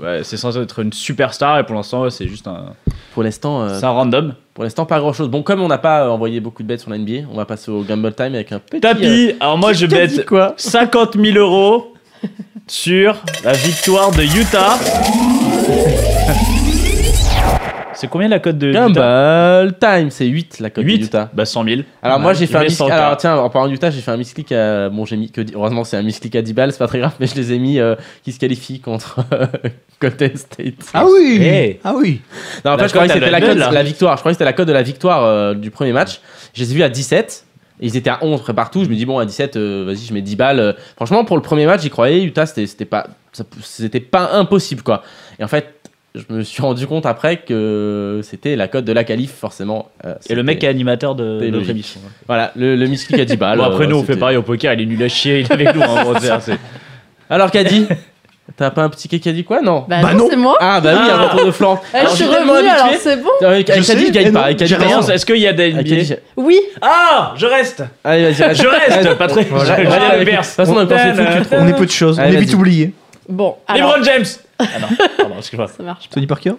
ouais, 0.02 0.20
c'est 0.22 0.36
censé 0.36 0.58
être 0.60 0.78
une 0.80 0.92
superstar 0.92 1.58
et 1.58 1.64
pour 1.66 1.74
l'instant, 1.74 2.08
c'est 2.10 2.28
juste 2.28 2.46
un, 2.46 2.66
Pour 3.12 3.22
l'instant, 3.24 3.62
euh, 3.62 3.78
c'est 3.78 3.86
un 3.86 3.90
random. 3.90 4.34
pour 4.54 4.62
l'instant, 4.62 4.86
pas 4.86 5.00
grand 5.00 5.12
chose. 5.12 5.28
Bon, 5.28 5.42
comme 5.42 5.62
on 5.62 5.68
n'a 5.68 5.78
pas 5.78 6.04
euh, 6.04 6.10
envoyé 6.10 6.38
beaucoup 6.38 6.62
de 6.62 6.68
bêtes 6.68 6.80
sur 6.80 6.90
la 6.90 6.98
NBA, 6.98 7.26
on 7.32 7.36
va 7.36 7.44
passer 7.44 7.72
au 7.72 7.82
Gamble 7.82 8.14
Time 8.14 8.34
avec 8.36 8.52
un 8.52 8.60
petit. 8.60 8.80
Tapis, 8.80 9.32
alors 9.40 9.58
moi 9.58 9.72
je 9.72 9.86
bête 9.86 10.24
quoi 10.26 10.54
50 10.56 11.16
000 11.20 11.36
euros 11.38 11.92
sur 12.68 13.16
la 13.44 13.52
victoire 13.52 14.12
de 14.12 14.22
Utah. 14.22 15.43
C'est 18.04 18.10
combien 18.10 18.28
la 18.28 18.38
cote 18.38 18.58
de 18.58 18.68
Utah 18.68 18.88
Gamble 18.90 19.74
Time, 19.80 20.10
c'est 20.10 20.26
8 20.26 20.60
la 20.60 20.68
cote 20.68 20.84
de 20.84 20.88
8 20.90 21.04
Utah. 21.06 21.30
Bah 21.32 21.46
100 21.46 21.64
000. 21.64 21.80
Alors 22.02 22.20
moi 22.20 22.34
j'ai 22.34 22.46
fait 22.46 22.56
un 22.56 22.64
misclick. 22.64 22.90
100K. 22.90 22.92
Alors 22.92 23.16
tiens, 23.16 23.36
en 23.36 23.48
parlant 23.48 23.68
d'Utah, 23.68 23.90
j'ai 23.90 24.02
fait 24.02 24.10
un 24.10 24.18
misclick 24.18 24.52
à 24.52 24.90
bon 24.90 25.06
j'ai 25.06 25.16
mis 25.16 25.30
que 25.30 25.40
heureusement 25.54 25.84
c'est 25.84 25.96
un 25.96 26.02
misclick 26.02 26.36
à 26.36 26.42
10 26.42 26.52
balles, 26.52 26.72
c'est 26.72 26.78
pas 26.78 26.86
très 26.86 26.98
grave, 26.98 27.14
mais 27.18 27.26
je 27.26 27.34
les 27.34 27.52
ai 27.54 27.58
mis 27.58 27.78
euh, 27.78 27.94
qui 28.22 28.32
se 28.32 28.38
qualifient 28.38 28.80
contre 28.80 29.20
euh, 29.32 29.46
Golden 30.02 30.36
State. 30.36 30.74
Ah 30.92 31.06
oui 31.06 31.38
Hey. 31.40 31.80
Ah 31.82 31.94
oui 31.96 32.20
Non, 32.64 32.72
en 32.72 32.76
La 32.76 32.82
fait, 32.82 32.88
je 32.88 32.92
croyais 32.94 33.08
que 33.08 33.14
c'était 33.14 33.30
la 33.30 33.40
cote 33.40 33.56
de 33.56 33.74
la 33.74 33.82
victoire. 33.82 34.16
Je 34.16 34.20
croyais 34.20 34.34
que 34.34 34.36
c'était 34.36 34.44
la 34.44 34.52
cote 34.52 34.68
de 34.68 34.72
la 34.72 34.82
victoire 34.82 35.24
euh, 35.24 35.54
du 35.54 35.70
premier 35.70 35.92
match. 35.92 36.20
Je 36.52 36.62
les 36.62 36.72
ai 36.72 36.74
vus 36.74 36.82
à 36.82 36.90
17. 36.90 37.44
et 37.80 37.86
Ils 37.86 37.96
étaient 37.96 38.10
à 38.10 38.18
11 38.22 38.42
près 38.42 38.52
partout. 38.52 38.84
Je 38.84 38.90
me 38.90 38.94
dis, 38.96 39.06
bon, 39.06 39.18
à 39.18 39.24
17, 39.24 39.56
euh, 39.56 39.84
vas-y, 39.86 40.04
je 40.06 40.12
mets 40.12 40.20
10 40.20 40.36
balles. 40.36 40.76
Franchement, 40.96 41.24
pour 41.24 41.36
le 41.36 41.42
premier 41.42 41.64
match, 41.64 41.80
j'y 41.82 41.90
croyais. 41.90 42.22
Utah, 42.22 42.44
c'était 42.44 42.84
pas, 42.84 43.06
c'était 43.62 44.00
pas 44.00 44.32
impossible, 44.34 44.82
quoi. 44.82 45.02
Et 45.38 45.44
en 45.44 45.48
fait, 45.48 45.73
je 46.14 46.22
me 46.34 46.42
suis 46.42 46.62
rendu 46.62 46.86
compte 46.86 47.06
après 47.06 47.38
que 47.38 48.20
c'était 48.22 48.56
la 48.56 48.68
cote 48.68 48.84
de 48.84 48.92
la 48.92 49.04
qualif, 49.04 49.32
forcément. 49.32 49.88
Euh, 50.04 50.14
Et 50.28 50.34
le 50.34 50.42
mec 50.42 50.56
est 50.56 50.60
c'était- 50.60 50.68
animateur 50.68 51.14
de 51.14 51.38
c'était 51.40 51.50
notre 51.50 51.70
émission. 51.70 52.00
Voilà, 52.26 52.52
le, 52.56 52.76
le 52.76 52.86
misclick 52.86 53.20
à 53.20 53.24
10 53.24 53.36
balles. 53.36 53.58
Bon, 53.58 53.64
après 53.64 53.84
euh, 53.84 53.88
nous 53.88 53.96
on 53.96 54.04
fait 54.04 54.16
pareil 54.16 54.36
au 54.36 54.42
poker, 54.42 54.72
il 54.74 54.80
est 54.82 54.86
nul 54.86 55.02
à 55.02 55.08
chier, 55.08 55.40
il 55.40 55.46
est 55.46 55.52
avec 55.52 55.74
nous. 55.74 55.82
Hein, 55.82 56.04
bon, 56.04 56.14
c'est- 56.40 56.58
Alors, 57.30 57.50
Caddy 57.50 57.86
T'as 58.58 58.70
pas 58.70 58.82
un 58.82 58.90
petit 58.90 59.08
qui 59.08 59.26
a 59.26 59.32
dit 59.32 59.42
quoi? 59.42 59.62
Non. 59.62 59.86
Bah, 59.88 60.00
Bah 60.02 60.12
non, 60.12 60.18
non. 60.18 60.26
c'est 60.28 60.36
moi. 60.36 60.54
Ah, 60.60 60.78
bah 60.78 60.90
oui, 60.92 61.10
un 61.10 61.16
retour 61.28 61.46
de 61.46 61.50
flanc. 61.50 61.80
Eh, 61.94 61.96
Alors, 61.96 62.10
je 62.10 62.16
suis 62.16 62.24
revenue, 62.26 62.68
alors 62.68 62.84
habitué. 62.84 63.00
c'est 63.02 63.16
bon. 63.16 63.30
Avec 63.40 63.66
Je 63.74 63.86
Caddy, 63.86 64.06
je 64.08 64.12
gagne 64.12 64.32
pas. 64.32 64.42
Avec 64.42 64.58
Caddy, 64.58 64.74
Est-ce 65.10 65.24
qu'il 65.24 65.38
y 65.38 65.46
a 65.48 65.54
des 65.54 65.72
NBA? 65.72 66.16
Oui. 66.36 66.60
Ah, 66.82 67.32
je 67.36 67.46
reste 67.46 67.82
Allez, 68.04 68.24
vas-y, 68.30 68.42
reste. 68.46 68.62
Je 68.62 68.66
reste, 68.68 69.14
Patrick 69.16 69.48
Voilà, 69.48 69.76
Je- 69.78 70.24
De 70.24 70.30
toute 70.36 70.44
façon, 70.44 70.74
on 70.76 70.80
est 70.80 71.70
est 71.70 71.74
peu 71.74 71.86
de 71.86 71.90
choses, 71.90 72.18
on 72.18 72.22
est 72.22 72.36
vite 72.36 72.52
oublié. 72.52 72.92
Bon, 73.30 73.56
alors, 73.66 73.96
LeBron 73.96 74.04
James 74.04 74.24
Ah 74.58 74.64
non, 74.80 74.88
pardon, 75.18 75.36
excuse-moi. 75.38 75.68
ça 75.76 75.82
marche 75.82 76.08
pas. 76.08 76.14
Tony 76.14 76.26
Parker 76.26 76.52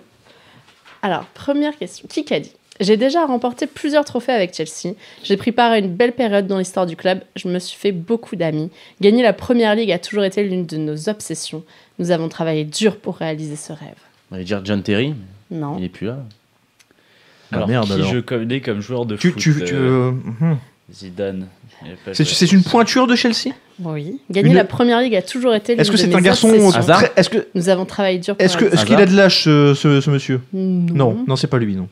Alors, 1.01 1.25
première 1.27 1.77
question. 1.77 2.07
Qui 2.09 2.25
qu'a 2.25 2.39
dit 2.39 2.51
J'ai 2.79 2.97
déjà 2.97 3.25
remporté 3.25 3.67
plusieurs 3.67 4.05
trophées 4.05 4.31
avec 4.33 4.53
Chelsea. 4.53 4.95
J'ai 5.23 5.37
pris 5.37 5.51
part 5.51 5.71
à 5.71 5.77
une 5.77 5.93
belle 5.93 6.13
période 6.13 6.47
dans 6.47 6.57
l'histoire 6.57 6.85
du 6.85 6.95
club. 6.95 7.21
Je 7.35 7.47
me 7.47 7.59
suis 7.59 7.77
fait 7.77 7.91
beaucoup 7.91 8.35
d'amis. 8.35 8.69
Gagner 9.01 9.23
la 9.23 9.33
première 9.33 9.75
ligue 9.75 9.91
a 9.91 9.99
toujours 9.99 10.23
été 10.23 10.43
l'une 10.43 10.65
de 10.65 10.77
nos 10.77 11.09
obsessions. 11.09 11.63
Nous 11.99 12.11
avons 12.11 12.27
travaillé 12.29 12.65
dur 12.65 12.97
pour 12.97 13.17
réaliser 13.17 13.55
ce 13.55 13.71
rêve. 13.71 13.95
On 14.31 14.35
va 14.37 14.43
dire 14.43 14.61
John 14.65 14.81
Terry, 14.83 15.13
Non. 15.51 15.77
il 15.77 15.85
est 15.85 15.89
plus 15.89 16.07
là. 16.07 16.17
Ah, 17.51 17.57
Alors, 17.57 17.67
merde, 17.67 17.85
qui 17.85 17.93
alors. 17.93 18.07
je 18.13 18.19
connais 18.19 18.59
comme 18.59 18.81
joueur 18.81 19.05
de 19.05 19.15
Tu, 19.15 19.29
foot 19.31 19.39
tu, 19.39 19.53
tu, 19.63 19.73
euh, 19.75 19.77
euh, 19.77 20.11
mhm. 20.11 20.57
Zidane. 20.93 21.47
C'est 22.13 22.51
une 22.51 22.63
pointure 22.63 23.07
de 23.07 23.15
Chelsea? 23.15 23.53
Oui. 23.83 24.19
Gagner 24.29 24.49
Une- 24.49 24.55
la 24.55 24.63
première 24.65 25.01
ligue 25.01 25.15
a 25.15 25.21
toujours 25.21 25.53
été 25.55 25.73
Est-ce 25.73 25.91
que 25.91 25.97
c'est 25.97 26.13
un 26.13 26.21
garçon 26.21 26.49
Est-ce 27.15 27.29
que 27.29 27.47
Nous 27.55 27.69
avons 27.69 27.85
travaillé 27.85 28.19
dur 28.19 28.35
pour 28.35 28.45
est-ce 28.45 28.55
que 28.57 28.65
est-ce 28.65 28.85
qu'il 28.85 28.95
a 28.95 29.05
de 29.05 29.15
l'âge 29.15 29.43
ce, 29.43 29.73
ce, 29.73 29.99
ce 30.01 30.09
monsieur? 30.09 30.41
Non. 30.53 30.85
Non, 31.13 31.25
non, 31.27 31.35
c'est 31.35 31.47
pas 31.47 31.57
lui, 31.57 31.75
non. 31.75 31.87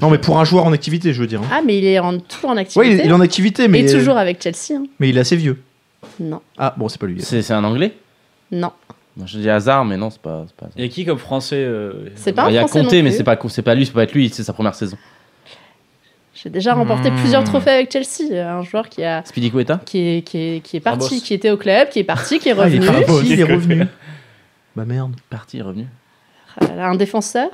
Non, 0.00 0.10
mais 0.10 0.18
pour 0.18 0.40
un 0.40 0.44
joueur 0.44 0.64
en 0.66 0.72
activité, 0.72 1.12
je 1.12 1.20
veux 1.20 1.28
dire. 1.28 1.40
hein. 1.42 1.48
Ah, 1.52 1.60
mais 1.64 1.78
il 1.78 1.84
est 1.84 2.00
en, 2.00 2.18
toujours 2.18 2.50
en 2.50 2.56
activité. 2.56 2.94
il, 2.94 3.00
il 3.04 3.10
est 3.10 3.12
en 3.12 3.20
activité, 3.20 3.68
mais 3.68 3.80
Et 3.82 3.86
toujours 3.86 4.16
avec 4.16 4.42
Chelsea. 4.42 4.72
hein. 4.76 4.86
mais 4.98 5.08
il 5.10 5.16
est 5.16 5.20
assez 5.20 5.36
vieux. 5.36 5.58
Non. 6.18 6.40
Ah 6.58 6.74
bon, 6.76 6.88
c'est 6.88 6.98
pas 7.00 7.06
lui. 7.06 7.22
C'est 7.22 7.48
un 7.52 7.62
anglais? 7.62 7.92
Non. 8.50 8.72
Moi, 9.16 9.26
Je 9.28 9.38
dis 9.38 9.48
hasard, 9.48 9.84
mais 9.84 9.96
non, 9.96 10.10
c'est 10.10 10.20
pas. 10.20 10.46
pas- 10.56 10.66
Il 10.76 10.82
y 10.82 10.86
a 10.86 10.88
qui 10.88 11.04
comme 11.04 11.18
français 11.18 11.58
euh, 11.58 12.08
C'est 12.16 12.32
pas 12.32 12.44
un 12.46 12.48
Il 12.48 12.54
y 12.54 12.58
a 12.58 12.62
non 12.62 12.68
mais 13.04 13.10
c'est 13.12 13.22
pas, 13.22 13.36
pas 13.36 13.74
lui, 13.76 13.86
c'est 13.86 13.92
pas 13.92 14.02
être 14.02 14.12
lui, 14.14 14.28
c'est 14.30 14.42
sa 14.42 14.52
première 14.52 14.74
saison. 14.74 14.96
J'ai 16.34 16.50
déjà 16.50 16.74
remporté 16.74 17.10
Hmm. 17.10 17.16
plusieurs 17.16 17.44
trophées 17.44 17.70
avec 17.70 17.92
Chelsea. 17.92 18.32
Un 18.44 18.62
joueur 18.62 18.88
qui 18.88 19.04
a 19.04 19.22
Speedy 19.24 19.50
Quetta 19.52 19.80
qui 19.86 19.98
est, 20.18 20.22
qui 20.22 20.38
est, 20.38 20.60
qui 20.60 20.76
est 20.76 20.80
parti, 20.80 21.22
qui 21.22 21.32
était 21.34 21.50
au 21.50 21.56
club, 21.56 21.88
qui 21.90 22.00
est 22.00 22.04
parti, 22.04 22.38
qui 22.40 22.48
est 22.48 22.52
Ah, 22.58 22.68
il 22.68 22.80
revenu. 22.80 22.86
est 22.98 23.04
parti, 23.06 23.26
il 23.32 23.40
est 23.40 23.44
revenu. 23.44 23.86
Bah 24.76 24.84
merde. 24.84 25.12
Parti, 25.30 25.62
revenu. 25.62 25.86
Voilà, 26.60 26.86
un 26.88 26.96
défenseur. 26.96 27.48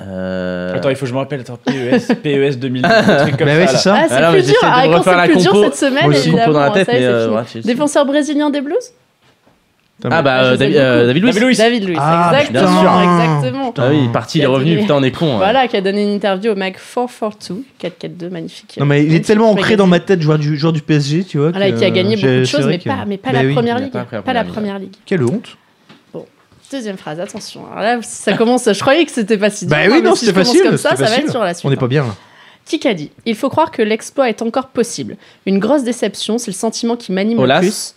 Euh... 0.00 0.74
Attends, 0.74 0.88
il 0.90 0.96
faut 0.96 1.02
que 1.02 1.08
je 1.08 1.12
me 1.14 1.18
rappelle. 1.18 1.40
Attends, 1.40 1.56
PES, 1.64 2.14
PES 2.22 2.56
2000, 2.58 2.84
un 2.84 3.16
truc 3.26 3.36
comme 3.36 3.46
Bah 3.46 3.54
ça. 3.54 3.58
ouais, 3.58 3.64
là. 3.64 3.66
c'est 3.68 3.76
ça. 3.78 3.94
Ah, 3.96 4.04
c'est 4.08 4.14
Ah 4.16 4.32
mais 4.32 4.38
plus 4.38 4.46
dur. 4.48 4.56
Ah, 4.62 4.82
quand 4.88 5.02
c'est 5.04 5.16
la 5.16 5.24
plus 5.28 5.36
dur 5.36 5.52
compo. 5.52 5.64
cette 5.64 5.76
semaine, 5.76 6.04
Moi 6.04 6.16
évidemment. 6.16 6.52
Dans 6.52 6.60
la 6.60 6.70
tête, 6.70 6.86
ça 6.86 6.92
mais, 6.94 7.04
euh, 7.04 7.30
ouais. 7.30 7.60
Défenseur 7.62 8.04
brésilien 8.04 8.50
des 8.50 8.60
Blues 8.60 8.76
Ah 10.02 10.22
bah 10.22 10.34
Ah, 10.38 10.44
euh, 10.44 10.56
David, 10.56 10.76
euh, 10.76 11.06
David 11.06 11.22
Luiz. 11.24 11.56
David 11.58 11.84
Luiz, 11.84 11.98
Ah, 12.00 12.32
exactement, 12.40 12.80
putain. 12.80 13.02
exactement. 13.02 13.74
Ah 13.78 13.88
oui, 13.90 13.98
il 14.02 14.04
est 14.08 14.12
parti, 14.12 14.38
il 14.38 14.42
est 14.42 14.46
revenu, 14.46 14.70
donné- 14.70 14.82
putain, 14.82 14.94
on 14.96 15.02
est 15.02 15.10
con. 15.12 15.36
Voilà, 15.36 15.68
qui 15.68 15.76
a 15.76 15.80
donné 15.80 16.02
une 16.02 16.10
interview 16.10 16.50
au 16.52 16.56
Mag 16.56 16.74
442, 16.74 17.62
442, 17.78 18.28
magnifique. 18.28 18.76
Non 18.78 18.86
mais 18.86 18.98
il 18.98 19.00
est 19.00 19.04
Magnifique 19.06 19.26
tellement 19.26 19.50
ancré 19.50 19.76
dans 19.76 19.86
ma 19.86 20.00
tête 20.00 20.20
joueur 20.20 20.38
du 20.38 20.58
joueur 20.58 20.72
du 20.72 20.82
PSG, 20.82 21.24
tu 21.24 21.38
vois. 21.38 21.50
Voilà, 21.50 21.70
que, 21.70 21.78
qui 21.78 21.84
a 21.84 21.90
gagné 21.90 22.16
beaucoup 22.16 22.26
de 22.26 22.44
choses, 22.44 22.66
mais 22.66 22.78
que- 22.78 22.84
pas, 22.88 23.04
mais 23.06 23.18
pas 23.18 23.30
Bah 23.32 23.42
la 23.42 23.48
oui. 23.48 23.54
première 23.54 23.78
ligue. 23.78 23.92
pas 23.92 24.06
la 24.10 24.22
Pas 24.22 24.32
la 24.32 24.44
première 24.44 24.78
ligue. 24.78 24.94
Quelle 25.06 25.22
honte. 25.22 25.56
Deuxième 26.72 26.96
phrase, 26.96 27.20
attention. 27.20 27.66
Alors 27.70 27.82
là, 27.82 27.98
ça 28.02 28.32
commence. 28.32 28.64
Je 28.72 28.80
croyais 28.80 29.04
que 29.04 29.12
c'était 29.12 29.38
pas 29.38 29.50
si 29.50 29.66
dur. 29.66 29.76
Bah 29.76 29.82
oui, 29.88 30.02
non, 30.02 30.16
c'était 30.16 30.32
facile. 30.32 30.62
Comme 30.62 30.76
ça, 30.76 30.96
ça 30.96 31.04
va 31.04 31.16
être 31.18 31.30
sur 31.30 31.44
la 31.44 31.54
suite. 31.54 31.64
On 31.66 31.70
n'est 31.70 31.76
hein. 31.76 31.78
pas 31.78 31.86
bien 31.86 32.02
là. 32.02 32.14
Qui 32.64 32.88
a 32.88 32.94
dit 32.94 33.12
Il 33.26 33.36
faut 33.36 33.48
croire 33.48 33.70
que 33.70 33.80
l'exploit 33.82 34.28
est 34.28 34.42
encore 34.42 34.68
possible. 34.68 35.16
Une 35.46 35.60
grosse 35.60 35.84
déception, 35.84 36.36
c'est 36.38 36.50
le 36.50 36.56
sentiment 36.56 36.96
qui 36.96 37.12
m'anime 37.12 37.40
le 37.40 37.58
plus. 37.60 37.94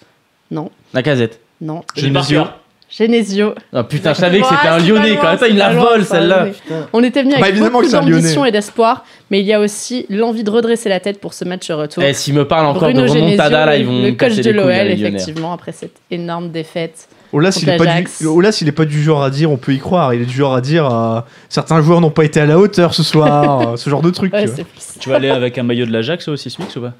Non, 0.52 0.70
La 0.94 1.02
casette. 1.02 1.40
Non. 1.62 1.82
Genesio. 1.96 2.44
Genesio. 2.90 3.54
Oh 3.74 3.84
putain, 3.84 4.14
je 4.14 4.20
savais 4.20 4.40
que 4.40 4.44
Ouais, 4.46 4.50
c'était 4.56 4.68
un 4.70 4.80
lyonnais 4.80 5.18
quand 5.18 5.28
Attends, 5.28 5.46
c'est 5.46 5.50
il 5.50 5.58
la 5.58 5.74
vole 5.74 6.06
celle-là. 6.06 6.48
On 6.94 7.04
était 7.04 7.22
venu 7.22 7.34
Bah, 7.34 7.40
avec 7.42 7.52
évidemment 7.52 7.82
beaucoup 7.82 7.92
d'ambition 7.92 8.46
et 8.46 8.52
d'espoir, 8.52 9.04
mais 9.30 9.42
il 9.42 9.46
y 9.46 9.54
a 9.54 9.60
aussi 9.60 10.06
l'envie 10.10 10.46
de 10.46 10.50
redresser 10.50 10.88
la 10.88 11.02
tête 11.02 11.20
pour 11.20 11.34
ce 11.34 11.44
match 11.44 11.70
retour. 11.70 12.02
Eh, 12.02 12.14
s'ils 12.14 12.34
me 12.34 12.48
parlent 12.48 12.68
encore 12.68 12.88
de 12.88 12.94
Genesio, 12.94 13.22
remontada, 13.22 13.66
là, 13.66 13.76
ils 13.76 13.86
vont 13.86 14.02
le 14.04 14.14
coach 14.14 14.36
de 14.36 14.52
l'OL, 14.52 14.70
effectivement, 14.70 15.52
après 15.52 15.74
cette 15.74 15.98
énorme 16.10 16.50
défaite. 16.50 17.10
Olas, 17.34 17.52
Contre 17.52 17.64
il 17.64 17.70
est 17.70 17.78
pas 17.78 17.84
du 17.84 17.90
l'Ajax. 17.90 18.22
Olas, 18.26 18.58
il 18.62 18.68
est 18.70 18.72
pas 18.72 18.86
du 18.86 19.04
genre 19.04 19.22
à 19.22 19.30
dire 19.30 19.52
on 19.52 19.58
peut 19.58 19.74
y 19.74 19.80
croire. 19.80 20.14
Il 20.14 20.22
est 20.22 20.26
du 20.26 20.34
genre 20.34 20.56
à 20.56 20.62
dire 20.62 20.90
euh, 20.90 21.20
certains 21.50 21.82
joueurs 21.82 22.00
n'ont 22.00 22.10
pas 22.10 22.24
été 22.24 22.40
à 22.40 22.46
la 22.46 22.58
hauteur 22.58 22.94
ce 22.94 23.04
soir, 23.04 23.78
ce 23.78 23.90
genre 23.90 24.02
de 24.02 24.12
truc. 24.12 24.32
Ouais, 24.34 24.46
tu 24.46 24.52
vois. 24.52 24.64
Tu 25.02 25.10
vas 25.10 25.16
aller 25.18 25.30
avec 25.30 25.58
un 25.58 25.64
maillot 25.64 25.86
de 25.86 25.92
l'Ajax 25.92 26.26
au 26.30 26.38
Sismix 26.38 26.74
ou 26.78 26.82
pas? 26.82 26.94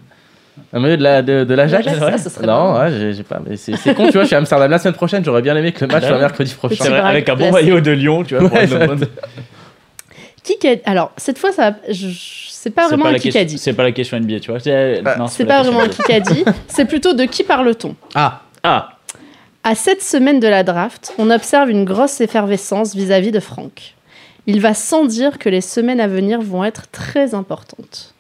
Un 0.74 0.80
maillot 0.80 0.98
de 0.98 1.04
la 1.04 1.22
de, 1.22 1.44
de 1.44 1.54
l'Ajax 1.54 1.86
L'Ajax, 1.86 2.06
ouais. 2.06 2.12
ça, 2.18 2.18
ce 2.18 2.30
serait 2.30 2.46
Non, 2.48 2.74
ouais, 2.78 2.92
j'ai 2.92 3.14
j'ai 3.14 3.24
pas. 3.24 3.40
Mais 3.48 3.56
c'est 3.58 3.76
c'est 3.78 3.94
con, 3.96 4.06
tu 4.08 4.14
vois, 4.14 4.22
je 4.24 4.28
suis 4.28 4.36
à 4.36 4.40
Amsterdam 4.40 4.70
la 4.70 4.80
semaine 4.80 4.94
prochaine, 4.96 5.24
j'aurais 5.24 5.42
bien 5.42 5.56
aimé 5.56 5.72
que 5.72 5.86
le 5.86 5.92
match 5.92 6.04
Ah 6.06 6.10
soit 6.10 6.18
mercredi 6.20 6.54
prochain. 6.54 6.86
Vrai, 6.90 7.00
avec 7.00 7.30
un 7.30 7.36
bon 7.36 7.52
maillot 7.52 7.80
de 7.80 7.92
Lyon, 7.92 8.24
tu 8.24 8.36
vois. 8.36 8.50
pour 8.50 8.58
Ouais, 8.58 8.68
ça- 8.68 8.80
Qui 10.44 10.58
qu'a- 10.60 10.76
Alors, 10.86 11.12
cette 11.18 11.38
fois, 11.38 11.52
ça, 11.52 11.76
je- 11.90 12.08
c'est 12.50 12.70
pas 12.70 12.84
C'est 12.84 12.88
vraiment 12.90 13.04
pas 13.06 13.10
un 13.12 13.44
dit. 13.44 13.58
C'est 13.58 13.74
pas 13.74 13.84
la 13.84 13.92
question 13.92 14.18
NBA, 14.18 14.40
tu 14.40 14.52
vois. 14.52 14.60
C'est 14.60 15.02
non, 15.18 15.28
C'est 15.28 15.44
la 15.44 15.50
pas 15.56 15.62
vraiment 15.64 15.82
un 15.82 16.20
dit. 16.20 16.46
C'est 16.68 16.86
plutôt 16.86 17.14
de 17.14 17.24
qui 17.26 17.44
parle-t-on? 17.44 17.96
Ah, 18.16 18.42
Ah, 18.64 18.90
À 19.64 19.76
cette 19.76 20.02
semaine 20.02 20.40
de 20.40 20.48
la 20.48 20.64
draft, 20.64 21.14
on 21.18 21.30
observe 21.30 21.70
une 21.70 21.84
grosse 21.86 22.22
effervescence 22.22 22.96
vis-à-vis 22.96 23.32
de 23.32 23.40
Franck. 23.40 23.96
Il 24.46 24.62
va 24.62 24.74
sans 24.74 25.04
dire 25.06 25.38
que 25.40 25.50
les 25.50 25.60
semaines 25.62 26.00
à 26.00 26.08
venir 26.08 26.42
vont 26.42 26.64
être 26.64 26.90
très 26.92 27.36
importantes. 27.36 28.14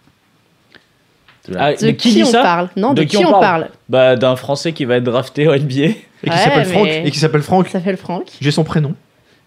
Ah, 1.57 1.73
De 1.73 1.91
qui, 1.91 2.21
on 2.23 2.25
ça 2.25 2.41
parle 2.41 2.69
Non, 2.75 2.89
de, 2.93 3.01
De 3.01 3.07
qui, 3.07 3.17
qui 3.17 3.25
on 3.25 3.29
parle 3.31 3.41
parle 3.41 3.69
Bah, 3.89 4.15
d'un 4.15 4.35
Français 4.35 4.73
qui 4.73 4.85
va 4.85 4.95
être 4.97 5.03
drafté 5.03 5.47
en 5.47 5.53
NBA. 5.53 5.59
et 5.81 5.93
qui 6.23 6.29
Ouais, 6.29 6.35
s'appelle 6.37 6.65
Franck. 6.65 6.87
Et 6.87 7.11
qui 7.11 7.19
s'appelle 7.19 7.41
Franck. 7.43 7.67
Ça 7.67 7.79
s'appelle 7.79 7.97
Franck. 7.97 8.25
J'ai 8.41 8.51
son 8.51 8.63
prénom. 8.63 8.93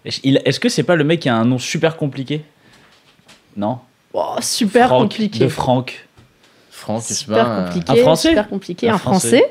Est-ce 0.05 0.59
que 0.59 0.69
c'est 0.69 0.83
pas 0.83 0.95
le 0.95 1.03
mec 1.03 1.19
qui 1.19 1.29
a 1.29 1.35
un 1.35 1.45
nom 1.45 1.59
super 1.59 1.95
compliqué 1.97 2.41
Non. 3.55 3.77
Oh, 4.13 4.35
super 4.41 4.87
Franck, 4.87 5.01
compliqué. 5.03 5.39
De 5.39 5.47
Franck. 5.47 6.07
Franck, 6.71 7.03
Super 7.03 7.45
pas. 7.45 7.63
compliqué. 7.65 7.91
Un 7.91 7.95
Français 8.03 8.29
Super 8.29 8.49
compliqué. 8.49 8.89
Un 8.89 8.95
Un 8.95 8.97
Français. 8.97 9.45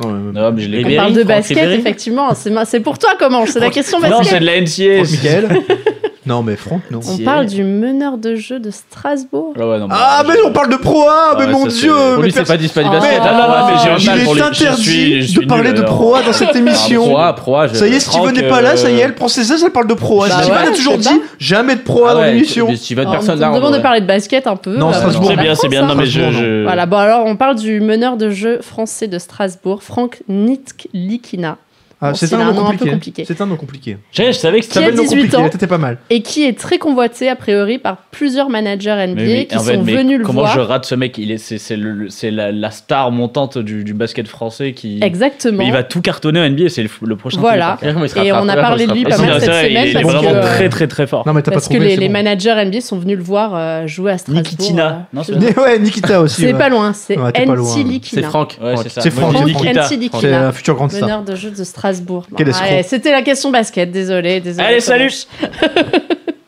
français. 0.00 0.32
Non, 0.32 0.50
mais 0.52 0.62
je 0.62 0.68
On 0.92 0.96
parle 0.96 1.12
de 1.12 1.18
Franck 1.18 1.28
basket, 1.28 1.58
Ribéry 1.58 1.74
effectivement. 1.80 2.34
C'est 2.34 2.80
pour 2.80 2.98
toi, 2.98 3.10
comment 3.18 3.44
C'est 3.46 3.60
la 3.60 3.70
question 3.70 4.00
Non, 4.00 4.08
basket. 4.08 4.26
c'est 4.28 4.40
de 4.40 4.46
la 4.46 4.60
NCA. 4.60 5.54
Non, 6.26 6.42
mais 6.42 6.56
Franck, 6.56 6.80
non. 6.90 7.00
On 7.06 7.18
parle 7.18 7.46
du 7.46 7.64
meneur 7.64 8.16
de 8.16 8.34
jeu 8.34 8.58
de 8.58 8.70
Strasbourg. 8.70 9.52
Ah, 9.60 9.66
ouais, 9.66 9.78
non, 9.78 9.88
Ah, 9.90 10.22
mais 10.26 10.34
on 10.46 10.52
parle 10.52 10.70
de 10.70 10.76
Pro 10.76 11.02
A, 11.08 11.36
mais 11.38 11.44
Ouais, 11.44 11.52
mon 11.52 11.66
dieu 11.66 11.92
Pour 11.92 12.16
mais 12.18 12.22
lui, 12.24 12.32
c'est 12.32 12.44
pas 12.46 12.56
du, 12.56 12.66
c'est 12.66 12.74
pas 12.74 12.82
du 12.82 12.88
basket. 12.90 13.20
Mais- 13.22 13.28
hein. 13.28 13.32
non, 13.32 13.38
non, 13.42 13.48
non, 13.48 13.66
mais 13.66 13.72
j'ai 13.82 13.90
Ah, 13.90 14.12
un 14.12 14.16
Il 14.16 14.38
est 14.38 14.42
interdit 14.42 15.34
de 15.34 15.46
parler 15.46 15.72
de. 15.74 15.82
Pro 15.82 16.14
A 16.14 16.22
dans 16.22 16.32
cette 16.32 16.56
émission. 16.56 17.04
Pro 17.04 17.18
A, 17.18 17.32
Pro 17.34 17.56
A, 17.56 17.68
Ça 17.68 17.86
y 17.86 17.94
est, 17.94 18.00
Steven 18.00 18.34
n'est 18.34 18.48
pas 18.48 18.62
là, 18.62 18.76
ça 18.76 18.88
y 18.90 18.94
est, 18.98 19.02
euh, 19.02 19.04
elle 19.06 19.14
prend 19.14 19.28
ses 19.28 19.52
aises, 19.52 19.62
elle 19.64 19.70
parle 19.72 19.86
de 19.86 19.94
Pro 19.94 20.22
A. 20.24 20.30
Steven 20.30 20.52
a 20.56 20.70
toujours 20.74 20.96
dit 20.98 21.20
jamais 21.38 21.76
de 21.76 21.80
Pro 21.82 22.06
A 22.06 22.10
Ah 22.10 22.14
dans 22.14 22.22
l'émission. 22.24 22.68
mais 22.68 22.76
Steven, 22.76 23.10
personne 23.10 23.36
on 23.38 23.40
là. 23.40 23.50
en 23.52 23.56
demande 23.56 23.74
de 23.74 23.80
parler 23.80 24.00
de 24.00 24.06
basket 24.06 24.46
un 24.46 24.56
peu. 24.56 24.76
Non, 24.76 24.88
euh, 24.90 24.92
Strasbourg. 24.94 25.30
C'est 25.30 25.36
bien, 25.42 25.54
c'est 25.54 25.68
bien. 25.68 25.82
Non, 25.82 25.90
hein. 25.92 25.94
mais 25.98 26.06
je. 26.06 26.20
Strasbourg, 26.20 26.40
je- 26.42 26.62
Voilà, 26.64 26.86
bon 26.86 26.96
alors 26.96 27.26
on 27.26 27.36
parle 27.36 27.56
du 27.56 27.80
meneur 27.80 28.16
de 28.16 28.30
jeu 28.30 28.60
français 28.62 29.08
de 29.08 29.18
Strasbourg, 29.18 29.82
Franck 29.82 30.22
Nitlikina. 30.28 31.56
Ah, 31.58 31.63
Bon, 32.10 32.14
c'est 32.14 32.32
un 32.32 32.38
nom 32.38 32.44
un 32.44 32.52
nom 32.52 32.66
un 32.66 32.76
peu 32.76 32.90
compliqué. 32.90 33.24
C'est 33.26 33.40
un 33.40 33.46
nom 33.46 33.56
compliqué. 33.56 33.98
Je, 34.12 34.24
je 34.24 34.32
savais 34.32 34.60
que 34.60 34.66
c'était 34.66 34.90
le 34.90 34.96
nom 34.96 35.02
18 35.02 35.16
compliqué, 35.30 35.36
ans. 35.36 35.46
est 35.46 35.66
pas 35.66 35.78
mal. 35.78 35.98
Et 36.10 36.22
qui 36.22 36.44
est 36.44 36.58
très 36.58 36.78
convoité, 36.78 37.28
a 37.28 37.36
priori, 37.36 37.78
par 37.78 37.96
plusieurs 38.10 38.48
managers 38.50 39.06
NBA 39.08 39.22
oui, 39.22 39.46
qui 39.46 39.56
en 39.56 39.60
fait, 39.60 39.74
sont 39.74 39.82
venus 39.82 40.18
le 40.18 40.24
comment 40.24 40.40
voir. 40.42 40.54
je 40.54 40.60
rate 40.60 40.84
ce 40.84 40.94
mec? 40.94 41.18
Il 41.18 41.30
est, 41.30 41.38
c'est, 41.38 41.58
c'est, 41.58 41.76
le- 41.76 42.08
c'est 42.10 42.30
la, 42.30 42.52
la 42.52 42.70
star 42.70 43.10
montante 43.10 43.58
du, 43.58 43.84
du 43.84 43.94
basket 43.94 44.28
français 44.28 44.72
qui. 44.72 45.00
Exactement. 45.02 45.58
Mais 45.58 45.66
il 45.66 45.72
va 45.72 45.82
tout 45.82 46.00
cartonner 46.00 46.40
en 46.40 46.48
NBA, 46.48 46.68
c'est 46.68 46.82
le, 46.82 46.90
le 47.02 47.16
prochain. 47.16 47.40
Voilà. 47.40 47.78
Parker. 47.80 48.24
Et 48.24 48.32
on 48.32 48.48
a 48.48 48.56
parlé 48.56 48.86
de 48.86 48.92
lui 48.92 49.04
pas 49.04 49.18
mal 49.18 49.40
cette 49.40 49.52
semaine 49.52 49.88
il 49.88 49.96
est 49.96 50.02
vraiment 50.02 50.40
très 50.40 50.68
très 50.68 50.86
très 50.88 51.06
fort. 51.06 51.26
Non, 51.26 51.32
mais 51.32 51.42
t'as 51.42 51.50
pas 51.50 51.56
Parce 51.56 51.68
que 51.68 51.76
les, 51.78 52.08
managers 52.08 52.54
NBA 52.64 52.80
sont 52.80 52.98
venus 52.98 53.16
le 53.16 53.22
voir 53.24 53.52
euh, 53.54 53.86
jouer 53.86 54.12
à 54.12 54.18
Strasbourg. 54.18 54.42
Nikitina. 54.42 55.08
euh, 55.16 55.52
ouais, 55.62 55.78
Nikita 55.78 56.20
aussi. 56.20 56.42
C'est 56.42 56.54
pas 56.54 56.68
loin, 56.68 56.92
c'est. 56.92 57.16
Ntilikina. 57.16 58.22
C'est 58.22 58.22
Franck. 58.22 58.58
C'est 58.88 59.10
Franck 59.10 59.44
Nikita. 59.44 59.82
C'est 59.84 60.32
un 60.32 60.52
futur 60.52 60.74
grande 60.74 60.90
star. 60.92 61.02
Meneur 61.02 61.22
de 61.22 61.34
jeu 61.34 61.50
de 61.50 61.64
Strasbourg. 61.64 61.93
Quel 62.36 62.48
escroc. 62.48 62.82
C'était 62.84 63.12
la 63.12 63.22
question 63.22 63.50
basket, 63.50 63.90
désolé. 63.90 64.40
désolé 64.40 64.66
Allez, 64.66 64.80
salut 64.80 65.10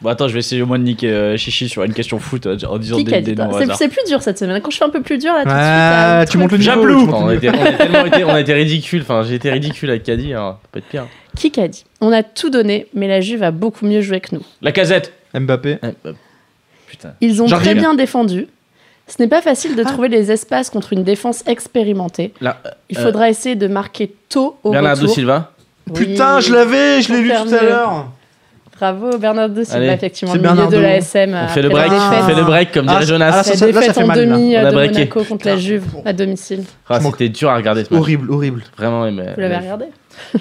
Bon, 0.06 0.10
attends, 0.10 0.28
je 0.28 0.34
vais 0.34 0.38
essayer 0.38 0.62
au 0.62 0.66
moins 0.66 0.78
de 0.78 0.84
niquer 0.84 1.10
euh, 1.10 1.36
Chichi 1.36 1.68
sur 1.68 1.82
une 1.82 1.92
question 1.92 2.20
foot 2.20 2.46
euh, 2.46 2.56
en 2.68 2.78
disant 2.78 2.96
Qui 2.96 3.02
des, 3.02 3.34
noms 3.34 3.50
au 3.50 3.58
C'est 3.58 3.64
hasard. 3.64 3.76
c'est 3.76 3.88
plus 3.88 4.04
dur 4.06 4.22
cette 4.22 4.38
semaine. 4.38 4.60
Quand 4.60 4.70
je 4.70 4.76
fais 4.76 4.84
un 4.84 4.90
peu 4.90 5.02
plus 5.02 5.18
dur, 5.18 5.32
là, 5.32 5.42
tout 5.42 5.48
de 5.48 5.52
suite. 5.52 5.60
Ah, 5.60 6.20
euh, 6.20 6.24
tu 6.26 6.38
montes 6.38 6.52
le 6.52 6.58
niveau. 6.58 6.70
Tu 6.70 6.86
montes 6.86 7.14
On 7.14 7.26
a, 7.26 7.34
été, 7.34 7.50
on 7.50 7.60
a 7.60 7.72
tellement 7.72 8.06
été, 8.06 8.22
on 8.22 8.28
a 8.28 8.40
été 8.40 8.52
ridicule. 8.52 9.02
Enfin, 9.02 9.24
j'ai 9.24 9.34
été 9.34 9.50
ridicule 9.50 9.90
avec 9.90 10.04
Caddy. 10.04 10.32
Alors, 10.32 10.60
ça 10.62 10.68
peut 10.70 10.78
être 10.78 10.86
pire. 10.86 11.08
Qui 11.34 11.50
qu'a 11.50 11.66
dit 11.66 11.84
On 12.00 12.12
a 12.12 12.22
tout 12.22 12.50
donné, 12.50 12.86
mais 12.94 13.08
la 13.08 13.20
Juve 13.20 13.42
a 13.42 13.50
beaucoup 13.50 13.84
mieux 13.84 14.00
joué 14.00 14.20
que 14.20 14.36
nous. 14.36 14.42
La 14.62 14.70
casette 14.70 15.12
Mbappé. 15.34 15.78
Ouais, 15.82 15.94
bah, 16.04 16.10
Putain. 16.86 17.14
Ils 17.20 17.42
ont 17.42 17.46
très 17.46 17.74
bien 17.74 17.94
défendu. 17.94 18.46
Ce 19.08 19.22
n'est 19.22 19.28
pas 19.28 19.40
facile 19.40 19.72
Ah. 19.74 19.78
de 19.78 19.84
trouver 19.84 20.08
les 20.08 20.32
espaces 20.32 20.68
contre 20.70 20.92
une 20.92 21.04
défense 21.04 21.42
expérimentée. 21.46 22.32
là, 22.40 22.60
Il 22.90 22.98
euh, 22.98 23.02
faudra 23.02 23.28
essayer 23.30 23.54
de 23.54 23.68
marquer 23.68 24.12
tôt 24.28 24.58
au 24.64 24.72
Bernardo 24.72 25.02
retour. 25.02 25.14
Silva. 25.14 25.52
Putain, 25.94 26.36
Oui. 26.38 26.42
je 26.42 26.52
l'avais, 26.52 27.02
je 27.02 27.12
l'ai 27.12 27.20
lu 27.22 27.30
Faut 27.32 27.44
tout 27.48 27.54
à 27.54 27.62
l'heure. 27.62 28.06
Bravo 28.78 29.16
Bernardo 29.16 29.62
Silva, 29.64 29.78
Allez, 29.78 29.88
effectivement, 29.88 30.34
milieu 30.34 30.66
de 30.66 30.76
la 30.76 30.96
SM. 30.96 31.34
On 31.34 31.48
fait 31.48 31.62
le 31.62 31.70
break. 31.70 31.88
défaite. 31.90 32.18
On 32.22 32.26
fait 32.28 32.34
le 32.34 32.42
break 32.44 32.72
comme 32.72 32.86
Ah, 32.88 32.92
dirait 32.94 33.06
Jonas. 33.06 33.30
ah, 33.32 33.42
ça, 33.42 33.50
La 33.52 33.56
ça- 33.56 33.66
là, 33.66 33.72
ça 33.72 33.80
défaite 33.80 33.94
fait 33.94 34.02
en 34.02 34.06
mal, 34.06 34.18
là. 34.18 34.24
demi 34.36 34.56
a 34.56 34.70
de. 34.70 34.74
Monaco 34.76 35.24
contre 35.24 35.46
la 35.46 35.56
Juve 35.56 35.84
à 36.04 36.12
domicile. 36.12 36.64
Ah, 36.88 37.00
C'était 37.00 37.28
dur 37.30 37.48
à 37.48 37.56
regarder 37.56 37.84
ce 37.84 37.94
match. 37.94 38.00
Horrible, 38.02 38.30
horrible. 38.30 38.64
Vraiment, 38.76 39.10
mais. 39.10 39.32
Vous 39.34 39.40
l'avez 39.40 39.56
regardé 39.56 39.84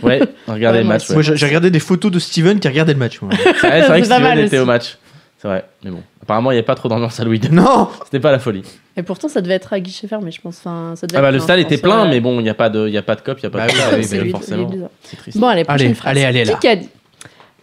Ouais, 0.04 0.20
regardez 0.48 0.80
Ouais, 0.80 0.84
le 0.84 0.90
match. 0.90 1.04
aussi. 1.04 1.12
ouais. 1.16 1.24
Moi, 1.24 1.36
j'ai 1.36 1.46
regardé 1.46 1.70
des 1.72 1.80
photos 1.80 2.12
de 2.12 2.20
Steven 2.20 2.60
qui 2.60 2.68
regardait 2.68 2.94
le 2.94 3.00
match. 3.00 3.20
C'est 3.62 3.68
vrai, 3.70 4.00
que 4.02 4.06
Steven 4.06 4.40
était 4.40 4.60
au 4.60 4.66
match. 4.66 4.98
C'est 5.38 5.48
vrai, 5.48 5.64
mais 5.84 5.92
bon. 5.92 6.02
Apparemment, 6.26 6.50
il 6.52 6.56
n'y 6.56 6.58
avait 6.58 6.66
pas 6.66 6.76
trop 6.76 6.90
d'ambiance 6.90 7.20
à 7.20 7.24
Louis 7.24 7.38
II. 7.38 7.52
non 7.52 7.88
C'était 8.04 8.20
pas 8.20 8.32
la 8.32 8.40
folie. 8.40 8.64
Et 8.98 9.04
pourtant, 9.04 9.28
ça 9.28 9.42
devait 9.42 9.54
être 9.54 9.72
à 9.74 9.80
guichet 9.80 10.08
fermé, 10.08 10.32
je 10.32 10.42
pense. 10.42 10.58
Enfin, 10.58 10.94
ça 10.96 11.06
devait 11.06 11.20
Ah 11.20 11.22
bah, 11.22 11.28
être 11.30 11.34
le 11.36 11.40
stade 11.40 11.60
était 11.60 11.78
plein, 11.78 12.08
mais 12.08 12.20
bon, 12.20 12.40
il 12.40 12.44
n'y 12.44 12.50
a 12.50 12.54
pas 12.56 12.70
de, 12.70 12.88
il 12.88 12.94
y 12.94 12.98
a 12.98 13.04
pas 13.04 13.16
de 13.16 13.22
cop, 13.22 13.38
il 13.38 13.42
n'y 13.44 13.48
a 13.48 13.50
pas 13.52 13.68
Bah 13.68 13.68
de 13.92 13.98
oui, 13.98 14.04
C'est 14.04 14.30
forcément. 14.30 14.70
triste. 15.18 15.38
Bon, 15.38 15.48
allez, 15.48 15.64
prochaine 15.64 15.86
Allez, 15.88 15.94
phrase. 15.94 16.12
allez, 16.12 16.24
allez, 16.26 16.46
là. 16.46 16.54
Qui 16.54 16.60
qu'a 16.68 16.76
dit 16.78 16.90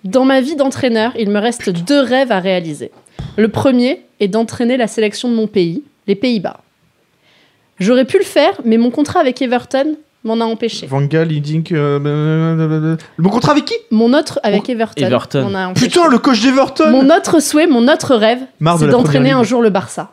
Dans 0.04 0.24
ma 0.24 0.40
vie 0.40 0.54
d'entraîneur, 0.56 1.12
il 1.18 1.28
me 1.30 1.40
reste 1.40 1.70
deux 1.70 2.00
rêves 2.00 2.30
à 2.30 2.38
réaliser. 2.38 2.90
Le 3.36 3.48
premier 3.48 4.00
est 4.20 4.28
d'entraîner 4.28 4.76
la 4.76 4.86
sélection 4.86 5.28
de 5.28 5.34
mon 5.34 5.46
pays, 5.48 5.82
les 6.06 6.14
Pays-Bas. 6.14 6.60
J'aurais 7.80 8.04
pu 8.04 8.18
le 8.18 8.24
faire, 8.24 8.60
mais 8.64 8.76
mon 8.76 8.90
contrat 8.90 9.18
avec 9.20 9.42
Everton 9.42 9.96
m'en 10.24 10.40
a 10.40 10.44
empêché. 10.44 10.86
Van 10.86 11.02
Gaal, 11.02 11.32
Hiddink. 11.32 11.72
euh. 11.72 12.96
Mon 13.18 13.30
contrat 13.30 13.52
avec 13.52 13.64
qui? 13.64 13.74
Mon 13.90 14.12
autre 14.14 14.38
avec 14.42 14.68
Everton, 14.68 15.04
Everton. 15.06 15.48
m'en 15.50 15.58
a 15.58 15.66
empêché. 15.68 15.86
Putain, 15.86 16.08
le 16.08 16.18
coach 16.18 16.40
d'Everton 16.42 16.90
Mon 16.90 17.10
autre 17.10 17.40
souhait, 17.40 17.66
mon 17.66 17.88
autre 17.88 18.14
rêve, 18.14 18.40
Marre 18.60 18.74
de 18.76 18.80
c'est 18.80 18.86
la 18.86 18.92
d'entraîner 18.92 19.18
première 19.18 19.36
un 19.38 19.40
ligue. 19.42 19.48
jour 19.50 19.62
le 19.62 19.70
Barça. 19.70 20.12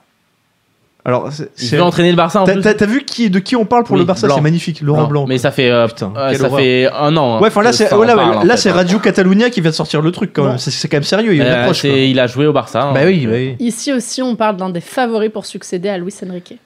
Alors, 1.05 1.31
c'est- 1.31 1.49
Il 1.57 1.67
c'est- 1.67 1.77
veut 1.77 1.81
entraîner 1.81 2.09
le 2.11 2.17
Barça 2.17 2.41
en 2.41 2.43
T'as 2.43 2.53
plus. 2.53 2.61
t'as- 2.61 2.73
t'as 2.73 2.85
vu 2.85 3.03
qui, 3.05 3.29
de 3.29 3.39
qui 3.39 3.55
on 3.55 3.65
parle 3.65 3.83
pour 3.85 3.93
Oui, 3.93 3.99
le 4.01 4.05
Barça? 4.05 4.27
Blanc. 4.27 4.35
C'est 4.35 4.41
magnifique, 4.41 4.81
Laurent 4.81 5.07
Blanc. 5.07 5.25
Mais 5.27 5.37
ça 5.37 5.49
fait, 5.49 5.71
euh, 5.71 5.87
Putain, 5.87 6.11
quelle 6.29 6.37
ça 6.37 6.47
horreur. 6.47 6.59
fait 6.59 6.89
un 6.91 7.15
an. 7.15 7.35
hein, 7.37 7.39
Ouais, 7.39 7.47
enfin 7.47 7.61
là, 7.63 7.69
que 7.71 7.75
c'est 7.77 7.87
ça 7.87 7.97
oh, 7.97 8.03
là, 8.03 8.15
parle, 8.15 8.35
en 8.39 8.43
là, 8.43 8.55
fait, 8.57 8.63
c'est 8.63 8.69
hein. 8.69 8.73
Radio 8.73 8.99
Catalunya 8.99 9.49
qui 9.49 9.61
vient 9.61 9.71
de 9.71 9.75
sortir 9.75 10.01
le 10.01 10.11
truc 10.11 10.31
quand 10.33 10.43
même. 10.43 10.51
Bon. 10.53 10.57
C'est 10.57 10.71
c'est 10.71 10.89
quand 10.89 10.97
même 10.97 11.03
sérieux, 11.03 11.31
il 11.33 11.37
y 11.37 11.41
a 11.41 11.45
une 11.45 11.51
Euh, 11.51 11.61
approche. 11.61 11.79
c'est- 11.81 11.89
quoi. 11.89 11.97
il 11.97 12.19
a 12.19 12.27
joué 12.27 12.47
au 12.47 12.53
Barça. 12.53 12.81
hein. 12.83 12.93
Bah 12.93 13.01
oui, 13.05 13.25
bah 13.25 13.31
oui. 13.33 13.55
Ici 13.59 13.93
aussi, 13.93 14.21
on 14.21 14.35
parle 14.35 14.57
d'un 14.57 14.69
des 14.69 14.81
favoris 14.81 15.31
pour 15.31 15.45
succéder 15.45 15.87
à 15.87 15.97
Luis 15.97 16.13
Enrique. 16.29 16.57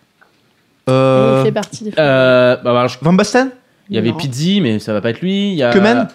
Euh, 0.90 1.40
il 1.42 1.46
fait 1.48 1.52
partie 1.52 1.84
des 1.86 1.94
Euh, 1.98 2.58
bah, 2.64 2.88
je- 2.88 2.98
Van 3.02 3.14
Basten 3.14 3.50
il 3.90 3.96
y 3.96 4.00
avait 4.00 4.10
Non. 4.12 4.18
Pizzi, 4.18 4.60
mais 4.62 4.80
ça 4.80 4.94
va 4.94 5.02
pas 5.02 5.10
être 5.12 5.22
lui. 5.22 5.50
Il 5.52 5.56
y 5.56 5.64
a. 5.64 5.72
Kemen 5.72 6.08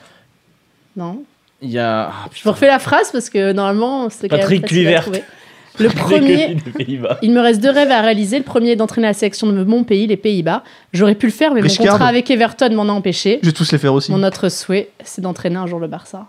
Non. 0.96 1.22
Il 1.62 1.70
y 1.70 1.78
a. 1.78 2.08
ah, 2.10 2.28
Je 2.34 2.42
vous 2.44 2.50
refais 2.50 2.66
la 2.66 2.78
phrase 2.78 3.10
parce 3.12 3.30
que 3.30 3.52
normalement, 3.52 4.08
c'est 4.10 4.28
quand 4.28 4.36
même 4.36 4.42
Patrick 4.44 4.62
facile 4.62 4.78
à 4.78 4.82
Kluivert. 4.82 5.02
trouver. 5.02 5.22
Le 5.80 5.90
premier, 5.90 6.54
Des 6.56 6.70
Pays-Bas. 6.72 7.18
il 7.22 7.30
me 7.30 7.40
reste 7.40 7.60
deux 7.62 7.70
rêves 7.70 7.92
à 7.92 8.00
réaliser. 8.00 8.38
Le 8.38 8.42
premier 8.44 8.70
est 8.72 8.76
d'entraîner 8.76 9.06
la 9.06 9.12
sélection 9.14 9.46
de 9.46 9.62
mon 9.62 9.84
pays, 9.84 10.08
les 10.08 10.16
Pays-Bas. 10.16 10.64
J'aurais 10.92 11.14
pu 11.14 11.26
le 11.26 11.32
faire, 11.32 11.54
mais 11.54 11.60
mon 11.62 11.68
contrat 11.68 12.06
avec 12.08 12.28
Everton 12.32 12.70
m'en 12.74 12.82
a 12.88 12.92
empêché. 12.92 13.38
Je 13.42 13.46
vais 13.46 13.52
tous 13.52 13.70
les 13.70 13.78
faire 13.78 13.94
aussi. 13.94 14.10
Mon 14.10 14.24
autre 14.24 14.48
souhait, 14.48 14.90
c'est 15.04 15.20
d'entraîner 15.20 15.54
un 15.54 15.68
jour 15.68 15.78
le 15.78 15.86
Barça. 15.86 16.26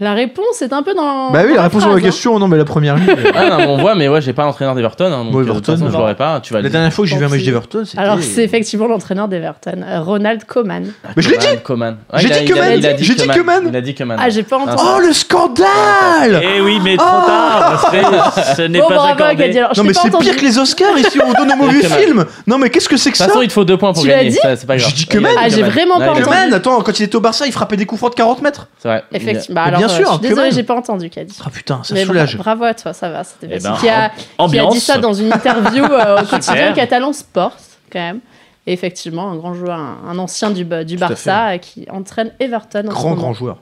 La 0.00 0.14
réponse 0.14 0.62
est 0.62 0.72
un 0.72 0.82
peu 0.82 0.94
dans. 0.94 1.30
Bah 1.30 1.40
oui, 1.44 1.50
dans 1.50 1.56
la 1.56 1.62
réponse 1.64 1.84
à 1.84 1.88
la 1.88 1.94
hein. 1.96 2.00
question, 2.00 2.38
non, 2.38 2.48
mais 2.48 2.56
la 2.56 2.64
première 2.64 2.96
ligne. 2.96 3.06
Ah 3.34 3.50
non, 3.50 3.56
mais 3.58 3.66
on 3.66 3.76
voit, 3.76 3.94
mais 3.94 4.08
ouais, 4.08 4.22
j'ai 4.22 4.32
pas 4.32 4.44
l'entraîneur 4.44 4.74
d'Everton. 4.74 5.04
Hein, 5.12 5.24
donc 5.24 5.32
Bon, 5.32 5.38
euh, 5.38 5.42
de 5.42 5.46
toute 5.48 5.56
Everton, 5.68 5.72
façon, 5.76 5.92
je 5.92 5.96
l'aurais 5.98 6.14
pas. 6.14 6.40
Tu 6.40 6.52
vas 6.54 6.62
La 6.62 6.70
dernière 6.70 6.92
fois 6.92 7.04
que 7.04 7.10
j'ai 7.10 7.18
vu 7.18 7.24
un 7.26 7.28
match 7.28 7.42
d'Everton, 7.42 7.84
c'était. 7.84 7.98
Alors, 8.02 8.18
c'est 8.20 8.42
effectivement 8.42 8.86
l'entraîneur 8.86 9.28
d'Everton, 9.28 9.84
Ronald 10.00 10.44
Koeman. 10.44 10.92
Mais 11.14 11.22
je 11.22 11.30
l'ai 11.30 11.36
dit 11.36 11.46
Coman. 11.62 11.98
J'ai 12.14 12.30
dit 12.30 12.44
Koeman 12.50 12.80
J'ai 12.98 13.14
dit 13.14 13.26
Koeman 13.28 13.64
Il 13.68 13.76
a 13.76 13.80
dit 13.82 13.94
Coman. 13.94 14.18
Ah, 14.20 14.30
j'ai 14.30 14.42
pas 14.42 14.56
entendu. 14.56 14.82
Oh, 14.82 14.98
le 15.06 15.12
scandale 15.12 16.42
Eh 16.42 16.60
oui, 16.62 16.78
mais 16.82 16.96
trop 16.96 17.06
Oh 17.06 17.26
tard 17.26 17.90
Ce 18.56 18.62
n'est 18.62 18.78
pas 18.80 19.08
accordé. 19.10 19.60
Non, 19.76 19.84
mais 19.84 19.92
c'est 19.92 20.10
pire 20.18 20.36
que 20.36 20.44
les 20.44 20.58
Oscars 20.58 20.98
ici, 20.98 21.18
on 21.24 21.32
donne 21.34 21.52
au 21.52 21.56
mauvais 21.56 21.80
Koeman. 21.80 21.98
film 21.98 22.24
Non, 22.46 22.56
mais 22.58 22.70
qu'est-ce 22.70 22.88
que 22.88 22.96
c'est 22.96 23.10
que 23.10 23.16
De 23.16 23.18
ça 23.18 23.24
toute 23.26 23.34
façon, 23.34 23.42
il 23.42 23.48
te 23.48 23.52
faut 23.52 23.64
deux 23.64 23.76
points 23.76 23.92
pour 23.92 24.02
Tu 24.02 24.08
l'as 24.08 24.24
gagner. 24.24 24.38
C'est 24.42 24.66
pas 24.66 24.76
grave. 24.78 24.88
J'ai 24.88 24.96
dit 24.96 25.06
Koeman. 25.06 25.32
Ah, 25.38 25.48
j'ai 25.48 25.56
Koeman. 25.56 25.70
vraiment 25.70 25.98
pas 25.98 26.04
Ouais, 26.04 26.08
entendu. 26.10 26.24
Koeman, 26.24 26.54
attends, 26.54 26.80
quand 26.80 26.98
il 26.98 27.02
était 27.04 27.16
au 27.16 27.20
Barça, 27.20 27.46
il 27.46 27.52
frappait 27.52 27.76
des 27.76 27.86
coups 27.86 27.98
francs 27.98 28.12
de 28.12 28.16
40 28.16 28.42
mètres 28.42 28.66
C'est 28.78 28.88
vrai. 28.88 29.04
Effectivement. 29.12 29.60
Bien 29.86 29.94
euh, 29.94 29.96
sûr, 29.96 30.06
je 30.06 30.10
suis 30.12 30.20
désolée, 30.20 30.34
Koeman. 30.42 30.52
j'ai 30.54 30.62
pas 30.62 30.74
entendu 30.76 31.10
Caddy. 31.10 31.36
Ah 31.44 31.50
putain, 31.50 31.80
ça 31.82 31.94
Mais 31.94 32.04
bra- 32.04 32.12
soulage. 32.26 32.36
bravo 32.38 32.64
à 32.64 32.74
toi, 32.74 32.92
ça 32.92 33.08
va. 33.10 33.24
C'était 33.24 33.48
Eh 33.56 33.58
ben, 33.60 33.76
qui, 33.80 33.88
a, 33.88 34.10
qui 34.48 34.58
a 34.58 34.66
dit 34.66 34.80
ça 34.80 34.98
dans 34.98 35.12
une 35.12 35.32
interview 35.32 35.84
euh, 35.84 36.22
au 36.22 36.26
quotidien. 36.30 36.72
Catalan 36.72 37.12
Sport, 37.12 37.56
quand 37.92 37.98
même. 38.00 38.20
Et 38.66 38.72
effectivement, 38.72 39.30
un 39.30 39.36
grand 39.36 39.54
joueur, 39.54 39.78
un, 39.78 39.98
un 40.08 40.18
ancien 40.18 40.50
du, 40.50 40.64
Barça 40.64 41.48
euh, 41.50 41.58
qui 41.58 41.86
entraîne 41.90 42.30
Everton. 42.38 42.84
Grand, 42.86 43.14
grand 43.14 43.32
joueur. 43.32 43.56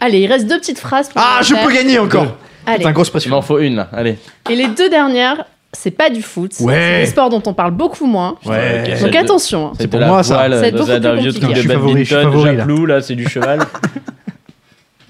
Allez, 0.00 0.20
il 0.20 0.26
reste 0.26 0.46
deux 0.46 0.58
petites 0.58 0.78
phrases. 0.78 1.08
pour 1.10 1.20
Ah, 1.22 1.40
je 1.42 1.54
faire. 1.54 1.66
peux 1.66 1.72
gagner 1.74 1.98
encore 1.98 2.26
Allez. 2.66 2.78
Putain, 2.78 2.92
grosse 2.92 3.08
Il 3.08 3.10
pression. 3.10 3.30
m'en 3.30 3.42
faut 3.42 3.58
une 3.58 3.76
là. 3.76 3.88
Allez. 3.92 4.18
Et 4.48 4.54
les 4.56 4.68
deux 4.68 4.88
dernières, 4.88 5.44
c'est 5.72 5.90
pas 5.90 6.08
du 6.08 6.22
foot. 6.22 6.52
Ouais. 6.60 6.74
C'est 6.74 7.00
des 7.00 7.06
sports 7.06 7.28
dont 7.28 7.42
on 7.46 7.52
parle 7.52 7.72
beaucoup 7.72 8.06
moins. 8.06 8.36
Ouais. 8.46 8.84
Donc 9.00 9.10
C'est- 9.12 9.16
attention. 9.18 9.66
hein. 9.68 9.72
C'est 9.78 9.88
pour 9.88 10.00
moi, 10.00 10.22
ça. 10.22 10.46
être 10.48 10.72
de- 10.72 10.78
beaucoup 10.78 10.90
un 10.90 11.00
plus 11.00 11.20
vieux 11.20 11.32
compliqué. 11.32 11.40
truc 11.40 11.50
Je 11.50 11.54
de 11.56 11.60
suis 11.60 11.68
favori, 11.68 11.98
je 12.00 12.04
suis 12.04 12.14
badminton, 12.14 12.32
favori, 12.32 12.56
là. 12.56 12.56
javelot, 12.58 12.86
là, 12.86 13.00
c'est 13.02 13.14
du 13.14 13.28
cheval. 13.28 13.58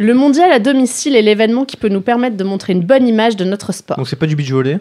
Le 0.03 0.15
mondial 0.15 0.51
à 0.51 0.59
domicile 0.59 1.15
est 1.15 1.21
l'événement 1.21 1.67
qui 1.67 1.77
peut 1.77 1.91
nous 1.91 2.01
permettre 2.01 2.35
de 2.39 2.43
montrer 2.43 2.73
une 2.73 2.81
bonne 2.81 3.07
image 3.07 3.37
de 3.37 3.45
notre 3.45 3.73
sport. 3.73 3.99
Donc 3.99 4.09
c'est 4.09 4.17
pas 4.17 4.25
du 4.27 4.35
beach 4.35 4.51
volley 4.51 4.79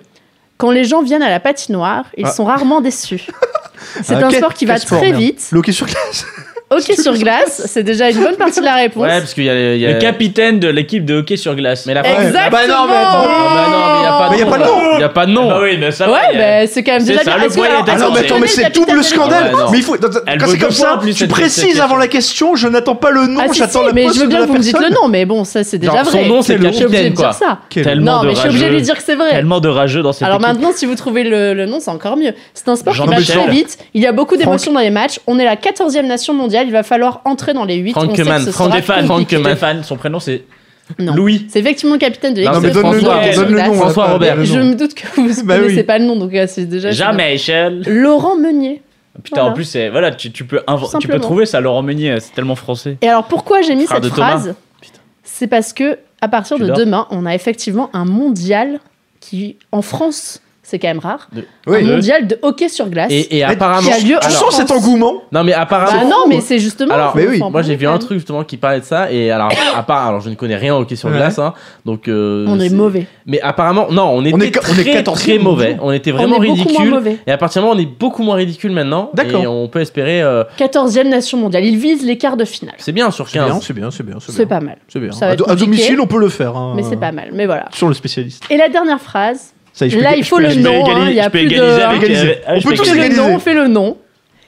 Quand 0.57 0.71
les 0.71 0.85
gens 0.85 1.01
viennent 1.01 1.21
à 1.21 1.29
la 1.29 1.41
patinoire, 1.41 2.05
ils 2.17 2.25
Ah. 2.25 2.31
sont 2.31 2.45
rarement 2.45 2.79
déçus. 2.79 3.27
C'est 4.01 4.13
Ah, 4.15 4.27
un 4.27 4.29
quel- 4.29 4.39
sport 4.39 4.53
qui 4.53 4.59
quel 4.65 4.69
va 4.69 4.77
sport, 4.77 4.97
très 4.99 5.09
merde. 5.09 5.21
vite. 5.21 5.49
Le 5.51 5.59
hockey 5.59 5.71
sur 5.73 5.87
glace 5.87 6.25
Hockey 6.71 6.95
sur 6.95 7.17
glace, 7.17 7.63
c'est 7.65 7.81
déjà 7.81 8.11
une 8.11 8.19
bonne 8.21 8.35
partie 8.35 8.59
de 8.59 8.65
la 8.65 8.75
réponse. 8.75 9.01
Ouais, 9.03 9.19
parce 9.19 9.33
qu'il 9.33 9.43
y 9.45 9.49
a. 9.49 9.73
il 9.73 9.81
y 9.81 9.85
a- 9.87 9.93
Le 9.93 9.97
capitaine 9.99 10.59
de 10.59 10.67
l'équipe 10.67 11.03
de 11.03 11.15
hockey 11.15 11.35
sur 11.35 11.55
glace. 11.55 11.85
Mais 11.87 11.95
la 11.95 12.01
Ouais. 12.03 12.09
Exactement. 12.11 12.49
Bah 12.51 12.67
non, 12.67 12.87
mais 12.87 12.95
attends. 12.95 13.25
Ah 13.27 13.55
bah 13.55 13.65
non, 13.71 13.79
mais 13.93 13.99
il 13.99 14.03
y 14.03 14.07
a 14.07 14.17
pas 14.19 14.27
de 14.27 14.31
Mais 14.31 14.37
y 14.39 14.41
a 14.43 14.45
pas 14.45 14.57
de 14.57 14.63
nom. 14.63 14.79
Il 14.95 14.99
y 14.99 15.03
a 15.03 15.09
pas 15.09 15.25
de 15.25 15.31
nom. 15.31 15.47
Bah 15.49 15.59
oui, 15.63 15.77
mais 15.79 15.91
ça 15.91 16.05
va. 16.05 16.11
Ouais, 16.13 16.19
il 16.33 16.39
y 16.39 16.41
a- 16.43 16.61
bah, 16.61 16.67
c'est 16.71 16.83
quand 16.83 16.91
même 16.91 17.01
C'est 17.01 17.07
déjà 17.07 17.23
ça, 17.23 17.31
bien. 17.31 17.37
le 17.39 17.45
Est-ce 17.45 17.53
que- 17.55 17.59
point, 17.59 17.69
alors, 17.69 17.85
Ah 17.87 17.95
non, 17.97 18.11
mais 18.13 18.19
attends, 18.19 18.39
mais 18.39 18.47
c'est 18.47 18.69
double 18.75 18.97
de 18.97 19.01
scandale 19.01 19.43
Ouais, 19.45 19.51
non. 19.59 19.71
Mais 19.71 19.77
il 19.79 19.83
faut. 19.83 19.95
Quand 19.95 20.07
Elle 20.27 20.39
c'est 20.41 20.57
comme 20.59 20.67
points, 20.69 20.71
ça, 20.71 20.97
plus 21.01 21.11
tu 21.13 21.17
cette- 21.19 21.29
précises 21.31 21.71
cette 21.73 21.79
avant 21.81 21.95
la 21.95 22.07
question, 22.07 22.55
je 22.55 22.67
n'attends 22.67 22.95
pas 22.95 23.09
le 23.09 23.25
nom, 23.25 23.41
Ah, 23.43 23.47
si, 23.51 23.57
j'attends 23.59 23.79
si, 23.81 23.85
la 23.87 23.93
mais 23.93 24.03
poste 24.03 24.15
je 24.15 24.19
veux 24.19 24.25
de 24.27 24.29
bien 24.29 24.39
la 24.39 24.45
que 24.45 24.51
vous 24.51 24.57
me 24.57 24.61
dites 24.61 24.71
personne. 24.73 24.89
le 24.91 24.95
nom, 25.01 25.07
mais 25.07 25.25
bon, 25.25 25.43
ça 25.45 25.63
c'est 25.63 25.79
déjà 25.79 25.91
Genre, 25.93 26.03
vrai. 26.03 26.11
son 26.21 26.25
nom, 26.27 26.41
c'est 26.43 26.57
Je 26.57 26.61
le 26.61 26.71
suis 26.71 26.85
obligée 26.85 27.03
de 27.09 27.09
capitaine, 27.09 27.13
quoi. 27.15 27.29
dire 27.29 27.33
ça. 27.33 27.57
Quel- 27.71 27.83
Tellement 27.83 28.11
Non, 28.17 28.21
de 28.21 28.27
mais 28.27 28.33
je 28.35 28.39
suis 28.41 28.47
obligée 28.49 28.63
de 28.65 28.69
rageux. 28.69 28.77
lui 28.77 28.83
dire 28.85 28.95
que 28.95 29.03
c'est 29.03 29.15
vrai. 29.15 29.31
Tellement 29.31 29.59
de 29.59 29.69
rageux 29.69 30.01
dans 30.03 30.13
cette 30.13 30.21
Alors 30.23 30.39
équipe. 30.39 30.47
maintenant, 30.53 30.71
si 30.75 30.85
vous 30.85 30.93
trouvez 30.95 31.23
le, 31.23 31.55
le 31.55 31.65
nom, 31.65 31.79
c'est 31.79 31.89
encore 31.89 32.15
mieux. 32.15 32.33
C'est 32.53 32.67
un 32.69 32.75
sport 32.75 32.93
qui 32.93 32.99
va 32.99 33.05
Jean-Michel. 33.13 33.37
très 33.41 33.51
vite. 33.51 33.77
Il 33.95 34.03
y 34.03 34.07
a 34.07 34.11
beaucoup 34.11 34.37
d'émotions 34.37 34.71
dans 34.71 34.79
les 34.81 34.91
matchs. 34.91 35.19
On 35.25 35.39
est 35.39 35.45
la 35.45 35.55
14e 35.55 36.05
nation 36.05 36.33
mondiale. 36.35 36.58
Il 36.67 36.71
va 36.71 36.83
falloir 36.83 37.21
entrer 37.25 37.53
dans 37.53 37.65
les 37.65 37.75
8. 37.77 37.91
Franck 37.91 38.05
On 38.05 38.15
sait 38.15 38.21
que 38.21 38.27
Koeman, 38.27 38.41
ce 38.45 38.51
Franck 38.51 38.67
sera 38.69 38.77
Stéphane, 38.77 39.05
Franck 39.05 39.19
compliqué. 39.19 39.35
Koeman. 39.37 39.51
Stéphane, 39.51 39.83
son 39.83 39.95
prénom 39.97 40.19
c'est 40.19 40.43
Non. 40.99 41.13
Louis. 41.15 41.45
C'est 41.49 41.59
effectivement 41.59 41.93
le 41.95 41.99
capitaine 41.99 42.33
de 42.33 42.41
Non, 42.43 42.51
l'équipe 42.51 42.63
mais 42.63 42.69
de 42.69 42.73
donne 42.73 42.91
le 42.93 43.01
nom, 43.01 43.35
donne 43.35 43.51
le 43.53 43.61
nom. 43.67 43.73
François 43.73 44.07
Robert. 44.07 44.43
Je 44.45 44.59
me 44.59 44.75
doute 44.75 44.93
que 44.95 45.05
vous 45.15 45.27
ne 45.27 45.43
Bah 45.43 45.57
connaissez 45.57 45.75
oui. 45.77 45.83
pas 45.83 45.97
le 45.99 46.05
nom, 46.05 46.15
donc 46.15 46.33
euh, 46.33 46.45
c'est 46.47 46.65
déjà. 46.65 46.91
Jamais, 46.91 47.33
Michel. 47.33 47.83
Laurent 47.87 48.35
Meunier. 48.37 48.81
Putain, 49.23 49.41
Voilà. 49.41 49.51
en 49.51 49.53
plus, 49.53 49.65
c'est 49.65 49.89
voilà, 49.89 50.11
tu, 50.11 50.31
tu 50.31 50.45
peux 50.45 50.61
tu 51.01 51.07
trouver 51.19 51.45
ça, 51.45 51.59
Laurent 51.59 51.81
Meunier, 51.81 52.15
c'est 52.19 52.33
tellement 52.33 52.55
français. 52.55 52.97
Et 53.01 53.09
alors 53.09 53.25
pourquoi 53.25 53.61
j'ai 53.61 53.75
mis 53.75 53.85
Frère 53.85 54.01
cette 54.03 54.13
phrase 54.13 54.55
C'est 55.23 55.47
parce 55.47 55.73
que 55.73 55.97
à 56.21 56.27
partir 56.27 56.57
Tu 56.57 56.63
de 56.63 56.67
dors 56.67 56.77
demain, 56.77 57.07
on 57.11 57.25
a 57.25 57.33
effectivement 57.35 57.89
un 57.93 58.05
mondial 58.05 58.79
qui, 59.19 59.57
en 59.71 59.81
France, 59.81 60.41
c'est 60.69 60.79
quand 60.79 60.87
même 60.87 60.99
rare. 60.99 61.27
Oui. 61.67 61.77
Un 61.83 61.91
mondial 61.95 62.27
de 62.27 62.37
hockey 62.41 62.69
sur 62.69 62.87
glace. 62.89 63.11
Et, 63.11 63.43
apparemment. 63.43 63.87
qui 63.89 63.93
a 63.93 63.99
lieu 63.99 64.17
Tu 64.21 64.27
alors- 64.27 64.31
sens 64.51 64.55
cet 64.55 64.71
engouement 64.71 65.23
Non, 65.31 65.43
mais 65.43 65.53
apparemment. 65.53 66.01
Bah 66.01 66.05
non, 66.07 66.23
mais 66.27 66.41
c'est 66.41 66.59
justement. 66.59 66.93
Alors, 66.93 67.15
Mais 67.15 67.27
oui, 67.27 67.39
Moi 67.51 67.61
j'ai 67.61 67.75
vu 67.75 67.87
un 67.87 67.97
truc 67.97 68.19
justement 68.19 68.43
qui 68.43 68.57
parlait 68.57 68.79
de 68.79 68.85
ça 68.85 69.11
et 69.11 69.31
alors 69.31 69.49
à 69.75 69.83
part 69.83 70.07
alors 70.07 70.21
je 70.21 70.29
ne 70.29 70.35
connais 70.35 70.55
rien 70.55 70.75
au 70.75 70.81
hockey 70.81 70.95
sur 70.95 71.09
Ouais. 71.09 71.15
glace 71.17 71.39
hein, 71.39 71.53
donc 71.85 72.07
euh, 72.07 72.45
On 72.47 72.59
est 72.59 72.69
mauvais. 72.69 73.07
mais 73.25 73.41
apparemment 73.41 73.87
non 73.91 74.03
on 74.13 74.23
était 74.23 74.35
On 74.35 74.39
est- 74.41 74.57
on 74.69 74.77
est 74.77 74.83
très 74.83 75.01
14e 75.03 75.13
très 75.13 75.37
mauvais 75.39 75.77
on 75.81 75.91
était 75.91 76.11
On 76.11 76.15
vraiment 76.17 76.35
est 76.43 76.49
ridicule 76.51 76.89
mauvais. 76.89 77.17
et 77.25 77.31
à 77.31 77.37
partir 77.37 77.61
du 77.61 77.67
moment 77.67 77.79
on 77.79 77.81
est 77.81 77.87
beaucoup 77.99 78.21
moins 78.23 78.35
ridicule 78.35 78.71
maintenant 78.71 79.09
D'accord. 79.13 79.41
et 79.41 79.47
on 79.47 79.67
peut 79.67 79.79
espérer 79.81 80.21
euh, 80.21 80.43
14e 80.57 81.09
nation 81.09 81.37
mondiale. 81.39 81.65
Ils 81.65 81.77
visent 81.77 82.05
les 82.05 82.17
quarts 82.17 82.37
de 82.37 82.45
finale. 82.45 82.75
c'est 82.77 82.91
bien 82.91 83.09
sur 83.11 83.27
C'est 83.27 83.39
bien, 83.39 83.47
15 83.47 83.63
c'est 83.63 83.73
bien, 83.73 83.89
c'est 83.91 84.05
bien. 84.05 84.17
C'est 84.19 84.45
pas 84.45 84.59
mal. 84.59 84.77
C'est 84.87 84.99
bien. 84.99 85.09
À, 85.21 85.55
domicile, 85.55 85.99
on 85.99 86.07
peut 86.07 86.19
le 86.19 86.29
faire. 86.29 86.55
hein. 86.55 86.73
Mais 86.75 86.83
c'est 86.83 86.97
pas 86.97 87.11
mal. 87.11 87.29
Mais 87.33 87.45
voilà. 87.45 87.65
Sur 87.73 87.87
le 87.87 87.93
spécialiste. 87.93 88.43
Et 88.49 88.57
la 88.57 88.69
dernière 88.69 88.99
phrase. 89.01 89.53
Ça 89.87 89.87
peux- 89.87 90.01
Là, 90.01 90.15
il 90.15 90.23
faut 90.25 90.39
le 90.39 90.53
nom. 90.55 90.83
hein, 90.87 91.07
Il 91.09 91.15
y 91.15 91.19
a 91.21 91.29
plus 91.29 91.45
de. 91.45 91.55
euh, 91.57 91.87
On 92.47 92.61
peut 92.61 92.73
tous 92.75 92.93
le 92.93 93.15
nom, 93.15 93.35
on 93.35 93.39
fait 93.39 93.53
le 93.53 93.67
nom. 93.67 93.97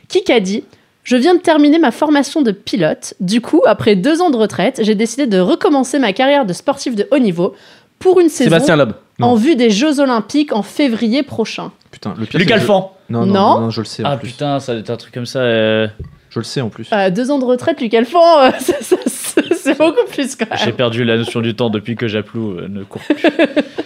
Qui 0.10 0.24
qu'a 0.26 0.40
dit 0.41 0.64
Je 1.03 1.16
viens 1.16 1.36
de 1.36 1.40
terminer 1.40 1.80
ma 1.80 1.91
formation 1.91 2.41
de 2.41 2.52
pilote. 2.52 3.14
Du 3.22 3.40
coup, 3.41 3.62
après 3.66 3.95
deux 3.95 4.22
ans 4.22 4.30
de 4.30 4.36
retraite, 4.38 4.82
j'ai 4.84 4.94
décidé 4.94 5.26
de 5.28 5.40
recommencer 5.40 5.99
ma 5.99 6.12
carrière 6.14 6.45
de 6.45 6.53
sportif 6.53 6.95
de 6.95 7.08
haut 7.12 7.18
niveau 7.20 7.56
pour 7.99 8.20
une 8.20 8.28
saison 8.30 8.49
Sébastien 8.49 8.76
Loeb 8.76 8.91
en 9.22 9.36
vue 9.36 9.56
des 9.56 9.70
Jeux 9.70 9.99
Olympiques 9.99 10.52
en 10.53 10.64
février 10.64 11.24
prochain. 11.24 11.72
Putain, 11.91 12.14
le 12.20 12.26
pire. 12.26 12.40
Luc 12.40 12.49
que 12.49 12.53
je- 12.56 12.60
Alphand. 12.60 12.95
Non, 13.10 13.26
non, 13.26 13.34
Non. 13.34 13.60
non, 13.62 13.70
je 13.70 13.82
le 13.82 13.86
sais 13.86 14.03
en 14.03 14.10
Ah 14.10 14.18
plus. 14.18 14.30
putain, 14.32 14.60
ça 14.60 14.74
doit 14.74 14.82
être 14.82 14.90
un 14.90 14.98
truc 14.98 15.14
comme 15.14 15.26
ça. 15.26 15.40
euh, 15.40 15.88
Je 16.30 16.40
le 16.40 16.45
sais 16.45 16.62
en 16.62 16.70
plus. 16.70 16.88
Euh, 16.94 17.10
deux 17.10 17.30
ans 17.30 17.40
de 17.40 17.45
retraite, 17.45 17.82
Luc 17.82 17.94
Alphand, 17.94 18.40
euh, 18.44 18.52
c'est 19.08 19.78
beaucoup 19.78 20.06
plus 20.10 20.36
quand 20.36 20.45
J'ai 20.58 20.68
même. 20.68 20.76
perdu 20.76 21.03
la 21.03 21.18
notion 21.18 21.41
du 21.41 21.53
temps 21.56 21.70
depuis 21.70 21.95
que 21.95 22.08
Japlou 22.08 22.52
euh, 22.58 22.68
ne 22.70 22.84
court 22.84 23.02
plus. 23.02 23.22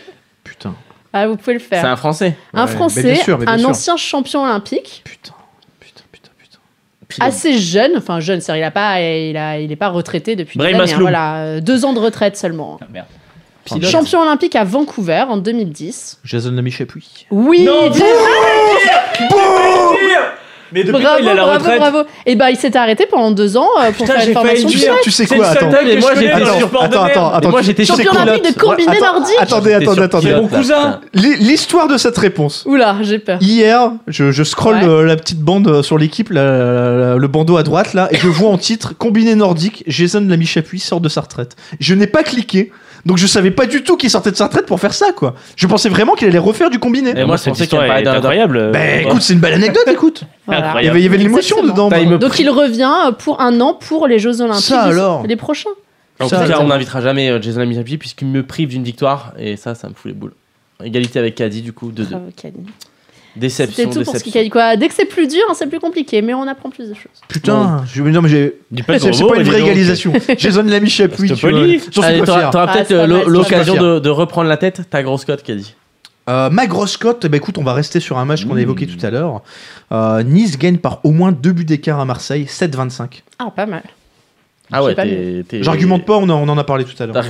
Ah, 1.17 1.27
vous 1.27 1.37
pouvez 1.37 1.53
le 1.53 1.59
c'est 1.59 1.65
faire. 1.67 1.85
un 1.85 1.95
français 1.95 2.35
Un 2.53 2.65
Ouais, 2.65 2.69
mais 2.69 2.75
Français, 2.75 3.03
bien 3.03 3.15
sûr, 3.15 3.39
mais 3.39 3.45
bien 3.45 3.53
un 3.55 3.57
sûr. 3.59 3.69
ancien 3.69 3.95
champion 3.97 4.43
olympique, 4.43 5.01
Putain. 5.05 5.31
Putain, 5.79 6.03
putain, 6.11 6.29
putain. 7.07 7.25
assez 7.25 7.57
jeune, 7.57 7.93
enfin 7.97 8.19
jeune, 8.19 8.41
c'est-à-dire 8.41 8.63
il 8.63 8.67
a 8.67 8.71
pas, 8.71 8.99
il 8.99 9.37
a, 9.37 9.57
il 9.59 9.71
est 9.71 9.75
pas 9.77 9.87
retraité 9.89 10.35
depuis 10.35 10.57
des 10.57 10.63
Brahim 10.63 10.75
années, 10.75 10.83
hein, 10.83 10.85
Masloum. 10.87 11.01
voilà, 11.03 11.35
euh, 11.37 11.61
deux 11.61 11.85
ans 11.85 11.93
de 11.93 11.99
retraite 11.99 12.35
seulement. 12.35 12.77
Ah, 12.81 12.85
merde. 12.91 13.05
Pilote. 13.63 13.89
Champion 13.89 14.21
olympique 14.21 14.55
à 14.55 14.63
Vancouver 14.63 15.25
en 15.29 15.37
2010. 15.37 16.19
Jason 16.23 16.51
Lamy 16.51 16.69
Chapuis. 16.69 17.25
Oui, 17.31 17.65
Mais 20.75 20.83
depuis 20.83 21.01
bravo, 21.01 21.07
quand 21.17 21.23
il 21.23 21.27
est 21.27 21.31
à 21.31 21.33
la 21.33 21.43
bravo, 21.43 21.57
retraite 21.59 21.79
bravo. 21.79 21.97
Et 22.27 22.35
ben 22.35 22.49
il 22.49 22.55
s'est 22.57 22.77
arrêté 22.77 23.07
pendant 23.09 23.31
deux 23.31 23.57
ans 23.57 23.67
euh, 23.79 23.91
pour 23.91 24.05
Putain, 24.05 24.05
faire 24.05 24.15
une 24.15 24.21
j'ai 24.27 24.33
failli 24.33 24.33
formation 24.33 24.67
le 24.67 24.73
de 24.73 24.79
dire. 24.79 24.93
Tu 25.03 25.09
sais 25.11 25.25
C'est 25.25 25.35
quoi 25.37 25.47
le 25.47 25.53
seul 25.53 25.63
Attends. 25.69 25.71
mec 25.71 25.81
mais 25.95 25.95
moi, 26.01 26.09
je 26.13 26.15
connais 26.19 26.27
j'étais 26.27 26.39
dans 26.45 26.51
le 26.53 26.57
sûr. 26.59 26.67
sport 26.67 26.81
de 26.81 26.85
Attends, 26.87 27.03
merde. 27.05 27.11
attends, 27.17 27.33
attends. 27.33 27.49
moi, 27.49 27.61
j'étais 27.63 27.83
tu 27.85 27.93
sais 27.93 28.03
Champion 28.03 28.11
quoi 28.11 28.21
olympique 28.21 28.55
de 28.55 28.61
combiné 28.61 28.91
attends, 28.97 29.13
nordique. 29.13 29.35
Attendez, 29.39 29.71
J'étais 29.71 29.83
attendez, 29.85 30.01
attendez. 30.03 30.33
mon 30.35 30.41
là, 30.43 30.57
cousin. 30.57 30.99
putain. 31.11 31.27
L'hi- 31.29 31.37
L'histoire 31.37 31.87
de 31.87 31.97
cette 31.97 32.17
réponse. 32.17 32.63
Oula, 32.67 32.97
j'ai 33.01 33.19
peur. 33.19 33.37
Hier, 33.41 33.91
je, 34.07 34.31
je 34.31 34.43
scrolle 34.43 34.75
Ouais. 34.75 34.83
euh, 34.85 35.03
la 35.05 35.15
petite 35.15 35.39
bande 35.39 35.67
euh, 35.67 35.81
sur 35.81 35.97
l'équipe, 35.97 36.29
la- 36.29 36.43
la- 36.43 36.91
la- 36.97 37.15
le 37.15 37.27
bandeau 37.27 37.55
à 37.57 37.63
droite 37.63 37.93
là, 37.93 38.09
et 38.11 38.17
je 38.17 38.27
vois 38.27 38.49
en 38.49 38.57
titre 38.57 38.93
combiné 38.97 39.35
nordique, 39.35 39.83
Jason 39.87 40.25
Lamy 40.27 40.45
Chapuis 40.45 40.79
sort 40.79 40.99
de 40.99 41.07
sa 41.09 41.21
retraite. 41.21 41.55
Je 41.79 41.93
n'ai 41.93 42.07
pas 42.07 42.23
cliqué, 42.23 42.71
donc 43.05 43.17
je 43.17 43.27
savais 43.27 43.51
pas 43.51 43.65
du 43.67 43.83
tout 43.83 43.97
qu'il 43.97 44.09
sortait 44.09 44.31
de 44.31 44.35
sa 44.35 44.45
retraite 44.45 44.65
pour 44.65 44.79
faire 44.79 44.93
ça 44.93 45.11
quoi. 45.15 45.35
Je 45.55 45.67
pensais 45.67 45.89
vraiment 45.89 46.13
qu'il 46.15 46.27
allait 46.27 46.37
refaire 46.39 46.69
du 46.69 46.79
combiné. 46.79 47.11
Et 47.15 47.23
moi, 47.25 47.35
je 47.37 47.41
cette 47.43 47.53
pensais 47.53 47.63
histoire 47.65 47.83
est 47.85 48.03
d'un- 48.03 48.15
incroyable. 48.15 48.71
Bah 48.73 48.97
écoute, 49.01 49.21
c'est 49.21 49.33
une 49.33 49.39
belle 49.39 49.53
anecdote, 49.53 49.87
écoute. 49.87 50.23
Voilà. 50.47 50.59
Il 50.59 50.63
y 50.63 50.67
Incroyable. 50.67 50.89
avait, 50.89 50.99
il 50.99 51.03
y 51.03 51.07
avait 51.07 51.17
de 51.17 51.23
l'émotion 51.23 51.63
dedans. 51.63 51.89
Donc 52.17 52.39
il 52.39 52.49
revient 52.49 52.91
euh, 53.07 53.11
pour 53.11 53.41
un 53.41 53.59
an 53.61 53.73
pour 53.73 54.07
les 54.07 54.19
Jeux 54.19 54.41
Olympiques. 54.41 54.65
Ça, 54.65 54.81
alors 54.83 55.25
Les 55.27 55.35
prochains. 55.35 55.69
En 56.19 56.27
Ça, 56.29 56.41
tout 56.43 56.49
cas, 56.51 56.59
on 56.61 56.67
n'invitera 56.67 57.01
jamais 57.01 57.29
euh, 57.29 57.41
Jason 57.41 57.59
Lamy 57.59 57.97
puisqu'il 57.97 58.27
me 58.27 58.41
prive 58.43 58.69
d'une 58.69 58.83
victoire 58.83 59.33
et 59.37 59.57
ça, 59.57 59.75
ça 59.75 59.89
me 59.89 59.93
fout 59.93 60.05
les 60.05 60.13
boules. 60.13 60.33
Égalité 60.83 61.19
avec 61.19 61.35
Caddy, 61.35 61.61
du 61.61 61.73
coup, 61.73 61.91
2-2. 61.91 62.05
Déception, 63.35 63.75
C'était 63.75 63.99
tout 63.99 64.03
pour 64.03 64.15
ce 64.15 64.23
qui 64.23 64.49
quoi. 64.49 64.77
Dès 64.77 64.87
que 64.87 64.93
c'est 64.93 65.05
plus 65.05 65.27
dur, 65.27 65.41
hein, 65.49 65.53
c'est 65.55 65.67
plus 65.67 65.79
compliqué, 65.79 66.21
mais 66.21 66.33
on 66.33 66.47
apprend 66.47 66.69
plus 66.69 66.87
de 66.89 66.93
choses. 66.93 67.21
Putain, 67.27 67.83
je, 67.91 68.01
non 68.01 68.21
mais 68.21 68.29
j'ai. 68.29 68.53
Pas 68.85 68.93
de 68.93 68.99
C'est 68.99 69.13
c'est 69.13 69.27
pas 69.27 69.37
une 69.37 69.43
vraie 69.43 69.61
égalisation. 69.61 70.13
Jason 70.37 70.63
Lamy 70.63 70.89
Chapuis. 70.89 71.27
T'auras 71.29 72.19
t'auras 72.21 72.49
Ah, 72.53 72.73
peut-être 72.73 72.87
c'est 72.87 72.95
c'est 73.07 73.25
l'occasion 73.29 73.75
de, 73.75 73.99
de 73.99 74.09
reprendre 74.09 74.47
la 74.47 74.57
tête. 74.57 74.89
Ta 74.89 75.03
grosse 75.03 75.25
cote, 75.25 75.43
Caddy. 75.43 75.75
Euh, 76.27 76.49
ma 76.49 76.65
grosse 76.65 76.97
cote, 76.97 77.23
eh 77.25 77.29
ben, 77.29 77.37
écoute, 77.37 77.57
on 77.57 77.63
va 77.63 77.73
rester 77.73 77.99
sur 77.99 78.17
un 78.17 78.25
match 78.25 78.45
qu'on 78.45 78.55
a 78.55 78.61
évoqué 78.61 78.87
tout 78.87 79.03
à 79.05 79.11
l'heure. 79.11 79.41
Euh, 79.91 80.23
nice 80.23 80.57
gagne 80.57 80.77
par 80.77 81.01
au 81.03 81.11
moins 81.11 81.31
deux 81.31 81.51
buts 81.51 81.65
d'écart 81.65 81.99
à 81.99 82.05
Marseille, 82.05 82.45
7-25. 82.45 83.21
Ah, 83.37 83.51
pas 83.55 83.67
mal. 83.67 83.83
Ah 84.71 84.83
ouais, 84.83 84.95
t'es. 84.95 85.43
t'es- 85.47 85.63
J'argumente 85.63 86.05
pas, 86.05 86.17
on, 86.17 86.23
en- 86.29 86.41
on 86.41 86.49
en 86.49 86.57
a 86.57 86.63
parlé 86.63 86.85
tout 86.85 87.01
à 87.01 87.05
l'heure. 87.05 87.23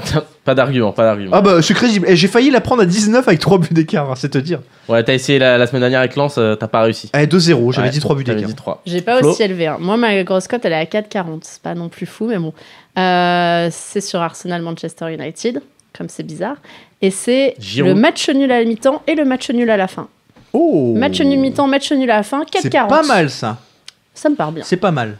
Pas 0.45 0.55
d'argument, 0.55 0.91
pas 0.93 1.03
d'argument. 1.03 1.31
Ah 1.33 1.41
bah 1.41 1.61
c'est 1.61 1.73
crédible. 1.73 2.07
Et 2.07 2.15
j'ai 2.15 2.27
failli 2.27 2.49
la 2.49 2.61
prendre 2.61 2.81
à 2.81 2.85
19 2.85 3.27
avec 3.27 3.39
3 3.39 3.57
buts 3.57 3.67
d'écart, 3.71 4.09
hein, 4.09 4.13
c'est 4.15 4.29
te 4.29 4.37
dire. 4.37 4.59
Ouais, 4.87 5.03
t'as 5.03 5.13
essayé 5.13 5.37
la, 5.39 5.57
la 5.57 5.67
semaine 5.67 5.81
dernière 5.81 5.99
avec 5.99 6.15
Lens, 6.15 6.35
euh, 6.37 6.55
t'as 6.55 6.67
pas 6.67 6.81
réussi. 6.83 7.09
Eh, 7.13 7.25
2-0, 7.27 7.71
j'avais 7.73 7.87
Ouais, 7.87 7.91
dit 7.93 7.99
3 7.99 8.15
buts 8.15 8.23
d'écart. 8.23 8.43
dit 8.47 8.55
3. 8.55 8.81
J'ai 8.85 9.01
pas 9.01 9.17
Flo 9.17 9.31
aussi 9.31 9.43
élevé. 9.43 9.67
hein. 9.67 9.77
Moi, 9.79 9.97
ma 9.97 10.23
grosse 10.23 10.47
cote, 10.47 10.61
elle 10.63 10.71
est 10.73 10.75
à 10.75 10.85
4,40. 10.85 11.39
C'est 11.43 11.61
pas 11.61 11.73
non 11.75 11.89
plus 11.89 12.05
fou, 12.05 12.27
mais 12.27 12.37
bon. 12.37 12.53
Euh, 12.97 13.67
c'est 13.71 14.01
sur 14.01 14.21
Arsenal 14.21 14.61
Manchester 14.61 15.13
United, 15.13 15.61
comme 15.97 16.07
c'est 16.09 16.23
bizarre. 16.23 16.55
Et 17.01 17.11
c'est 17.11 17.55
Giroud. 17.59 17.93
le 17.93 17.99
match 17.99 18.29
nul 18.29 18.51
à 18.51 18.59
la 18.59 18.65
mi-temps 18.65 19.01
et 19.07 19.15
le 19.15 19.25
match 19.25 19.49
nul 19.49 19.69
à 19.69 19.77
la 19.77 19.87
fin. 19.87 20.07
Oh 20.53 20.93
Match 20.95 21.19
nul 21.19 21.39
mi-temps, 21.39 21.67
match 21.67 21.91
nul 21.91 22.09
à 22.09 22.17
la 22.17 22.23
fin, 22.23 22.43
4,40. 22.43 22.61
C'est 22.61 22.69
pas 22.87 23.03
mal 23.03 23.29
ça. 23.29 23.57
Ça 24.13 24.29
me 24.29 24.35
part 24.35 24.51
bien. 24.53 24.63
C'est 24.65 24.77
pas 24.77 24.91
mal. 24.91 25.17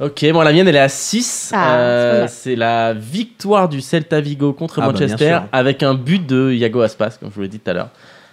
Ok, 0.00 0.24
moi 0.32 0.44
la 0.44 0.52
mienne 0.52 0.66
elle 0.66 0.76
est 0.76 0.80
à 0.80 0.88
6. 0.88 1.52
Ah, 1.54 1.74
Euh, 1.74 2.26
c'est 2.28 2.56
la 2.56 2.94
victoire 2.94 3.68
du 3.68 3.80
Celta 3.82 4.20
Vigo 4.20 4.52
contre 4.54 4.78
Ah 4.78 4.86
bah, 4.86 4.92
Manchester 4.92 5.40
avec 5.52 5.82
un 5.82 5.94
but 5.94 6.26
de 6.26 6.52
Iago 6.52 6.80
Aspas, 6.80 7.10
comme 7.20 7.28
je 7.28 7.34
vous 7.34 7.42
l'ai 7.42 7.48
dit 7.48 7.58
tout 7.60 7.70
à 7.70 7.74
l'heure, 7.74 7.90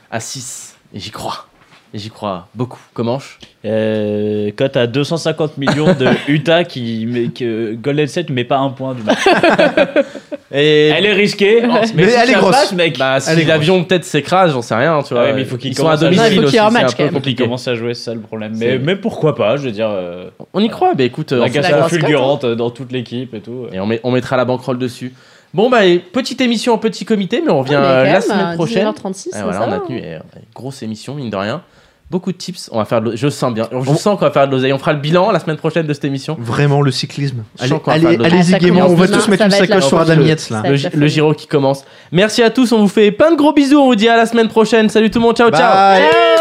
à 0.10 0.20
6. 0.22 0.76
Et 0.94 1.00
j'y 1.00 1.12
crois. 1.12 1.46
J'y 1.94 2.10
crois 2.10 2.48
beaucoup. 2.54 2.80
Comment 2.94 3.20
Euh, 3.66 4.52
cote 4.56 4.76
à 4.78 4.88
250 4.88 5.58
millions 5.58 5.94
de 5.94 6.08
Utah 6.28 6.64
qui 6.64 7.06
met 7.08 7.28
que 7.30 7.74
Golden 7.76 8.08
State 8.08 8.30
ne 8.30 8.36
met 8.36 8.44
pas 8.44 8.58
un 8.58 8.70
point 8.70 8.94
du 8.94 9.04
match. 9.04 9.20
Et 10.52 10.88
Elle 10.90 11.06
est 11.06 11.14
risquée, 11.14 11.62
Mais 11.96 12.08
si 12.08 12.16
elle 12.16 12.30
est 12.30 12.34
grosse. 12.34 12.52
passe, 12.56 12.74
mec. 12.74 12.98
bah, 12.98 13.20
si 13.20 13.44
l'avion 13.44 13.84
peut-être 13.84 14.06
s'écrase, 14.06 14.54
j'en 14.54 14.62
sais 14.62 14.76
rien, 14.76 15.02
tu 15.04 15.10
Ah 15.12 15.16
vois. 15.16 15.24
ouais, 15.26 15.34
mais 15.34 15.42
il 15.42 15.48
faut 15.48 15.58
qu'ils 15.58 15.72
Ils 15.72 15.76
sont 15.76 15.88
à 15.88 15.98
commencent 15.98 16.04
à- 16.04 16.06
domicile 16.30 16.46
aussi, 16.46 16.60
un 16.60 16.68
c'est 16.68 16.74
match, 16.74 16.94
un 16.94 17.08
peu 17.08 17.10
compliqué. 17.14 17.44
commence 17.44 17.68
à 17.68 17.76
jouer, 17.76 17.94
c'est 17.94 18.04
ça 18.06 18.14
le 18.14 18.22
problème. 18.22 18.54
Mais, 18.56 18.78
mais 18.78 18.96
pourquoi 18.96 19.36
pas, 19.36 19.58
je 19.58 19.64
veux 19.64 19.72
dire. 19.72 19.90
Euh, 19.90 20.30
On 20.54 20.62
y 20.62 20.70
croit, 20.70 20.94
bah 20.94 21.04
écoute, 21.04 21.34
euh, 21.34 21.46
la 21.46 21.80
on 21.80 21.84
hein. 21.84 21.88
fulgurante 21.90 22.46
dans 22.46 22.70
toute 22.70 22.92
l'équipe 22.94 23.34
et 23.34 23.42
tout. 23.42 23.66
Et 23.74 23.80
on, 23.80 23.86
met- 23.86 24.00
on 24.04 24.12
mettra 24.12 24.38
la 24.38 24.46
banquerolle 24.46 24.78
dessus. 24.78 25.14
Bon, 25.54 25.70
bah, 25.70 25.86
et 25.86 26.00
petite 26.00 26.40
émission 26.42 26.74
en 26.74 26.78
petit 26.78 27.04
comité, 27.06 27.42
mais 27.44 27.52
on 27.52 27.60
revient 27.60 27.76
Ouais, 27.76 27.82
mais 27.82 27.88
euh, 27.88 28.04
la 28.04 28.12
même, 28.14 28.22
semaine 28.22 28.40
à 28.40 28.54
prochaine. 28.54 28.88
19h36, 28.88 29.30
Ah, 29.34 29.38
ça, 29.38 29.44
voilà, 29.44 29.60
ça 29.60 29.66
on 29.68 29.72
a 29.74 29.80
tenu 29.80 30.00
hein. 30.00 30.20
eh, 30.36 30.40
grosse 30.54 30.82
émission, 30.84 31.16
mine 31.16 31.30
de 31.30 31.36
rien. 31.38 31.62
Beaucoup 32.10 32.32
de 32.32 32.38
tips. 32.38 32.70
On 32.72 32.78
va 32.78 32.86
faire 32.86 33.02
de 33.02 33.16
Je 33.16 33.28
sens 33.28 33.54
bien. 33.54 33.68
Je 33.72 33.94
sens 33.96 34.18
qu'on 34.18 34.26
va 34.26 34.32
faire 34.32 34.48
de 34.48 34.54
l'oseille. 34.54 34.72
On 34.72 34.80
fera 34.80 34.94
le 34.94 35.00
bilan 35.00 35.32
la 35.32 35.40
semaine 35.40 35.58
prochaine 35.58 35.86
de 35.86 35.94
cette 35.94 36.06
émission. 36.06 36.38
Vraiment 36.40 36.82
le 36.82 36.92
cyclisme. 36.92 37.44
Allez, 37.60 37.76
allez, 37.88 38.18
allez-y 38.24 38.58
gaiement, 38.60 38.86
on 38.88 38.96
va 38.96 39.08
tous 39.08 39.28
mettre 39.28 39.44
une 39.44 39.52
sacoche 39.52 39.88
sur. 39.88 40.00
Adam 40.00 40.16
là. 40.16 40.64
Le, 40.64 40.98
le. 40.98 41.08
Giro 41.08 41.34
qui 41.34 41.48
commence. 41.48 41.84
Merci 42.12 42.44
à 42.44 42.50
tous. 42.50 42.72
On 42.72 42.80
vous 42.80 42.88
fait 42.88 43.12
plein 43.12 43.32
de 43.32 43.36
gros 43.36 43.52
bisous. 43.52 43.80
On 43.80 43.88
vous 43.88 43.96
dit 43.96 44.08
à 44.08 44.16
la 44.16 44.26
semaine 44.26 44.48
prochaine. 44.48 44.90
Salut 44.90 45.12
tout 45.12 45.20
le 45.20 45.26
monde. 45.26 45.36
Ciao, 45.36 45.50
ciao. 45.50 45.60
Bye. 45.60 46.04
Ciao 46.04 46.38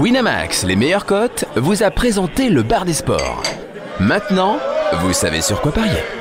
Winamax, 0.00 0.64
les 0.64 0.76
meilleures 0.76 1.04
cotes, 1.04 1.44
vous 1.56 1.82
a 1.82 1.90
présenté 1.90 2.48
le 2.48 2.62
bar 2.62 2.84
des 2.84 2.94
sports. 2.94 3.42
Maintenant, 3.98 4.58
vous 5.00 5.12
savez 5.12 5.40
sur 5.42 5.60
quoi 5.60 5.72
parier. 5.72 6.19